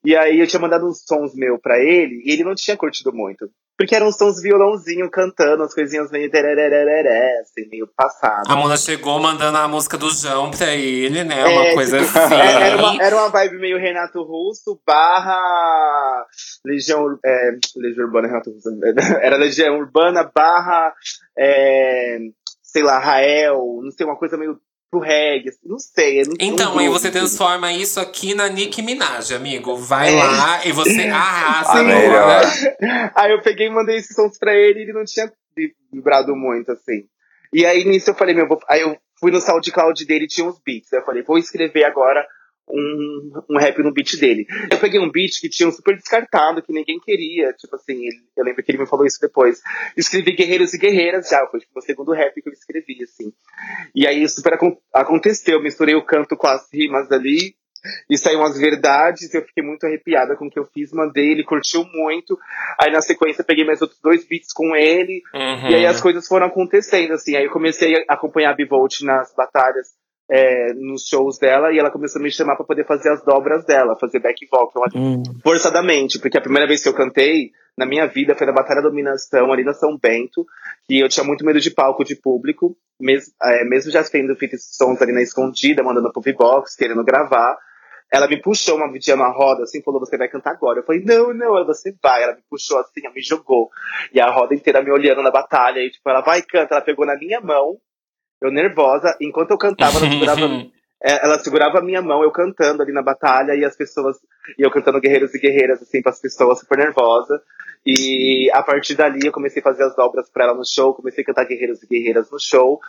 E 0.03 0.15
aí 0.15 0.39
eu 0.39 0.47
tinha 0.47 0.59
mandado 0.59 0.85
uns 0.87 1.03
sons 1.03 1.33
meu 1.35 1.57
pra 1.59 1.79
ele, 1.79 2.21
e 2.23 2.31
ele 2.31 2.43
não 2.43 2.53
tinha 2.53 2.77
curtido 2.77 3.11
muito. 3.11 3.49
Porque 3.77 3.93
eram 3.93 4.07
uns 4.07 4.15
sons 4.17 4.41
violãozinho 4.41 5.09
cantando, 5.09 5.63
as 5.63 5.73
coisinhas 5.73 6.09
meio 6.09 6.29
tererereré, 6.31 7.39
assim, 7.41 7.67
meio 7.69 7.87
passado. 7.93 8.49
A 8.49 8.55
Mona 8.55 8.77
chegou 8.77 9.19
mandando 9.19 9.57
a 9.57 9.67
música 9.67 9.97
do 9.97 10.09
João 10.11 10.49
pra 10.51 10.73
ele, 10.75 11.23
né? 11.25 11.43
Uma 11.45 11.65
É, 11.65 11.73
coisa 11.73 11.99
tipo, 11.99 12.17
assim. 12.17 12.35
é, 12.35 12.61
Era 12.69 12.77
uma, 12.77 13.03
era 13.03 13.15
uma 13.17 13.29
vibe 13.29 13.57
meio 13.57 13.77
Renato 13.77 14.23
Russo 14.23 14.79
barra 14.87 16.25
Legião, 16.65 17.17
é, 17.25 17.51
Legião 17.75 18.05
Urbana, 18.05 18.27
Renato 18.27 18.51
Russo. 18.51 18.69
Era 19.21 19.35
Legião 19.37 19.77
Urbana 19.77 20.31
barra, 20.33 20.93
é, 21.37 22.17
sei 22.63 22.83
lá, 22.83 22.97
Rael, 22.99 23.59
não 23.83 23.91
sei, 23.91 24.05
uma 24.05 24.17
coisa 24.17 24.37
meio 24.37 24.57
pro 24.91 24.99
reggae, 24.99 25.49
assim, 25.49 25.59
não 25.65 25.79
sei. 25.79 26.23
Não, 26.23 26.33
Então, 26.39 26.77
aí 26.79 26.87
você 26.89 27.11
transforma 27.11 27.71
isso 27.73 27.99
aqui 27.99 28.33
na 28.33 28.47
Nicki 28.47 28.81
Minaj, 28.81 29.33
amigo. 29.33 29.75
Vai 29.75 30.13
É. 30.13 30.23
lá 30.23 30.65
e 30.65 30.71
você 30.71 31.01
arrasa 31.09 31.79
agora. 31.79 33.11
Aí 33.15 33.31
eu 33.31 33.41
peguei 33.41 33.67
e 33.67 33.69
mandei 33.71 33.97
esses 33.97 34.15
sons 34.15 34.37
pra 34.37 34.53
ele 34.53 34.79
e 34.79 34.81
ele 34.83 34.93
não 34.93 35.03
tinha 35.03 35.31
vibrado 35.91 36.35
muito, 36.35 36.71
assim. 36.71 37.03
E 37.53 37.65
aí 37.65 37.83
nisso 37.85 38.09
eu 38.11 38.15
falei, 38.15 38.35
meu, 38.35 38.47
vou... 38.47 38.59
aí 38.69 38.81
eu 38.81 38.97
fui 39.19 39.31
no 39.31 39.39
SoundCloud 39.41 40.05
dele 40.05 40.25
e 40.25 40.27
tinha 40.27 40.47
uns 40.47 40.59
beats. 40.65 40.91
Aí 40.93 40.99
eu 40.99 41.05
falei, 41.05 41.23
vou 41.23 41.37
escrever 41.37 41.83
agora 41.85 42.25
um, 42.69 43.31
um 43.51 43.57
rap 43.57 43.77
no 43.83 43.91
beat 43.93 44.17
dele. 44.19 44.45
Eu 44.71 44.79
peguei 44.79 44.99
um 44.99 45.11
beat 45.11 45.39
que 45.39 45.49
tinha 45.49 45.67
um 45.69 45.71
super 45.71 45.95
descartado, 45.95 46.61
que 46.61 46.73
ninguém 46.73 46.99
queria. 46.99 47.53
Tipo 47.53 47.75
assim, 47.75 47.93
ele- 48.05 48.23
eu 48.35 48.43
lembro 48.43 48.63
que 48.63 48.71
ele 48.71 48.79
me 48.79 48.87
falou 48.87 49.05
isso 49.05 49.19
depois. 49.21 49.61
Escrevi 49.95 50.31
Guerreiros 50.33 50.73
e 50.73 50.77
Guerreiras 50.79 51.29
já, 51.29 51.45
foi 51.47 51.59
tipo, 51.59 51.77
o 51.77 51.81
segundo 51.81 52.11
rap 52.13 52.33
que 52.41 52.49
eu 52.49 52.53
escrevi, 52.53 53.03
assim. 53.03 53.31
E 53.93 54.07
aí 54.07 54.27
super 54.27 54.53
acon- 54.55 54.77
aconteceu, 54.93 55.55
eu 55.57 55.63
misturei 55.63 55.95
o 55.95 56.03
canto 56.05 56.35
com 56.35 56.47
as 56.47 56.67
rimas 56.73 57.11
ali. 57.11 57.55
E 58.09 58.17
saíram 58.17 58.41
as 58.43 58.57
verdades, 58.57 59.31
eu 59.31 59.43
fiquei 59.43 59.63
muito 59.63 59.85
arrepiada 59.85 60.35
com 60.35 60.47
o 60.47 60.49
que 60.49 60.57
eu 60.57 60.65
fiz, 60.65 60.91
mandei, 60.91 61.33
ele 61.33 61.43
curtiu 61.43 61.83
muito. 61.93 62.35
Aí 62.81 62.91
na 62.91 62.99
sequência 62.99 63.41
eu 63.43 63.45
peguei 63.45 63.63
mais 63.63 63.79
outros 63.79 63.99
dois 64.01 64.25
beats 64.27 64.51
com 64.51 64.75
ele, 64.75 65.21
Uhum. 65.31 65.69
e 65.69 65.75
aí 65.75 65.85
as 65.85 66.01
coisas 66.01 66.27
foram 66.27 66.47
acontecendo, 66.47 67.13
assim. 67.13 67.35
Aí 67.35 67.45
eu 67.45 67.51
comecei 67.51 67.93
a 68.09 68.13
acompanhar 68.15 68.49
a 68.49 68.55
Bivolt 68.55 69.01
nas 69.01 69.31
batalhas, 69.35 69.89
é, 70.29 70.73
nos 70.73 71.07
shows 71.07 71.37
dela, 71.37 71.71
e 71.71 71.79
ela 71.79 71.91
começou 71.91 72.19
a 72.19 72.23
me 72.23 72.31
chamar 72.31 72.55
pra 72.55 72.65
poder 72.65 72.85
fazer 72.85 73.09
as 73.09 73.23
dobras 73.23 73.63
dela, 73.65 73.97
fazer 73.99 74.19
back 74.19 74.45
vocal, 74.49 74.85
Hum. 74.95 75.21
forçadamente, 75.43 76.19
porque 76.19 76.37
a 76.37 76.41
primeira 76.41 76.67
vez 76.67 76.81
que 76.81 76.89
eu 76.89 76.95
cantei 76.95 77.51
na 77.77 77.85
minha 77.85 78.07
vida 78.07 78.35
foi 78.35 78.47
na 78.47 78.53
Batalha 78.53 78.81
da 78.81 78.89
Dominação, 78.89 79.51
ali 79.51 79.63
na 79.63 79.73
São 79.73 79.97
Bento, 80.01 80.45
e 80.89 81.03
eu 81.03 81.09
tinha 81.09 81.25
muito 81.25 81.45
medo 81.45 81.59
de 81.59 81.69
palco, 81.71 82.03
de 82.03 82.15
público, 82.15 82.75
mesmo, 82.99 83.33
é, 83.43 83.65
mesmo 83.65 83.91
já 83.91 84.03
tendo 84.03 84.35
feito 84.35 84.55
esses 84.55 84.75
sons 84.75 85.01
ali 85.01 85.11
na 85.11 85.21
escondida, 85.21 85.83
mandando 85.83 86.11
pro 86.11 86.21
V-Box, 86.21 86.75
querendo 86.75 87.03
gravar. 87.03 87.57
Ela 88.13 88.27
me 88.27 88.41
puxou 88.41 88.77
uma 88.77 88.87
dia 88.97 89.15
na 89.15 89.29
roda, 89.29 89.63
assim, 89.63 89.81
falou, 89.81 89.99
você 89.99 90.17
vai 90.17 90.29
cantar 90.29 90.51
agora. 90.51 90.79
Eu 90.79 90.83
falei, 90.85 91.03
não, 91.03 91.33
não, 91.33 91.57
ela, 91.57 91.65
você 91.65 91.93
vai. 92.01 92.23
Ela 92.23 92.35
me 92.35 92.41
puxou 92.49 92.79
assim, 92.79 93.01
ela 93.03 93.13
me 93.13 93.21
jogou. 93.21 93.69
E 94.13 94.21
a 94.21 94.29
roda 94.29 94.53
inteira 94.53 94.81
me 94.81 94.91
olhando 94.91 95.21
na 95.21 95.31
batalha, 95.31 95.79
e 95.79 95.89
tipo, 95.89 96.09
ela 96.09 96.21
vai, 96.21 96.41
canta. 96.41 96.75
Ela 96.75 96.83
pegou 96.85 97.05
na 97.05 97.17
minha 97.17 97.41
mão, 97.41 97.77
eu 98.41 98.51
nervosa, 98.51 99.15
enquanto 99.21 99.51
eu 99.51 99.57
cantava, 99.57 99.97
ela 99.97 100.09
segurava 100.09 100.41
é, 101.03 101.23
ela 101.23 101.39
segurava 101.39 101.79
a 101.79 101.83
minha 101.83 102.01
mão, 102.01 102.23
eu 102.23 102.31
cantando 102.31 102.81
ali 102.81 102.91
na 102.91 103.01
batalha, 103.01 103.53
e 103.53 103.63
as 103.63 103.75
pessoas, 103.75 104.17
e 104.57 104.65
eu 104.65 104.71
cantando 104.71 104.99
Guerreiros 104.99 105.33
e 105.35 105.39
Guerreiras, 105.39 105.81
assim, 105.81 106.01
para 106.01 106.11
as 106.11 106.19
pessoas 106.19 106.59
super 106.59 106.77
nervosa. 106.77 107.41
E 107.85 108.49
a 108.51 108.63
partir 108.63 108.95
dali 108.95 109.19
eu 109.23 109.31
comecei 109.31 109.59
a 109.59 109.63
fazer 109.63 109.83
as 109.83 109.95
dobras 109.95 110.29
pra 110.31 110.45
ela 110.45 110.55
no 110.55 110.65
show, 110.65 110.95
comecei 110.95 111.23
a 111.23 111.27
cantar 111.27 111.45
Guerreiros 111.45 111.83
e 111.83 111.87
Guerreiras 111.87 112.31
no 112.31 112.39
show, 112.39 112.79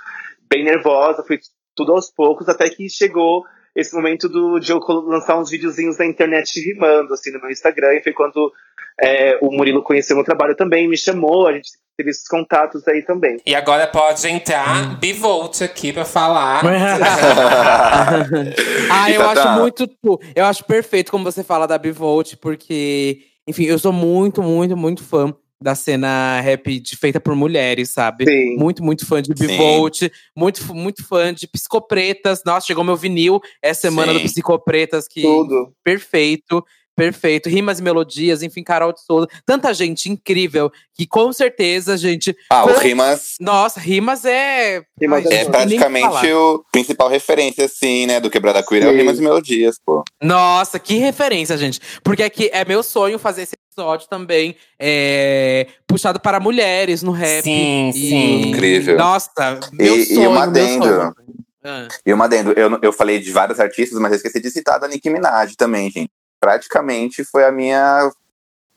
bem 0.48 0.64
nervosa, 0.64 1.22
fui 1.26 1.38
tudo 1.74 1.92
aos 1.92 2.10
poucos, 2.10 2.48
até 2.48 2.70
que 2.70 2.88
chegou 2.88 3.44
esse 3.74 3.94
momento 3.94 4.26
do, 4.26 4.58
de 4.58 4.72
eu 4.72 4.78
lançar 5.04 5.38
uns 5.38 5.50
videozinhos 5.50 5.98
na 5.98 6.06
internet 6.06 6.58
rimando, 6.58 7.12
assim, 7.12 7.30
no 7.30 7.38
meu 7.38 7.50
Instagram, 7.50 7.94
e 7.94 8.02
foi 8.02 8.14
quando 8.14 8.50
é, 8.98 9.38
o 9.42 9.50
Murilo 9.50 9.82
conheceu 9.82 10.16
meu 10.16 10.24
trabalho 10.24 10.56
também, 10.56 10.88
me 10.88 10.96
chamou, 10.96 11.46
a 11.46 11.52
gente 11.52 11.72
teve 11.96 12.10
esses 12.10 12.28
contatos 12.28 12.86
aí 12.86 13.02
também. 13.02 13.38
E 13.46 13.54
agora 13.54 13.86
pode 13.86 14.26
entrar 14.28 14.98
Bivolt 14.98 15.62
aqui 15.62 15.92
pra 15.92 16.04
falar. 16.04 16.62
ah, 18.90 19.10
eu 19.10 19.22
acho 19.22 19.42
tá. 19.42 19.58
muito. 19.58 19.88
Eu 20.34 20.44
acho 20.44 20.64
perfeito 20.64 21.10
como 21.10 21.24
você 21.24 21.42
fala 21.42 21.66
da 21.66 21.78
Bivolt, 21.78 22.34
porque, 22.36 23.20
enfim, 23.46 23.64
eu 23.64 23.78
sou 23.78 23.92
muito, 23.92 24.42
muito, 24.42 24.76
muito 24.76 25.02
fã 25.02 25.34
da 25.62 25.74
cena 25.74 26.38
rap 26.42 26.78
de- 26.78 26.96
feita 26.96 27.18
por 27.18 27.34
mulheres, 27.34 27.90
sabe? 27.90 28.26
Sim. 28.26 28.56
Muito, 28.56 28.84
muito 28.84 29.06
fã 29.06 29.22
de 29.22 29.28
Sim. 29.28 29.46
Bivolt, 29.46 30.02
muito, 30.36 30.74
muito 30.74 31.06
fã 31.06 31.32
de 31.32 31.48
Psicopretas. 31.48 32.42
Nossa, 32.44 32.66
chegou 32.66 32.84
meu 32.84 32.96
vinil 32.96 33.40
essa 33.62 33.82
semana 33.82 34.12
Sim. 34.12 34.18
do 34.18 34.24
Psicopretas, 34.24 35.08
que 35.08 35.22
Tudo. 35.22 35.72
perfeito. 35.82 36.62
Perfeito, 36.96 37.50
rimas 37.50 37.78
e 37.78 37.82
melodias, 37.82 38.42
enfim, 38.42 38.62
Carol 38.62 38.90
de 38.90 39.02
Souza. 39.04 39.28
Tanta 39.44 39.74
gente 39.74 40.10
incrível 40.10 40.72
que 40.94 41.06
com 41.06 41.30
certeza, 41.30 41.94
gente. 41.94 42.34
Ah, 42.50 42.64
o 42.64 42.78
Rimas 42.78 43.34
Nossa, 43.38 43.78
rimas 43.78 44.24
é. 44.24 44.82
Rimas 44.98 45.26
é 45.26 45.42
é 45.42 45.44
praticamente 45.44 46.32
o 46.32 46.64
principal 46.72 47.10
referência, 47.10 47.66
assim, 47.66 48.06
né, 48.06 48.18
do 48.18 48.30
Quebrada 48.30 48.62
Queer, 48.62 48.84
é 48.84 48.86
o 48.86 48.90
Sim. 48.92 48.96
Rimas 48.96 49.18
e 49.18 49.22
Melodias, 49.22 49.76
pô. 49.84 50.02
Nossa, 50.22 50.78
que 50.78 50.96
referência, 50.96 51.58
gente. 51.58 51.80
Porque 52.02 52.22
aqui 52.22 52.48
é 52.50 52.64
meu 52.64 52.82
sonho 52.82 53.18
fazer 53.18 53.42
esse 53.42 53.54
episódio 53.70 54.08
também 54.08 54.56
é, 54.80 55.66
puxado 55.86 56.18
para 56.18 56.40
mulheres 56.40 57.02
no 57.02 57.12
rap. 57.12 57.42
Sim, 57.44 57.90
E- 57.90 57.92
sim. 57.92 58.40
Incrível. 58.48 58.96
Nossa, 58.96 59.60
meu 59.70 59.96
E- 59.98 60.00
e 60.00 60.06
sonho, 60.14 60.30
um 60.30 60.32
meu 60.32 60.40
adendo. 60.42 60.84
sonho. 60.86 61.14
Ah. 61.62 61.88
E 62.06 62.12
uma 62.12 62.24
adendo, 62.26 62.52
eu, 62.52 62.78
eu 62.80 62.92
falei 62.92 63.18
de 63.18 63.30
vários 63.32 63.58
artistas, 63.58 63.98
mas 63.98 64.12
eu 64.12 64.16
esqueci 64.16 64.40
de 64.40 64.48
citar 64.50 64.78
da 64.78 64.86
Nicki 64.86 65.10
Minaj 65.10 65.56
também, 65.56 65.90
gente. 65.90 66.08
Praticamente 66.40 67.24
foi 67.24 67.44
a 67.44 67.52
minha 67.52 68.10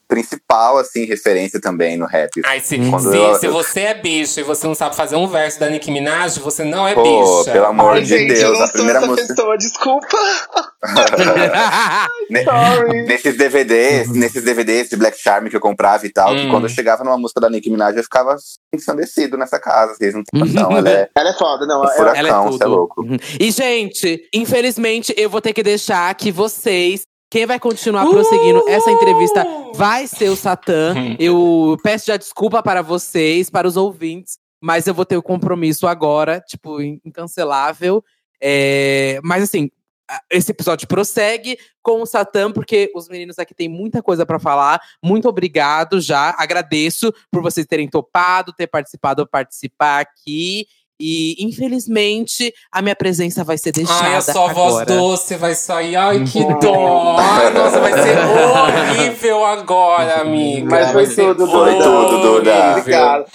principal, 0.07 0.80
assim, 0.80 1.05
referência 1.05 1.62
também 1.62 1.95
no 1.95 2.07
rap. 2.07 2.41
Ai, 2.43 2.60
se, 2.60 2.78
se, 2.78 3.16
eu- 3.16 3.36
se 3.36 3.47
você 3.47 3.82
é 3.82 3.93
bicho 3.93 4.39
e 4.39 4.43
você 4.43 4.66
não 4.66 4.74
sabe 4.74 4.95
fazer 4.95 5.16
um 5.16 5.28
verso 5.28 5.60
da 5.60 5.70
Nicki 5.70 5.91
Minaj, 5.91 6.39
você 6.39 6.64
não 6.64 6.88
é 6.88 6.95
Pô, 6.95 7.03
bicha. 7.41 7.51
pelo 7.51 7.68
amor 7.68 7.93
Ai, 7.93 8.01
de 8.01 8.07
gente, 8.07 8.32
eu 8.32 8.38
Deus, 8.38 8.57
não 8.57 8.64
a 8.64 8.68
sou 8.68 8.74
primeira 8.74 8.97
essa 8.97 9.07
música. 9.07 9.28
pessoa, 9.36 9.55
desculpa. 9.55 10.07
Sorry. 12.43 13.05
Nesses 13.05 13.38
DVDs, 13.38 14.10
nesses 14.12 14.43
DVDs 14.43 14.89
de 14.89 14.95
Black 14.95 15.20
Charm 15.20 15.47
que 15.47 15.55
eu 15.55 15.60
comprava 15.60 16.05
e 16.05 16.10
tal, 16.12 16.34
que 16.36 16.41
Hum. 16.41 16.49
quando 16.49 16.64
eu 16.64 16.70
chegava 16.70 17.03
numa 17.03 17.18
música 17.18 17.39
da 17.41 17.49
Nicki 17.49 17.70
Minaj, 17.70 17.95
eu 17.97 18.03
ficava 18.03 18.36
ensandecido 18.74 19.38
nessa 19.38 19.60
casa. 19.60 19.93
Vocês 19.93 20.14
não 20.14 20.24
têm 20.24 20.39
noção. 20.41 20.72
Ela 20.78 20.89
é 20.89 21.10
Ela 21.16 21.30
é 21.30 21.34
foda, 21.34 21.66
não. 21.66 21.82
um 21.82 21.84
ela- 21.84 21.93
Ela 21.95 22.12
é 22.12 22.16
furacão, 22.16 22.45
você 22.45 22.55
é 22.55 22.60
tudo. 22.66 22.70
louco. 22.76 23.01
Uhum. 23.03 23.18
E, 23.39 23.51
gente, 23.51 24.28
infelizmente, 24.34 25.14
eu 25.18 25.30
vou 25.30 25.41
ter 25.41 25.53
que 25.53 25.62
deixar 25.64 26.14
que 26.16 26.32
vocês. 26.32 27.01
Quem 27.30 27.45
vai 27.45 27.59
continuar 27.59 28.05
Uh! 28.07 28.11
prosseguindo 28.11 28.63
essa 28.67 28.89
entrevista 28.91 29.45
vai 29.75 30.07
ser 30.07 30.30
o 30.30 30.36
Satã. 30.36 30.93
Eu 31.19 31.77
peço 31.84 32.07
já 32.07 32.17
desculpa 32.17 32.61
para 32.63 32.82
vocês, 32.82 33.49
para 33.49 33.67
os 33.67 33.77
ouvintes, 33.77 34.38
mas 34.61 34.88
eu 34.88 34.93
vou 34.93 35.05
ter 35.05 35.15
o 35.17 35.23
compromisso 35.23 35.88
agora, 35.88 36.41
tipo, 36.41 36.82
in- 36.82 36.99
incancelável. 37.05 38.03
É, 38.41 39.19
mas 39.23 39.43
assim, 39.43 39.69
esse 40.30 40.51
episódio 40.51 40.88
prossegue 40.88 41.57
com 41.84 42.01
o 42.01 42.05
Satã, 42.05 42.51
porque 42.51 42.91
os 42.95 43.07
meninos 43.07 43.38
aqui 43.38 43.53
têm 43.53 43.69
muita 43.69 44.01
coisa 44.01 44.25
para 44.25 44.39
falar. 44.39 44.82
Muito 45.03 45.30
obrigado 45.30 46.01
já. 46.01 46.34
Agradeço 46.38 47.13
por 47.32 47.41
vocês 47.43 47.65
terem 47.67 47.88
topado, 47.88 48.51
ter 48.53 48.67
participado, 48.67 49.27
participar 49.27 49.99
aqui. 50.01 50.65
E, 51.01 51.35
infelizmente, 51.43 52.53
a 52.71 52.81
minha 52.81 52.95
presença 52.95 53.43
vai 53.43 53.57
ser 53.57 53.71
deixada 53.71 54.03
Ai, 54.09 54.15
a 54.15 54.21
sua 54.21 54.51
voz 54.51 54.85
doce 54.85 55.35
vai 55.37 55.55
sair. 55.55 55.95
Ai, 55.95 56.23
que 56.25 56.43
dó. 56.61 57.15
Ai, 57.17 57.53
nossa, 57.53 57.79
vai 57.79 57.93
ser 57.93 58.17
horrível 58.99 59.45
agora, 59.45 60.21
amiga. 60.21 60.69
Mas 60.69 60.85
vai 60.91 61.05
foi 61.05 61.05
ser 61.05 61.25
tudo, 61.27 61.47
Foi 61.47 61.73
tudo, 61.77 62.21
Duda. 62.21 63.25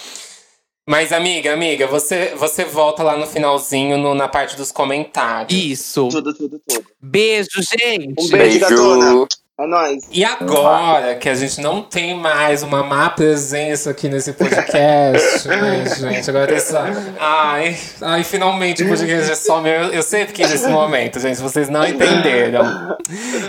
Mas, 0.87 1.11
amiga, 1.11 1.51
amiga, 1.51 1.87
você, 1.87 2.35
você 2.37 2.63
volta 2.63 3.01
lá 3.01 3.17
no 3.17 3.25
finalzinho, 3.25 3.97
no- 3.97 4.13
na 4.13 4.27
parte 4.27 4.55
dos 4.55 4.71
comentários. 4.71 5.59
Isso. 5.59 6.07
Tudo, 6.09 6.31
tudo, 6.31 6.61
tudo. 6.67 6.85
Beijo, 7.01 7.49
gente. 7.79 8.13
Um 8.23 8.29
beijo. 8.29 8.67
Beijo. 8.67 9.27
É 9.57 9.65
nóis. 9.65 10.03
E 10.11 10.25
agora 10.25 11.15
que 11.15 11.29
a 11.29 11.33
gente 11.33 11.61
não 11.61 11.81
tem 11.81 12.13
mais 12.13 12.61
uma 12.61 12.83
má 12.83 13.09
presença 13.09 13.91
aqui 13.91 14.09
nesse 14.09 14.33
podcast, 14.33 15.47
ai, 15.49 15.85
gente, 15.95 16.29
agora 16.29 16.47
tem 16.47 16.59
só. 16.59 16.83
Ai, 17.17 17.77
ai, 18.01 18.23
finalmente 18.25 18.83
o 18.83 18.89
podcast 18.89 19.31
é 19.31 19.35
só 19.35 19.61
meu. 19.61 19.93
Eu 19.93 20.03
sempre 20.03 20.33
quis 20.33 20.51
esse 20.51 20.67
momento, 20.67 21.21
gente, 21.21 21.39
vocês 21.39 21.69
não 21.69 21.87
entenderam. 21.87 22.97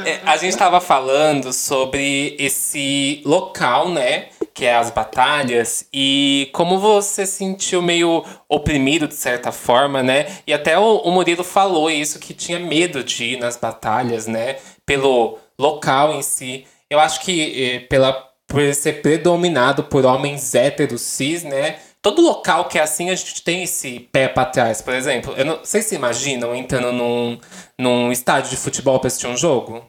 É, 0.07 0.20
a 0.24 0.36
gente 0.36 0.57
tava 0.57 0.80
falando 0.80 1.52
sobre 1.52 2.36
esse 2.38 3.20
local, 3.24 3.88
né? 3.88 4.26
Que 4.54 4.64
é 4.64 4.76
as 4.76 4.92
batalhas, 4.92 5.88
e 5.92 6.48
como 6.52 6.78
você 6.78 7.26
se 7.26 7.38
sentiu 7.38 7.82
meio 7.82 8.24
oprimido 8.48 9.09
de 9.09 9.14
certa 9.14 9.50
forma, 9.50 10.04
né? 10.04 10.26
E 10.46 10.54
até 10.54 10.78
o, 10.78 10.98
o 10.98 11.11
Murilo 11.11 11.42
falou 11.42 11.90
isso, 11.90 12.20
que 12.20 12.32
tinha 12.32 12.61
medo 12.61 13.02
de 13.02 13.24
ir 13.24 13.40
nas 13.40 13.57
batalhas, 13.57 14.28
né? 14.28 14.57
Pelo 14.86 15.36
local 15.59 16.14
em 16.14 16.22
si. 16.22 16.66
Eu 16.88 17.00
acho 17.00 17.20
que 17.20 17.64
eh, 17.64 17.80
pela, 17.80 18.12
por 18.46 18.62
ser 18.74 19.02
predominado 19.02 19.84
por 19.84 20.04
homens 20.04 20.54
héteros 20.54 21.02
cis, 21.02 21.42
né? 21.42 21.76
Todo 22.00 22.22
local 22.22 22.66
que 22.66 22.78
é 22.78 22.82
assim, 22.82 23.11
a 23.11 23.14
gente 23.14 23.42
tem 23.42 23.64
esse 23.64 23.98
pé 24.12 24.28
pra 24.28 24.44
trás. 24.44 24.80
Por 24.80 24.94
exemplo, 24.94 25.34
eu 25.36 25.44
não 25.44 25.59
sei 25.64 25.82
se 25.82 25.94
imaginam 25.94 26.54
entrando 26.54 26.92
num, 26.92 27.38
num 27.78 28.12
estádio 28.12 28.50
de 28.50 28.57
futebol 28.57 29.00
pra 29.00 29.09
assistir 29.09 29.26
um 29.26 29.36
jogo. 29.36 29.84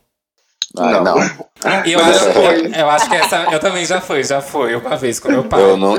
Não. 0.73 1.03
não. 1.03 1.17
Eu, 1.85 1.99
acho, 1.99 2.25
eu, 2.25 2.73
eu 2.73 2.89
acho 2.89 3.09
que 3.09 3.15
essa. 3.15 3.43
Eu 3.51 3.59
também 3.59 3.85
já 3.85 4.01
fui, 4.01 4.23
já 4.23 4.41
fui 4.41 4.75
uma 4.75 4.97
vez 4.97 5.19
com 5.19 5.29
meu 5.29 5.43
pai. 5.43 5.61
Eu, 5.61 5.77
não, 5.77 5.95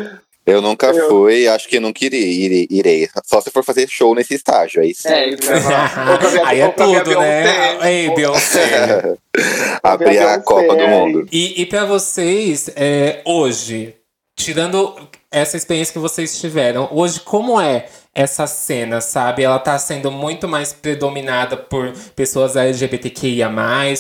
eu 0.49 0.63
nunca 0.63 0.87
Eu- 0.89 1.09
fui, 1.09 1.47
acho 1.47 1.69
que 1.69 1.79
nunca 1.79 2.05
irei, 2.05 2.23
irei, 2.45 2.67
irei. 2.71 3.09
Só 3.25 3.41
se 3.41 3.51
for 3.51 3.63
fazer 3.65 3.87
show 3.89 4.15
nesse 4.15 4.35
estágio, 4.35 4.81
aí 4.83 4.95
sim. 4.95 5.09
É, 5.09 5.29
isso 5.29 5.43
ver 5.47 5.75
a- 5.75 6.49
Aí 6.49 6.61
é 6.61 6.69
tudo, 6.69 7.21
né? 7.21 7.91
Ei, 7.91 8.15
Beyoncé. 8.15 9.17
Abrir 9.83 10.19
a 10.19 10.41
Copa 10.41 10.75
do. 10.75 10.89
Mundo. 10.89 11.29
E, 11.31 11.61
e 11.63 11.67
para 11.67 11.85
vocês, 11.85 12.71
é, 12.77 13.21
hoje, 13.25 13.95
tirando 14.37 14.95
essa 15.31 15.57
experiência 15.57 15.93
que 15.93 15.99
vocês 15.99 16.41
tiveram, 16.41 16.89
hoje 16.93 17.21
como 17.21 17.61
é 17.61 17.87
essa 18.15 18.47
cena, 18.49 19.01
sabe? 19.01 19.45
Ela 19.45 19.59
tá 19.61 19.79
sendo 19.79 20.11
muito 20.11 20.49
mais 20.49 20.73
predominada 20.73 21.57
por 21.57 21.93
pessoas 22.17 22.57
LGBTQIA+. 22.57 23.49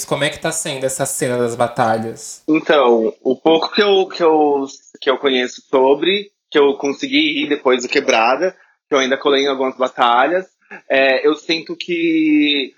Como 0.08 0.24
é 0.24 0.30
que 0.30 0.38
tá 0.40 0.50
sendo 0.50 0.84
essa 0.84 1.06
cena 1.06 1.36
das 1.38 1.54
batalhas? 1.54 2.42
Então, 2.48 3.12
o 3.22 3.36
pouco 3.36 3.70
que 3.72 3.80
eu, 3.82 4.06
que 4.08 4.22
eu, 4.22 4.64
que 5.00 5.08
eu 5.10 5.18
conheço 5.18 5.62
sobre, 5.70 6.30
que 6.50 6.58
eu 6.58 6.74
consegui 6.78 7.42
ir 7.42 7.48
depois 7.48 7.82
do 7.82 7.88
Quebrada, 7.88 8.56
que 8.88 8.94
eu 8.94 8.98
ainda 8.98 9.16
colei 9.18 9.44
em 9.44 9.48
algumas 9.48 9.76
batalhas, 9.76 10.46
é, 10.88 11.26
eu 11.26 11.34
sinto 11.34 11.76
que 11.76 12.72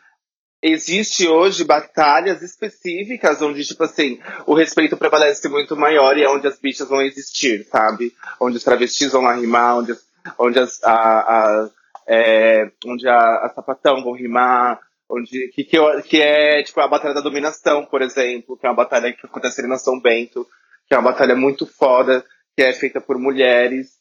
existe 0.63 1.27
hoje 1.27 1.65
batalhas 1.65 2.43
específicas 2.43 3.41
onde, 3.41 3.65
tipo 3.65 3.83
assim, 3.85 4.21
o 4.47 4.55
respeito 4.55 4.97
prevalece 4.97 5.49
muito 5.49 5.77
maior 5.77 6.17
e 6.19 6.23
é 6.23 6.29
onde 6.29 6.47
as 6.47 6.59
bichas 6.59 6.89
vão 6.89 7.01
existir, 7.01 7.65
sabe? 7.65 8.13
Onde 8.41 8.57
os 8.59 8.65
travestis 8.65 9.11
vão 9.13 9.23
lá 9.23 9.35
rimar, 9.35 9.79
onde, 9.79 9.93
as- 9.93 10.05
onde, 10.39 10.59
as, 10.59 10.83
a, 10.85 10.93
a- 10.95 11.71
é, 12.07 12.71
onde 12.87 13.09
a, 13.09 13.17
a 13.47 13.53
sapatão 13.55 14.03
vão 14.03 14.13
rimar, 14.13 14.79
onde 15.09 15.49
que, 15.55 15.65
que, 15.65 15.79
que 16.03 16.21
é 16.21 16.63
tipo 16.63 16.81
a 16.81 16.89
batalha 16.89 17.15
da 17.15 17.21
dominação, 17.21 17.85
por 17.87 18.03
exemplo, 18.03 18.57
que 18.57 18.67
é 18.67 18.69
uma 18.69 18.77
batalha 18.77 19.13
que 19.13 19.27
acontece 19.27 19.61
ali 19.61 19.69
na 19.69 19.79
São 19.79 19.99
Bento, 20.01 20.47
que 20.87 20.95
é 20.95 20.99
uma 20.99 21.11
batalha 21.11 21.35
muito 21.35 21.67
foda, 21.67 22.25
que 22.61 22.65
é 22.65 22.73
feita 22.75 23.01
por 23.01 23.19
mulheres 23.19 23.93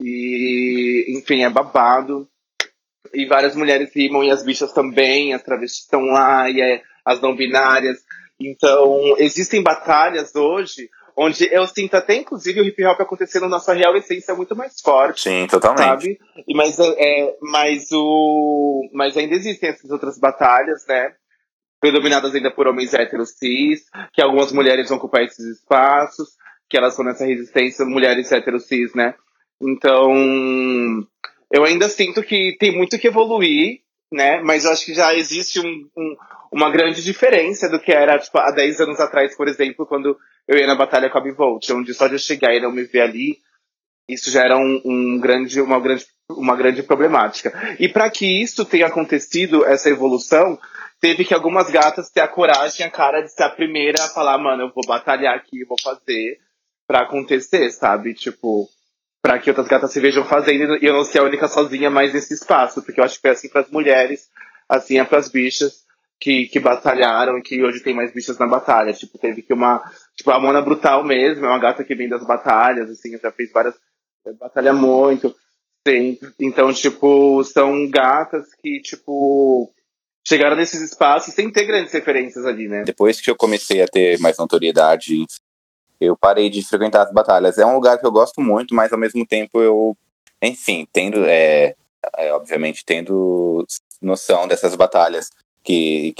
e 0.00 1.06
enfim 1.16 1.44
é 1.44 1.48
babado 1.48 2.28
e 3.14 3.24
várias 3.26 3.54
mulheres 3.54 3.94
rimam 3.94 4.24
e 4.24 4.30
as 4.30 4.42
bichas 4.42 4.72
também, 4.72 5.32
as 5.32 5.42
travestis 5.44 5.84
estão 5.84 6.00
lá 6.06 6.50
e 6.50 6.60
é, 6.60 6.82
as 7.04 7.20
não 7.20 7.36
binárias. 7.36 7.98
Então 8.40 9.14
existem 9.18 9.62
batalhas 9.62 10.34
hoje 10.34 10.90
onde 11.16 11.48
eu 11.52 11.64
sinto 11.68 11.94
até 11.94 12.16
inclusive 12.16 12.60
o 12.60 12.64
hip 12.64 12.84
hop 12.86 13.00
acontecendo 13.00 13.48
na 13.48 13.60
sua 13.60 13.74
real 13.74 13.96
essência 13.96 14.34
muito 14.34 14.56
mais 14.56 14.80
forte 14.80 15.20
Sim, 15.20 15.46
totalmente. 15.46 15.84
sabe? 15.84 16.18
E 16.48 16.56
mas, 16.56 16.76
é, 16.80 17.36
mas, 17.40 17.92
o, 17.92 18.82
mas 18.92 19.16
ainda 19.16 19.36
existem 19.36 19.68
essas 19.68 19.92
outras 19.92 20.18
batalhas, 20.18 20.84
né? 20.88 21.12
Predominadas 21.80 22.34
ainda 22.34 22.50
por 22.50 22.66
homens 22.66 22.94
héteros 22.94 23.36
cis, 23.38 23.84
que 24.12 24.20
algumas 24.20 24.52
mulheres 24.52 24.88
vão 24.88 24.98
ocupar 24.98 25.22
esses 25.22 25.58
espaços, 25.58 26.30
que 26.68 26.76
elas 26.76 26.94
são 26.94 27.04
nessa 27.04 27.24
resistência, 27.24 27.84
mulheres 27.84 28.30
héteros 28.30 28.66
cis, 28.66 28.94
né? 28.94 29.14
Então, 29.60 30.12
eu 31.50 31.64
ainda 31.64 31.88
sinto 31.88 32.22
que 32.22 32.56
tem 32.58 32.76
muito 32.76 32.98
que 32.98 33.08
evoluir, 33.08 33.80
né? 34.12 34.40
Mas 34.42 34.64
eu 34.64 34.72
acho 34.72 34.84
que 34.84 34.94
já 34.94 35.14
existe 35.14 35.60
um, 35.60 35.88
um, 35.96 36.16
uma 36.52 36.70
grande 36.70 37.02
diferença 37.02 37.68
do 37.68 37.80
que 37.80 37.92
era 37.92 38.18
tipo, 38.18 38.38
há 38.38 38.50
10 38.50 38.80
anos 38.80 39.00
atrás, 39.00 39.36
por 39.36 39.48
exemplo, 39.48 39.86
quando 39.86 40.16
eu 40.46 40.56
ia 40.56 40.66
na 40.66 40.74
batalha 40.74 41.10
com 41.10 41.18
a 41.18 41.20
Bivolt, 41.20 41.68
onde 41.70 41.94
só 41.94 42.06
de 42.06 42.14
eu 42.14 42.18
chegar 42.18 42.54
e 42.54 42.60
não 42.60 42.70
me 42.70 42.84
ver 42.84 43.02
ali, 43.02 43.38
isso 44.08 44.30
já 44.30 44.42
era 44.42 44.56
um, 44.56 44.80
um 44.84 45.18
grande, 45.20 45.60
uma, 45.60 45.78
grande, 45.78 46.06
uma 46.30 46.56
grande 46.56 46.82
problemática. 46.82 47.76
E 47.78 47.88
para 47.88 48.10
que 48.10 48.26
isso 48.26 48.64
tenha 48.64 48.86
acontecido, 48.86 49.64
essa 49.66 49.90
evolução, 49.90 50.58
teve 51.00 51.24
que 51.24 51.34
algumas 51.34 51.70
gatas 51.70 52.10
ter 52.10 52.20
a 52.20 52.28
coragem, 52.28 52.86
a 52.86 52.90
cara 52.90 53.20
de 53.20 53.32
ser 53.32 53.42
a 53.42 53.50
primeira 53.50 54.04
a 54.04 54.08
falar, 54.08 54.38
mano, 54.38 54.64
eu 54.64 54.72
vou 54.74 54.84
batalhar 54.86 55.34
aqui, 55.34 55.64
vou 55.64 55.76
fazer 55.82 56.38
para 56.88 57.02
acontecer, 57.02 57.70
sabe? 57.70 58.14
Tipo, 58.14 58.66
para 59.22 59.38
que 59.38 59.50
outras 59.50 59.68
gatas 59.68 59.92
se 59.92 60.00
vejam 60.00 60.24
fazendo 60.24 60.76
e 60.82 60.86
eu 60.86 60.94
não 60.94 61.04
ser 61.04 61.18
a 61.18 61.24
única 61.24 61.46
sozinha 61.46 61.90
mais 61.90 62.14
nesse 62.14 62.32
espaço, 62.32 62.82
porque 62.82 62.98
eu 62.98 63.04
acho 63.04 63.16
que 63.16 63.20
foi 63.20 63.30
assim 63.30 63.48
para 63.50 63.60
as 63.60 63.70
mulheres, 63.70 64.28
assim 64.66 64.98
é 64.98 65.04
para 65.04 65.18
as 65.18 65.28
bichas 65.28 65.86
que, 66.18 66.46
que 66.46 66.58
batalharam 66.58 67.38
e 67.38 67.42
que 67.42 67.62
hoje 67.62 67.80
tem 67.80 67.94
mais 67.94 68.12
bichas 68.12 68.38
na 68.38 68.46
batalha. 68.46 68.92
Tipo, 68.92 69.18
teve 69.18 69.42
que 69.42 69.52
uma. 69.52 69.82
Tipo, 70.16 70.30
a 70.30 70.40
Mona 70.40 70.62
Brutal 70.62 71.04
mesmo, 71.04 71.44
é 71.44 71.48
uma 71.48 71.58
gata 71.58 71.84
que 71.84 71.94
vem 71.94 72.08
das 72.08 72.26
batalhas, 72.26 72.90
assim, 72.90 73.16
já 73.18 73.30
fez 73.30 73.52
várias. 73.52 73.74
Batalha 74.38 74.72
muito. 74.72 75.34
Sim. 75.86 76.18
Então, 76.40 76.72
tipo, 76.72 77.44
são 77.44 77.88
gatas 77.88 78.46
que, 78.60 78.80
tipo, 78.80 79.72
chegaram 80.26 80.56
nesses 80.56 80.82
espaços 80.82 81.32
sem 81.32 81.50
ter 81.50 81.66
grandes 81.66 81.92
referências 81.92 82.44
ali, 82.44 82.68
né? 82.68 82.82
Depois 82.84 83.20
que 83.20 83.30
eu 83.30 83.36
comecei 83.36 83.80
a 83.80 83.86
ter 83.86 84.18
mais 84.18 84.36
notoriedade, 84.36 85.24
eu 86.00 86.16
parei 86.16 86.48
de 86.48 86.64
frequentar 86.66 87.02
as 87.02 87.12
batalhas. 87.12 87.58
É 87.58 87.66
um 87.66 87.74
lugar 87.74 87.98
que 87.98 88.06
eu 88.06 88.12
gosto 88.12 88.40
muito, 88.40 88.74
mas 88.74 88.92
ao 88.92 88.98
mesmo 88.98 89.26
tempo 89.26 89.60
eu, 89.60 89.96
enfim, 90.42 90.86
tendo, 90.92 91.24
é, 91.24 91.74
é 92.16 92.32
obviamente, 92.32 92.84
tendo 92.84 93.66
noção 94.00 94.46
dessas 94.46 94.74
batalhas 94.74 95.30
que 95.62 96.14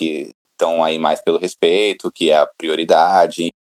estão 0.53 0.83
aí 0.83 0.99
mais 0.99 1.21
pelo 1.23 1.39
respeito, 1.39 2.11
que 2.11 2.31
é 2.31 2.39
a 2.39 2.47
prioridade 2.47 3.53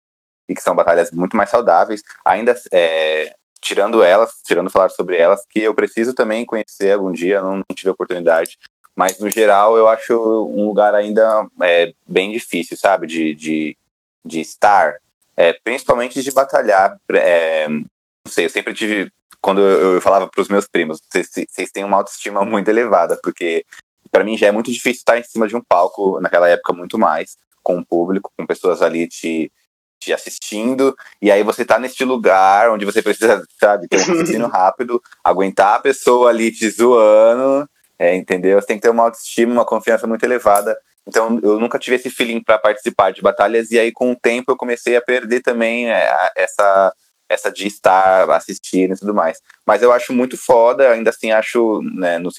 e 0.49 0.55
que 0.55 0.61
são 0.61 0.75
batalhas 0.75 1.11
muito 1.11 1.37
mais 1.37 1.49
saudáveis. 1.49 2.01
Ainda 2.25 2.55
é, 2.71 3.35
tirando 3.61 4.03
elas, 4.03 4.31
tirando 4.43 4.69
falar 4.69 4.89
sobre 4.89 5.17
elas, 5.17 5.45
que 5.47 5.59
eu 5.59 5.73
preciso 5.75 6.13
também 6.13 6.45
conhecer 6.45 6.93
algum 6.93 7.11
dia, 7.11 7.41
não, 7.41 7.57
não 7.57 7.75
tive 7.75 7.91
oportunidade. 7.91 8.57
Mas 8.95 9.19
no 9.19 9.29
geral 9.29 9.77
eu 9.77 9.87
acho 9.87 10.13
um 10.47 10.65
lugar 10.65 10.95
ainda 10.95 11.47
é, 11.61 11.93
bem 12.07 12.31
difícil, 12.31 12.75
sabe, 12.75 13.05
de, 13.05 13.35
de, 13.35 13.77
de 14.25 14.39
estar, 14.39 14.95
é, 15.37 15.53
principalmente 15.53 16.21
de 16.21 16.31
batalhar. 16.31 16.97
É, 17.13 17.67
não 17.69 17.85
sei, 18.27 18.45
eu 18.45 18.49
sempre 18.49 18.73
tive 18.73 19.11
quando 19.39 19.61
eu, 19.61 19.93
eu 19.93 20.01
falava 20.01 20.27
para 20.27 20.41
os 20.41 20.49
meus 20.49 20.67
primos, 20.67 20.99
vocês, 21.09 21.71
têm 21.71 21.83
uma 21.83 21.97
autoestima 21.97 22.43
muito 22.43 22.69
elevada, 22.69 23.17
porque 23.21 23.63
para 24.11 24.23
mim 24.23 24.37
já 24.37 24.47
é 24.47 24.51
muito 24.51 24.71
difícil 24.71 24.99
estar 24.99 25.17
em 25.17 25.23
cima 25.23 25.47
de 25.47 25.55
um 25.55 25.61
palco, 25.61 26.19
naquela 26.19 26.49
época 26.49 26.73
muito 26.73 26.97
mais, 26.97 27.37
com 27.63 27.77
o 27.77 27.85
público, 27.85 28.31
com 28.35 28.45
pessoas 28.45 28.81
ali 28.81 29.07
te, 29.07 29.51
te 29.99 30.11
assistindo, 30.11 30.95
e 31.21 31.31
aí 31.31 31.43
você 31.43 31.63
tá 31.63 31.77
neste 31.77 32.03
lugar 32.03 32.71
onde 32.71 32.83
você 32.83 33.01
precisa, 33.01 33.43
sabe, 33.59 33.87
ter 33.87 33.97
um 33.97 34.03
raciocínio 34.05 34.47
rápido, 34.47 35.01
aguentar 35.23 35.75
a 35.75 35.79
pessoa 35.79 36.29
ali 36.29 36.51
te 36.51 36.69
zoando, 36.69 37.69
é, 37.99 38.15
entendeu? 38.15 38.59
Você 38.59 38.67
tem 38.67 38.77
que 38.77 38.83
ter 38.83 38.89
uma 38.89 39.03
autoestima, 39.03 39.53
uma 39.53 39.65
confiança 39.65 40.05
muito 40.07 40.23
elevada. 40.23 40.77
Então 41.07 41.39
eu 41.41 41.59
nunca 41.59 41.79
tive 41.79 41.95
esse 41.95 42.09
feeling 42.09 42.43
para 42.43 42.59
participar 42.59 43.11
de 43.11 43.21
batalhas, 43.21 43.71
e 43.71 43.79
aí 43.79 43.91
com 43.91 44.11
o 44.11 44.15
tempo 44.15 44.51
eu 44.51 44.57
comecei 44.57 44.95
a 44.97 45.01
perder 45.01 45.41
também 45.41 45.89
é, 45.89 46.33
essa 46.35 46.93
essa 47.29 47.51
de 47.51 47.67
estar 47.67 48.29
assistindo 48.31 48.93
e 48.93 48.97
tudo 48.97 49.13
mais. 49.13 49.41
Mas 49.65 49.81
eu 49.81 49.91
acho 49.91 50.13
muito 50.13 50.37
foda, 50.37 50.91
ainda 50.91 51.09
assim 51.09 51.31
acho, 51.31 51.81
né, 51.81 52.17
no 52.17 52.29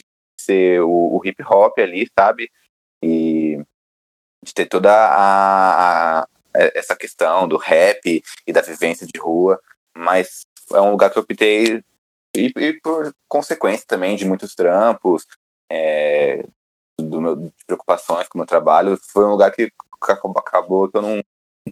ser 0.41 0.81
o, 0.81 1.19
o 1.19 1.21
hip 1.25 1.43
hop 1.43 1.79
ali, 1.79 2.09
sabe? 2.19 2.51
E 3.03 3.59
de 4.43 4.55
ter 4.55 4.67
toda 4.67 4.91
a, 4.91 6.21
a, 6.21 6.29
essa 6.55 6.97
questão 6.97 7.47
do 7.47 7.57
rap 7.57 8.23
e 8.47 8.53
da 8.53 8.63
vivência 8.63 9.07
de 9.07 9.19
rua, 9.21 9.61
mas 9.97 10.47
é 10.73 10.81
um 10.81 10.93
lugar 10.93 11.11
que 11.11 11.19
eu 11.19 11.23
optei 11.23 11.83
e, 12.35 12.53
e 12.57 12.73
por 12.81 13.13
consequência 13.29 13.85
também 13.87 14.17
de 14.17 14.25
muitos 14.25 14.55
trampos, 14.55 15.27
é, 15.71 16.45
do 17.19 17.23
meu, 17.23 17.37
de 17.37 17.65
preocupações 17.67 18.29
com 18.29 18.39
o 18.39 18.41
meu 18.41 18.47
trabalho, 18.47 18.99
foi 19.13 19.25
um 19.25 19.31
lugar 19.31 19.51
que 19.53 19.71
acabou 20.01 20.89
que 20.89 20.97
eu 20.97 21.03
não 21.03 21.23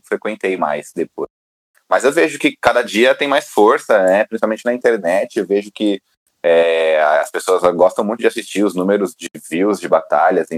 frequentei 0.04 0.56
mais 0.56 0.92
depois. 0.94 1.28
Mas 1.88 2.04
eu 2.04 2.12
vejo 2.12 2.38
que 2.38 2.56
cada 2.60 2.82
dia 2.82 3.14
tem 3.14 3.28
mais 3.28 3.48
força, 3.48 4.02
né? 4.02 4.24
Principalmente 4.24 4.64
na 4.64 4.74
internet. 4.74 5.38
Eu 5.38 5.46
vejo 5.46 5.70
que 5.70 6.02
é, 6.42 7.00
as 7.20 7.30
pessoas 7.30 7.62
gostam 7.74 8.04
muito 8.04 8.20
de 8.20 8.26
assistir 8.26 8.64
os 8.64 8.74
números 8.74 9.14
de 9.14 9.30
views 9.48 9.80
de 9.80 9.88
batalhas, 9.88 10.48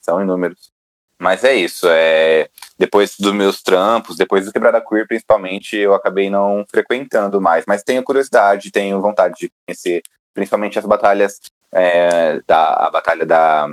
são 0.00 0.20
inúmeros. 0.20 0.70
Mas 1.20 1.42
é 1.44 1.54
isso. 1.54 1.86
É, 1.88 2.48
depois 2.78 3.16
dos 3.18 3.32
meus 3.32 3.62
trampos, 3.62 4.16
depois 4.16 4.46
do 4.46 4.52
Quebrada 4.52 4.80
Queer, 4.80 5.06
principalmente, 5.06 5.76
eu 5.76 5.94
acabei 5.94 6.30
não 6.30 6.64
frequentando 6.68 7.40
mais. 7.40 7.64
Mas 7.66 7.82
tenho 7.82 8.02
curiosidade, 8.02 8.70
tenho 8.70 9.00
vontade 9.00 9.34
de 9.38 9.52
conhecer, 9.66 10.02
principalmente 10.32 10.78
as 10.78 10.86
batalhas, 10.86 11.40
é, 11.72 12.40
da, 12.46 12.86
a 12.86 12.90
batalha 12.90 13.26
da 13.26 13.68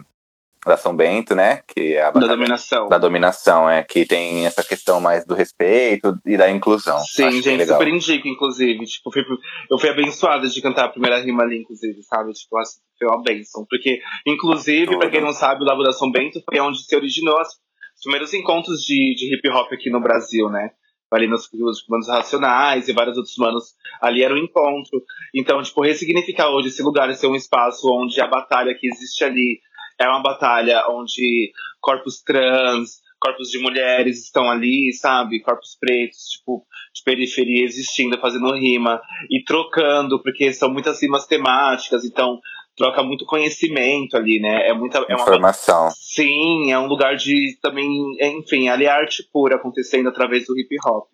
da 0.65 0.75
São 0.75 0.95
Bento, 0.95 1.35
né? 1.35 1.61
Que 1.67 1.93
é 1.93 2.03
a 2.03 2.11
da 2.11 2.27
dominação. 2.27 2.89
Da 2.89 2.97
dominação, 2.97 3.69
é, 3.69 3.83
que 3.83 4.05
tem 4.05 4.45
essa 4.45 4.63
questão 4.63 4.99
mais 4.99 5.25
do 5.25 5.35
respeito 5.35 6.17
e 6.25 6.35
da 6.35 6.49
inclusão. 6.49 6.99
Sim, 6.99 7.25
Acho 7.25 7.41
gente, 7.41 7.65
super 7.65 7.87
indico, 7.87 8.27
inclusive. 8.27 8.83
Tipo, 8.85 9.11
fui, 9.11 9.23
eu 9.69 9.77
fui 9.77 9.89
abençoada 9.89 10.47
de 10.47 10.61
cantar 10.61 10.85
a 10.85 10.89
primeira 10.89 11.19
rima 11.19 11.43
ali, 11.43 11.59
inclusive, 11.59 12.01
sabe? 12.03 12.33
Tipo, 12.33 12.57
assim, 12.57 12.79
foi 12.97 13.07
uma 13.07 13.21
benção. 13.21 13.65
Porque, 13.69 13.99
inclusive, 14.25 14.97
para 14.97 15.09
quem 15.09 15.21
não 15.21 15.33
sabe, 15.33 15.61
o 15.61 15.65
Labo 15.65 15.83
da 15.83 15.93
São 15.93 16.11
Bento 16.11 16.41
foi 16.49 16.59
onde 16.59 16.83
se 16.83 16.95
originou 16.95 17.39
os 17.39 18.01
primeiros 18.01 18.33
encontros 18.33 18.81
de, 18.81 19.15
de 19.15 19.35
hip 19.35 19.47
hop 19.49 19.71
aqui 19.71 19.89
no 19.89 20.01
Brasil, 20.01 20.49
né? 20.49 20.71
ali 21.11 21.27
nos, 21.27 21.47
nos 21.53 21.85
manos 21.87 22.09
racionais 22.09 22.87
e 22.87 22.93
vários 22.93 23.15
outros 23.15 23.37
manos 23.37 23.73
ali 24.01 24.23
era 24.23 24.33
um 24.33 24.37
encontro. 24.37 25.01
Então, 25.33 25.61
tipo, 25.61 25.81
ressignificar 25.81 26.49
hoje 26.49 26.69
esse 26.69 26.83
lugar, 26.83 27.13
ser 27.13 27.27
um 27.27 27.35
espaço 27.35 27.87
onde 27.91 28.19
a 28.19 28.27
batalha 28.27 28.75
que 28.77 28.87
existe 28.87 29.23
ali 29.23 29.59
é 29.99 30.07
uma 30.07 30.21
batalha 30.21 30.85
onde 30.89 31.51
corpos 31.81 32.21
trans, 32.21 33.01
corpos 33.19 33.49
de 33.49 33.59
mulheres 33.59 34.23
estão 34.23 34.49
ali, 34.49 34.93
sabe? 34.93 35.41
Corpos 35.41 35.77
pretos, 35.79 36.19
tipo, 36.37 36.65
de 36.93 37.03
periferia 37.03 37.65
existindo, 37.65 38.19
fazendo 38.19 38.53
rima 38.53 39.01
e 39.29 39.43
trocando, 39.43 40.21
porque 40.21 40.53
são 40.53 40.71
muitas 40.71 41.01
rimas 41.01 41.25
temáticas, 41.25 42.03
então 42.05 42.39
troca 42.75 43.01
muito 43.01 43.25
conhecimento 43.25 44.17
ali, 44.17 44.39
né? 44.39 44.67
É 44.67 44.73
muita 44.73 44.99
é 44.99 45.13
informação. 45.13 45.83
Uma, 45.83 45.91
sim, 45.91 46.71
é 46.71 46.77
um 46.77 46.87
lugar 46.87 47.15
de 47.15 47.57
também, 47.61 47.87
enfim, 48.21 48.67
ali 48.67 48.85
é 48.85 48.89
arte 48.89 49.27
pura 49.31 49.55
acontecendo 49.55 50.09
através 50.09 50.45
do 50.45 50.59
hip 50.59 50.75
hop. 50.85 51.07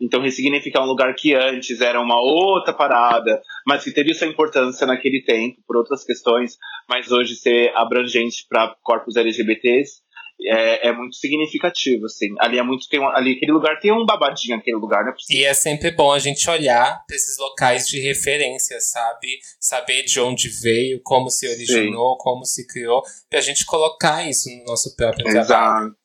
Então 0.00 0.22
ressignificar 0.22 0.82
um 0.82 0.86
lugar 0.86 1.14
que 1.14 1.34
antes 1.34 1.80
era 1.80 2.00
uma 2.00 2.20
outra 2.20 2.72
parada, 2.72 3.40
mas 3.66 3.84
que 3.84 3.92
teve 3.92 4.14
sua 4.14 4.26
importância 4.26 4.86
naquele 4.86 5.22
tempo 5.22 5.60
por 5.66 5.76
outras 5.76 6.04
questões, 6.04 6.56
mas 6.88 7.12
hoje 7.12 7.34
ser 7.36 7.72
abrangente 7.76 8.46
para 8.48 8.74
corpos 8.82 9.16
LGBTs 9.16 10.00
é, 10.42 10.88
é, 10.88 10.92
muito 10.92 11.16
significativo, 11.16 12.06
assim. 12.06 12.28
Ali 12.38 12.58
é 12.58 12.62
muito. 12.62 12.88
Tem 12.88 13.02
ali 13.14 13.32
aquele 13.36 13.52
lugar 13.52 13.78
tem 13.78 13.92
um 13.92 14.06
babadinho, 14.06 14.56
aquele 14.56 14.76
lugar, 14.76 15.06
é 15.06 15.12
possível. 15.12 15.42
E 15.42 15.44
é 15.44 15.54
sempre 15.54 15.90
bom 15.90 16.12
a 16.12 16.18
gente 16.18 16.48
olhar 16.48 17.04
para 17.06 17.16
esses 17.16 17.38
locais 17.38 17.88
de 17.88 18.00
referência, 18.00 18.80
sabe? 18.80 19.38
Saber 19.58 20.04
de 20.04 20.18
onde 20.20 20.48
veio, 20.48 21.00
como 21.02 21.30
se 21.30 21.48
originou, 21.48 22.12
Sim. 22.12 22.18
como 22.18 22.44
se 22.44 22.66
criou, 22.66 23.02
pra 23.28 23.40
gente 23.40 23.66
colocar 23.66 24.28
isso 24.28 24.48
no 24.50 24.64
nosso 24.64 24.94
próprio 24.96 25.26
Exato. 25.26 25.46
trabalho. 25.46 25.96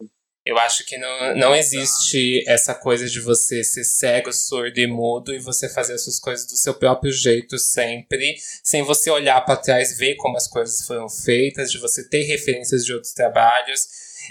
Eu 0.46 0.60
acho 0.60 0.86
que 0.86 0.96
não, 0.96 1.36
não 1.36 1.56
existe 1.56 2.44
essa 2.48 2.76
coisa 2.76 3.08
de 3.10 3.20
você 3.20 3.64
ser 3.64 3.84
cego, 3.84 4.32
surdo 4.32 4.80
e 4.80 4.86
mudo 4.86 5.34
e 5.34 5.40
você 5.40 5.68
fazer 5.68 5.94
as 5.94 6.04
suas 6.04 6.20
coisas 6.20 6.46
do 6.46 6.56
seu 6.56 6.76
próprio 6.76 7.12
jeito 7.12 7.58
sempre, 7.58 8.36
sem 8.64 8.84
você 8.84 9.10
olhar 9.10 9.42
para 9.42 9.58
trás, 9.58 9.98
ver 9.98 10.14
como 10.18 10.38
as 10.38 10.48
coisas 10.48 10.86
foram 10.86 11.10
feitas, 11.10 11.72
de 11.72 11.80
você 11.80 12.08
ter 12.08 12.22
referências 12.26 12.86
de 12.86 12.94
outros 12.94 13.12
trabalhos. 13.12 13.88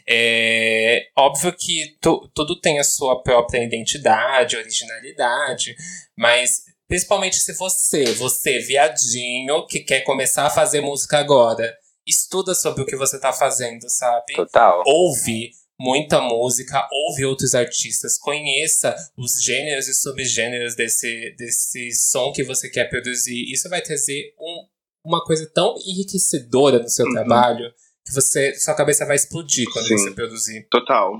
É 0.08 1.08
óbvio 1.16 1.52
que 1.52 1.96
tu, 2.00 2.30
tudo 2.32 2.60
tem 2.60 2.78
a 2.78 2.84
sua 2.84 3.20
própria 3.20 3.64
identidade, 3.64 4.56
originalidade, 4.56 5.74
mas 6.16 6.62
principalmente 6.86 7.36
se 7.36 7.54
você, 7.54 8.04
você 8.12 8.60
viadinho, 8.60 9.66
que 9.66 9.80
quer 9.80 10.02
começar 10.02 10.46
a 10.46 10.50
fazer 10.50 10.80
música 10.80 11.18
agora, 11.18 11.76
estuda 12.06 12.54
sobre 12.54 12.82
o 12.82 12.86
que 12.86 12.94
você 12.94 13.18
tá 13.18 13.32
fazendo, 13.32 13.88
sabe? 13.88 14.34
Total. 14.34 14.80
Ouve 14.86 15.50
muita 15.78 16.20
música, 16.20 16.86
ouve 16.90 17.24
outros 17.24 17.54
artistas, 17.54 18.18
conheça 18.18 18.94
os 19.16 19.42
gêneros 19.42 19.88
e 19.88 19.94
subgêneros 19.94 20.74
desse, 20.74 21.34
desse 21.36 21.92
som 21.92 22.32
que 22.32 22.42
você 22.42 22.68
quer 22.68 22.88
produzir. 22.88 23.50
Isso 23.50 23.68
vai 23.68 23.80
trazer 23.82 24.34
um, 24.38 24.66
uma 25.04 25.24
coisa 25.24 25.50
tão 25.52 25.74
enriquecedora 25.84 26.78
no 26.78 26.88
seu 26.88 27.06
uhum. 27.06 27.12
trabalho 27.12 27.72
que 28.04 28.12
você, 28.12 28.54
sua 28.54 28.74
cabeça 28.74 29.06
vai 29.06 29.16
explodir 29.16 29.66
quando 29.72 29.86
Sim, 29.86 29.96
você 29.96 30.10
produzir. 30.12 30.68
Total. 30.70 31.16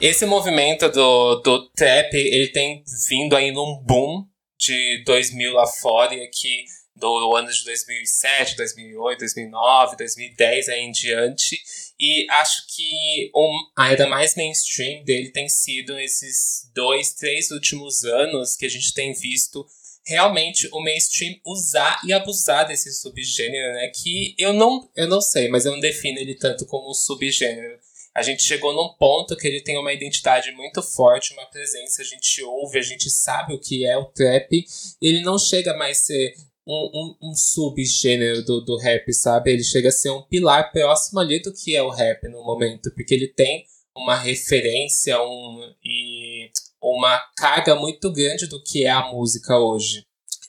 Esse 0.00 0.24
movimento 0.26 0.88
do, 0.88 1.36
do 1.36 1.68
trap, 1.70 2.14
ele 2.14 2.48
tem 2.48 2.84
vindo 3.08 3.34
aí 3.34 3.50
num 3.50 3.82
boom 3.84 4.24
de 4.58 5.02
2000 5.04 5.52
lá 5.52 5.66
fora 5.66 6.14
e 6.14 6.22
aqui 6.22 6.64
do 6.96 7.34
ano 7.36 7.50
de 7.50 7.64
2007, 7.64 8.56
2008, 8.56 9.18
2009, 9.18 9.96
2010 9.96 10.68
aí 10.68 10.80
em 10.80 10.92
diante. 10.92 11.60
E 11.98 12.26
acho 12.30 12.66
que 12.68 13.30
um, 13.34 13.58
a 13.76 13.92
era 13.92 14.06
mais 14.06 14.34
mainstream 14.34 15.04
dele 15.04 15.30
tem 15.30 15.48
sido 15.48 15.98
esses 15.98 16.70
dois, 16.74 17.12
três 17.14 17.50
últimos 17.50 18.04
anos 18.04 18.56
que 18.56 18.66
a 18.66 18.70
gente 18.70 18.94
tem 18.94 19.12
visto 19.12 19.66
realmente 20.06 20.68
o 20.70 20.80
mainstream 20.80 21.34
usar 21.46 22.00
e 22.04 22.12
abusar 22.12 22.68
desse 22.68 22.92
subgênero, 22.92 23.72
né? 23.74 23.88
Que 23.88 24.34
eu 24.38 24.52
não, 24.52 24.88
eu 24.94 25.08
não 25.08 25.20
sei, 25.20 25.48
mas 25.48 25.64
eu 25.64 25.72
não 25.72 25.80
defino 25.80 26.18
ele 26.18 26.34
tanto 26.34 26.66
como 26.66 26.90
um 26.90 26.94
subgênero. 26.94 27.78
A 28.14 28.22
gente 28.22 28.44
chegou 28.44 28.72
num 28.72 28.94
ponto 28.96 29.36
que 29.36 29.48
ele 29.48 29.60
tem 29.60 29.76
uma 29.76 29.92
identidade 29.92 30.52
muito 30.52 30.80
forte, 30.82 31.32
uma 31.32 31.46
presença, 31.46 32.00
a 32.00 32.04
gente 32.04 32.42
ouve, 32.44 32.78
a 32.78 32.82
gente 32.82 33.10
sabe 33.10 33.54
o 33.54 33.58
que 33.58 33.84
é 33.84 33.96
o 33.96 34.04
trap. 34.04 34.64
Ele 35.02 35.22
não 35.22 35.36
chega 35.36 35.76
mais 35.76 35.98
a 35.98 36.02
ser 36.02 36.34
um, 36.66 37.16
um, 37.22 37.30
um 37.30 37.34
subgênero 37.34 38.44
do, 38.44 38.60
do 38.60 38.76
rap, 38.78 39.12
sabe? 39.12 39.52
Ele 39.52 39.64
chega 39.64 39.88
a 39.88 39.92
ser 39.92 40.10
um 40.10 40.22
pilar 40.22 40.72
próximo 40.72 41.20
ali 41.20 41.40
do 41.40 41.52
que 41.52 41.76
é 41.76 41.82
o 41.82 41.90
rap 41.90 42.28
no 42.28 42.42
momento, 42.42 42.90
porque 42.94 43.14
ele 43.14 43.28
tem 43.28 43.64
uma 43.96 44.16
referência 44.16 45.20
um, 45.22 45.72
e 45.84 46.50
uma 46.82 47.18
carga 47.36 47.74
muito 47.74 48.10
grande 48.10 48.46
do 48.46 48.62
que 48.62 48.84
é 48.84 48.90
a 48.90 49.10
música 49.12 49.58
hoje. 49.58 50.04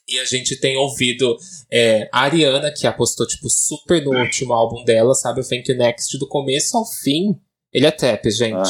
E 0.07 0.19
a 0.19 0.25
gente 0.25 0.59
tem 0.59 0.77
ouvido 0.77 1.35
é, 1.71 2.07
a 2.11 2.21
Ariana, 2.21 2.71
que 2.71 2.85
apostou, 2.85 3.25
tipo, 3.25 3.49
super 3.49 4.03
no 4.03 4.15
último 4.15 4.53
álbum 4.53 4.83
dela, 4.83 5.15
sabe? 5.15 5.41
O 5.41 5.47
Thank 5.47 5.71
You 5.71 5.77
Next, 5.77 6.17
do 6.19 6.27
começo 6.27 6.77
ao 6.77 6.85
fim. 6.85 7.39
Ele 7.73 7.87
é 7.87 7.91
trap, 7.91 8.29
gente. 8.29 8.69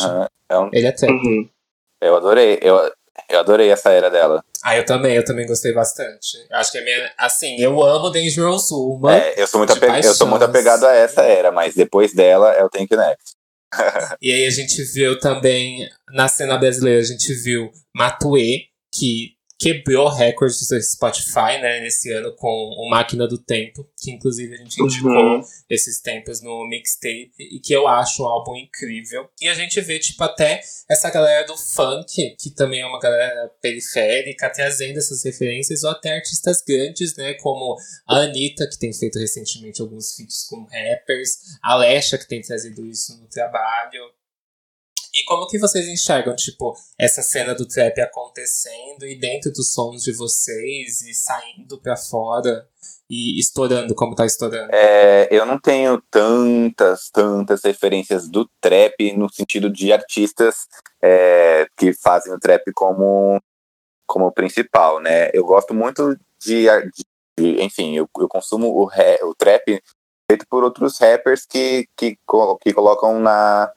é 0.50 0.58
um... 0.58 0.70
Ele 0.72 0.88
é 0.88 0.92
trap. 0.94 1.12
Uhum. 1.12 1.50
Eu 2.02 2.16
adorei. 2.16 2.58
Eu, 2.62 2.78
eu 3.30 3.40
adorei 3.40 3.70
essa 3.70 3.92
era 3.92 4.10
dela. 4.10 4.44
Ah, 4.64 4.76
eu 4.76 4.86
também, 4.86 5.16
eu 5.16 5.24
também 5.24 5.46
gostei 5.46 5.74
bastante. 5.74 6.46
Acho 6.52 6.72
que 6.72 6.78
é 6.78 6.84
minha. 6.84 7.14
Assim, 7.18 7.60
eu 7.60 7.82
amo 7.84 8.10
Dangerous 8.10 8.72
Woman. 8.72 9.16
É, 9.16 9.42
eu 9.42 9.48
sou 9.48 9.60
muito, 9.60 9.74
apeg... 9.74 10.06
eu 10.06 10.14
sou 10.14 10.28
muito 10.28 10.44
apegado 10.44 10.86
a 10.86 10.94
essa 10.94 11.22
era, 11.22 11.52
mas 11.52 11.76
depois 11.76 12.14
dela 12.14 12.52
é 12.54 12.64
o 12.64 12.70
Thank 12.70 12.94
You 12.94 13.00
Next. 13.00 13.36
e 14.22 14.32
aí 14.32 14.46
a 14.46 14.50
gente 14.50 14.82
viu 14.84 15.20
também, 15.20 15.90
na 16.12 16.28
cena 16.28 16.58
brasileira, 16.58 17.02
a 17.02 17.06
gente 17.06 17.34
viu 17.34 17.72
Matue, 17.94 18.68
que 18.94 19.35
quebrou 19.60 20.10
recordes 20.10 20.68
do 20.68 20.82
Spotify, 20.82 21.60
né, 21.62 21.80
nesse 21.80 22.12
ano 22.12 22.36
com 22.36 22.48
o 22.48 22.90
Máquina 22.90 23.28
do 23.28 23.38
Tempo, 23.38 23.88
que 23.98 24.12
inclusive 24.12 24.54
a 24.54 24.58
gente 24.58 24.82
indicou 24.82 25.12
uhum. 25.12 25.42
esses 25.70 26.02
tempos 26.02 26.42
no 26.42 26.68
mixtape, 26.68 27.32
e 27.40 27.60
que 27.60 27.74
eu 27.74 27.88
acho 27.88 28.24
um 28.24 28.28
álbum 28.28 28.56
incrível. 28.56 29.30
E 29.40 29.48
a 29.48 29.54
gente 29.54 29.80
vê, 29.82 29.98
tipo, 30.00 30.24
até 30.24 30.62
essa 30.90 31.10
galera 31.10 31.46
do 31.48 31.58
funk, 31.58 32.36
que 32.40 32.50
também 32.50 32.82
é 32.82 32.86
uma 32.86 33.00
galera 33.00 33.50
periférica, 33.62 34.50
trazendo 34.50 34.98
essas 34.98 35.24
referências, 35.24 35.84
ou 35.84 35.92
até 35.92 36.16
artistas 36.16 36.62
grandes, 36.68 37.16
né, 37.16 37.34
como 37.36 37.78
a 38.08 38.18
Anitta, 38.18 38.68
que 38.68 38.78
tem 38.78 38.92
feito 38.94 39.18
recentemente 39.18 39.82
alguns 39.82 40.16
feats 40.16 40.48
com 40.50 40.66
rappers, 40.66 41.38
a 41.64 41.76
Lesha, 41.76 42.18
que 42.18 42.28
tem 42.28 42.42
trazido 42.42 42.86
isso 42.86 43.18
no 43.22 43.28
trabalho, 43.28 44.02
e 45.16 45.24
como 45.24 45.48
que 45.48 45.58
vocês 45.58 45.88
enxergam, 45.88 46.36
tipo, 46.36 46.76
essa 47.00 47.22
cena 47.22 47.56
do 47.56 47.66
trap 47.66 48.02
acontecendo 48.02 49.06
e 49.06 49.18
dentro 49.18 49.50
dos 49.50 49.72
sons 49.72 50.04
de 50.04 50.12
vocês 50.12 51.02
e 51.04 51.14
saindo 51.14 51.80
pra 51.80 51.96
fora 51.96 52.68
e 53.10 53.40
estourando 53.40 53.96
como 53.96 54.14
tá 54.14 54.26
estourando? 54.26 54.76
É, 54.76 55.30
eu 55.32 55.46
não 55.46 55.58
tenho 55.58 56.02
tantas, 56.12 57.10
tantas 57.10 57.64
referências 57.64 58.28
do 58.28 58.46
trap 58.60 59.16
no 59.16 59.32
sentido 59.32 59.70
de 59.70 59.94
artistas 59.94 60.68
é, 61.02 61.66
que 61.78 61.94
fazem 61.94 62.34
o 62.34 62.40
trap 62.40 62.70
como, 62.74 63.42
como 64.06 64.34
principal, 64.34 65.00
né? 65.00 65.30
Eu 65.34 65.46
gosto 65.46 65.74
muito 65.74 66.20
de, 66.44 66.66
de 67.40 67.62
enfim, 67.62 67.96
eu, 67.96 68.10
eu 68.20 68.28
consumo 68.28 68.68
o, 68.68 68.90
o 69.30 69.36
trap 69.36 69.82
feito 70.30 70.46
por 70.50 70.66
outros 70.66 71.00
rappers 71.00 71.46
que, 71.46 71.88
que, 71.96 72.18
que 72.62 72.74
colocam 72.74 73.18
na 73.20 73.72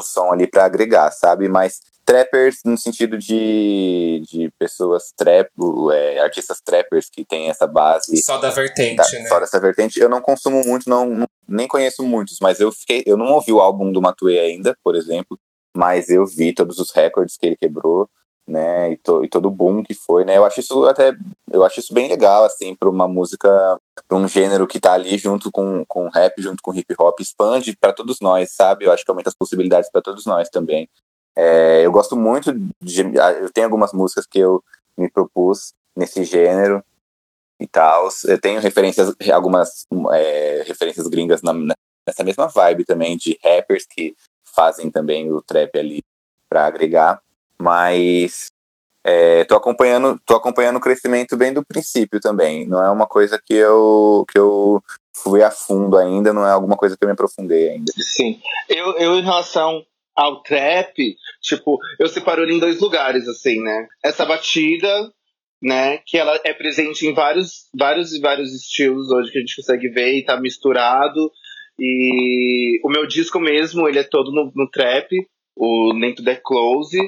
som 0.00 0.32
ali 0.32 0.46
para 0.46 0.64
agregar, 0.64 1.10
sabe? 1.10 1.48
Mas 1.48 1.80
trappers 2.04 2.60
no 2.64 2.78
sentido 2.78 3.18
de, 3.18 4.22
de 4.30 4.50
pessoas 4.58 5.12
trap, 5.16 5.50
é, 5.92 6.20
artistas 6.20 6.60
trappers 6.64 7.10
que 7.10 7.24
tem 7.24 7.50
essa 7.50 7.66
base. 7.66 8.16
Só 8.22 8.38
da 8.38 8.50
vertente, 8.50 8.96
da, 8.96 9.18
né? 9.18 9.28
Só 9.28 9.40
dessa 9.40 9.58
vertente. 9.58 9.98
Eu 9.98 10.08
não 10.08 10.20
consumo 10.20 10.62
muito, 10.64 10.88
não, 10.88 11.06
não, 11.06 11.26
nem 11.48 11.66
conheço 11.66 12.04
muitos, 12.04 12.38
mas 12.40 12.60
eu 12.60 12.70
fiquei. 12.70 13.02
Eu 13.04 13.16
não 13.16 13.26
ouvi 13.32 13.52
o 13.52 13.60
álbum 13.60 13.90
do 13.90 14.00
Matue 14.00 14.38
ainda, 14.38 14.76
por 14.84 14.94
exemplo, 14.94 15.38
mas 15.76 16.08
eu 16.08 16.24
vi 16.24 16.54
todos 16.54 16.78
os 16.78 16.92
recordes 16.92 17.36
que 17.36 17.46
ele 17.46 17.56
quebrou 17.56 18.08
né, 18.46 18.92
e, 18.92 18.96
to, 18.98 19.24
e, 19.24 19.28
todo 19.28 19.46
o 19.46 19.50
boom 19.50 19.82
que 19.82 19.92
foi, 19.92 20.24
né, 20.24 20.36
eu 20.36 20.44
acho 20.44 20.60
isso 20.60 20.84
até, 20.86 21.16
eu 21.50 21.64
acho 21.64 21.80
isso 21.80 21.92
bem 21.92 22.08
legal, 22.08 22.44
assim, 22.44 22.74
para 22.74 22.88
uma 22.88 23.08
música, 23.08 23.48
para 24.06 24.16
um 24.16 24.28
gênero 24.28 24.66
que 24.66 24.78
tá 24.78 24.92
ali 24.92 25.18
junto 25.18 25.50
com, 25.50 25.84
com 25.86 26.08
rap, 26.08 26.40
junto 26.40 26.62
com 26.62 26.74
hip 26.74 26.94
hop, 26.98 27.18
expande 27.20 27.76
para 27.76 27.92
todos 27.92 28.20
nós, 28.20 28.52
sabe, 28.52 28.84
eu 28.84 28.92
acho 28.92 29.04
que 29.04 29.10
aumenta 29.10 29.30
as 29.30 29.34
possibilidades 29.34 29.90
para 29.90 30.00
todos 30.00 30.24
nós 30.26 30.48
também. 30.48 30.88
É, 31.34 31.84
eu 31.84 31.90
gosto 31.90 32.16
muito 32.16 32.54
de, 32.80 33.02
eu 33.40 33.52
tenho 33.52 33.66
algumas 33.66 33.92
músicas 33.92 34.26
que 34.26 34.38
eu 34.38 34.62
me 34.96 35.10
propus 35.10 35.74
nesse 35.94 36.24
gênero 36.24 36.82
e 37.60 37.66
tal, 37.66 38.08
eu 38.26 38.40
tenho 38.40 38.60
referências, 38.60 39.12
algumas 39.32 39.86
é, 40.12 40.62
referências 40.66 41.06
gringas 41.08 41.42
na, 41.42 41.52
nessa 42.06 42.22
mesma 42.22 42.46
vibe 42.46 42.84
também, 42.84 43.16
de 43.16 43.38
rappers 43.42 43.84
que 43.86 44.14
fazem 44.44 44.90
também 44.90 45.30
o 45.32 45.42
trap 45.42 45.78
ali 45.78 46.02
para 46.48 46.66
agregar, 46.66 47.20
mas 47.60 48.50
é, 49.04 49.44
tô 49.44 49.54
acompanhando 49.54 50.20
tô 50.26 50.34
acompanhando 50.34 50.76
o 50.76 50.80
crescimento 50.80 51.36
bem 51.36 51.52
do 51.52 51.64
princípio 51.64 52.18
também. 52.18 52.66
Não 52.66 52.84
é 52.84 52.90
uma 52.90 53.06
coisa 53.06 53.40
que 53.40 53.54
eu 53.54 54.24
que 54.28 54.36
eu 54.36 54.82
fui 55.14 55.44
a 55.44 55.50
fundo 55.50 55.96
ainda 55.96 56.32
não 56.32 56.44
é 56.44 56.50
alguma 56.50 56.76
coisa 56.76 56.96
que 56.96 57.04
eu 57.04 57.06
me 57.06 57.12
aprofundei 57.12 57.70
ainda. 57.70 57.92
Sim. 57.98 58.40
Eu, 58.68 58.96
eu 58.98 59.16
em 59.16 59.22
relação 59.22 59.84
ao 60.14 60.42
trap 60.42 61.16
tipo 61.40 61.78
eu 62.00 62.08
separo 62.08 62.42
ele 62.42 62.54
em 62.54 62.58
dois 62.58 62.80
lugares 62.80 63.28
assim 63.28 63.62
né? 63.62 63.86
Essa 64.04 64.26
batida 64.26 64.88
né 65.62 65.98
que 66.04 66.18
ela 66.18 66.40
é 66.44 66.52
presente 66.52 67.06
em 67.06 67.14
vários 67.14 67.68
vários 67.78 68.12
e 68.12 68.20
vários 68.20 68.52
estilos 68.52 69.08
hoje 69.12 69.30
que 69.30 69.38
a 69.38 69.40
gente 69.40 69.56
consegue 69.56 69.88
ver 69.88 70.18
e 70.18 70.24
tá 70.24 70.38
misturado. 70.40 71.30
E 71.78 72.80
o 72.82 72.88
meu 72.88 73.06
disco 73.06 73.38
mesmo 73.38 73.86
ele 73.86 74.00
é 74.00 74.02
todo 74.02 74.32
no, 74.32 74.50
no 74.52 74.68
trap 74.68 75.10
o 75.54 75.94
Nem 75.94 76.12
Tudo 76.12 76.36
Close 76.42 76.98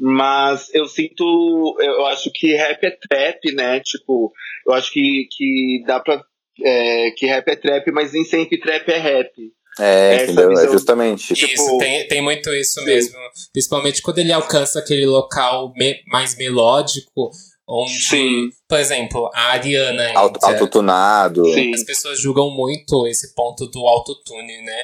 mas 0.00 0.72
eu 0.74 0.86
sinto, 0.86 1.76
eu 1.80 2.06
acho 2.06 2.30
que 2.32 2.54
rap 2.54 2.84
é 2.84 2.90
trap, 2.90 3.54
né? 3.54 3.80
Tipo, 3.80 4.32
eu 4.66 4.74
acho 4.74 4.92
que, 4.92 5.26
que 5.30 5.82
dá 5.86 6.00
pra. 6.00 6.22
É, 6.62 7.10
que 7.12 7.26
rap 7.26 7.48
é 7.48 7.56
trap, 7.56 7.90
mas 7.92 8.12
nem 8.12 8.24
sempre 8.24 8.58
trap 8.58 8.88
é 8.88 8.98
rap. 8.98 9.32
É, 9.78 10.14
Essa 10.14 10.24
entendeu? 10.24 10.46
É 10.46 10.54
visão, 10.54 10.64
é 10.64 10.72
justamente. 10.72 11.32
Isso, 11.32 11.46
tipo, 11.46 11.78
tem, 11.78 12.08
tem 12.08 12.20
muito 12.20 12.52
isso 12.52 12.80
sim. 12.80 12.86
mesmo. 12.86 13.16
Principalmente 13.52 14.02
quando 14.02 14.18
ele 14.18 14.32
alcança 14.32 14.78
aquele 14.78 15.06
local 15.06 15.72
me, 15.76 16.02
mais 16.06 16.36
melódico, 16.36 17.30
onde, 17.66 17.92
sim. 17.92 18.50
por 18.68 18.78
exemplo, 18.78 19.30
a 19.32 19.52
Ariana. 19.52 20.12
Auto, 20.16 20.44
autotunado. 20.44 21.44
As 21.74 21.84
pessoas 21.84 22.20
julgam 22.20 22.50
muito 22.50 23.06
esse 23.06 23.34
ponto 23.34 23.66
do 23.66 23.86
autotune, 23.86 24.62
né? 24.62 24.82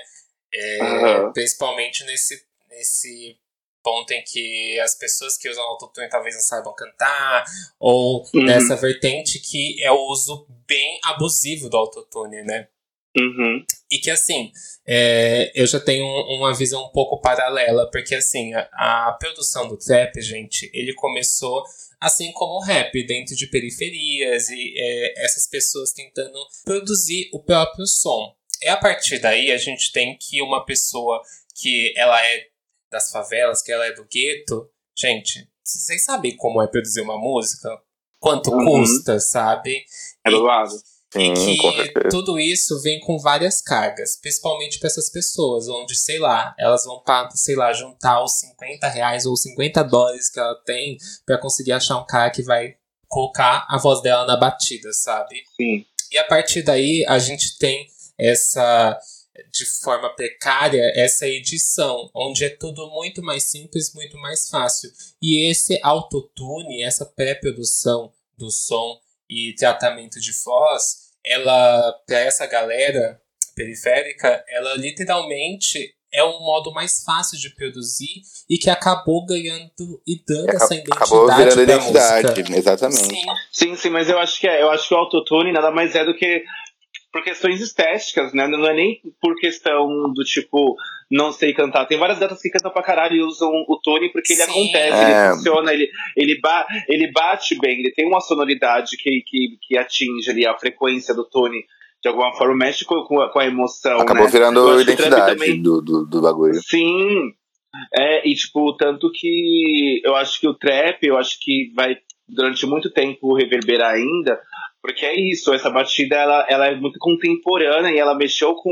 É, 0.55 0.83
uhum. 0.83 1.33
Principalmente 1.33 2.05
nesse, 2.05 2.41
nesse 2.71 3.37
ponto 3.85 4.11
em 4.13 4.25
que 4.25 4.81
as 4.81 4.97
pessoas 4.97 5.37
que 5.37 5.49
usam 5.49 5.63
autotune 5.63 6.09
talvez 6.09 6.35
não 6.35 6.43
saibam 6.43 6.75
cantar, 6.75 7.45
ou 7.79 8.27
uhum. 8.35 8.43
nessa 8.43 8.75
vertente 8.75 9.39
que 9.39 9.81
é 9.85 9.93
o 9.93 10.09
uso 10.09 10.47
bem 10.67 10.99
abusivo 11.05 11.69
do 11.69 11.77
autotune, 11.77 12.43
né? 12.43 12.67
Uhum. 13.17 13.65
E 13.89 13.99
que 13.99 14.11
assim, 14.11 14.51
é, 14.85 15.53
eu 15.55 15.67
já 15.67 15.79
tenho 15.79 16.05
uma 16.05 16.53
visão 16.53 16.85
um 16.85 16.89
pouco 16.89 17.21
paralela, 17.21 17.89
porque 17.93 18.15
assim, 18.17 18.53
a, 18.55 18.69
a, 18.73 19.13
produção 19.21 19.69
do 19.69 19.77
trap, 19.77 20.21
gente, 20.21 20.69
ele 20.75 20.93
começou 20.95 21.63
assim 22.01 22.33
como 22.33 22.55
o 22.55 22.63
rap, 22.63 23.07
dentro 23.07 23.37
de 23.37 23.47
periferias 23.47 24.49
e 24.49 24.75
é, 24.77 25.25
essas 25.25 25.47
pessoas 25.47 25.93
tentando 25.93 26.39
produzir 26.65 27.29
o 27.33 27.41
próprio 27.41 27.87
som. 27.87 28.35
É 28.61 28.71
a 28.71 28.77
partir 28.77 29.21
daí 29.21 29.53
a 29.53 29.59
gente 29.59 29.93
tem 29.93 30.17
que 30.19 30.43
uma 30.43 30.65
pessoa 30.65 31.23
que 31.55 31.95
ela 31.97 32.21
é 32.27 32.49
das 32.95 33.11
favelas, 33.11 33.61
que 33.61 33.73
ela 33.73 33.87
é 33.87 33.93
do 33.93 34.07
gueto. 34.07 34.69
Gente, 34.97 35.49
vocês 35.63 36.05
sabem 36.05 36.37
como 36.37 36.63
é 36.63 36.67
produzir 36.67 37.01
uma 37.01 37.19
música? 37.19 37.69
Quanto 38.21 38.53
uhum. 38.53 38.65
custa, 38.65 39.19
sabe? 39.21 39.85
É 40.25 40.31
do 40.31 40.43
lado. 40.43 40.73
E 41.17 41.33
que 41.33 42.09
tudo 42.09 42.41
isso 42.41 42.81
vem 42.81 42.99
com 43.01 43.19
várias 43.19 43.61
cargas, 43.61 44.19
principalmente 44.21 44.79
para 44.81 44.89
essas 44.89 45.11
pessoas, 45.11 45.69
onde, 45.69 45.95
sei 45.97 46.19
lá, 46.19 46.55
elas 46.59 46.85
vão 46.85 47.01
para, 47.01 47.31
sei 47.31 47.55
lá, 47.55 47.73
juntar 47.73 48.23
os 48.23 48.39
50 48.41 48.89
reais 48.89 49.25
ou 49.25 49.37
50 49.37 49.85
dólares 49.85 50.29
que 50.29 50.41
ela 50.41 50.55
tem 50.65 50.97
para 51.25 51.39
conseguir 51.39 51.73
achar 51.73 51.99
um 51.99 52.07
cara 52.07 52.31
que 52.31 52.43
vai 52.43 52.75
colocar 53.07 53.65
a 53.69 53.79
voz 53.79 54.03
dela 54.03 54.27
na 54.27 54.37
batida, 54.37 54.93
sabe? 54.93 55.37
Sim. 55.57 55.87
E 56.11 56.19
a 56.19 56.25
partir 56.25 56.63
daí 56.63 57.05
a 57.07 57.19
gente 57.19 57.59
tem 57.59 57.87
essa 58.19 58.99
de 59.51 59.65
forma 59.65 60.15
precária 60.15 60.93
essa 60.95 61.27
edição, 61.27 62.11
onde 62.15 62.45
é 62.45 62.49
tudo 62.49 62.89
muito 62.91 63.23
mais 63.23 63.45
simples, 63.45 63.93
muito 63.95 64.17
mais 64.19 64.49
fácil. 64.49 64.91
E 65.21 65.51
esse 65.51 65.79
autotune, 65.83 66.83
essa 66.83 67.05
pré-produção 67.05 68.13
do 68.37 68.51
som 68.51 68.99
e 69.29 69.55
tratamento 69.55 70.21
de 70.21 70.33
voz, 70.45 71.13
ela, 71.25 71.93
para 72.07 72.19
essa 72.19 72.47
galera 72.47 73.21
periférica, 73.55 74.45
ela 74.49 74.75
literalmente 74.75 75.95
é 76.13 76.23
um 76.25 76.39
modo 76.41 76.73
mais 76.73 77.03
fácil 77.03 77.37
de 77.37 77.51
produzir 77.51 78.23
e 78.49 78.57
que 78.57 78.71
acabou 78.71 79.27
ganhando 79.27 80.01
e 80.07 80.23
dando 80.25 80.51
Acab 80.51 80.63
essa 80.63 80.75
identidade. 80.75 81.03
Acabou 81.03 81.37
virando 81.37 81.63
identidade, 81.63 82.29
música. 82.29 82.57
exatamente. 82.57 83.05
Sim. 83.05 83.25
Sim, 83.51 83.77
sim, 83.77 83.91
mas 83.91 84.09
eu 84.09 84.19
acho 84.19 84.39
que 84.39 84.47
é. 84.47 84.63
Eu 84.63 84.71
acho 84.71 84.87
que 84.87 84.95
o 84.95 84.97
autotune 84.97 85.53
nada 85.53 85.73
mais 85.73 85.95
é 85.97 86.05
do 86.05 86.15
que 86.15 86.45
por 87.15 87.23
questões 87.23 87.61
estéticas, 87.61 88.33
né? 88.33 88.49
Não 88.49 88.67
é 88.67 88.75
nem 88.75 89.01
por 89.23 89.37
questão 89.37 89.87
do 90.13 90.25
tipo, 90.25 90.75
não 91.09 91.31
sei 91.31 91.55
cantar. 91.55 91.87
Tem 91.87 91.97
várias 91.97 92.19
gatas 92.19 92.43
que 92.43 92.51
cantam 92.51 92.73
pra 92.73 92.83
caralho 92.83 93.15
e 93.15 93.23
usam 93.23 93.49
o 93.69 93.79
tone 93.81 94.11
porque 94.11 94.33
ele 94.33 94.43
Sim. 94.43 94.51
acontece, 94.51 94.97
É. 95.05 95.27
ele 95.27 95.35
funciona, 95.37 95.73
ele, 95.73 95.89
ele, 96.17 96.41
ba 96.41 96.67
ele 96.89 97.13
bate 97.13 97.57
bem, 97.61 97.79
ele 97.79 97.93
tem 97.93 98.05
uma 98.09 98.21
sonoridade 98.21 98.97
que, 98.97 99.23
que, 99.25 99.57
que 99.63 99.79
atinge 99.79 100.29
ali 100.29 100.45
a 100.45 100.59
frequência 100.59 101.15
do 101.15 101.25
tone. 101.25 101.65
De 102.03 102.09
alguma 102.09 102.35
forma, 102.35 102.57
mexe 102.57 102.85
com, 102.85 103.01
com 103.05 103.21
a, 103.21 103.33
com 103.33 103.39
a 103.39 103.47
emoção. 103.47 104.01
Acabou 104.01 104.25
né? 104.25 104.31
virando 104.31 104.81
identidade 104.81 105.35
também- 105.39 105.63
do, 105.63 105.81
do, 105.81 106.05
do 106.05 106.21
bagulho. 106.21 106.61
Sim. 106.63 107.33
É, 107.97 108.29
e 108.29 108.35
tipo, 108.35 108.77
tanto 108.77 109.09
que 109.13 110.01
eu 110.05 110.17
acho 110.17 110.41
que 110.41 110.49
o 110.49 110.55
trap, 110.55 110.99
eu 111.07 111.17
acho 111.17 111.39
que 111.41 111.73
vai 111.77 111.97
durante 112.29 112.67
muito 112.67 112.91
tempo 112.91 113.35
reverberar 113.37 113.95
ainda, 113.95 114.41
porque 114.85 115.07
é 115.07 115.19
isso, 115.19 115.55
essa 115.55 115.71
batida 115.71 116.15
ela, 116.15 116.47
ela 116.47 116.67
é 116.67 116.77
muito 116.77 116.99
contemporânea 116.99 117.91
e 117.91 117.99
ela 117.99 118.15
mexeu 118.15 118.55
com, 118.55 118.71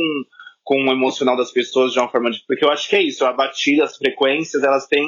com 0.62 0.84
o 0.84 0.92
emocional 0.92 1.34
das 1.38 1.50
pessoas 1.50 1.90
de 1.90 1.98
uma 1.98 2.10
forma 2.10 2.30
de. 2.30 2.44
Porque 2.46 2.62
eu 2.62 2.70
acho 2.70 2.86
que 2.86 2.96
é 2.96 3.02
isso, 3.02 3.24
a 3.24 3.32
batida, 3.32 3.84
as 3.84 3.96
frequências, 3.96 4.62
elas 4.62 4.86
têm 4.86 5.06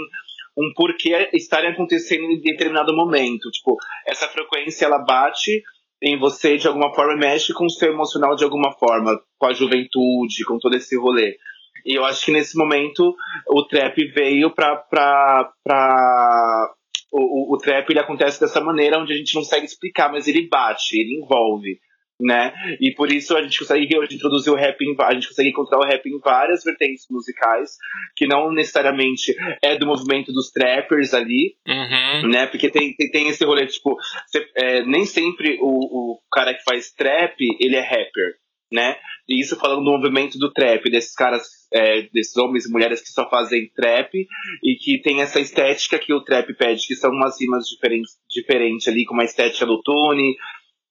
um 0.57 0.73
porquê 0.75 1.29
estarem 1.35 1.73
acontecendo 1.73 2.25
em 2.25 2.41
determinado 2.41 2.97
momento. 2.97 3.51
Tipo, 3.51 3.77
essa 4.07 4.27
frequência 4.29 4.87
ela 4.87 4.97
bate 4.97 5.63
em 6.03 6.19
você 6.19 6.57
de 6.57 6.67
alguma 6.69 6.95
forma, 6.95 7.15
mexe 7.17 7.53
com 7.53 7.67
o 7.67 7.71
seu 7.71 7.93
emocional 7.93 8.35
de 8.35 8.45
alguma 8.45 8.73
forma, 8.73 9.21
com 9.39 9.47
a 9.47 9.53
juventude, 9.53 10.43
com 10.47 10.59
todo 10.59 10.75
esse 10.75 10.97
rolê. 10.97 11.37
E 11.85 11.99
eu 11.99 12.05
acho 12.07 12.25
que 12.25 12.33
nesse 12.33 12.57
momento 12.57 13.15
o 13.51 13.63
trap 13.65 13.95
veio 14.15 14.55
pra. 14.55 14.75
pra, 14.75 15.53
pra 15.63 16.73
o, 17.15 17.53
o, 17.53 17.55
o 17.55 17.59
trap 17.59 17.89
ele 17.91 18.01
acontece 18.01 18.41
dessa 18.41 18.61
maneira 18.61 18.99
onde 18.99 19.13
a 19.13 19.17
gente 19.17 19.35
não 19.35 19.43
consegue 19.43 19.65
explicar, 19.67 20.11
mas 20.11 20.27
ele 20.29 20.49
bate, 20.49 20.99
ele 20.99 21.21
envolve. 21.23 21.79
Né? 22.21 22.55
E 22.81 22.95
por 22.95 23.11
isso 23.11 23.37
a 23.37 23.43
gente 23.43 23.59
consegue 23.59 23.99
hoje 23.99 24.15
introduzir 24.15 24.53
o 24.53 24.57
rap 24.57 24.81
em, 24.81 24.95
a 25.01 25.13
gente 25.15 25.27
consegue 25.29 25.49
encontrar 25.49 25.79
o 25.81 25.85
rap 25.85 26.07
em 26.07 26.19
várias 26.21 26.63
vertentes 26.63 27.07
musicais, 27.11 27.71
que 28.17 28.25
não 28.29 28.53
necessariamente 28.53 29.35
é 29.61 29.77
do 29.77 29.85
movimento 29.87 30.33
dos 30.33 30.49
trappers 30.53 31.13
ali, 31.13 31.57
Uhum. 31.67 32.29
né? 32.31 32.47
Porque 32.47 32.71
tem, 32.71 32.95
tem, 32.95 33.11
tem 33.11 33.29
esse 33.29 33.45
rolê, 33.45 33.67
tipo, 33.67 33.97
cê- 34.29 34.49
é, 34.57 34.83
nem 34.87 35.05
sempre 35.05 35.59
o, 35.61 35.67
o 36.13 36.21
cara 36.31 36.55
que 36.55 36.63
faz 36.63 36.93
trap, 36.93 37.35
ele 37.61 37.75
é 37.75 37.81
rapper, 37.83 38.37
né? 38.75 38.97
E 39.29 39.41
isso 39.41 39.57
falando 39.57 39.85
do 39.85 39.91
movimento 39.91 40.37
do 40.37 40.53
trap, 40.53 40.91
desses 40.91 41.15
caras, 41.15 41.47
é, 41.73 42.03
desses 42.13 42.37
homens 42.37 42.67
e 42.67 42.73
mulheres 42.73 43.01
que 43.01 43.09
só 43.09 43.29
fazem 43.31 43.71
trap 43.75 44.13
e 44.63 44.75
que 44.75 45.01
tem 45.01 45.23
essa 45.23 45.41
estética 45.41 45.99
que 45.99 46.13
o 46.13 46.23
trap 46.23 46.53
pede, 46.55 46.87
que 46.87 46.97
são 46.97 47.11
umas 47.11 47.41
rimas 47.41 47.65
diferentes, 47.67 48.13
diferentes 48.29 48.89
ali, 48.89 49.05
com 49.07 49.15
uma 49.15 49.25
estética 49.25 49.65
do 49.65 49.81
Tune, 49.81 50.35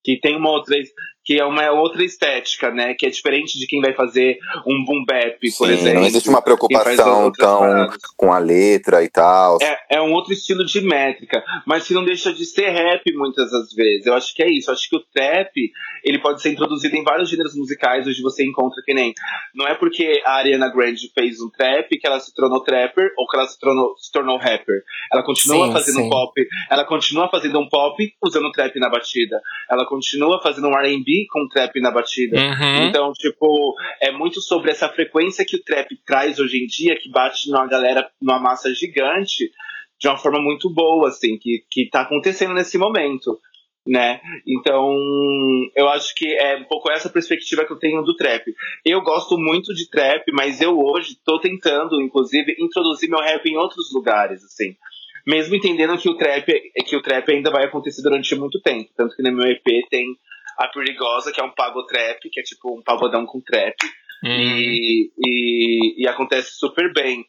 que 0.03 0.17
tem 0.19 0.35
uma 0.35 0.49
outra 0.49 0.75
que 1.23 1.39
é 1.39 1.45
uma 1.45 1.71
outra 1.71 2.03
estética, 2.03 2.69
né? 2.71 2.93
Que 2.93 3.05
é 3.05 3.09
diferente 3.09 3.57
de 3.57 3.65
quem 3.65 3.81
vai 3.81 3.93
fazer 3.93 4.37
um 4.67 4.83
boom 4.83 5.05
bap, 5.05 5.39
por 5.57 5.67
Sim, 5.67 5.73
exemplo. 5.73 5.99
não 6.01 6.07
existe 6.07 6.29
uma 6.29 6.41
preocupação 6.41 7.31
tão 7.31 7.59
paradas. 7.59 7.97
com 8.17 8.33
a 8.33 8.39
letra 8.39 9.03
e 9.03 9.09
tal. 9.09 9.57
É, 9.61 9.97
é 9.97 10.01
um 10.01 10.11
outro 10.11 10.33
estilo 10.33 10.65
de 10.65 10.81
métrica, 10.81 11.41
mas 11.65 11.87
que 11.87 11.93
não 11.93 12.03
deixa 12.03 12.33
de 12.33 12.45
ser 12.45 12.69
rap 12.69 13.01
muitas 13.13 13.49
das 13.51 13.73
vezes. 13.73 14.05
Eu 14.05 14.13
acho 14.13 14.33
que 14.35 14.43
é 14.43 14.51
isso. 14.51 14.69
Eu 14.69 14.73
acho 14.73 14.89
que 14.89 14.97
o 14.97 15.03
trap 15.13 15.51
ele 16.03 16.19
pode 16.19 16.41
ser 16.41 16.51
introduzido 16.51 16.95
em 16.97 17.03
vários 17.03 17.29
gêneros 17.29 17.55
musicais 17.55 18.05
onde 18.05 18.21
você 18.21 18.45
encontra 18.45 18.81
que 18.85 18.93
nem. 18.93 19.13
Não 19.55 19.65
é 19.65 19.75
porque 19.75 20.21
a 20.25 20.33
Ariana 20.33 20.69
Grande 20.69 21.09
fez 21.13 21.39
um 21.39 21.49
trap 21.49 21.87
que 21.97 22.05
ela 22.05 22.19
se 22.19 22.33
tornou 22.33 22.61
trapper 22.61 23.13
ou 23.17 23.27
que 23.27 23.37
ela 23.37 23.47
se 23.47 23.57
tornou, 23.57 23.95
se 23.97 24.11
tornou 24.11 24.37
rapper. 24.37 24.83
Ela 25.11 25.23
continua 25.23 25.67
Sim, 25.67 25.73
fazendo 25.73 26.03
sim. 26.03 26.09
pop, 26.09 26.47
ela 26.69 26.83
continua 26.83 27.29
fazendo 27.29 27.59
um 27.59 27.69
pop 27.69 28.13
usando 28.21 28.51
trap 28.51 28.77
na 28.79 28.89
batida. 28.89 29.41
Ela 29.69 29.85
continua 29.85 30.41
fazendo 30.41 30.67
um 30.67 30.77
R&B 30.77 31.12
com 31.29 31.47
trap 31.47 31.79
na 31.79 31.91
batida. 31.91 32.37
Uhum. 32.37 32.87
Então, 32.87 33.11
tipo, 33.13 33.75
é 34.01 34.11
muito 34.11 34.41
sobre 34.41 34.71
essa 34.71 34.89
frequência 34.89 35.45
que 35.45 35.55
o 35.55 35.63
trap 35.63 35.89
traz 36.05 36.39
hoje 36.39 36.57
em 36.57 36.67
dia, 36.67 36.95
que 36.95 37.09
bate 37.09 37.49
numa 37.49 37.67
galera, 37.67 38.09
numa 38.21 38.39
massa 38.39 38.73
gigante, 38.73 39.49
de 39.99 40.07
uma 40.07 40.17
forma 40.17 40.41
muito 40.41 40.69
boa, 40.73 41.07
assim, 41.07 41.37
que, 41.37 41.63
que 41.69 41.89
tá 41.89 42.01
acontecendo 42.01 42.53
nesse 42.53 42.77
momento, 42.77 43.39
né? 43.87 44.19
Então, 44.47 44.97
eu 45.75 45.87
acho 45.89 46.13
que 46.15 46.27
é 46.33 46.57
um 46.57 46.65
pouco 46.65 46.91
essa 46.91 47.09
perspectiva 47.09 47.65
que 47.65 47.71
eu 47.71 47.79
tenho 47.79 48.01
do 48.03 48.15
trap. 48.15 48.43
Eu 48.85 49.01
gosto 49.01 49.37
muito 49.37 49.73
de 49.73 49.89
trap, 49.89 50.23
mas 50.33 50.61
eu 50.61 50.77
hoje 50.77 51.17
tô 51.23 51.39
tentando, 51.39 52.01
inclusive, 52.01 52.55
introduzir 52.59 53.09
meu 53.09 53.19
rap 53.19 53.45
em 53.45 53.57
outros 53.57 53.93
lugares, 53.93 54.43
assim. 54.43 54.75
Mesmo 55.25 55.55
entendendo 55.55 55.97
que 55.97 56.09
o 56.09 56.17
trap, 56.17 56.51
que 56.85 56.95
o 56.97 57.01
trap 57.01 57.31
ainda 57.31 57.49
vai 57.49 57.65
acontecer 57.65 58.01
durante 58.01 58.35
muito 58.35 58.59
tempo. 58.61 58.89
Tanto 58.95 59.15
que 59.15 59.23
no 59.23 59.31
meu 59.31 59.49
EP 59.49 59.63
tem 59.89 60.05
a 60.57 60.67
Perigosa, 60.67 61.31
que 61.31 61.41
é 61.41 61.43
um 61.43 61.53
pago 61.53 61.85
trap, 61.85 62.29
que 62.29 62.39
é 62.39 62.43
tipo 62.43 62.77
um 62.77 62.83
pagodão 62.83 63.25
com 63.25 63.41
trap. 63.41 63.75
Uhum. 64.23 64.29
E, 64.29 65.11
e, 65.17 66.03
e 66.03 66.07
acontece 66.07 66.57
super 66.57 66.91
bem. 66.93 67.25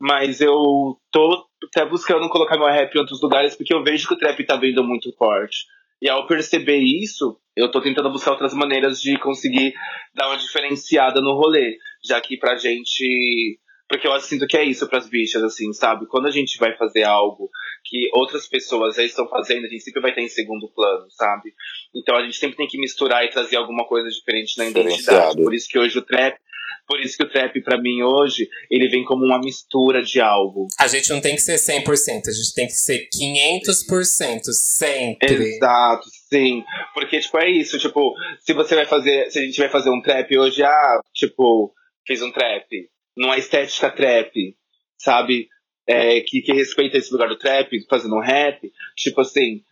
Mas 0.00 0.40
eu 0.40 0.96
tô 1.10 1.46
até 1.64 1.84
buscando 1.84 2.28
colocar 2.28 2.56
meu 2.56 2.68
rap 2.68 2.94
em 2.94 3.00
outros 3.00 3.20
lugares, 3.20 3.56
porque 3.56 3.74
eu 3.74 3.82
vejo 3.82 4.06
que 4.06 4.14
o 4.14 4.18
trap 4.18 4.44
tá 4.44 4.56
vindo 4.56 4.82
muito 4.84 5.12
forte. 5.16 5.66
E 6.00 6.08
ao 6.08 6.26
perceber 6.26 6.78
isso, 6.78 7.36
eu 7.56 7.70
tô 7.70 7.80
tentando 7.80 8.10
buscar 8.10 8.30
outras 8.30 8.54
maneiras 8.54 9.00
de 9.00 9.18
conseguir 9.18 9.74
dar 10.14 10.28
uma 10.28 10.36
diferenciada 10.36 11.20
no 11.20 11.34
rolê. 11.34 11.76
Já 12.04 12.20
que 12.20 12.36
pra 12.36 12.56
gente. 12.56 13.58
Porque 13.88 14.06
eu 14.06 14.20
sinto 14.20 14.46
que 14.46 14.56
é 14.56 14.64
isso 14.64 14.86
pras 14.86 15.08
bichas, 15.08 15.42
assim, 15.42 15.72
sabe? 15.72 16.06
Quando 16.06 16.26
a 16.26 16.30
gente 16.30 16.58
vai 16.58 16.76
fazer 16.76 17.04
algo 17.04 17.48
que 17.84 18.10
outras 18.12 18.46
pessoas 18.46 18.96
já 18.96 19.02
estão 19.02 19.26
fazendo, 19.28 19.64
a 19.64 19.68
gente 19.68 19.82
sempre 19.82 20.02
vai 20.02 20.10
estar 20.10 20.22
em 20.22 20.28
segundo 20.28 20.68
plano, 20.68 21.06
sabe? 21.10 21.54
Então 21.96 22.16
a 22.16 22.22
gente 22.22 22.36
sempre 22.36 22.56
tem 22.56 22.66
que 22.66 22.78
misturar 22.78 23.24
e 23.24 23.30
trazer 23.30 23.56
alguma 23.56 23.86
coisa 23.86 24.08
diferente 24.10 24.58
na 24.58 24.66
identidade. 24.66 25.42
Por 25.42 25.54
isso 25.54 25.68
que 25.68 25.78
hoje 25.78 25.98
o 25.98 26.02
trap, 26.02 26.36
por 26.86 27.00
isso 27.00 27.16
que 27.16 27.22
o 27.22 27.30
trap 27.30 27.60
pra 27.62 27.80
mim 27.80 28.02
hoje, 28.02 28.48
ele 28.70 28.88
vem 28.88 29.04
como 29.04 29.24
uma 29.24 29.38
mistura 29.38 30.02
de 30.02 30.20
algo. 30.20 30.66
A 30.78 30.86
gente 30.86 31.08
não 31.10 31.20
tem 31.20 31.34
que 31.34 31.40
ser 31.40 31.56
100%, 31.56 32.28
a 32.28 32.32
gente 32.32 32.54
tem 32.54 32.66
que 32.66 32.72
ser 32.72 33.08
500% 33.14 34.52
sempre. 34.52 35.54
Exato, 35.54 36.08
sim. 36.28 36.62
Porque, 36.92 37.20
tipo, 37.20 37.38
é 37.38 37.50
isso, 37.50 37.78
tipo, 37.78 38.14
se 38.40 38.52
você 38.52 38.74
vai 38.74 38.84
fazer, 38.84 39.30
se 39.30 39.38
a 39.38 39.42
gente 39.42 39.58
vai 39.58 39.70
fazer 39.70 39.90
um 39.90 40.02
trap 40.02 40.36
hoje, 40.38 40.62
ah, 40.62 41.00
tipo, 41.14 41.72
fiz 42.06 42.22
um 42.22 42.32
trap, 42.32 42.66
numa 43.18 43.36
estética 43.36 43.90
trap, 43.90 44.32
sabe? 44.96 45.48
É, 45.86 46.20
que, 46.20 46.40
que 46.40 46.52
respeita 46.52 46.96
esse 46.96 47.12
lugar 47.12 47.28
do 47.28 47.38
trap, 47.38 47.70
fazendo 47.88 48.14
um 48.14 48.20
rap, 48.20 48.70
tipo 48.96 49.20
assim, 49.20 49.62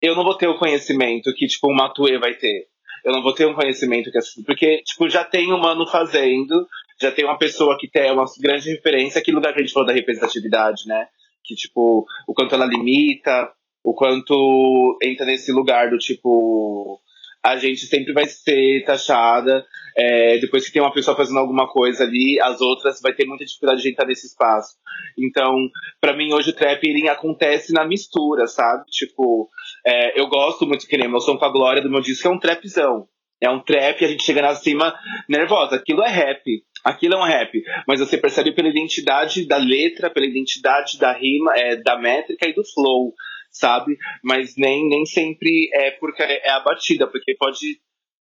eu 0.00 0.14
não 0.14 0.22
vou 0.22 0.36
ter 0.36 0.46
o 0.46 0.58
conhecimento 0.58 1.32
que, 1.34 1.46
tipo, 1.46 1.68
o 1.68 1.74
Matue 1.74 2.18
vai 2.18 2.34
ter. 2.34 2.68
Eu 3.04 3.12
não 3.12 3.22
vou 3.22 3.34
ter 3.34 3.46
um 3.46 3.54
conhecimento 3.54 4.10
que 4.10 4.18
assim, 4.18 4.44
porque, 4.44 4.82
tipo, 4.82 5.08
já 5.08 5.24
tem 5.24 5.52
um 5.52 5.58
mano 5.58 5.86
fazendo, 5.86 6.66
já 7.00 7.10
tem 7.10 7.24
uma 7.24 7.38
pessoa 7.38 7.76
que 7.78 7.90
tem 7.90 8.12
uma 8.12 8.24
grande 8.40 8.70
referência, 8.70 9.20
aquele 9.20 9.36
lugar 9.36 9.52
que 9.52 9.60
a 9.60 9.62
gente 9.62 9.72
falou 9.72 9.88
da 9.88 9.94
representatividade, 9.94 10.86
né? 10.86 11.08
Que, 11.44 11.54
tipo, 11.56 12.06
o 12.28 12.34
quanto 12.34 12.54
ela 12.54 12.66
limita, 12.66 13.50
o 13.82 13.92
quanto 13.94 14.98
entra 15.02 15.26
nesse 15.26 15.50
lugar 15.50 15.90
do 15.90 15.98
tipo 15.98 17.01
a 17.44 17.56
gente 17.56 17.86
sempre 17.86 18.12
vai 18.12 18.26
ser 18.26 18.84
taxada 18.84 19.66
é, 19.96 20.38
depois 20.38 20.66
que 20.66 20.72
tem 20.72 20.80
uma 20.80 20.92
pessoa 20.92 21.16
fazendo 21.16 21.38
alguma 21.38 21.68
coisa 21.68 22.04
ali 22.04 22.40
as 22.40 22.60
outras 22.60 23.00
vai 23.02 23.12
ter 23.12 23.26
muita 23.26 23.44
dificuldade 23.44 23.82
de 23.82 23.90
entrar 23.90 24.06
nesse 24.06 24.26
espaço. 24.26 24.76
Então 25.18 25.68
pra 26.00 26.16
mim 26.16 26.32
hoje 26.32 26.50
o 26.50 26.54
trap 26.54 26.82
ele 26.84 27.08
acontece 27.08 27.72
na 27.72 27.84
mistura 27.84 28.46
sabe? 28.46 28.84
Tipo 28.90 29.48
é, 29.84 30.20
eu 30.20 30.28
gosto 30.28 30.66
muito 30.66 30.86
que 30.86 30.96
nem 30.96 31.08
meu 31.08 31.20
som 31.20 31.36
com 31.36 31.44
a 31.44 31.52
glória 31.52 31.82
do 31.82 31.90
meu 31.90 32.00
disco 32.00 32.28
é 32.28 32.30
um 32.30 32.38
trapzão. 32.38 33.08
É 33.40 33.50
um 33.50 33.60
trap 33.60 34.04
a 34.04 34.08
gente 34.08 34.22
chega 34.22 34.40
na 34.40 34.54
cima 34.54 34.94
nervosa. 35.28 35.74
Aquilo 35.74 36.02
é 36.04 36.08
rap. 36.08 36.44
Aquilo 36.84 37.14
é 37.14 37.18
um 37.18 37.24
rap. 37.24 37.60
Mas 37.88 37.98
você 37.98 38.16
percebe 38.16 38.52
pela 38.52 38.68
identidade 38.68 39.46
da 39.46 39.56
letra 39.56 40.08
pela 40.10 40.26
identidade 40.26 40.96
da 40.96 41.12
rima 41.12 41.52
é, 41.56 41.76
da 41.76 41.98
métrica 41.98 42.48
e 42.48 42.54
do 42.54 42.62
flow 42.64 43.12
sabe? 43.52 43.96
Mas 44.24 44.54
nem, 44.56 44.88
nem 44.88 45.04
sempre 45.06 45.68
é 45.74 45.90
porque 45.92 46.22
é 46.22 46.50
a 46.50 46.60
batida, 46.60 47.06
porque 47.06 47.34
pode 47.36 47.80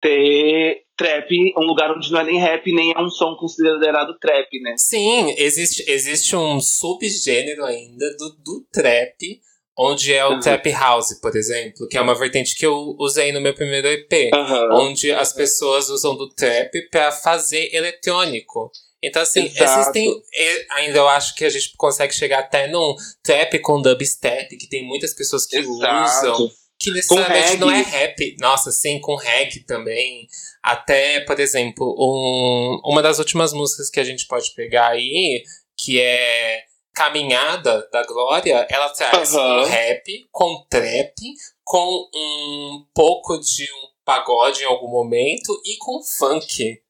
ter 0.02 0.84
trap, 0.98 1.30
um 1.58 1.62
lugar 1.64 1.92
onde 1.96 2.12
não 2.12 2.20
é 2.22 2.24
nem 2.24 2.40
rap, 2.40 2.72
nem 2.74 2.92
é 2.92 3.00
um 3.00 3.10
som 3.10 3.36
considerado 3.36 4.18
trap, 4.20 4.50
né? 4.62 4.76
Sim, 4.78 5.34
existe, 5.38 5.84
existe 5.90 6.36
um 6.36 6.60
subgênero 6.60 7.64
ainda 7.66 8.06
do, 8.18 8.30
do 8.44 8.66
trap, 8.72 9.40
onde 9.78 10.14
é 10.14 10.26
o 10.26 10.32
Uhum. 10.34 10.40
trap 10.40 10.70
house, 10.72 11.20
por 11.22 11.36
exemplo, 11.36 11.88
que 11.88 11.98
é 11.98 12.02
uma 12.02 12.16
vertente 12.18 12.56
que 12.56 12.66
eu 12.66 12.96
usei 13.00 13.32
no 13.32 13.40
meu 13.42 13.54
primeiro 13.54 13.88
EP. 13.88 14.32
Aham. 14.34 14.70
onde 14.74 15.12
as 15.12 15.34
pessoas 15.34 15.90
usam 15.90 16.16
do 16.16 16.30
trap 16.30 16.72
pra 16.90 17.12
fazer 17.12 17.70
eletrônico. 17.74 18.72
Então, 19.04 19.22
assim, 19.22 19.46
Exato. 19.46 19.80
existem. 19.80 20.24
Ainda 20.72 21.00
eu 21.00 21.08
acho 21.08 21.36
que 21.36 21.44
a 21.44 21.50
gente 21.50 21.74
consegue 21.76 22.14
chegar 22.14 22.40
até 22.40 22.68
num 22.68 22.96
trap 23.24 23.58
com 23.60 23.82
dubstep, 23.82 24.56
que 24.58 24.68
tem 24.68 24.86
muitas 24.86 25.14
pessoas 25.14 25.46
que 25.46 25.58
Exato. 25.58 26.32
usam, 26.32 26.52
Que 26.80 26.92
necessariamente 26.92 27.58
não 27.58 27.72
é 27.72 27.82
rap. 27.82 28.36
Nossa, 28.40 28.72
sim, 28.72 29.00
com 29.00 29.16
reggae 29.16 29.62
também. 29.66 30.28
Até, 30.62 31.22
por 31.22 31.40
exemplo, 31.40 31.96
um, 31.98 32.80
uma 32.86 33.02
das 33.02 33.18
últimas 33.18 33.54
músicas 33.54 33.90
que 33.90 34.00
a 34.00 34.04
gente 34.04 34.28
pode 34.28 34.54
pegar 34.54 34.90
aí, 34.90 35.44
que 35.76 36.00
é 36.00 36.64
Caminhada 36.94 37.88
da 37.92 38.06
Glória, 38.06 38.68
ela 38.70 38.90
traz 38.90 39.34
uhum. 39.34 39.62
um 39.62 39.64
rap 39.64 40.28
com 40.32 40.64
trap, 40.70 41.16
com 41.64 42.10
um 42.14 42.86
pouco 42.94 43.40
de 43.40 43.64
um 43.64 43.92
pagode 44.04 44.62
em 44.62 44.66
algum 44.66 44.90
momento 44.90 45.60
e 45.66 45.78
com 45.78 46.02
funk. 46.04 46.81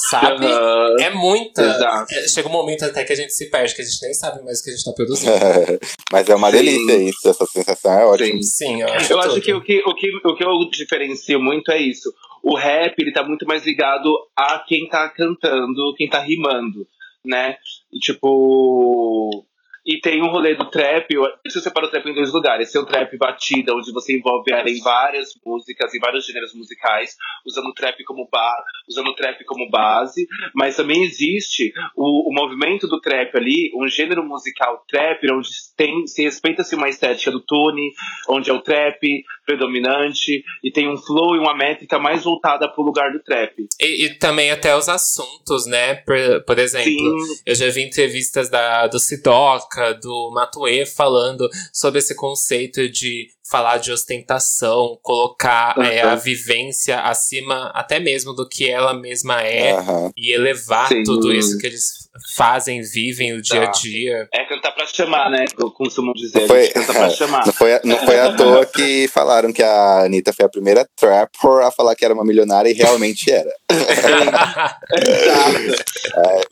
Sabe? 0.00 0.46
Uhum. 0.46 1.00
É 1.00 1.10
muita. 1.10 2.06
É, 2.12 2.28
chega 2.28 2.48
um 2.48 2.52
momento 2.52 2.84
até 2.84 3.02
que 3.02 3.12
a 3.12 3.16
gente 3.16 3.32
se 3.32 3.50
perde, 3.50 3.74
que 3.74 3.82
a 3.82 3.84
gente 3.84 4.00
nem 4.00 4.14
sabe 4.14 4.44
mais 4.44 4.60
o 4.60 4.62
que 4.62 4.70
a 4.70 4.72
gente 4.72 4.84
tá 4.84 4.92
produzindo. 4.92 5.32
Mas 6.12 6.28
é 6.28 6.36
uma 6.36 6.52
Sim. 6.52 6.56
delícia 6.56 7.02
isso, 7.02 7.28
essa 7.28 7.44
sensação 7.46 7.92
é 7.92 8.06
ótima. 8.06 8.40
Sim, 8.40 8.80
eu 8.80 8.88
acho, 8.92 9.12
eu 9.12 9.18
acho 9.18 9.40
que, 9.40 9.52
o 9.52 9.60
que 9.60 9.82
o 9.84 9.94
que 9.96 10.20
o 10.24 10.36
que 10.36 10.44
eu 10.44 10.70
diferencio 10.70 11.40
muito 11.40 11.72
é 11.72 11.78
isso. 11.78 12.14
O 12.44 12.56
rap, 12.56 12.94
ele 12.96 13.12
tá 13.12 13.24
muito 13.24 13.44
mais 13.44 13.66
ligado 13.66 14.14
a 14.36 14.60
quem 14.60 14.88
tá 14.88 15.08
cantando, 15.08 15.94
quem 15.96 16.08
tá 16.08 16.20
rimando, 16.20 16.86
né? 17.24 17.56
E, 17.92 17.98
tipo, 17.98 19.44
e 19.88 19.98
tem 20.02 20.22
um 20.22 20.28
rolê 20.28 20.54
do 20.54 20.66
trap, 20.66 21.06
eu 21.14 21.24
separa 21.50 21.86
o 21.86 21.90
trap 21.90 22.06
em 22.06 22.14
dois 22.14 22.30
lugares. 22.30 22.70
Tem 22.70 22.78
o 22.78 22.84
trap 22.84 23.16
batida, 23.16 23.74
onde 23.74 23.90
você 23.90 24.18
envolve 24.18 24.52
ela 24.52 24.68
em 24.68 24.78
várias 24.82 25.30
músicas, 25.42 25.94
em 25.94 25.98
vários 25.98 26.26
gêneros 26.26 26.52
musicais, 26.54 27.16
usando 27.46 27.68
o 27.68 27.72
trap 27.72 28.04
como, 28.04 28.28
ba 28.30 28.62
usando 28.86 29.14
trap 29.14 29.42
como 29.46 29.70
base. 29.70 30.28
Mas 30.54 30.76
também 30.76 31.02
existe 31.04 31.72
o, 31.96 32.30
o 32.30 32.34
movimento 32.34 32.86
do 32.86 33.00
trap 33.00 33.34
ali, 33.34 33.72
um 33.74 33.88
gênero 33.88 34.22
musical 34.22 34.84
trap, 34.86 35.26
onde 35.32 35.48
tem, 35.74 36.06
se 36.06 36.22
respeita-se 36.22 36.74
uma 36.74 36.90
estética 36.90 37.30
do 37.30 37.40
Tune, 37.40 37.90
onde 38.28 38.50
é 38.50 38.52
o 38.52 38.60
trap 38.60 39.00
predominante, 39.48 40.44
e 40.62 40.70
tem 40.70 40.86
um 40.92 40.98
flow 40.98 41.34
e 41.34 41.38
uma 41.38 41.56
métrica 41.56 41.98
mais 41.98 42.22
voltada 42.22 42.68
pro 42.68 42.84
lugar 42.84 43.10
do 43.10 43.18
trap. 43.20 43.66
E, 43.80 44.04
e 44.04 44.14
também 44.18 44.50
até 44.50 44.76
os 44.76 44.90
assuntos, 44.90 45.64
né? 45.64 45.94
Por, 45.94 46.44
por 46.46 46.58
exemplo, 46.58 46.90
Sim. 46.90 47.40
eu 47.46 47.54
já 47.54 47.70
vi 47.70 47.82
entrevistas 47.82 48.50
da, 48.50 48.86
do 48.86 48.98
Sidoca, 48.98 49.94
do 49.94 50.30
Matue 50.34 50.84
falando 50.84 51.48
sobre 51.72 52.00
esse 52.00 52.14
conceito 52.14 52.90
de 52.90 53.28
falar 53.50 53.78
de 53.78 53.90
ostentação, 53.90 54.98
colocar 55.02 55.78
uhum. 55.78 55.84
é, 55.84 56.02
a 56.02 56.14
vivência 56.14 57.00
acima 57.00 57.70
até 57.74 57.98
mesmo 57.98 58.34
do 58.34 58.46
que 58.46 58.68
ela 58.68 58.92
mesma 58.92 59.40
é 59.40 59.74
uhum. 59.74 60.10
e 60.14 60.30
elevar 60.30 60.88
Sim. 60.88 61.02
tudo 61.02 61.32
isso 61.32 61.56
que 61.56 61.66
eles 61.66 62.07
fazem, 62.36 62.80
vivem 62.82 63.32
o 63.32 63.42
dia 63.42 63.62
a 63.62 63.70
dia. 63.70 64.28
É 64.32 64.44
cantar 64.44 64.72
pra 64.72 64.86
chamar, 64.86 65.30
né? 65.30 65.44
Eu 65.58 65.70
costumo 65.70 66.12
dizer. 66.14 66.40
Não 66.40 66.46
foi, 66.46 66.68
canta 66.68 66.92
pra 66.92 67.10
chamar. 67.10 67.46
Não 67.46 67.52
foi, 67.52 67.80
não 67.84 67.96
foi 67.98 68.18
à 68.20 68.34
toa 68.36 68.66
que 68.66 69.08
falaram 69.08 69.52
que 69.52 69.62
a 69.62 70.04
Anitta 70.04 70.32
foi 70.32 70.46
a 70.46 70.48
primeira 70.48 70.88
trapper 70.96 71.66
a 71.66 71.70
falar 71.70 71.94
que 71.94 72.04
era 72.04 72.14
uma 72.14 72.24
milionária 72.24 72.70
e 72.70 72.74
realmente 72.74 73.30
era. 73.30 73.50
Exato. 74.92 75.84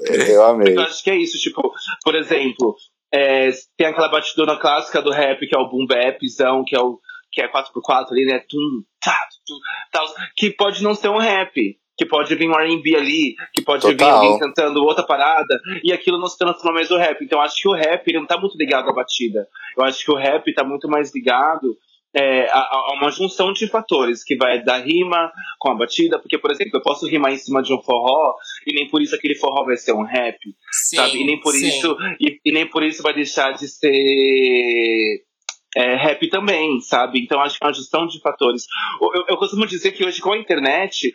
É, 0.09 0.31
eu 0.33 0.45
amei. 0.45 0.77
Eu 0.77 0.83
acho 0.83 1.03
que 1.03 1.11
é 1.11 1.17
isso, 1.17 1.39
tipo, 1.39 1.73
por 2.03 2.15
exemplo, 2.15 2.77
é, 3.13 3.51
tem 3.77 3.87
aquela 3.87 4.09
batidona 4.09 4.59
clássica 4.59 5.01
do 5.01 5.11
rap, 5.11 5.47
que 5.47 5.57
é 5.57 5.59
o 5.59 5.69
boom 5.69 5.87
bapzão, 5.87 6.65
que 6.67 6.77
é 6.77 6.81
o 6.81 6.99
que 7.33 7.43
é 7.43 7.49
4x4 7.49 8.13
ali, 8.13 8.25
né? 8.25 8.39
Tum, 8.49 8.83
tá, 9.01 9.19
tum, 9.47 9.59
tal, 9.93 10.07
que 10.35 10.51
pode 10.51 10.83
não 10.83 10.95
ser 10.95 11.11
um 11.11 11.19
rap, 11.19 11.79
que 11.97 12.06
pode 12.06 12.35
vir 12.35 12.48
um 12.48 12.59
R&B 12.59 12.97
ali, 12.97 13.35
que 13.52 13.62
pode 13.62 13.82
Total. 13.82 13.97
vir 13.97 14.05
alguém 14.05 14.39
cantando 14.39 14.82
outra 14.85 15.05
parada, 15.05 15.60
e 15.82 15.93
aquilo 15.93 16.18
não 16.18 16.27
se 16.27 16.39
transforma 16.39 16.74
mais 16.74 16.90
no 16.90 16.97
rap. 16.97 17.23
Então 17.24 17.40
acho 17.40 17.60
que 17.60 17.68
o 17.68 17.74
rap 17.74 18.06
ele 18.06 18.18
não 18.18 18.27
tá 18.27 18.39
muito 18.39 18.56
ligado 18.59 18.89
à 18.89 18.93
batida. 18.93 19.48
Eu 19.77 19.85
acho 19.85 20.05
que 20.05 20.10
o 20.10 20.16
rap 20.16 20.52
tá 20.55 20.64
muito 20.64 20.89
mais 20.89 21.14
ligado 21.14 21.77
é, 22.16 22.48
a, 22.48 22.59
a, 22.59 22.94
uma 22.94 23.10
junção 23.10 23.52
de 23.52 23.68
fatores 23.68 24.24
que 24.24 24.36
vai 24.36 24.62
da 24.62 24.78
rima 24.78 25.31
com 25.59 25.70
a 25.70 25.74
batida, 25.74 26.18
porque, 26.18 26.39
por 26.39 26.51
exemplo, 26.51 26.78
eu 26.78 26.82
posso 26.82 27.06
rimar 27.06 27.32
em 27.32 27.36
cima 27.36 27.62
de 27.62 27.74
um 27.74 27.82
forró 27.82 28.35
e 28.66 28.74
nem 28.74 28.89
por 28.89 29.02
isso 29.02 29.14
aquele 29.14 29.35
forró 29.35 29.64
vai 29.64 29.77
ser 29.77 29.93
um 29.93 30.02
rap, 30.02 30.39
sim, 30.73 30.97
sabe? 30.97 31.20
E 31.20 31.27
nem 31.27 31.39
por 31.39 31.52
sim. 31.52 31.68
isso 31.68 31.94
e, 32.18 32.40
e, 32.43 32.52
nem 32.52 32.66
por 32.66 32.82
isso 32.82 33.02
vai 33.02 33.12
deixar 33.12 33.52
de 33.52 33.68
ser 33.68 35.24
é, 35.77 35.94
rap 35.94 36.27
também, 36.31 36.81
sabe? 36.81 37.20
Então 37.20 37.39
acho 37.40 37.59
que 37.59 37.64
é 37.64 37.66
uma 37.66 37.74
junção 37.74 38.06
de 38.06 38.18
fatores. 38.20 38.64
Eu, 39.01 39.24
eu, 39.28 39.36
costumo 39.36 39.66
dizer 39.66 39.93
que 39.93 40.05
hoje 40.05 40.23
com 40.23 40.32
a 40.32 40.39
internet 40.39 41.12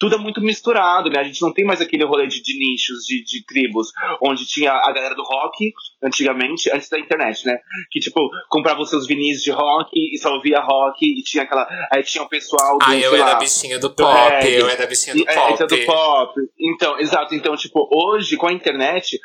tudo 0.00 0.14
é 0.14 0.18
muito 0.18 0.40
misturado, 0.40 1.10
né? 1.10 1.20
A 1.20 1.22
gente 1.22 1.42
não 1.42 1.52
tem 1.52 1.62
mais 1.62 1.78
aquele 1.78 2.06
rolê 2.06 2.26
de, 2.26 2.42
de 2.42 2.58
nichos, 2.58 3.04
de, 3.04 3.22
de, 3.22 3.44
tribos, 3.44 3.92
onde 4.22 4.46
tinha 4.46 4.72
a 4.72 4.90
galera 4.92 5.14
do 5.14 5.22
rock, 5.22 5.74
antigamente, 6.02 6.70
antes 6.72 6.88
da 6.88 6.98
internet, 6.98 7.44
né? 7.44 7.58
Que, 7.90 8.00
tipo, 8.00 8.18
comprava 8.48 8.80
os 8.80 8.88
seus 8.88 9.06
vinis 9.06 9.42
de 9.42 9.50
rock 9.50 9.90
e 9.94 10.16
só 10.16 10.32
ouvia 10.32 10.58
rock 10.58 11.04
e 11.04 11.22
tinha 11.22 11.42
aquela. 11.42 11.68
Aí 11.92 12.02
tinha 12.02 12.24
o 12.24 12.28
pessoal 12.28 12.78
do. 12.78 12.84
Ah, 12.86 12.96
eu 12.96 13.14
era 13.14 13.34
bichinha 13.34 13.78
do 13.78 13.90
pop, 13.90 14.40
do 14.40 14.48
eu 14.48 14.68
era 14.70 14.86
bichinha 14.86 15.14
do 15.14 15.24
pop. 15.26 15.62
É, 15.62 15.66
do 15.66 15.84
pop. 15.84 16.40
Então, 16.58 16.98
exato. 16.98 17.34
Então, 17.34 17.54
tipo, 17.54 17.86
hoje, 17.92 18.38
com 18.38 18.48
a 18.48 18.52
internet, 18.54 19.20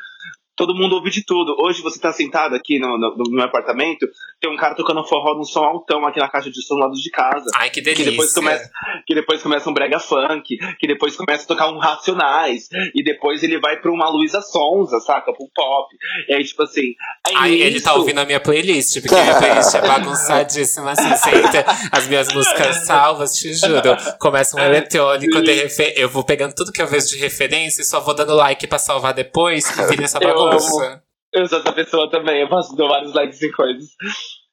todo 0.56 0.74
mundo 0.74 0.94
ouve 0.94 1.10
de 1.10 1.24
tudo. 1.24 1.54
Hoje 1.60 1.82
você 1.82 2.00
tá 2.00 2.12
sentado 2.12 2.54
aqui 2.54 2.78
no, 2.78 2.88
no, 2.98 3.14
no, 3.16 3.30
meu 3.30 3.44
apartamento, 3.44 4.08
tem 4.40 4.50
um 4.50 4.56
cara 4.56 4.74
tocando 4.74 5.04
forró 5.04 5.36
num 5.36 5.44
som 5.44 5.62
altão 5.62 6.04
aqui 6.06 6.18
na 6.18 6.28
caixa 6.28 6.50
de 6.50 6.62
som 6.64 6.74
do 6.76 6.80
lado 6.80 6.94
de 6.94 7.10
casa. 7.10 7.44
Ai, 7.54 7.68
que 7.68 7.82
delícia. 7.82 8.04
Que 8.04 8.10
depois 8.10 8.32
começa, 8.32 8.70
que 9.06 9.14
depois 9.14 9.42
começa 9.42 9.70
um 9.70 9.74
brega 9.74 9.98
funk, 9.98 10.56
que 10.78 10.86
depois 10.86 11.14
começa 11.14 11.44
a 11.44 11.46
tocar 11.46 11.68
um 11.68 11.78
Racionais, 11.78 12.68
e 12.94 13.04
depois 13.04 13.42
ele 13.42 13.60
vai 13.60 13.78
pra 13.78 13.92
uma 13.92 14.08
Luísa 14.08 14.40
Sonza, 14.40 14.98
saca? 15.00 15.32
Pro 15.32 15.48
pop. 15.54 15.94
E 16.28 16.34
aí, 16.34 16.42
tipo 16.42 16.62
assim. 16.62 16.94
Ai, 17.34 17.50
isso... 17.50 17.64
ele 17.64 17.80
tá 17.82 17.94
ouvindo 17.94 18.18
a 18.18 18.24
minha 18.24 18.40
playlist, 18.40 19.00
porque 19.00 19.14
a 19.14 19.22
minha 19.22 19.38
playlist 19.38 19.74
é 19.74 19.80
bagunçadíssima, 19.82 20.92
assim, 20.92 21.14
sempre 21.16 21.64
as 21.92 22.08
minhas 22.08 22.32
músicas 22.32 22.86
salvas, 22.86 23.34
te 23.34 23.52
juro. 23.52 23.96
Começa 24.18 24.56
um 24.56 24.60
eletrônico, 24.60 25.42
de 25.42 25.52
refer... 25.52 25.92
eu 25.96 26.08
vou 26.08 26.24
pegando 26.24 26.54
tudo 26.54 26.72
que 26.72 26.80
eu 26.80 26.86
vejo 26.86 27.08
de 27.08 27.18
referência 27.18 27.82
e 27.82 27.84
só 27.84 28.00
vou 28.00 28.14
dando 28.14 28.34
like 28.34 28.66
pra 28.66 28.78
salvar 28.78 29.12
depois 29.12 29.66
e 29.78 29.86
vira 29.88 30.04
essa 30.04 30.18
bagunça. 30.18 30.45
Nossa. 30.52 31.02
Eu 31.32 31.46
sou 31.46 31.58
essa 31.58 31.72
pessoa 31.72 32.10
também, 32.10 32.40
eu 32.40 32.48
faço 32.48 32.74
vários 32.76 33.12
likes 33.12 33.42
em 33.42 33.52
coisas. 33.52 33.90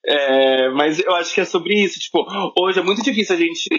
É, 0.05 0.69
mas 0.69 0.99
eu 0.99 1.15
acho 1.15 1.33
que 1.33 1.41
é 1.41 1.45
sobre 1.45 1.73
isso. 1.73 1.99
Tipo, 1.99 2.25
hoje 2.59 2.79
é 2.79 2.83
muito 2.83 3.01
difícil 3.01 3.35
a 3.35 3.39
gente 3.39 3.69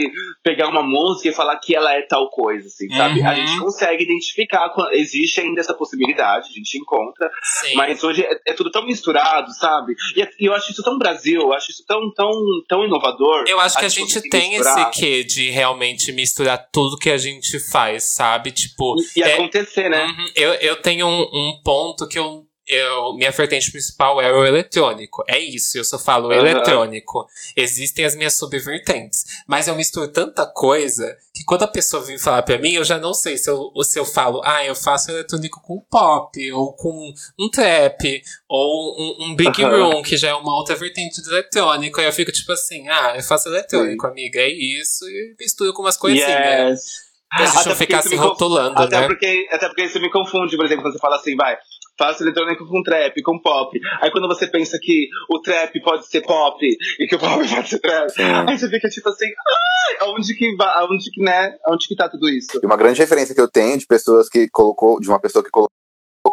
pegar 0.43 0.69
uma 0.69 0.83
música 0.83 1.29
e 1.29 1.33
falar 1.33 1.59
que 1.59 1.77
ela 1.77 1.93
é 1.93 2.03
tal 2.03 2.31
coisa, 2.31 2.67
assim, 2.67 2.89
sabe? 2.89 3.21
Uhum. 3.21 3.29
A 3.29 3.35
gente 3.35 3.59
consegue 3.59 4.05
identificar, 4.05 4.73
existe 4.93 5.41
ainda 5.41 5.61
essa 5.61 5.75
possibilidade, 5.75 6.49
a 6.51 6.53
gente 6.53 6.79
encontra, 6.79 7.31
Sim. 7.61 7.75
mas 7.75 8.03
hoje 8.03 8.23
é, 8.23 8.41
é, 8.47 8.53
tudo 8.55 8.71
tão 8.71 8.87
misturado, 8.87 9.53
sabe? 9.53 9.95
E, 10.17 10.23
é, 10.23 10.31
e, 10.41 10.47
eu 10.47 10.55
acho 10.55 10.73
isso 10.73 10.83
tão 10.83 10.99
Brasil, 10.99 11.41
eu 11.41 11.53
acho 11.53 11.71
isso 11.71 11.85
tão, 11.87 12.11
tão, 12.15 12.33
tão 12.69 12.85
inovador. 12.85 13.45
Eu 13.47 13.61
acho 13.61 13.77
que 13.77 13.85
a, 13.85 13.87
a 13.87 13.91
gente 13.91 14.21
tem 14.31 14.51
misturar. 14.51 14.91
esse 14.91 15.01
quê 15.01 15.25
de 15.25 15.51
realmente 15.51 16.11
misturar 16.13 16.69
tudo 16.73 16.97
que 16.97 17.11
a 17.11 17.19
gente 17.19 17.59
faz, 17.71 18.15
sabe? 18.15 18.51
Tipo. 18.51 18.97
E, 19.17 19.21
e 19.21 19.23
é, 19.23 19.35
acontecer, 19.35 19.91
né? 19.91 20.07
Uhum, 20.07 20.29
eu, 20.35 20.53
eu 20.55 20.77
tenho 20.77 21.07
um, 21.07 21.23
um 21.23 21.61
ponto 21.63 22.09
que 22.09 22.19
eu 22.19 22.47
eu, 22.67 23.15
minha 23.15 23.31
vertente 23.31 23.71
principal 23.71 24.21
é 24.21 24.33
o 24.33 24.45
eletrônico. 24.45 25.23
É 25.29 25.39
isso, 25.39 25.77
eu 25.77 25.85
só 25.85 25.99
falo 25.99 26.29
uhum. 26.29 26.33
eletrônico. 26.33 27.27
Existem 27.57 28.05
as 28.05 28.15
minhas 28.15 28.35
subvertentes. 28.35 29.25
Mas 29.47 29.69
eu 29.69 29.77
misturo 29.77 30.09
tanta 30.09 30.47
coisa 30.47 31.17
que 31.35 31.45
quando 31.45 31.65
a 31.65 31.69
pessoa 31.69 32.03
vem 32.03 32.19
falar 32.19 32.43
pra 32.43 32.59
mim, 32.59 32.73
eu 32.73 32.85
já 32.85 32.99
não 32.99 33.13
sei 33.13 33.37
se 33.37 33.51
eu, 33.51 33.71
se 33.83 33.99
eu 33.99 34.05
falo, 34.05 34.41
ah, 34.45 34.65
eu 34.65 34.75
faço 34.75 35.11
eletrônico 35.11 35.61
com 35.61 35.81
pop, 35.91 36.53
ou 36.53 36.73
com 36.75 37.13
um 37.39 37.51
trap, 37.51 38.23
ou 38.49 38.97
um, 38.99 39.27
um 39.27 39.37
big 39.37 39.63
uhum. 39.63 39.91
room, 39.91 40.03
que 40.03 40.17
já 40.17 40.31
é 40.31 40.35
uma 40.35 40.57
outra 40.57 40.75
vertente 40.75 41.21
do 41.23 41.31
eletrônico. 41.31 42.01
Aí 42.01 42.07
eu 42.07 42.13
fico 42.13 42.33
tipo 42.33 42.53
assim, 42.53 42.89
ah, 42.89 43.15
eu 43.17 43.23
faço 43.23 43.49
eletrônico, 43.49 44.07
amiga, 44.07 44.41
é 44.41 44.49
isso, 44.49 45.05
e 45.07 45.37
misturo 45.39 45.73
com 45.75 45.83
umas 45.83 45.97
coisinhas. 45.97 46.81
Yes. 46.81 47.05
Pra 47.37 47.47
gente 47.47 47.69
não 47.69 47.75
ficar 47.75 48.03
se 48.03 48.15
rotulando, 48.15 48.81
até 48.81 49.01
né? 49.01 49.07
Porque, 49.09 49.49
até 49.51 49.67
porque 49.67 49.85
isso 49.85 50.01
me 50.01 50.09
confunde, 50.09 50.57
por 50.57 50.65
exemplo, 50.65 50.85
quando 50.85 50.93
você 50.93 51.01
fala 51.01 51.17
assim, 51.17 51.35
vai, 51.35 51.57
faço 51.99 52.23
eletrônico 52.23 52.67
com 52.67 52.83
trap, 52.83 53.23
com 53.23 53.39
pop. 53.41 53.79
Aí 54.01 54.11
quando 54.11 54.29
você 54.29 54.47
pensa 54.47 54.79
que 54.81 55.09
o 55.31 55.41
trap 55.41 55.81
pode 55.83 56.07
ser 56.09 56.23
pop 56.23 56.59
e 56.99 57.07
que 57.07 57.15
o 57.15 57.19
pop 57.19 57.37
pode 57.49 57.69
ser 57.69 57.79
trap, 57.79 58.11
aí 58.49 58.59
você 58.59 58.69
fica 58.69 58.89
tipo 58.89 59.09
assim, 59.09 59.27
ai, 59.27 60.09
aonde 60.09 60.35
que 60.35 60.55
vai, 60.57 60.83
aonde 60.83 61.11
que, 61.11 61.23
né, 61.23 61.57
aonde 61.67 61.87
que 61.89 61.97
tá 61.97 62.09
tudo 62.09 62.29
isso? 62.29 62.59
E 62.63 62.67
uma 62.67 62.77
grande 62.77 63.01
referência 63.01 63.35
que 63.35 63.41
eu 63.41 63.51
tenho 63.51 63.79
de 63.79 63.87
pessoas 63.87 64.29
que 64.29 64.49
colocou, 64.51 65.01
de 65.01 65.09
uma 65.09 65.21
pessoa 65.21 65.45
que 65.45 65.51
colocou 65.51 65.71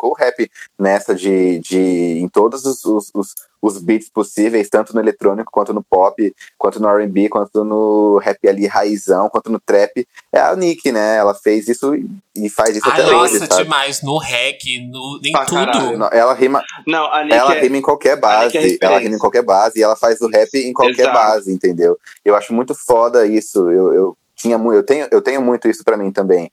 colocou 0.02 0.12
o 0.12 0.16
rap 0.16 0.50
nessa 0.80 1.14
de, 1.14 1.60
de 1.60 1.78
em 1.78 2.28
todos 2.28 2.66
os, 2.66 2.84
os, 2.84 3.12
os, 3.14 3.36
os, 3.62 3.82
beats 3.82 4.10
possíveis, 4.10 4.68
tanto 4.68 4.94
no 4.96 5.00
eletrônico, 5.00 5.52
quanto 5.52 5.74
no 5.74 5.84
pop, 5.84 6.36
quanto 6.58 6.80
no 6.80 6.90
R&B, 6.90 7.30
quanto 7.30 7.64
no 7.64 8.18
rap 8.18 8.48
ali 8.48 8.66
raizão, 8.66 9.30
quanto 9.30 9.52
no 9.52 9.60
trap, 9.60 10.08
é 10.34 10.40
a 10.40 10.56
Nick, 10.56 10.92
né? 10.92 11.18
Ela 11.18 11.36
fez 11.36 11.68
isso 11.68 11.94
e 12.36 12.50
faz 12.50 12.76
isso 12.76 12.90
ah, 12.90 12.94
até 12.94 13.04
nossa, 13.04 13.36
hoje, 13.36 13.48
sabe? 13.48 13.64
demais, 13.64 14.02
no 14.02 14.18
reggae, 14.18 14.90
no, 14.90 15.20
em 15.24 15.32
pra 15.32 15.46
tudo. 15.46 15.98
Não, 15.98 16.08
ela 16.08 16.34
rima, 16.34 16.64
Não, 16.88 17.06
ela 17.30 17.56
é, 17.56 17.62
rima 17.62 17.78
em 17.78 17.82
qualquer 17.82 18.20
base, 18.20 18.58
é 18.58 18.78
ela 18.82 19.00
rima 19.00 19.16
em 19.16 19.20
qualquer 19.20 19.44
base 19.44 19.80
e 19.80 19.84
ela 19.84 19.96
faz 19.96 20.20
o 20.22 20.28
rap 20.28 20.50
em 20.56 20.74
qualquer 20.74 21.04
Exato. 21.04 21.14
base, 21.14 21.54
entendeu? 21.54 21.98
Eu 22.26 22.36
acho 22.36 22.54
muito 22.54 22.74
foda 22.74 23.28
isso, 23.28 23.70
eu, 23.70 23.94
eu 23.94 24.18
tinha 24.36 24.58
eu 24.58 24.84
tenho 24.84 25.08
eu 25.12 25.22
tenho 25.22 25.42
muito 25.42 25.68
isso 25.68 25.84
para 25.84 25.96
mim 25.96 26.12
também 26.12 26.52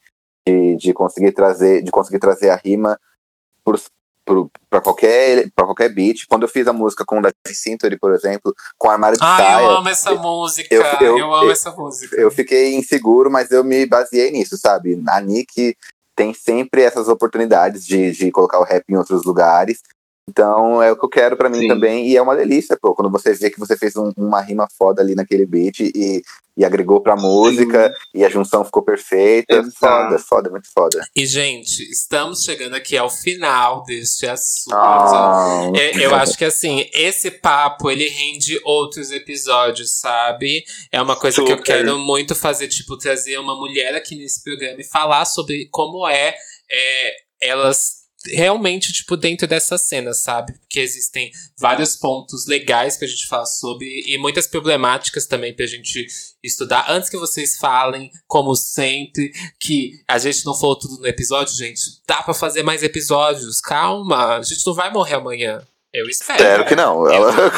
de, 0.49 0.77
de 0.77 0.93
conseguir 0.93 1.33
trazer 1.33 1.83
de 1.83 1.91
conseguir 1.91 2.19
trazer 2.19 2.51
a 2.51 2.57
rima 2.57 2.99
pro, 4.25 4.51
pra, 4.69 4.81
qualquer, 4.81 5.51
pra 5.57 5.65
qualquer 5.65 5.89
beat. 5.89 6.27
Quando 6.29 6.43
eu 6.43 6.49
fiz 6.49 6.67
a 6.69 6.73
música 6.73 7.05
com 7.05 7.19
o 7.19 7.23
da 7.23 7.31
Cintury, 7.47 7.99
por 7.99 8.13
exemplo, 8.15 8.55
com 8.77 8.91
Armário 8.91 9.17
de 9.19 9.25
Ah, 9.25 9.37
Saia. 9.37 9.63
eu 9.65 9.71
amo 9.71 9.89
essa 9.89 10.15
música. 10.15 10.75
eu- 10.75 10.83
Eu, 10.83 11.19
eu- 11.19 11.35
amo 11.35 11.45
eu- 11.47 11.51
essa 11.51 11.71
música. 11.73 12.15
eu 12.21 12.31
fiquei 12.31 12.75
inseguro, 12.77 13.31
mas 13.31 13.51
eu 13.51 13.65
me 13.65 13.87
baseei 13.87 14.31
nisso, 14.31 14.57
sabe? 14.59 15.03
A 15.09 15.21
Nick 15.21 15.75
tem 16.15 16.35
sempre 16.35 16.83
essas 16.83 17.09
oportunidades 17.09 17.87
de, 17.87 18.11
de 18.13 18.31
colocar 18.31 18.59
o 18.59 18.65
rap 18.65 18.85
em 18.89 18.97
outros 18.97 19.25
lugares. 19.25 19.81
Então 20.29 20.83
é 20.83 20.93
o 20.93 20.97
que 20.97 21.05
eu 21.05 21.09
quero 21.09 21.37
pra 21.37 21.49
mim 21.49 21.61
Sim. 21.61 21.69
também. 21.69 22.07
E 22.09 22.17
é 22.17 22.23
uma 22.23 22.37
delícia, 22.37 22.77
pô, 22.81 22.95
quando 22.95 23.11
você 23.11 23.33
vê 23.35 23.51
que 23.51 23.59
você 23.59 23.77
fez 23.77 23.97
um- 23.97 24.13
uma 24.17 24.41
rima 24.41 24.67
foda 24.77 25.01
ali 25.01 25.15
naquele 25.15 25.47
beat 25.47 25.81
e, 25.81 26.23
e 26.57 26.65
agregou 26.65 27.01
pra 27.01 27.17
música 27.17 27.93
e 28.15 28.25
a 28.25 28.29
junção 28.29 28.65
ficou 28.65 28.83
perfeita. 28.83 29.55
Exato. 29.57 29.75
Foda, 29.79 30.19
foda, 30.19 30.51
muito 30.51 30.69
foda. 30.73 31.01
E, 31.17 31.25
gente, 31.25 31.83
estamos 31.91 32.43
chegando 32.43 32.75
aqui 32.75 32.97
ao 32.97 33.09
final 33.09 33.83
deste 33.85 34.27
assunto. 34.27 34.75
Ah, 34.75 35.71
É, 35.75 36.05
eu 36.05 36.15
acho 36.15 36.37
que 36.37 36.45
assim, 36.45 36.89
esse 36.93 37.31
papo 37.31 37.91
ele 37.91 38.09
rende 38.09 38.61
outros 38.65 39.11
episódios, 39.11 39.93
sabe? 40.01 40.65
É 40.93 41.01
uma 41.01 41.17
coisa 41.17 41.37
que 41.37 41.53
eu 41.53 41.57
Super. 41.59 41.63
quero 41.65 41.99
muito 41.99 42.35
fazer, 42.35 42.69
tipo, 42.69 42.99
trazer 42.99 43.39
uma 43.39 43.55
mulher 43.57 43.95
aqui 43.95 44.17
nesse 44.17 44.43
programa 44.43 44.81
e 44.81 44.85
falar 44.85 45.25
sobre 45.25 45.69
como 45.71 46.07
é, 46.09 46.35
é, 46.71 47.13
elas 47.41 47.98
realmente, 48.31 48.93
tipo, 48.93 49.17
dentro 49.17 49.47
dessa 49.47 49.79
cena, 49.79 50.13
sabe? 50.15 50.53
Porque 50.59 50.81
existem 50.81 51.31
vários 51.59 51.97
pontos 51.97 52.47
legais 52.47 52.97
pra 52.97 53.09
gente 53.09 53.27
falar 53.27 53.47
sobre 53.47 53.87
e 54.07 54.19
muitas 54.19 54.47
problemáticas 54.47 55.27
também 55.27 55.55
pra 55.55 55.67
gente 55.67 56.07
estudar. 56.43 56.87
Antes 56.89 57.09
que 57.09 57.17
vocês 57.17 57.57
falem, 57.57 58.11
como 58.27 58.55
sempre, 58.55 59.33
que 59.61 60.01
a 60.07 60.19
gente 60.19 60.45
não 60.45 60.55
falou 60.55 60.77
tudo 60.77 60.99
no 60.99 61.07
episódio, 61.07 61.57
gente, 61.57 61.81
dá 62.07 62.23
pra 62.23 62.35
fazer 62.35 62.63
mais 62.63 62.83
episódios. 62.83 63.61
Calma, 63.61 64.37
a 64.37 64.43
gente 64.43 64.67
não 64.67 64.75
vai 64.75 64.93
morrer 64.93 65.15
amanhã. 65.15 65.63
Eu 65.93 66.09
espero. 66.09 66.41
espero 66.41 66.67
que 66.67 66.77
não. 66.77 67.09
Ela... 67.11 67.33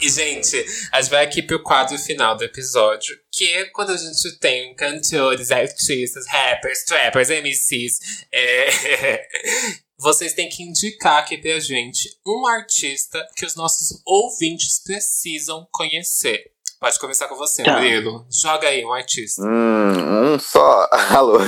E, 0.00 0.08
gente, 0.08 0.64
a 0.92 1.00
gente 1.00 1.10
vai 1.10 1.24
aqui 1.24 1.42
pro 1.42 1.62
quadro 1.62 1.98
final 1.98 2.36
do 2.36 2.44
episódio, 2.44 3.16
que 3.36 3.52
é 3.52 3.66
quando 3.66 3.90
a 3.92 3.96
gente 3.98 4.38
tem 4.38 4.74
cantores, 4.74 5.50
artistas, 5.50 6.26
rappers, 6.26 6.84
trappers, 6.84 7.28
MCs. 7.28 8.24
é, 8.32 9.28
Vocês 9.98 10.32
têm 10.34 10.48
que 10.48 10.62
indicar 10.62 11.18
aqui 11.18 11.36
pra 11.38 11.58
gente 11.58 12.08
um 12.26 12.46
artista 12.46 13.26
que 13.34 13.44
os 13.44 13.54
nossos 13.54 14.00
ouvintes 14.06 14.82
precisam 14.82 15.66
conhecer. 15.70 16.50
Pode 16.80 16.98
começar 16.98 17.28
com 17.28 17.36
você, 17.36 17.62
Tá. 17.62 17.74
Murilo. 17.78 18.26
Joga 18.30 18.68
aí 18.68 18.84
um 18.84 18.92
artista. 18.92 19.42
Hum, 19.42 20.34
um 20.34 20.38
só. 20.38 20.88
Alô. 21.14 21.38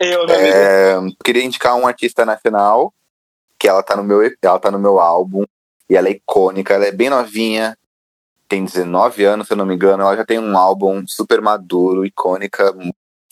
Eu, 0.00 0.26
meu 0.26 0.36
amigo. 0.36 0.36
É, 0.36 0.94
queria 1.24 1.44
indicar 1.44 1.76
um 1.76 1.86
artista 1.86 2.24
nacional, 2.24 2.94
que 3.58 3.68
ela 3.68 3.82
tá 3.82 3.96
no 3.96 4.04
meu, 4.04 4.20
ela 4.42 4.58
tá 4.60 4.70
no 4.70 4.78
meu 4.78 5.00
álbum, 5.00 5.44
e 5.90 5.96
ela 5.96 6.08
é 6.08 6.12
icônica, 6.12 6.72
ela 6.74 6.86
é 6.86 6.92
bem 6.92 7.10
novinha, 7.10 7.76
tem 8.48 8.64
19 8.64 9.24
anos, 9.24 9.46
se 9.46 9.52
eu 9.52 9.56
não 9.56 9.66
me 9.66 9.74
engano, 9.74 10.02
ela 10.02 10.16
já 10.16 10.24
tem 10.24 10.38
um 10.38 10.56
álbum 10.56 11.04
super 11.06 11.40
maduro, 11.40 12.04
icônica, 12.04 12.74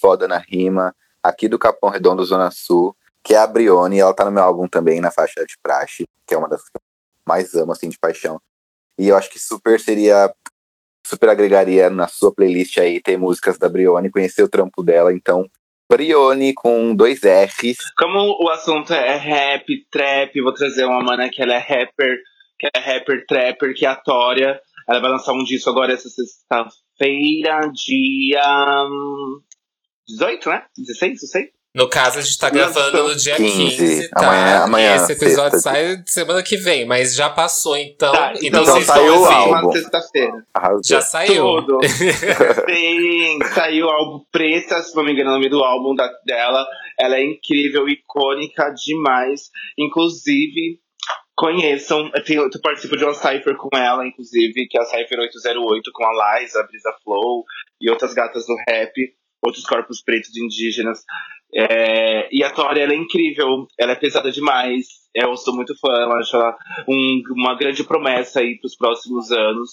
foda 0.00 0.26
na 0.26 0.38
rima, 0.38 0.94
aqui 1.22 1.48
do 1.48 1.58
Capão 1.58 1.90
Redondo, 1.90 2.24
Zona 2.24 2.50
Sul, 2.50 2.96
que 3.22 3.34
é 3.34 3.38
a 3.38 3.46
Brione, 3.46 3.98
ela 3.98 4.14
tá 4.14 4.24
no 4.24 4.30
meu 4.30 4.42
álbum 4.42 4.68
também, 4.68 5.00
na 5.00 5.10
faixa 5.10 5.44
de 5.46 5.56
praxe, 5.62 6.04
que 6.26 6.34
é 6.34 6.38
uma 6.38 6.48
das 6.48 6.62
que 6.62 6.76
eu 6.76 6.80
mais 7.26 7.54
amo, 7.54 7.72
assim, 7.72 7.88
de 7.88 7.98
paixão. 7.98 8.40
E 8.98 9.08
eu 9.08 9.16
acho 9.16 9.30
que 9.30 9.38
super 9.38 9.80
seria, 9.80 10.32
super 11.06 11.30
agregaria 11.30 11.88
na 11.88 12.06
sua 12.06 12.34
playlist 12.34 12.76
aí, 12.78 13.00
ter 13.00 13.16
músicas 13.16 13.56
da 13.56 13.68
Brione, 13.68 14.10
conhecer 14.10 14.42
o 14.42 14.48
trampo 14.48 14.82
dela, 14.82 15.12
então 15.12 15.48
Brione 15.90 16.54
com 16.54 16.94
dois 16.94 17.20
R's. 17.22 17.76
Como 17.96 18.18
o 18.42 18.48
assunto 18.50 18.92
é 18.92 19.16
rap, 19.16 19.86
trap, 19.90 20.40
vou 20.40 20.52
trazer 20.52 20.84
uma 20.84 21.02
mana 21.02 21.28
que 21.28 21.42
ela 21.42 21.54
é 21.54 21.58
rapper, 21.58 22.18
que 22.58 22.68
é 22.74 22.78
rapper, 22.78 23.24
trapper, 23.26 23.74
que 23.74 23.86
é 23.86 23.88
a 23.88 23.96
Tória. 23.96 24.60
Ela 24.88 25.00
vai 25.00 25.10
lançar 25.10 25.32
um 25.32 25.44
disco 25.44 25.70
agora 25.70 25.92
essa 25.92 26.08
sexta-feira, 26.08 27.70
dia 27.72 28.86
hum, 28.88 29.40
18, 30.08 30.48
né? 30.48 30.62
16, 30.76 31.10
não 31.22 31.28
sei. 31.28 31.54
No 31.76 31.88
caso, 31.88 32.20
a 32.20 32.22
gente 32.22 32.38
tá 32.38 32.48
gravando 32.50 33.02
no 33.08 33.16
dia 33.16 33.34
15, 33.34 33.76
15, 33.76 34.08
tá? 34.10 34.20
amanhã- 34.24 34.62
amanhã, 34.62 34.92
e 34.92 34.96
esse 34.96 35.12
episódio 35.12 35.58
sexta. 35.58 35.70
sai 35.72 36.02
semana 36.06 36.40
que 36.40 36.56
vem, 36.56 36.84
mas 36.86 37.16
já 37.16 37.28
passou, 37.28 37.76
então. 37.76 38.12
Tá, 38.12 38.32
então, 38.40 38.62
então 38.62 38.80
saiu 38.82 39.12
o 39.12 39.18
ouvir. 39.22 39.34
álbum. 39.34 39.72
Sexta-feira. 39.72 40.46
Já 40.86 41.00
saiu. 41.00 41.44
Tudo. 41.64 41.80
Sim, 42.70 43.38
saiu 43.54 43.86
o 43.86 43.90
álbum 43.90 44.24
Preta, 44.30 44.80
se 44.82 44.94
não 44.94 45.02
me 45.04 45.12
engano, 45.12 45.30
é 45.30 45.32
o 45.32 45.34
nome 45.36 45.48
do 45.48 45.64
álbum 45.64 45.96
da- 45.96 46.12
dela. 46.24 46.64
Ela 46.96 47.16
é 47.16 47.24
incrível, 47.24 47.88
icônica 47.88 48.70
demais. 48.70 49.50
Inclusive, 49.76 50.78
conheçam. 51.36 52.10
Eu, 52.28 52.48
participo 52.62 52.96
de 52.96 53.04
uma 53.04 53.14
Cypher 53.14 53.56
com 53.56 53.76
ela, 53.76 54.06
inclusive, 54.06 54.66
que 54.68 54.78
é 54.78 54.82
a 54.82 54.84
Cypher 54.84 55.18
808, 55.20 55.90
com 55.92 56.04
a 56.04 56.38
Liza, 56.40 56.60
a 56.60 56.66
Brisa 56.66 56.94
Flow 57.02 57.44
e 57.80 57.90
outras 57.90 58.14
gatas 58.14 58.46
do 58.46 58.54
rap, 58.68 58.92
outros 59.44 59.64
corpos 59.64 60.02
pretos 60.02 60.36
indígenas. 60.36 61.00
É, 61.54 62.28
e 62.34 62.42
a 62.42 62.50
Tori, 62.50 62.80
ela 62.80 62.92
é 62.92 62.96
incrível, 62.96 63.66
ela 63.78 63.92
é 63.92 63.96
pesada 63.96 64.30
demais. 64.30 64.86
Eu 65.14 65.36
sou 65.36 65.54
muito 65.54 65.78
fã, 65.78 65.92
eu 65.92 66.12
acho 66.12 66.34
ela 66.36 66.56
um- 66.88 67.22
uma 67.30 67.56
grande 67.56 67.84
promessa 67.84 68.40
aí 68.40 68.58
pros 68.58 68.76
próximos 68.76 69.30
anos. 69.30 69.70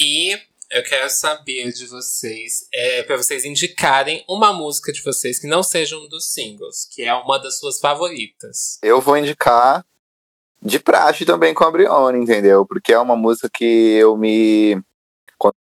E 0.00 0.30
eu 0.70 0.82
quero 0.84 1.10
saber 1.10 1.72
de 1.72 1.86
vocês, 1.86 2.68
é, 2.72 3.02
para 3.02 3.16
vocês 3.16 3.44
indicarem 3.44 4.24
uma 4.28 4.52
música 4.52 4.92
de 4.92 5.02
vocês 5.02 5.40
que 5.40 5.48
não 5.48 5.64
seja 5.64 5.98
um 5.98 6.08
dos 6.08 6.32
singles, 6.32 6.86
que 6.94 7.02
é 7.02 7.12
uma 7.12 7.38
das 7.38 7.58
suas 7.58 7.80
favoritas. 7.80 8.78
Eu 8.82 9.00
vou 9.00 9.16
indicar 9.16 9.84
de 10.64 10.78
praxe 10.78 11.26
também 11.26 11.52
com 11.52 11.64
a 11.64 11.70
Brione, 11.70 12.18
entendeu? 12.18 12.64
Porque 12.64 12.92
é 12.92 12.98
uma 12.98 13.14
música 13.14 13.50
que 13.52 13.64
eu 13.96 14.16
me. 14.16 14.82
Quando 15.38 15.54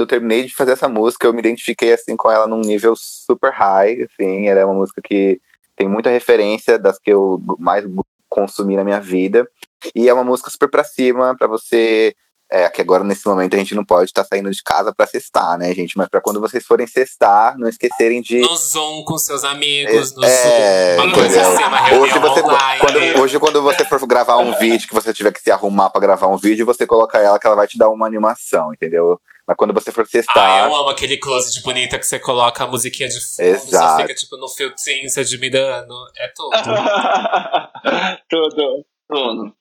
eu 0.00 0.06
terminei 0.06 0.44
de 0.44 0.54
fazer 0.54 0.72
essa 0.72 0.88
música, 0.88 1.26
eu 1.26 1.32
me 1.32 1.40
identifiquei 1.40 1.92
assim 1.92 2.16
com 2.16 2.30
ela 2.30 2.46
num 2.46 2.60
nível 2.60 2.94
super 2.96 3.52
high, 3.52 4.02
assim. 4.02 4.46
Ela 4.48 4.60
é 4.60 4.64
uma 4.64 4.74
música 4.74 5.00
que 5.02 5.40
tem 5.76 5.88
muita 5.88 6.10
referência 6.10 6.78
das 6.78 6.98
que 6.98 7.10
eu 7.10 7.40
mais 7.58 7.84
consumi 8.28 8.76
na 8.76 8.84
minha 8.84 9.00
vida. 9.00 9.48
E 9.94 10.08
é 10.08 10.14
uma 10.14 10.24
música 10.24 10.50
super 10.50 10.70
pra 10.70 10.84
cima, 10.84 11.36
pra 11.36 11.48
você. 11.48 12.14
É, 12.52 12.68
que 12.68 12.80
agora 12.80 13.02
nesse 13.02 13.26
momento 13.26 13.54
a 13.56 13.58
gente 13.58 13.74
não 13.74 13.84
pode 13.84 14.04
estar 14.10 14.22
saindo 14.22 14.50
de 14.50 14.62
casa 14.62 14.94
pra 14.94 15.06
cestar, 15.06 15.58
né, 15.58 15.74
gente? 15.74 15.96
Mas 15.96 16.08
pra 16.08 16.20
quando 16.20 16.40
vocês 16.40 16.64
forem 16.64 16.86
cestar, 16.86 17.58
não 17.58 17.68
esquecerem 17.68 18.20
de. 18.20 18.40
No 18.40 18.54
Zoom 18.56 19.02
com 19.04 19.16
seus 19.18 19.42
amigos, 19.44 20.14
no 20.14 20.22
É, 20.24 20.96
Zoom, 20.96 21.10
assim, 21.10 21.96
Hoje 21.98 22.18
você, 22.18 22.40
online. 22.42 22.80
quando, 22.80 23.20
hoje, 23.22 23.38
quando 23.40 23.62
você 23.62 23.84
for 23.84 24.06
gravar 24.06 24.36
um 24.36 24.56
vídeo, 24.58 24.86
que 24.86 24.94
você 24.94 25.12
tiver 25.12 25.32
que 25.32 25.40
se 25.40 25.50
arrumar 25.50 25.90
pra 25.90 26.00
gravar 26.00 26.28
um 26.28 26.36
vídeo, 26.36 26.66
você 26.66 26.86
coloca 26.86 27.18
ela 27.18 27.38
que 27.40 27.46
ela 27.46 27.56
vai 27.56 27.66
te 27.66 27.78
dar 27.78 27.88
uma 27.88 28.06
animação, 28.06 28.72
entendeu? 28.72 29.18
Mas 29.46 29.56
quando 29.56 29.74
você 29.74 29.90
for 29.90 30.02
Ah, 30.04 30.08
cestar. 30.10 30.68
eu 30.68 30.74
amo 30.76 30.88
aquele 30.90 31.16
close 31.18 31.52
de 31.52 31.62
bonita 31.62 31.98
que 31.98 32.06
você 32.06 32.18
coloca 32.18 32.64
a 32.64 32.66
musiquinha 32.66 33.08
de 33.08 33.20
fundo, 33.20 33.58
só 33.58 33.66
Exato. 33.66 34.02
fica 34.02 34.14
tipo 34.14 34.36
no 34.36 34.48
filtrinho, 34.48 35.08
se 35.10 35.18
admirando. 35.20 35.94
É 36.18 36.28
tudo. 36.34 36.50
tudo, 38.28 38.84
tudo. 39.08 39.54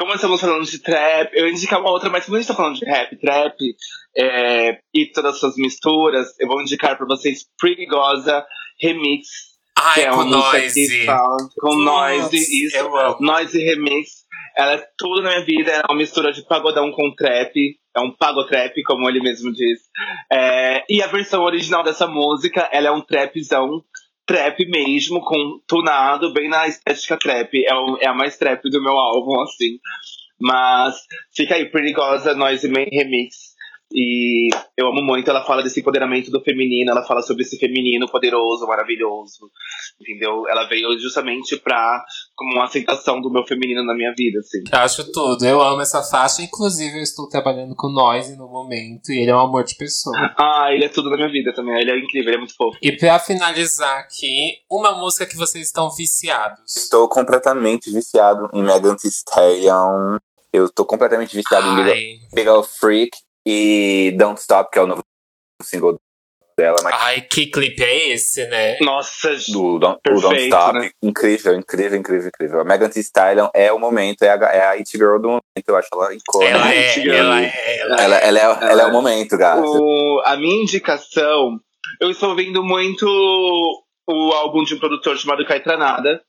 Como 0.00 0.14
estamos 0.14 0.40
falando 0.40 0.64
de 0.64 0.78
trap, 0.78 1.30
eu 1.34 1.46
indicar 1.46 1.78
uma 1.78 1.90
outra, 1.90 2.08
mas 2.08 2.24
como 2.24 2.38
a 2.38 2.40
gente 2.40 2.48
tá 2.48 2.54
falando 2.54 2.78
de 2.78 2.86
rap, 2.86 3.14
trap 3.18 3.54
é, 4.16 4.78
e 4.94 5.04
todas 5.12 5.34
as 5.34 5.40
suas 5.40 5.56
misturas, 5.56 6.28
eu 6.40 6.48
vou 6.48 6.62
indicar 6.62 6.96
pra 6.96 7.04
vocês 7.04 7.44
Perigosa 7.60 8.42
Remix. 8.80 9.28
que 9.76 10.00
Ai, 10.00 10.04
é 10.04 10.10
com 10.10 10.24
que 10.24 11.04
fala 11.04 11.36
com 11.54 11.74
noise, 11.74 12.64
isso. 12.64 12.78
Noise 13.20 13.62
Remix. 13.62 14.24
Ela 14.56 14.76
é 14.76 14.88
tudo 14.96 15.20
na 15.20 15.32
minha 15.32 15.44
vida, 15.44 15.70
é 15.70 15.82
uma 15.86 15.98
mistura 15.98 16.32
de 16.32 16.46
pagodão 16.46 16.90
com 16.92 17.14
trap. 17.14 17.52
É 17.94 18.00
um 18.00 18.10
pagotrap, 18.10 18.72
como 18.86 19.06
ele 19.06 19.20
mesmo 19.20 19.52
diz. 19.52 19.80
É, 20.32 20.82
e 20.88 21.02
a 21.02 21.08
versão 21.08 21.42
original 21.42 21.82
dessa 21.82 22.06
música, 22.06 22.66
ela 22.72 22.88
é 22.88 22.90
um 22.90 23.02
trapzão, 23.02 23.84
trap 24.30 24.64
mesmo, 24.68 25.20
com 25.22 25.60
tunado, 25.66 26.32
bem 26.32 26.48
na 26.48 26.68
estética 26.68 27.18
trap. 27.18 27.52
É, 27.66 27.74
o- 27.74 27.98
é 28.00 28.06
a 28.06 28.14
mais 28.14 28.36
trap 28.38 28.62
do 28.70 28.80
meu 28.82 28.96
álbum, 28.96 29.40
assim. 29.42 29.78
Mas 30.40 30.94
fica 31.34 31.56
aí, 31.56 31.66
Perigosa 31.66 32.32
Noise 32.34 32.68
Man 32.68 32.86
Remix. 32.92 33.49
E 33.92 34.48
eu 34.76 34.86
amo 34.86 35.02
muito, 35.02 35.28
ela 35.28 35.44
fala 35.44 35.62
desse 35.62 35.80
empoderamento 35.80 36.30
do 36.30 36.40
feminino, 36.40 36.92
ela 36.92 37.02
fala 37.04 37.22
sobre 37.22 37.42
esse 37.42 37.58
feminino 37.58 38.08
poderoso, 38.08 38.66
maravilhoso, 38.66 39.50
entendeu? 40.00 40.44
Ela 40.48 40.68
veio 40.68 40.96
justamente 40.98 41.56
pra, 41.56 42.02
como 42.36 42.54
uma 42.54 42.64
aceitação 42.64 43.20
do 43.20 43.30
meu 43.30 43.44
feminino 43.44 43.84
na 43.84 43.94
minha 43.94 44.12
vida, 44.16 44.38
assim. 44.38 44.58
Eu 44.72 44.78
acho 44.78 45.10
tudo. 45.12 45.44
Eu 45.44 45.60
amo 45.60 45.82
essa 45.82 46.02
faixa. 46.02 46.42
Inclusive, 46.42 46.98
eu 46.98 47.02
estou 47.02 47.28
trabalhando 47.28 47.74
com 47.74 47.88
Noise 47.88 48.36
no 48.36 48.48
momento. 48.48 49.10
E 49.10 49.22
ele 49.22 49.30
é 49.30 49.34
um 49.34 49.40
amor 49.40 49.64
de 49.64 49.74
pessoa. 49.74 50.16
Ah, 50.38 50.68
ele 50.72 50.84
é 50.84 50.88
tudo 50.88 51.10
na 51.10 51.16
minha 51.16 51.30
vida 51.30 51.52
também, 51.52 51.78
ele 51.80 51.90
é 51.90 51.98
incrível, 51.98 52.28
ele 52.28 52.36
é 52.36 52.38
muito 52.38 52.54
fofo. 52.54 52.78
E 52.80 52.92
pra 52.92 53.18
finalizar 53.18 53.98
aqui, 53.98 54.58
uma 54.70 54.92
música 54.92 55.26
que 55.26 55.36
vocês 55.36 55.66
estão 55.66 55.90
viciados. 55.90 56.76
Estou 56.76 57.08
completamente 57.08 57.90
viciado 57.90 58.48
em 58.52 58.62
Megan 58.62 58.96
Thee 58.96 59.10
Stallion. 59.10 60.18
Eu 60.52 60.66
estou 60.66 60.84
completamente 60.84 61.36
viciado 61.36 61.66
em 61.68 61.76
Big, 61.76 61.90
Ai, 61.90 62.18
Big 62.34 62.48
Ol' 62.48 62.62
Freak 62.62 63.10
e 63.46 64.14
Don't 64.18 64.40
Stop, 64.40 64.70
que 64.70 64.78
é 64.78 64.82
o 64.82 64.86
novo 64.86 65.02
single 65.62 65.98
dela, 66.58 66.76
mas 66.82 66.94
Ai, 67.00 67.20
que 67.22 67.46
clipe 67.46 67.82
é 67.82 68.08
esse, 68.10 68.46
né? 68.48 68.76
Nossa, 68.80 69.30
do 69.50 69.78
Don't, 69.78 69.98
o 70.08 70.12
Don't 70.14 70.28
Perfeito, 70.28 70.54
Stop. 70.56 70.78
né? 70.78 70.90
Incrível, 71.02 71.54
incrível, 71.56 71.98
incrível, 71.98 72.28
incrível. 72.28 72.60
A 72.60 72.64
Megan 72.64 72.90
Thee 72.90 73.00
Stallion 73.00 73.48
é 73.54 73.72
o 73.72 73.78
momento, 73.78 74.22
é 74.22 74.30
a, 74.30 74.34
é 74.52 74.60
a 74.66 74.70
It 74.72 74.90
Girl 74.96 75.18
do 75.18 75.28
momento, 75.28 75.40
eu 75.68 75.76
acho 75.76 75.88
ela 75.92 76.14
icônica. 76.14 76.50
Ela 76.52 76.74
é, 76.74 76.88
Chegando. 76.92 77.16
ela 77.16 77.40
é, 77.42 77.78
ela 77.80 77.96
Ela, 78.02 78.16
ela 78.18 78.38
é, 78.38 78.70
ela 78.72 78.82
é 78.82 78.86
o 78.86 78.92
momento, 78.92 79.38
gata. 79.38 79.62
O- 79.62 80.22
a 80.24 80.36
minha 80.36 80.62
indicação, 80.62 81.58
eu 82.00 82.10
estou 82.10 82.30
ouvindo 82.30 82.62
muito 82.62 83.06
o 84.06 84.32
álbum 84.32 84.62
de 84.64 84.74
um 84.74 84.78
produtor 84.78 85.16
chamado 85.16 85.44
Caetranada. 85.46 86.22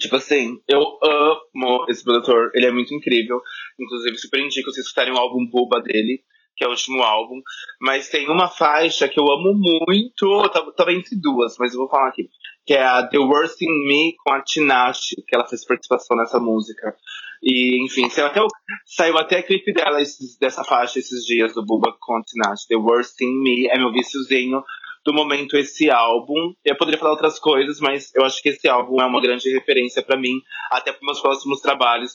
Tipo 0.00 0.16
assim, 0.16 0.58
eu 0.68 0.80
amo 1.02 1.84
esse 1.88 2.02
produtor, 2.02 2.50
ele 2.54 2.66
é 2.66 2.70
muito 2.72 2.92
incrível. 2.94 3.40
Inclusive, 3.78 4.18
super 4.18 4.40
indico 4.40 4.70
vocês 4.70 4.86
escutarem 4.86 5.12
o 5.12 5.18
álbum 5.18 5.46
Buba 5.50 5.80
dele, 5.80 6.20
que 6.56 6.64
é 6.64 6.66
o 6.68 6.70
último 6.70 7.02
álbum. 7.02 7.40
Mas 7.80 8.08
tem 8.08 8.28
uma 8.28 8.48
faixa 8.48 9.08
que 9.08 9.18
eu 9.18 9.24
amo 9.24 9.52
muito, 9.54 10.48
tava, 10.50 10.72
tava 10.72 10.92
entre 10.92 11.16
duas, 11.20 11.56
mas 11.58 11.72
eu 11.72 11.80
vou 11.80 11.88
falar 11.88 12.08
aqui. 12.08 12.28
Que 12.66 12.74
é 12.74 12.82
a 12.84 13.06
The 13.06 13.18
Worst 13.18 13.60
in 13.60 13.86
Me 13.86 14.14
com 14.24 14.32
a 14.32 14.42
Tinashe, 14.42 15.16
que 15.26 15.34
ela 15.34 15.46
fez 15.46 15.64
participação 15.66 16.16
nessa 16.16 16.38
música. 16.40 16.94
E, 17.42 17.84
enfim, 17.84 18.08
saiu 18.08 18.26
até, 18.28 18.40
o- 18.40 18.46
saiu 18.86 19.18
até 19.18 19.42
clipe 19.42 19.72
dela 19.74 20.00
esses- 20.00 20.38
dessa 20.38 20.64
faixa 20.64 20.98
esses 20.98 21.26
dias 21.26 21.52
do 21.52 21.64
Buba 21.64 21.94
com 22.00 22.16
a 22.16 22.22
Tinashe. 22.22 22.66
The 22.68 22.76
Worst 22.76 23.20
in 23.20 23.42
Me 23.42 23.66
é 23.66 23.76
meu 23.78 23.92
viciozinho 23.92 24.62
do 25.04 25.12
momento 25.12 25.54
esse 25.58 25.90
álbum. 25.90 26.54
Eu 26.64 26.74
poderia 26.78 26.98
falar 26.98 27.10
outras 27.10 27.38
coisas, 27.38 27.78
mas 27.80 28.10
eu 28.14 28.24
acho 28.24 28.40
que 28.40 28.48
esse 28.48 28.66
álbum 28.66 28.98
é 29.02 29.04
uma 29.04 29.20
grande 29.20 29.50
referência 29.52 30.02
pra 30.02 30.16
mim, 30.18 30.32
até 30.70 30.90
para 30.92 31.04
meus 31.04 31.20
próximos 31.20 31.60
trabalhos, 31.60 32.12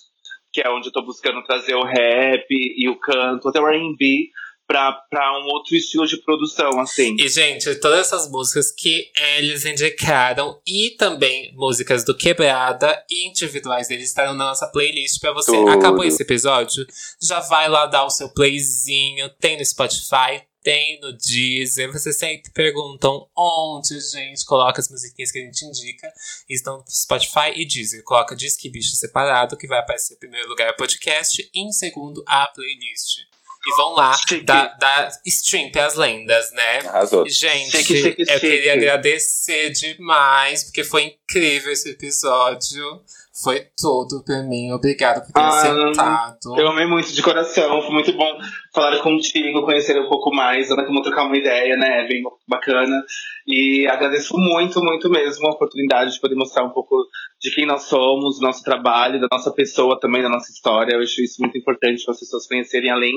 que 0.51 0.61
é 0.61 0.69
onde 0.69 0.87
eu 0.87 0.91
tô 0.91 1.01
buscando 1.03 1.43
trazer 1.43 1.75
o 1.75 1.83
rap 1.83 2.45
e 2.49 2.89
o 2.89 2.99
canto, 2.99 3.49
até 3.49 3.59
o 3.59 3.67
R&B, 3.67 4.29
pra, 4.69 4.91
pra 5.09 5.39
um 5.39 5.47
outro 5.47 5.75
estilo 5.75 6.05
de 6.05 6.17
produção, 6.17 6.79
assim. 6.79 7.15
E, 7.19 7.27
gente, 7.27 7.73
todas 7.79 8.01
essas 8.01 8.29
músicas 8.29 8.71
que 8.71 9.09
eles 9.37 9.65
indicaram 9.65 10.61
e 10.67 10.91
também 10.91 11.51
músicas 11.55 12.03
do 12.03 12.15
Quebrada 12.15 13.03
e 13.09 13.27
individuais 13.27 13.87
deles 13.87 14.09
estarão 14.09 14.35
na 14.35 14.45
nossa 14.45 14.67
playlist 14.67 15.19
pra 15.19 15.33
você. 15.33 15.51
Tudo. 15.51 15.71
Acabou 15.71 16.03
esse 16.03 16.21
episódio? 16.21 16.85
Já 17.19 17.39
vai 17.39 17.67
lá 17.67 17.87
dar 17.87 18.05
o 18.05 18.11
seu 18.11 18.29
playzinho. 18.29 19.27
Tem 19.39 19.57
no 19.57 19.65
Spotify, 19.65 20.43
tem 20.63 20.99
no 20.99 21.13
Deezer. 21.13 21.91
Vocês 21.91 22.17
sempre 22.17 22.51
perguntam 22.51 23.27
onde, 23.35 23.99
gente, 23.99 24.45
coloca 24.45 24.79
as 24.79 24.89
musiquinhas 24.89 25.31
que 25.31 25.39
a 25.39 25.45
gente 25.45 25.65
indica. 25.65 26.11
Estão 26.49 26.77
no 26.77 26.85
Spotify 26.89 27.51
e 27.55 27.65
Deezer. 27.65 28.03
Coloca 28.03 28.35
Disque 28.35 28.69
Bicho 28.69 28.95
separado, 28.95 29.57
que 29.57 29.67
vai 29.67 29.79
aparecer 29.79 30.15
em 30.15 30.19
primeiro 30.19 30.47
lugar 30.49 30.71
o 30.71 30.77
podcast 30.77 31.41
e 31.53 31.59
em 31.59 31.71
segundo 31.71 32.23
a 32.27 32.47
playlist. 32.47 33.19
E 33.67 33.75
vão 33.75 33.93
lá 33.93 34.17
Chique. 34.17 34.41
dar, 34.41 34.77
dar 34.77 35.11
stream 35.25 35.69
as 35.75 35.95
lendas, 35.95 36.51
né? 36.53 36.79
Arrasou. 36.87 37.27
Gente, 37.27 37.77
Chique, 37.77 38.01
chique, 38.01 38.25
eu 38.27 38.39
queria 38.39 38.73
agradecer 38.73 39.71
demais, 39.71 40.63
porque 40.63 40.83
foi 40.83 41.18
incrível 41.29 41.71
esse 41.71 41.91
episódio. 41.91 43.01
Foi 43.41 43.67
tudo 43.79 44.21
pra 44.25 44.43
mim. 44.43 44.71
Obrigado 44.73 45.25
por 45.25 45.31
ter 45.31 45.39
Ah, 45.39 45.51
sentado. 45.51 46.59
Eu 46.59 46.67
amei 46.67 46.85
muito 46.85 47.13
de 47.13 47.21
coração, 47.21 47.81
foi 47.81 47.91
muito 47.91 48.11
bom 48.13 48.37
falar 48.73 48.99
contigo, 49.01 49.63
conhecer 49.63 49.97
um 49.97 50.09
pouco 50.09 50.29
mais, 50.35 50.67
dar 50.67 50.85
como 50.85 51.01
trocar 51.01 51.25
uma 51.25 51.37
ideia, 51.37 51.77
né? 51.77 52.05
Bem 52.05 52.21
bacana. 52.47 53.01
E 53.47 53.87
agradeço 53.87 54.37
muito, 54.37 54.83
muito 54.83 55.09
mesmo 55.09 55.47
a 55.47 55.51
oportunidade 55.51 56.13
de 56.13 56.19
poder 56.19 56.35
mostrar 56.35 56.65
um 56.65 56.71
pouco 56.71 56.95
de 57.39 57.51
quem 57.55 57.65
nós 57.65 57.83
somos, 57.83 58.39
do 58.39 58.45
nosso 58.45 58.61
trabalho, 58.61 59.21
da 59.21 59.27
nossa 59.31 59.51
pessoa 59.51 59.97
também, 59.99 60.21
da 60.21 60.29
nossa 60.29 60.51
história. 60.51 60.95
Eu 60.95 61.01
acho 61.01 61.21
isso 61.21 61.41
muito 61.41 61.57
importante 61.57 62.03
para 62.03 62.13
as 62.13 62.19
pessoas 62.19 62.45
conhecerem 62.45 62.91
além 62.91 63.13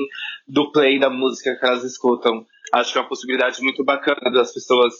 do 0.47 0.71
play 0.71 0.99
da 0.99 1.09
música 1.09 1.53
que 1.59 1.65
elas 1.65 1.83
escutam. 1.83 2.45
Acho 2.71 2.93
que 2.93 2.97
é 2.97 3.01
uma 3.01 3.09
possibilidade 3.09 3.61
muito 3.61 3.83
bacana 3.83 4.31
das 4.31 4.53
pessoas 4.53 4.93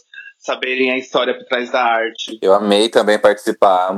saberem 0.44 0.92
a 0.92 0.98
história 0.98 1.34
por 1.34 1.44
trás 1.46 1.70
da 1.70 1.82
arte. 1.82 2.38
Eu 2.42 2.52
amei 2.52 2.90
também 2.90 3.18
participar. 3.18 3.92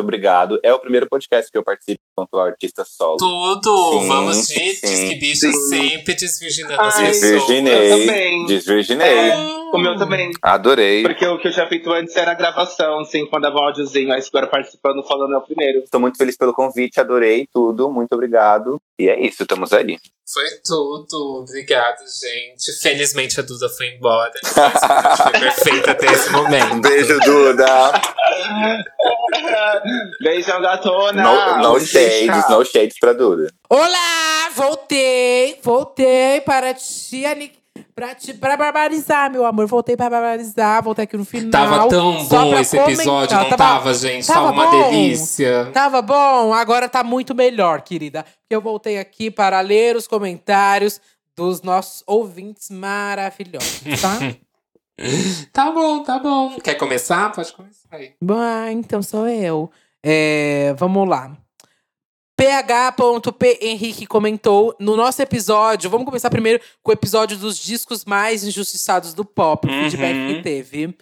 Obrigado. 0.00 0.58
É 0.62 0.72
o 0.72 0.78
primeiro 0.78 1.08
podcast 1.08 1.50
que 1.50 1.58
eu 1.58 1.62
participo 1.62 2.00
enquanto 2.12 2.38
artista 2.38 2.84
solo. 2.84 3.16
Tudo! 3.16 4.00
Sim, 4.00 4.08
Vamos 4.08 4.48
de 4.48 4.54
sim, 4.54 4.86
Disque 4.86 5.14
Bicho 5.16 5.52
sim. 5.52 5.88
sempre 5.88 6.14
desvirginando 6.14 6.80
as 6.80 6.96
pessoas. 6.96 7.20
Desvirginei. 7.20 7.90
também. 7.90 8.46
Desvirginei. 8.46 9.30
O 9.72 9.78
meu 9.78 9.96
também. 9.96 10.30
Adorei. 10.42 11.02
Porque 11.02 11.26
o 11.26 11.38
que 11.38 11.48
eu 11.48 11.52
tinha 11.52 11.68
feito 11.68 11.92
antes 11.92 12.14
era 12.16 12.30
a 12.30 12.34
gravação, 12.34 13.00
assim, 13.00 13.26
quando 13.26 13.42
dava 13.42 13.56
um 13.56 13.64
áudiozinho. 13.64 14.12
Aí 14.12 14.22
agora 14.26 14.46
participando, 14.46 15.02
falando 15.02 15.34
é 15.34 15.38
o 15.38 15.42
primeiro. 15.42 15.80
Estou 15.80 16.00
muito 16.00 16.16
feliz 16.16 16.36
pelo 16.36 16.52
convite, 16.52 17.00
adorei 17.00 17.46
tudo. 17.52 17.90
Muito 17.90 18.12
obrigado. 18.12 18.80
E 18.98 19.08
é 19.08 19.20
isso, 19.20 19.42
estamos 19.42 19.72
aí. 19.72 19.98
Foi 20.28 20.44
tudo. 20.64 21.42
Obrigado, 21.42 21.98
gente. 21.98 22.72
Felizmente 22.80 23.38
a 23.38 23.42
Duda 23.42 23.68
foi 23.68 23.88
embora. 23.94 24.32
Mas 24.42 25.18
foi 25.22 25.32
perfeita 25.32 25.90
até 25.92 26.06
esse 26.06 26.30
momento. 26.30 26.74
Um 26.74 26.80
beijo, 26.82 27.18
Duda. 27.20 27.66
Beijão, 30.22 30.60
gatona! 30.60 31.22
No, 31.22 31.72
no 31.74 31.80
shades, 31.80 32.48
no 32.48 32.64
shades 32.64 32.98
pra 32.98 33.12
Duda. 33.12 33.48
Olá! 33.68 34.50
Voltei! 34.54 35.58
Voltei 35.62 36.40
para 36.40 36.72
te, 36.74 37.24
ani- 37.26 37.52
pra 37.94 38.14
te 38.14 38.32
pra 38.34 38.56
barbarizar, 38.56 39.30
meu 39.30 39.44
amor. 39.44 39.66
Voltei 39.66 39.96
pra 39.96 40.08
barbarizar, 40.08 40.82
voltei 40.82 41.04
aqui 41.04 41.16
no 41.16 41.24
final. 41.24 41.50
Tava 41.50 41.88
tão 41.88 42.24
bom 42.24 42.58
esse 42.58 42.76
episódio, 42.78 43.36
comentar. 43.36 43.50
não 43.50 43.56
tava, 43.56 43.94
gente? 43.94 44.26
tava 44.26 44.40
Tava 44.40 44.52
uma 44.52 44.66
bom. 44.66 44.90
delícia. 44.90 45.70
Tava 45.72 46.02
bom, 46.02 46.52
agora 46.54 46.88
tá 46.88 47.04
muito 47.04 47.34
melhor, 47.34 47.82
querida. 47.82 48.22
Porque 48.22 48.54
eu 48.54 48.60
voltei 48.60 48.98
aqui 48.98 49.30
para 49.30 49.60
ler 49.60 49.96
os 49.96 50.06
comentários 50.06 51.00
dos 51.36 51.60
nossos 51.60 52.02
ouvintes 52.06 52.70
maravilhosos, 52.70 53.82
tá? 54.00 54.18
Tá 55.52 55.70
bom, 55.70 56.02
tá 56.02 56.18
bom. 56.18 56.58
Quer 56.60 56.74
começar? 56.74 57.30
Pode 57.32 57.52
começar 57.52 57.88
aí. 57.92 58.14
Bom, 58.20 58.38
ah, 58.38 58.70
então 58.72 59.02
sou 59.02 59.28
eu. 59.28 59.70
É, 60.02 60.74
vamos 60.78 61.08
lá. 61.08 61.36
PH.P 62.36 63.58
Henrique 63.62 64.06
comentou 64.06 64.76
no 64.78 64.94
nosso 64.96 65.20
episódio. 65.22 65.88
Vamos 65.88 66.04
começar 66.04 66.28
primeiro 66.30 66.62
com 66.82 66.90
o 66.90 66.94
episódio 66.94 67.36
dos 67.36 67.56
discos 67.58 68.04
mais 68.04 68.44
injustiçados 68.44 69.14
do 69.14 69.24
pop, 69.24 69.66
o 69.66 69.70
Uhum. 69.70 69.82
feedback 69.84 70.14
que 70.36 70.42
teve. 70.42 70.94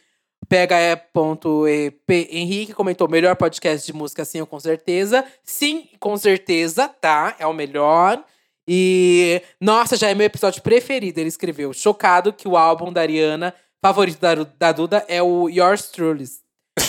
PH.P 0.49 2.29
Henrique 2.31 2.73
comentou: 2.73 3.09
melhor 3.09 3.35
podcast 3.37 3.87
de 3.87 3.93
música, 3.97 4.25
sim, 4.25 4.45
com 4.45 4.61
certeza. 4.61 5.25
Sim, 5.43 5.89
com 5.99 6.17
certeza, 6.17 6.89
tá? 6.89 7.35
É 7.39 7.47
o 7.47 7.53
melhor. 7.53 8.23
E, 8.67 9.43
nossa, 9.61 9.97
já 9.97 10.09
é 10.09 10.15
meu 10.15 10.27
episódio 10.27 10.63
preferido. 10.63 11.19
Ele 11.21 11.29
escreveu: 11.29 11.73
chocado 11.73 12.33
que 12.33 12.47
o 12.49 12.57
álbum 12.57 12.93
da 12.93 13.01
Ariana, 13.01 13.55
favorito 13.85 14.19
da, 14.19 14.35
da 14.35 14.73
Duda, 14.73 15.05
é 15.09 15.23
o 15.23 15.47
Yours 15.47 15.91
Truly. 15.91 16.25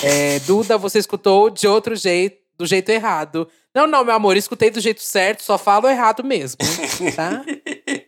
É, 0.01 0.39
Duda, 0.39 0.77
você 0.77 0.97
escutou 0.97 1.49
de 1.49 1.67
outro 1.67 1.93
jeito, 1.93 2.37
do 2.57 2.65
jeito 2.65 2.89
errado. 2.89 3.49
Não, 3.75 3.85
não, 3.85 4.05
meu 4.05 4.15
amor, 4.15 4.37
escutei 4.37 4.69
do 4.71 4.79
jeito 4.79 5.01
certo, 5.03 5.43
só 5.43 5.57
falo 5.57 5.89
errado 5.89 6.23
mesmo, 6.23 6.57
tá? 7.13 7.43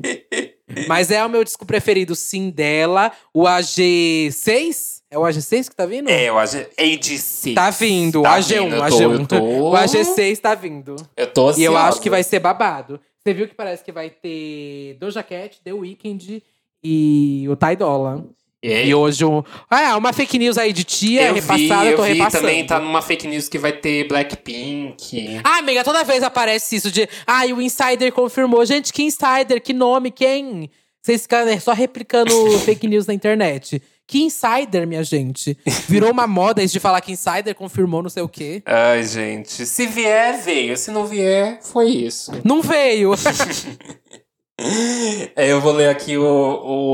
Mas 0.87 1.11
é 1.11 1.25
o 1.25 1.29
meu 1.29 1.43
disco 1.43 1.65
preferido, 1.65 2.15
sim, 2.15 2.49
dela. 2.49 3.11
O 3.33 3.43
AG6? 3.43 5.01
É 5.11 5.17
o 5.19 5.23
AG6 5.23 5.67
que 5.69 5.75
tá 5.75 5.85
vindo? 5.85 6.09
É, 6.09 6.31
o 6.31 6.37
AG, 6.37 6.67
AG6. 6.79 7.55
Tá 7.55 7.69
vindo, 7.69 8.21
Tá 8.21 8.31
o 8.31 8.39
AG1, 8.39 8.63
vindo, 8.63 8.75
eu 8.75 8.79
tô- 8.79 8.85
AG1. 8.85 9.19
eu 9.19 9.27
tô- 9.27 9.41
O 9.41 9.71
AG6 9.75 10.39
tá 10.39 10.55
vindo. 10.55 10.95
Eu 11.17 11.27
tô 11.27 11.41
E 11.51 11.63
eu 11.65 11.71
ansiosa. 11.73 11.79
acho 11.89 12.01
que 12.01 12.09
vai 12.09 12.23
ser 12.23 12.39
babado. 12.39 13.01
Você 13.21 13.33
viu 13.33 13.49
que 13.49 13.55
parece 13.55 13.83
que 13.83 13.91
vai 13.91 14.09
ter 14.09 14.95
Doja 14.97 15.21
Cat, 15.23 15.59
The 15.61 15.73
Weeknd 15.73 16.41
e 16.81 17.45
o 17.49 17.55
Ty 17.57 17.75
Dolla. 17.75 18.23
É, 18.63 18.85
E 18.87 18.95
hoje 18.95 19.23
um... 19.23 19.43
Ah, 19.69 19.95
uma 19.97 20.11
fake 20.11 20.39
news 20.39 20.57
aí 20.57 20.73
de 20.73 20.83
tia, 20.83 21.27
eu 21.27 21.35
repassada, 21.35 21.85
vi, 21.85 21.91
eu 21.91 21.95
tô 21.97 22.03
vi 22.03 22.13
repassando. 22.13 22.43
também, 22.43 22.65
tá 22.65 22.79
numa 22.79 23.01
fake 23.01 23.27
news 23.27 23.47
que 23.47 23.57
vai 23.59 23.71
ter 23.71 24.07
Blackpink. 24.07 25.39
Ah, 25.43 25.59
amiga, 25.59 25.83
toda 25.83 26.03
vez 26.03 26.23
aparece 26.23 26.75
isso 26.75 26.89
de. 26.91 27.07
Ai, 27.25 27.53
o 27.53 27.61
Insider 27.61 28.11
confirmou. 28.11 28.65
Gente, 28.65 28.91
que 28.91 29.03
Insider? 29.03 29.61
Que 29.61 29.73
nome? 29.73 30.09
Quem? 30.11 30.69
Vocês 31.01 31.21
ficam 31.21 31.45
né, 31.45 31.59
só 31.59 31.71
replicando 31.71 32.31
fake 32.65 32.87
news 32.87 33.05
na 33.05 33.13
internet. 33.13 33.81
Que 34.07 34.23
Insider, 34.23 34.87
minha 34.87 35.03
gente? 35.03 35.57
Virou 35.87 36.11
uma 36.11 36.25
moda 36.25 36.63
isso 36.63 36.73
de 36.73 36.79
falar 36.79 37.01
que 37.01 37.11
Insider 37.11 37.53
confirmou 37.53 38.01
não 38.01 38.09
sei 38.09 38.23
o 38.23 38.29
quê. 38.29 38.63
Ai, 38.65 39.03
gente. 39.03 39.65
Se 39.65 39.85
vier, 39.85 40.41
veio. 40.41 40.75
Se 40.77 40.91
não 40.91 41.05
vier, 41.05 41.59
foi 41.61 41.89
isso. 41.89 42.31
Não 42.43 42.61
veio. 42.61 43.11
É, 45.35 45.51
Eu 45.51 45.61
vou 45.61 45.71
ler 45.71 45.89
aqui 45.89 46.17
o, 46.17 46.23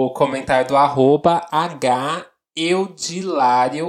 o 0.08 0.10
comentário 0.14 0.68
do 0.68 0.76
arroba 0.76 1.46
H 1.52 2.26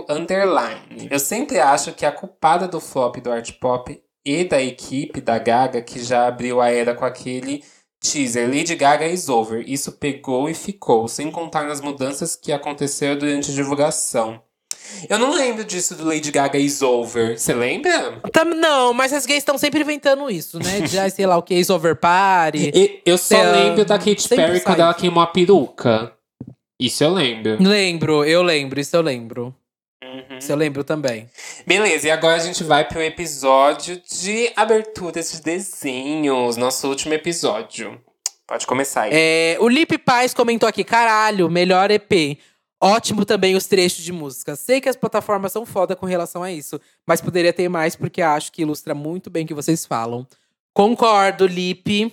Underline. 0.08 1.08
Eu 1.10 1.18
sempre 1.18 1.58
acho 1.58 1.92
que 1.92 2.06
a 2.06 2.12
culpada 2.12 2.66
do 2.66 2.80
flop 2.80 3.16
do 3.16 3.30
art 3.30 3.52
pop 3.60 4.00
e 4.24 4.44
da 4.44 4.62
equipe 4.62 5.20
da 5.20 5.38
Gaga, 5.38 5.82
que 5.82 6.02
já 6.02 6.26
abriu 6.26 6.60
a 6.60 6.70
era 6.70 6.94
com 6.94 7.04
aquele 7.04 7.62
teaser 8.00 8.48
Lady 8.48 8.74
Gaga 8.74 9.06
is 9.06 9.28
over. 9.28 9.62
Isso 9.68 9.92
pegou 9.92 10.48
e 10.48 10.54
ficou, 10.54 11.08
sem 11.08 11.30
contar 11.30 11.64
nas 11.64 11.80
mudanças 11.80 12.36
que 12.36 12.52
aconteceram 12.52 13.18
durante 13.18 13.50
a 13.50 13.54
divulgação. 13.54 14.42
Eu 15.08 15.18
não 15.18 15.32
lembro 15.34 15.64
disso 15.64 15.94
do 15.94 16.04
Lady 16.06 16.30
Gaga 16.30 16.58
is 16.58 16.80
over. 16.82 17.38
Você 17.38 17.52
lembra? 17.54 18.20
Tam- 18.32 18.44
não, 18.44 18.92
mas 18.94 19.12
as 19.12 19.26
gays 19.26 19.38
estão 19.38 19.58
sempre 19.58 19.80
inventando 19.80 20.30
isso, 20.30 20.58
né? 20.58 20.80
De, 20.80 21.10
sei 21.10 21.26
lá, 21.26 21.36
o 21.36 21.42
que, 21.42 21.54
Is 21.54 21.70
Over 21.70 21.96
Party. 21.96 22.70
E- 22.74 23.00
eu 23.04 23.18
só 23.18 23.36
É, 23.36 23.52
lembro 23.52 23.84
da 23.84 23.98
Katy 23.98 24.28
Perry 24.28 24.52
sai. 24.54 24.60
quando 24.60 24.80
ela 24.80 24.94
queimou 24.94 25.22
a 25.22 25.26
peruca. 25.26 26.12
Isso 26.80 27.02
eu 27.04 27.12
lembro. 27.12 27.56
Lembro, 27.60 28.24
eu 28.24 28.42
lembro, 28.42 28.80
isso 28.80 28.96
eu 28.96 29.02
lembro. 29.02 29.54
Uhum. 30.02 30.38
Isso 30.38 30.50
eu 30.52 30.56
lembro 30.56 30.84
também. 30.84 31.28
Beleza, 31.66 32.08
e 32.08 32.10
agora 32.10 32.36
a 32.36 32.44
gente 32.44 32.62
vai 32.62 32.86
para 32.86 32.98
o 32.98 33.02
episódio 33.02 34.00
de 34.22 34.50
aberturas 34.56 35.32
de 35.32 35.40
desenhos, 35.42 36.56
nosso 36.56 36.88
último 36.88 37.14
episódio. 37.14 38.00
Pode 38.46 38.66
começar 38.66 39.02
aí. 39.02 39.10
É, 39.12 39.56
o 39.60 39.68
Lipe 39.68 39.96
Paz 39.98 40.34
comentou 40.34 40.68
aqui: 40.68 40.84
caralho, 40.84 41.48
melhor 41.48 41.90
EP. 41.90 42.38
Ótimo 42.84 43.24
também 43.24 43.56
os 43.56 43.66
trechos 43.66 44.04
de 44.04 44.12
música. 44.12 44.54
Sei 44.56 44.78
que 44.78 44.88
as 44.90 44.96
plataformas 44.96 45.52
são 45.52 45.64
foda 45.64 45.96
com 45.96 46.04
relação 46.04 46.42
a 46.42 46.52
isso, 46.52 46.78
mas 47.06 47.20
poderia 47.20 47.50
ter 47.52 47.66
mais 47.68 47.96
porque 47.96 48.20
acho 48.20 48.52
que 48.52 48.60
ilustra 48.60 48.94
muito 48.94 49.30
bem 49.30 49.44
o 49.44 49.48
que 49.48 49.54
vocês 49.54 49.86
falam. 49.86 50.26
Concordo, 50.74 51.46
Lipe. 51.46 52.12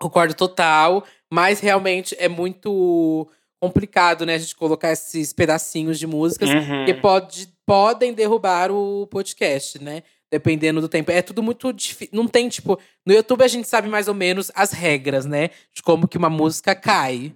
Concordo 0.00 0.34
total, 0.34 1.04
mas 1.30 1.60
realmente 1.60 2.16
é 2.18 2.26
muito 2.28 3.28
complicado, 3.60 4.24
né, 4.26 4.34
a 4.34 4.38
gente 4.38 4.56
colocar 4.56 4.90
esses 4.90 5.32
pedacinhos 5.32 5.98
de 5.98 6.06
músicas 6.06 6.48
Uhum. 6.48 6.84
que 6.86 6.94
pode, 6.94 7.48
podem 7.66 8.12
derrubar 8.14 8.70
o 8.72 9.06
podcast, 9.08 9.78
né? 9.80 10.02
Dependendo 10.30 10.80
do 10.80 10.88
tempo. 10.88 11.10
É 11.12 11.20
tudo 11.20 11.42
muito 11.42 11.70
difícil. 11.72 12.08
Não 12.12 12.26
tem, 12.26 12.48
tipo. 12.48 12.78
No 13.04 13.12
YouTube 13.12 13.42
a 13.44 13.48
gente 13.48 13.68
sabe 13.68 13.86
mais 13.88 14.08
ou 14.08 14.14
menos 14.14 14.50
as 14.54 14.72
regras, 14.72 15.26
né? 15.26 15.50
De 15.74 15.82
como 15.82 16.08
que 16.08 16.16
uma 16.16 16.30
música 16.30 16.74
cai. 16.74 17.32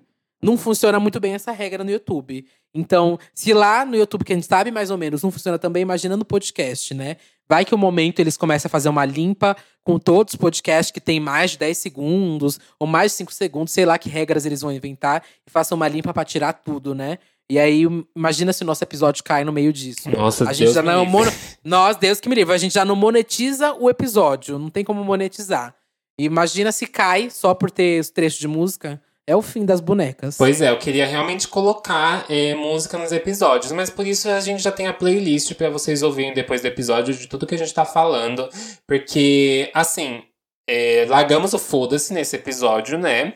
Não 0.47 0.57
funciona 0.57 1.01
muito 1.01 1.19
bem 1.19 1.35
essa 1.35 1.51
regra 1.51 1.83
no 1.83 1.91
YouTube. 1.91 2.47
Então, 2.73 3.19
se 3.35 3.53
lá 3.53 3.85
no 3.85 3.97
YouTube 3.97 4.25
que 4.25 4.33
a 4.33 4.37
gente 4.37 4.47
sabe 4.47 4.71
mais 4.71 4.91
ou 4.91 4.97
menos 4.97 5.23
não 5.23 5.31
funciona 5.31 5.59
também, 5.59 5.83
imagina 5.83 6.17
no 6.17 6.25
podcast, 6.25 6.95
né? 6.95 7.17
Vai 7.49 7.65
que 7.65 7.75
o 7.75 7.79
momento 7.79 8.21
eles 8.21 8.37
começam 8.37 8.69
a 8.69 8.71
fazer 8.71 8.89
uma 8.89 9.05
limpa 9.05 9.57
com 9.83 9.99
todos 9.99 10.35
os 10.35 10.39
podcasts 10.39 10.91
que 10.93 11.01
tem 11.01 11.19
mais 11.19 11.53
de 11.53 11.59
10 11.59 11.79
segundos 11.79 12.61
ou 12.79 12.87
mais 12.87 13.13
de 13.13 13.19
5 13.19 13.33
segundos, 13.33 13.73
sei 13.73 13.85
lá 13.85 13.99
que 13.99 14.09
regras 14.09 14.47
eles 14.47 14.61
vão 14.61 14.71
inventar 14.73 15.23
e 15.47 15.51
façam 15.51 15.75
uma 15.77 15.89
limpa 15.89 16.13
pra 16.13 16.25
tirar 16.25 16.53
tudo, 16.53 16.95
né? 16.95 17.19
E 17.49 17.59
aí, 17.59 17.85
imagina 18.15 18.53
se 18.53 18.63
o 18.63 18.67
nosso 18.67 18.83
episódio 18.83 19.23
cai 19.23 19.45
no 19.45 19.53
meio 19.53 19.73
disso. 19.73 20.11
Nossa, 20.11 20.49
A 20.49 20.53
gente 20.53 20.65
Deus 20.67 20.75
já 20.75 20.83
não 20.83 21.05
livre. 21.05 21.13
mono... 21.13 21.33
Nós, 21.65 21.97
Deus 21.97 22.19
que 22.19 22.29
me 22.29 22.35
livre, 22.35 22.53
a 22.53 22.59
gente 22.59 22.75
já 22.75 22.85
não 22.85 22.97
monetiza 22.97 23.73
o 23.75 23.89
episódio. 23.89 24.59
Não 24.59 24.69
tem 24.69 24.85
como 24.85 25.05
monetizar. 25.05 25.73
Imagina 26.19 26.73
se 26.73 26.87
cai 26.87 27.31
só 27.31 27.55
por 27.55 27.71
ter 27.71 28.01
os 28.01 28.11
trechos 28.11 28.41
de 28.41 28.49
música. 28.49 29.01
É 29.29 29.35
o 29.35 29.43
fim 29.43 29.65
das 29.65 29.81
bonecas. 29.81 30.37
Pois 30.37 30.61
é, 30.61 30.71
eu 30.71 30.79
queria 30.79 31.05
realmente 31.07 31.49
colocar 31.49 32.25
é, 32.31 32.55
música 32.55 32.97
nos 32.97 33.11
episódios, 33.11 33.73
mas 33.73 33.91
por 33.91 34.07
isso 34.07 34.29
a 34.29 34.39
gente 34.39 34.63
já 34.63 34.71
tem 34.71 34.87
a 34.87 34.93
playlist 34.93 35.53
pra 35.55 35.69
vocês 35.69 36.03
ouvirem 36.03 36.33
depois 36.33 36.61
do 36.61 36.69
episódio 36.69 37.13
de 37.13 37.27
tudo 37.27 37.47
que 37.47 37.55
a 37.55 37.59
gente 37.59 37.75
tá 37.75 37.85
falando. 37.85 38.49
Porque, 38.87 39.69
assim, 39.75 40.23
é, 40.69 41.07
largamos 41.09 41.53
o 41.55 41.59
foda-se 41.59 42.15
nesse 42.15 42.37
episódio, 42.37 42.99
né? 42.99 43.33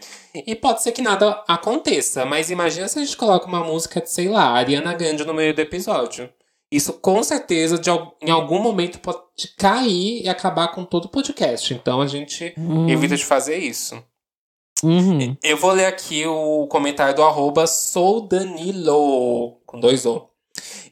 E 0.47 0.55
pode 0.55 0.81
ser 0.83 0.93
que 0.93 1.03
nada 1.03 1.43
aconteça, 1.49 2.25
mas 2.25 2.51
imagina 2.51 2.87
se 2.87 2.99
a 2.99 3.05
gente 3.05 3.17
coloca 3.17 3.47
uma 3.47 3.65
música 3.65 4.01
de, 4.01 4.11
sei 4.11 4.29
lá, 4.29 4.51
Ariana 4.51 4.95
Grande 4.95 5.25
no 5.25 5.35
meio 5.35 5.53
do 5.53 5.61
episódio. 5.61 6.31
Isso 6.73 6.93
com 6.93 7.21
certeza, 7.25 7.77
de, 7.77 7.91
em 8.23 8.31
algum 8.31 8.61
momento, 8.63 9.01
pode 9.01 9.19
cair 9.59 10.23
e 10.23 10.29
acabar 10.29 10.69
com 10.69 10.85
todo 10.85 11.07
o 11.07 11.09
podcast. 11.09 11.75
Então 11.75 12.01
a 12.01 12.07
gente 12.07 12.55
Hum. 12.57 12.89
evita 12.89 13.17
de 13.17 13.25
fazer 13.25 13.57
isso. 13.59 14.01
Uhum. 14.83 15.37
Eu 15.43 15.57
vou 15.57 15.73
ler 15.73 15.87
aqui 15.87 16.27
o 16.27 16.67
comentário 16.69 17.15
do 17.15 17.23
arroba 17.23 17.67
sou 17.67 18.27
Danilo, 18.27 19.59
com 19.67 19.79
dois 19.79 20.07
O. 20.07 20.31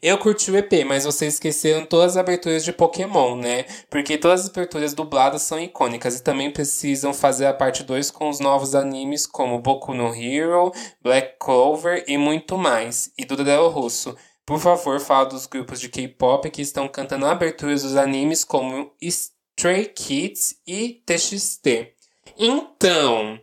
Eu 0.01 0.17
curti 0.17 0.49
o 0.49 0.57
EP, 0.57 0.85
mas 0.85 1.03
vocês 1.03 1.33
esqueceram 1.33 1.85
todas 1.85 2.11
as 2.11 2.17
aberturas 2.17 2.63
de 2.63 2.71
Pokémon, 2.71 3.35
né? 3.35 3.65
Porque 3.89 4.17
todas 4.17 4.41
as 4.41 4.49
aberturas 4.49 4.93
dubladas 4.93 5.41
são 5.41 5.59
icônicas 5.59 6.15
e 6.15 6.23
também 6.23 6.51
precisam 6.51 7.13
fazer 7.13 7.45
a 7.45 7.53
parte 7.53 7.83
2 7.83 8.09
com 8.09 8.29
os 8.29 8.39
novos 8.39 8.75
animes 8.75 9.27
como 9.27 9.59
Boku 9.59 9.93
no 9.93 10.15
Hero, 10.15 10.71
Black 11.01 11.35
Clover 11.37 12.05
e 12.07 12.17
muito 12.17 12.57
mais. 12.57 13.11
E 13.17 13.25
do 13.25 13.43
Del 13.43 13.67
Russo. 13.67 14.15
Por 14.45 14.59
favor, 14.59 14.99
fala 14.99 15.25
dos 15.25 15.45
grupos 15.45 15.79
de 15.79 15.89
K-pop 15.89 16.49
que 16.49 16.61
estão 16.61 16.87
cantando 16.87 17.25
aberturas 17.25 17.83
dos 17.83 17.95
animes 17.95 18.43
como 18.43 18.91
Stray 19.01 19.85
Kids 19.87 20.55
e 20.65 21.03
TXT. 21.05 21.93
Então, 22.37 23.39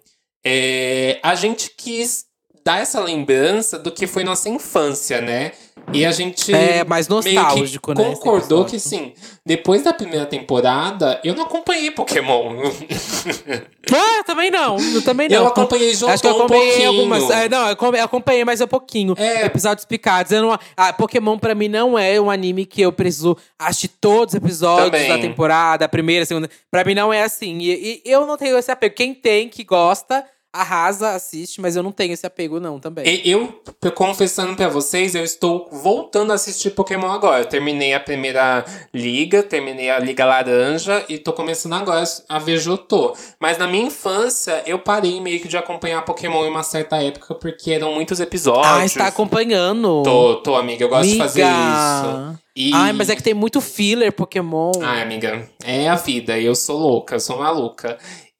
é, 0.48 1.18
a 1.24 1.34
gente 1.34 1.70
quis 1.76 2.24
dar 2.64 2.80
essa 2.80 3.00
lembrança 3.00 3.78
do 3.78 3.90
que 3.90 4.06
foi 4.06 4.22
nossa 4.22 4.48
infância, 4.48 5.20
né? 5.20 5.50
E 5.92 6.04
a 6.04 6.10
gente 6.10 6.52
É 6.52 6.82
mais 6.84 7.08
meio 7.08 7.22
que 7.22 7.32
nostálgico, 7.34 7.92
né? 7.94 8.04
concordou 8.04 8.64
que 8.64 8.78
sim. 8.80 9.12
Depois 9.44 9.84
da 9.84 9.92
primeira 9.92 10.26
temporada, 10.26 11.20
eu 11.22 11.32
não 11.34 11.44
acompanhei 11.44 11.90
Pokémon. 11.92 12.56
Ah, 13.88 14.24
também 14.24 14.50
não. 14.50 14.76
Eu 14.80 15.00
também 15.02 15.28
não. 15.28 15.36
eu 15.36 15.46
acompanhei 15.46 15.94
junto 15.94 16.10
Acho 16.10 16.20
que 16.22 16.28
eu 16.28 16.32
um 16.32 16.36
acompanhei 16.38 16.66
pouquinho. 16.70 16.88
algumas. 16.88 17.30
é, 17.30 17.48
não, 17.48 17.68
eu 17.68 18.02
acompanhei- 18.02 18.44
mas 18.44 18.60
é 18.60 18.66
pouquinho. 18.66 19.14
É. 19.16 19.44
Episódios 19.46 19.84
picados. 19.84 20.32
Eu 20.32 20.42
não, 20.42 20.58
ah, 20.76 20.92
Pokémon, 20.92 21.38
pra 21.38 21.54
mim, 21.54 21.68
não 21.68 21.96
é 21.96 22.20
um 22.20 22.28
anime 22.28 22.66
que 22.66 22.82
eu 22.82 22.90
preciso 22.92 23.36
assistir 23.56 23.88
todos 24.00 24.34
os 24.34 24.38
episódios 24.42 24.86
Também. 24.90 25.08
da 25.08 25.18
temporada, 25.18 25.84
a 25.84 25.88
primeira, 25.88 26.24
a 26.24 26.26
segunda. 26.26 26.50
Pra 26.68 26.82
mim, 26.84 26.94
não 26.94 27.12
é 27.12 27.22
assim. 27.22 27.58
E, 27.60 28.02
e 28.04 28.10
eu 28.10 28.26
não 28.26 28.36
tenho 28.36 28.58
esse 28.58 28.72
apego. 28.72 28.94
Quem 28.96 29.14
tem, 29.14 29.48
que 29.48 29.62
gosta, 29.62 30.24
arrasa, 30.52 31.10
assiste, 31.10 31.60
mas 31.60 31.76
eu 31.76 31.82
não 31.82 31.92
tenho 31.92 32.12
esse 32.12 32.26
apego, 32.26 32.58
não, 32.58 32.78
também. 32.80 33.20
Eu, 33.24 33.62
confessando 33.94 34.56
pra 34.56 34.68
vocês, 34.68 35.14
eu 35.14 35.22
estou 35.22 35.68
voltando 35.70 36.32
a 36.32 36.34
assistir 36.34 36.70
Pokémon 36.70 37.10
agora. 37.10 37.42
Eu 37.42 37.46
terminei 37.46 37.92
a 37.92 38.00
primeira 38.00 38.64
liga, 38.92 39.42
terminei 39.42 39.90
a 39.90 39.98
Liga 39.98 40.24
Laranja 40.24 41.04
e 41.08 41.18
tô 41.18 41.32
começando 41.32 41.74
agora 41.74 42.04
a 42.28 42.38
ver 42.38 42.58
Jotô. 42.58 43.14
Mas 43.38 43.58
na 43.58 43.66
minha 43.66 43.86
infância, 43.86 44.62
eu 44.66 44.78
parei 44.78 45.20
meio 45.20 45.40
que 45.40 45.48
de 45.48 45.56
acompanhar 45.56 46.04
Pokémon 46.04 46.44
em 46.44 46.50
uma 46.50 46.62
certa 46.62 47.02
época, 47.02 47.34
porque 47.34 47.72
eram 47.72 47.92
muitos 47.92 48.20
episódios. 48.20 48.66
Ah, 48.66 48.84
está 48.84 49.06
acompanhando. 49.08 50.02
Tô, 50.02 50.36
tô, 50.36 50.56
amiga, 50.56 50.84
eu 50.84 50.88
gosto 50.88 51.10
de 51.10 51.18
fazer 51.18 51.42
isso. 51.42 51.50
Amiga. 51.50 52.46
E... 52.56 52.70
Ai, 52.72 52.94
mas 52.94 53.10
é 53.10 53.16
que 53.16 53.22
tem 53.22 53.34
muito 53.34 53.60
filler 53.60 54.10
Pokémon. 54.10 54.72
Ai, 54.80 55.02
amiga, 55.02 55.46
é 55.62 55.90
a 55.90 55.94
vida. 55.94 56.40
Eu 56.40 56.54
sou 56.54 56.78
louca, 56.78 57.16
eu 57.16 57.20
sou 57.20 57.38
maluca. 57.38 57.98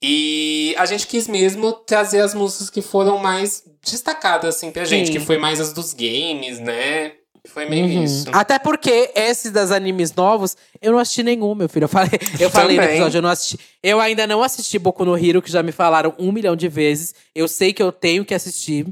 E 0.08 0.72
a 0.78 0.86
gente 0.86 1.06
quis 1.06 1.26
mesmo 1.26 1.72
trazer 1.72 2.20
as 2.20 2.32
músicas 2.32 2.70
que 2.70 2.80
foram 2.80 3.18
mais 3.18 3.64
destacadas, 3.84 4.54
assim, 4.54 4.70
pra 4.70 4.84
gente. 4.84 5.06
Sim. 5.08 5.12
Que 5.14 5.20
foi 5.20 5.36
mais 5.36 5.60
as 5.60 5.72
dos 5.72 5.92
games, 5.92 6.60
né? 6.60 7.12
Foi 7.48 7.68
meio 7.68 7.86
Uhum. 7.86 8.04
isso. 8.04 8.26
Até 8.32 8.58
porque 8.58 9.10
esses 9.14 9.50
das 9.50 9.70
animes 9.72 10.12
novos, 10.14 10.56
eu 10.80 10.92
não 10.92 10.98
assisti 10.98 11.22
nenhum, 11.22 11.54
meu 11.54 11.68
filho. 11.68 11.84
Eu 11.84 11.88
falei, 11.88 12.10
eu 12.38 12.50
falei 12.50 12.76
no 12.76 12.82
episódio, 12.82 13.18
eu 13.18 13.22
não 13.22 13.30
assisti. 13.30 13.58
Eu 13.82 14.00
ainda 14.00 14.26
não 14.26 14.42
assisti 14.42 14.78
Boku 14.78 15.04
no 15.04 15.16
Hero, 15.16 15.42
que 15.42 15.50
já 15.50 15.62
me 15.62 15.72
falaram 15.72 16.14
um 16.18 16.30
milhão 16.32 16.54
de 16.56 16.68
vezes. 16.68 17.14
Eu 17.34 17.48
sei 17.48 17.72
que 17.72 17.82
eu 17.82 17.90
tenho 17.92 18.24
que 18.24 18.34
assistir. 18.34 18.86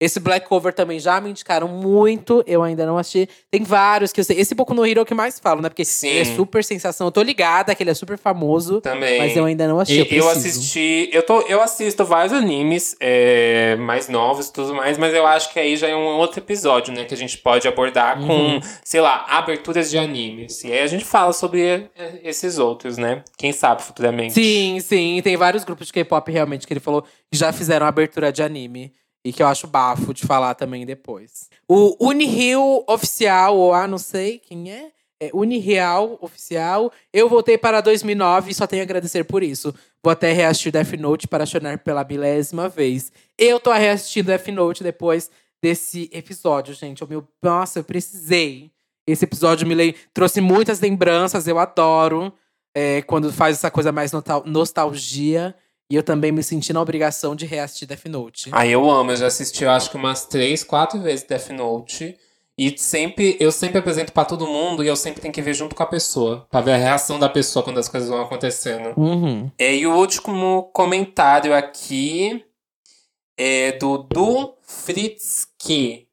Esse 0.00 0.18
Black 0.18 0.48
Cover 0.48 0.74
também 0.74 0.98
já 0.98 1.20
me 1.20 1.30
indicaram 1.30 1.68
muito, 1.68 2.42
eu 2.46 2.62
ainda 2.64 2.84
não 2.84 2.98
assisti. 2.98 3.28
Tem 3.50 3.62
vários 3.62 4.12
que 4.12 4.20
eu 4.20 4.24
sei. 4.24 4.38
Esse 4.40 4.54
Boku 4.54 4.74
no 4.74 4.84
Hero 4.84 4.98
é 4.98 5.02
o 5.02 5.06
que 5.06 5.14
mais 5.14 5.38
falo, 5.38 5.62
né? 5.62 5.68
Porque 5.68 5.84
Sim. 5.84 6.18
é 6.18 6.24
super 6.24 6.64
sensação. 6.64 7.06
Eu 7.06 7.10
tô 7.12 7.22
ligada 7.22 7.72
que 7.74 7.82
ele 7.82 7.90
é 7.90 7.94
super 7.94 8.18
famoso, 8.18 8.80
Também. 8.80 9.18
mas 9.18 9.36
eu 9.36 9.44
ainda 9.44 9.68
não 9.68 9.78
assisti. 9.78 10.00
E- 10.14 10.18
eu 10.18 10.24
preciso. 10.28 10.58
assisti. 10.58 11.08
Eu, 11.12 11.22
tô, 11.24 11.40
eu 11.42 11.62
assisto 11.62 12.04
vários 12.04 12.32
animes 12.32 12.96
é, 13.00 13.76
mais 13.76 14.08
novos 14.08 14.48
e 14.48 14.52
tudo 14.52 14.74
mais, 14.74 14.98
mas 14.98 15.14
eu 15.14 15.26
acho 15.26 15.52
que 15.52 15.60
aí 15.60 15.76
já 15.76 15.88
é 15.88 15.94
um 15.94 16.16
outro 16.18 16.40
episódio, 16.40 16.92
né? 16.92 17.04
Que 17.04 17.14
a 17.14 17.16
gente 17.16 17.38
pode 17.38 17.66
abordar 17.68 18.20
Uhum. 18.20 18.26
com, 18.60 18.60
sei 18.82 19.00
lá, 19.00 19.24
aberturas 19.28 19.90
de 19.90 19.96
animes. 19.96 20.64
E 20.64 20.72
aí 20.72 20.80
a 20.80 20.86
gente 20.88 21.04
fala 21.04 21.32
sobre 21.32 21.62
é, 21.62 21.88
esses 22.24 22.58
outros, 22.58 22.98
né? 22.98 23.22
Quem 23.38 23.52
sabe 23.52 23.80
futuramente. 23.82 24.34
Sim, 24.34 24.80
sim. 24.80 25.20
Tem 25.22 25.36
vários 25.36 25.62
grupos 25.64 25.86
de 25.86 25.92
K-pop 25.92 26.30
realmente 26.32 26.66
que 26.66 26.72
ele 26.72 26.80
falou 26.80 27.02
que 27.02 27.38
já 27.38 27.52
fizeram 27.52 27.86
abertura 27.86 28.32
de 28.32 28.42
anime. 28.42 28.92
E 29.24 29.32
que 29.32 29.42
eu 29.42 29.46
acho 29.46 29.66
bafo 29.66 30.12
de 30.12 30.26
falar 30.26 30.54
também 30.54 30.84
depois. 30.84 31.48
O 31.66 31.96
Unirio 32.08 32.84
Oficial, 32.86 33.56
ou 33.56 33.72
ah, 33.72 33.86
não 33.88 33.96
sei 33.98 34.38
quem 34.38 34.70
é. 34.70 34.90
É 35.20 35.30
Unireal 35.32 36.18
Oficial. 36.20 36.92
Eu 37.12 37.28
voltei 37.28 37.56
para 37.56 37.80
2009 37.80 38.50
e 38.50 38.54
só 38.54 38.66
tenho 38.66 38.82
a 38.82 38.84
agradecer 38.84 39.24
por 39.24 39.42
isso. 39.42 39.74
Vou 40.02 40.10
até 40.10 40.32
reassistir 40.32 40.72
Death 40.72 40.92
Note 40.98 41.26
para 41.26 41.46
chorar 41.46 41.78
pela 41.78 42.04
milésima 42.04 42.68
vez. 42.68 43.10
Eu 43.38 43.58
tô 43.58 43.72
reassistindo 43.72 44.26
Death 44.26 44.48
Note 44.48 44.82
depois 44.82 45.30
desse 45.62 46.10
episódio, 46.12 46.74
gente. 46.74 47.02
O 47.02 47.08
meu, 47.08 47.26
nossa, 47.42 47.78
eu 47.78 47.84
precisei. 47.84 48.70
Esse 49.06 49.24
episódio 49.24 49.66
me 49.66 49.74
le- 49.74 49.94
trouxe 50.12 50.40
muitas 50.42 50.80
lembranças, 50.80 51.46
eu 51.46 51.58
adoro 51.58 52.30
é, 52.76 53.00
quando 53.02 53.32
faz 53.32 53.56
essa 53.56 53.70
coisa 53.70 53.90
mais 53.92 54.12
nostal- 54.12 54.42
nostalgia. 54.44 55.54
E 55.90 55.96
eu 55.96 56.02
também 56.02 56.32
me 56.32 56.42
senti 56.42 56.72
na 56.72 56.80
obrigação 56.80 57.36
de 57.36 57.46
reassistir 57.46 57.86
Death 57.86 58.06
Note. 58.06 58.48
Aí 58.52 58.72
eu 58.72 58.90
amo, 58.90 59.12
eu 59.12 59.16
já 59.16 59.26
assisti, 59.26 59.64
eu 59.64 59.70
acho 59.70 59.90
que 59.90 59.96
umas 59.96 60.24
três, 60.24 60.64
quatro 60.64 61.00
vezes 61.00 61.26
Death 61.26 61.50
Note. 61.50 62.16
E 62.56 62.78
sempre, 62.78 63.36
eu 63.40 63.50
sempre 63.50 63.78
apresento 63.78 64.12
pra 64.12 64.24
todo 64.24 64.46
mundo 64.46 64.84
e 64.84 64.86
eu 64.86 64.94
sempre 64.94 65.20
tenho 65.20 65.34
que 65.34 65.42
ver 65.42 65.54
junto 65.54 65.74
com 65.74 65.82
a 65.82 65.86
pessoa. 65.86 66.46
Pra 66.50 66.60
ver 66.60 66.72
a 66.72 66.76
reação 66.76 67.18
da 67.18 67.28
pessoa 67.28 67.64
quando 67.64 67.78
as 67.78 67.88
coisas 67.88 68.08
vão 68.08 68.22
acontecendo. 68.22 68.94
Uhum. 68.96 69.50
É, 69.58 69.74
e 69.74 69.86
o 69.86 69.94
último 69.94 70.70
comentário 70.72 71.52
aqui 71.52 72.44
é 73.36 73.72
do 73.72 73.98
Du 73.98 74.54
Fritzke. 74.62 76.03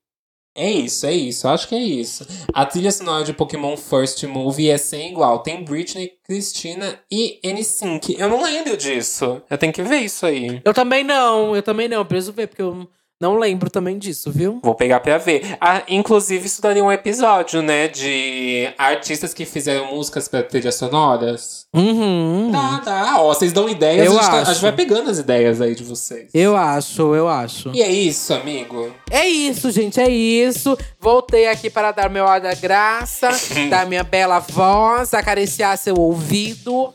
É 0.53 0.69
isso, 0.69 1.05
é 1.05 1.13
isso, 1.13 1.47
acho 1.47 1.67
que 1.67 1.75
é 1.75 1.79
isso. 1.79 2.27
A 2.53 2.65
trilha 2.65 2.91
sonora 2.91 3.23
de 3.23 3.31
Pokémon 3.31 3.77
First 3.77 4.21
Movie 4.23 4.69
é 4.69 4.77
sem 4.77 5.11
igual. 5.11 5.39
Tem 5.39 5.63
Britney, 5.63 6.11
Christina 6.25 6.99
e 7.09 7.39
NSYNC. 7.41 8.17
Eu 8.19 8.27
não 8.27 8.43
lembro 8.43 8.75
disso. 8.75 9.41
Eu 9.49 9.57
tenho 9.57 9.71
que 9.71 9.81
ver 9.81 9.99
isso 9.99 10.25
aí. 10.25 10.61
Eu 10.65 10.73
também 10.73 11.05
não, 11.05 11.55
eu 11.55 11.63
também 11.63 11.87
não. 11.87 12.05
Preciso 12.05 12.33
ver, 12.33 12.47
porque 12.47 12.61
eu 12.61 12.87
Não 13.22 13.38
lembro 13.38 13.69
também 13.69 13.99
disso, 13.99 14.31
viu? 14.31 14.60
Vou 14.64 14.73
pegar 14.73 14.99
pra 14.99 15.19
ver. 15.19 15.56
Ah, 15.61 15.84
inclusive, 15.88 16.48
isso 16.48 16.60
daria 16.61 16.84
um 16.84 16.91
episódio, 16.91 17.61
né? 17.61 17.88
De 17.88 18.68
artistas 18.77 19.31
que 19.31 19.45
fizeram 19.45 19.93
músicas 19.95 20.27
pra 20.27 20.41
trilhas 20.41 20.73
sonoras. 20.73 21.68
Uhum. 21.72 22.49
Tá, 22.52 22.81
tá. 22.84 23.15
Ó, 23.22 23.27
vocês 23.34 23.53
dão 23.53 23.69
ideias, 23.69 24.07
Eu 24.07 24.18
a, 24.18 24.22
gente 24.23 24.31
tá- 24.31 24.41
a 24.41 24.43
gente 24.53 24.61
vai 24.64 24.72
pegando 24.72 25.11
as 25.11 25.19
ideias 25.19 25.61
aí 25.61 25.76
de 25.76 25.84
vocês. 25.84 26.31
Eu 26.34 26.57
acho, 26.57 27.14
eu 27.14 27.27
acho. 27.30 27.69
E 27.76 27.81
é 27.84 27.89
isso, 27.91 28.34
amigo. 28.34 28.91
É 29.11 29.27
isso, 29.27 29.69
gente, 29.69 29.99
é 30.02 30.10
isso. 30.10 30.76
Voltei 30.99 31.48
aqui 31.48 31.69
para 31.69 31.91
dar 31.91 32.10
meu 32.10 32.27
ar 32.27 32.41
da 32.41 32.56
graça, 32.56 33.30
dar 33.69 33.85
minha 33.85 34.03
bela 34.03 34.39
voz, 34.39 35.14
acariciar 35.14 35.77
seu 35.77 35.93
ouvido, 35.95 36.91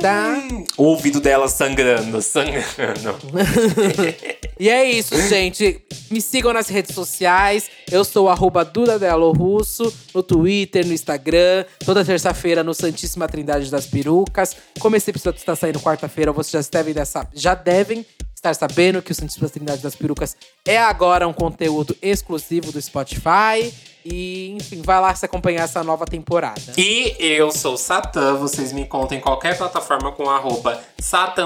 tá? 0.00 0.42
O 0.76 0.82
ouvido 0.84 1.20
dela 1.20 1.46
sangrando, 1.46 2.20
sangrando. 2.20 3.14
E 4.60 4.68
é 4.68 4.84
isso, 4.90 5.14
gente. 5.28 5.67
Me 6.10 6.20
sigam 6.20 6.52
nas 6.52 6.68
redes 6.68 6.94
sociais. 6.94 7.70
Eu 7.90 8.04
sou 8.04 8.28
arroba 8.28 8.64
Duda 8.64 8.98
Delo 8.98 9.32
Russo, 9.32 9.92
no 10.14 10.22
Twitter, 10.22 10.86
no 10.86 10.92
Instagram. 10.92 11.64
Toda 11.84 12.04
terça-feira 12.04 12.62
no 12.64 12.74
Santíssima 12.74 13.28
Trindade 13.28 13.70
das 13.70 13.86
Perucas. 13.86 14.56
Como 14.78 14.96
esse 14.96 15.10
episódio 15.10 15.38
está 15.38 15.54
saindo 15.56 15.80
quarta-feira, 15.80 16.32
vocês 16.32 16.64
já 16.64 16.78
devem, 16.78 16.94
dessa- 16.94 17.28
já 17.34 17.54
devem 17.54 18.06
estar 18.34 18.54
sabendo 18.54 19.02
que 19.02 19.10
o 19.12 19.14
Santíssima 19.14 19.48
Trindade 19.48 19.82
das 19.82 19.96
Perucas 19.96 20.36
é 20.66 20.78
agora 20.78 21.26
um 21.26 21.32
conteúdo 21.32 21.96
exclusivo 22.00 22.70
do 22.72 22.80
Spotify. 22.80 23.72
E, 24.10 24.52
enfim, 24.56 24.80
vai 24.80 24.98
lá 25.00 25.14
se 25.14 25.26
acompanhar 25.26 25.64
essa 25.64 25.82
nova 25.84 26.06
temporada. 26.06 26.60
E 26.78 27.14
eu 27.18 27.50
sou 27.50 27.76
Satã, 27.76 28.34
vocês 28.36 28.72
me 28.72 28.82
encontram 28.82 29.18
em 29.18 29.20
qualquer 29.20 29.58
plataforma 29.58 30.12
com 30.12 30.30
arroba 30.30 30.80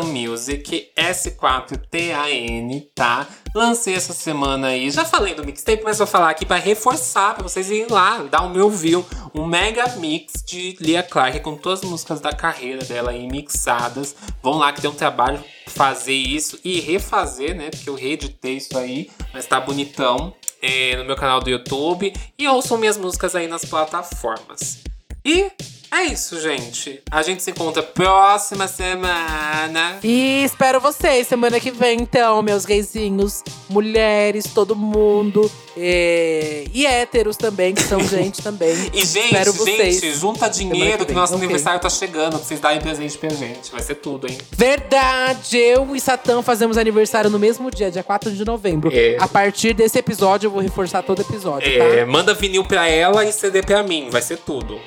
Music, 0.04 0.88
S4TAN, 0.96 2.86
tá? 2.94 3.26
Lancei 3.54 3.94
essa 3.94 4.14
semana 4.14 4.68
aí, 4.68 4.90
já 4.90 5.04
falei 5.04 5.34
do 5.34 5.44
mixtape, 5.44 5.82
mas 5.84 5.98
vou 5.98 6.06
falar 6.06 6.30
aqui 6.30 6.46
pra 6.46 6.56
reforçar, 6.56 7.34
pra 7.34 7.42
vocês 7.42 7.70
irem 7.70 7.86
lá, 7.90 8.22
dar 8.22 8.42
o 8.42 8.48
meu 8.48 8.70
view, 8.70 9.04
um 9.34 9.44
mega 9.44 9.86
mix 9.96 10.42
de 10.42 10.74
Lia 10.80 11.02
Clark 11.02 11.38
com 11.40 11.54
todas 11.54 11.82
as 11.82 11.90
músicas 11.90 12.18
da 12.18 12.32
carreira 12.32 12.82
dela 12.82 13.10
aí 13.10 13.28
mixadas. 13.28 14.16
Vão 14.42 14.54
lá 14.54 14.72
que 14.72 14.80
deu 14.80 14.90
um 14.90 14.94
trabalho 14.94 15.42
fazer 15.66 16.14
isso 16.14 16.58
e 16.64 16.80
refazer, 16.80 17.54
né? 17.54 17.68
Porque 17.68 17.90
eu 17.90 17.94
reeditei 17.94 18.56
isso 18.56 18.76
aí, 18.78 19.10
mas 19.34 19.44
tá 19.44 19.60
bonitão 19.60 20.34
é, 20.62 20.96
no 20.96 21.04
meu 21.04 21.16
canal 21.16 21.40
do 21.40 21.50
YouTube 21.50 22.10
e 22.38 22.48
ouçam 22.48 22.78
minhas 22.78 22.96
músicas 22.96 23.36
aí 23.36 23.48
nas 23.48 23.66
plataformas. 23.66 24.78
E 25.24 25.50
é 25.90 26.04
isso, 26.06 26.40
gente. 26.40 27.00
A 27.10 27.22
gente 27.22 27.42
se 27.42 27.50
encontra 27.50 27.82
próxima 27.82 28.66
semana. 28.66 29.98
E 30.02 30.42
espero 30.42 30.80
vocês 30.80 31.26
semana 31.28 31.60
que 31.60 31.70
vem, 31.70 32.00
então, 32.00 32.40
meus 32.42 32.64
gayzinhos, 32.64 33.42
mulheres, 33.68 34.46
todo 34.52 34.74
mundo. 34.74 35.48
é, 35.76 36.64
E 36.74 36.86
héteros 36.86 37.36
também, 37.36 37.72
que 37.74 37.82
são 37.82 38.00
gente 38.08 38.42
também. 38.42 38.72
E, 38.92 39.04
gente, 39.04 39.26
espero 39.26 39.52
vocês. 39.52 40.00
gente, 40.00 40.14
junta 40.14 40.48
dinheiro 40.48 40.98
que, 41.00 41.04
vem. 41.12 41.14
nosso 41.14 41.34
Ok. 41.34 41.44
aniversário 41.44 41.78
tá 41.80 41.90
chegando, 41.90 42.30
pra 42.36 42.38
vocês 42.40 42.58
darem 42.58 42.80
presente 42.80 43.16
pra 43.18 43.28
gente. 43.30 43.70
Vai 43.70 43.82
ser 43.82 43.96
tudo, 43.96 44.26
hein? 44.28 44.38
Verdade! 44.50 45.56
Eu 45.58 45.94
e 45.94 46.00
Satã 46.00 46.42
fazemos 46.42 46.76
aniversário 46.78 47.30
no 47.30 47.38
mesmo 47.38 47.70
dia, 47.70 47.90
dia 47.90 48.02
4 48.02 48.32
de 48.32 48.44
novembro. 48.44 48.90
É. 48.92 49.16
A 49.20 49.28
partir 49.28 49.72
desse 49.74 49.98
episódio, 49.98 50.46
eu 50.48 50.50
vou 50.50 50.60
reforçar 50.62 51.02
todo 51.02 51.20
episódio, 51.22 51.70
É, 51.70 52.00
tá? 52.00 52.06
manda 52.10 52.34
vinil 52.34 52.64
pra 52.64 52.88
ela 52.88 53.24
e 53.24 53.32
CD 53.32 53.62
pra 53.62 53.82
mim. 53.82 54.08
Vai 54.10 54.22
ser 54.22 54.38
tudo. 54.38 54.80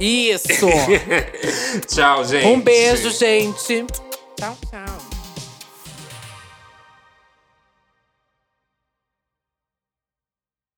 Isso! 0.00 0.66
Tchau, 1.88 2.24
gente. 2.24 2.46
um 2.46 2.60
beijo, 2.60 3.10
gente. 3.10 3.84
Tchau, 4.36 4.56
tchau. 4.70 5.07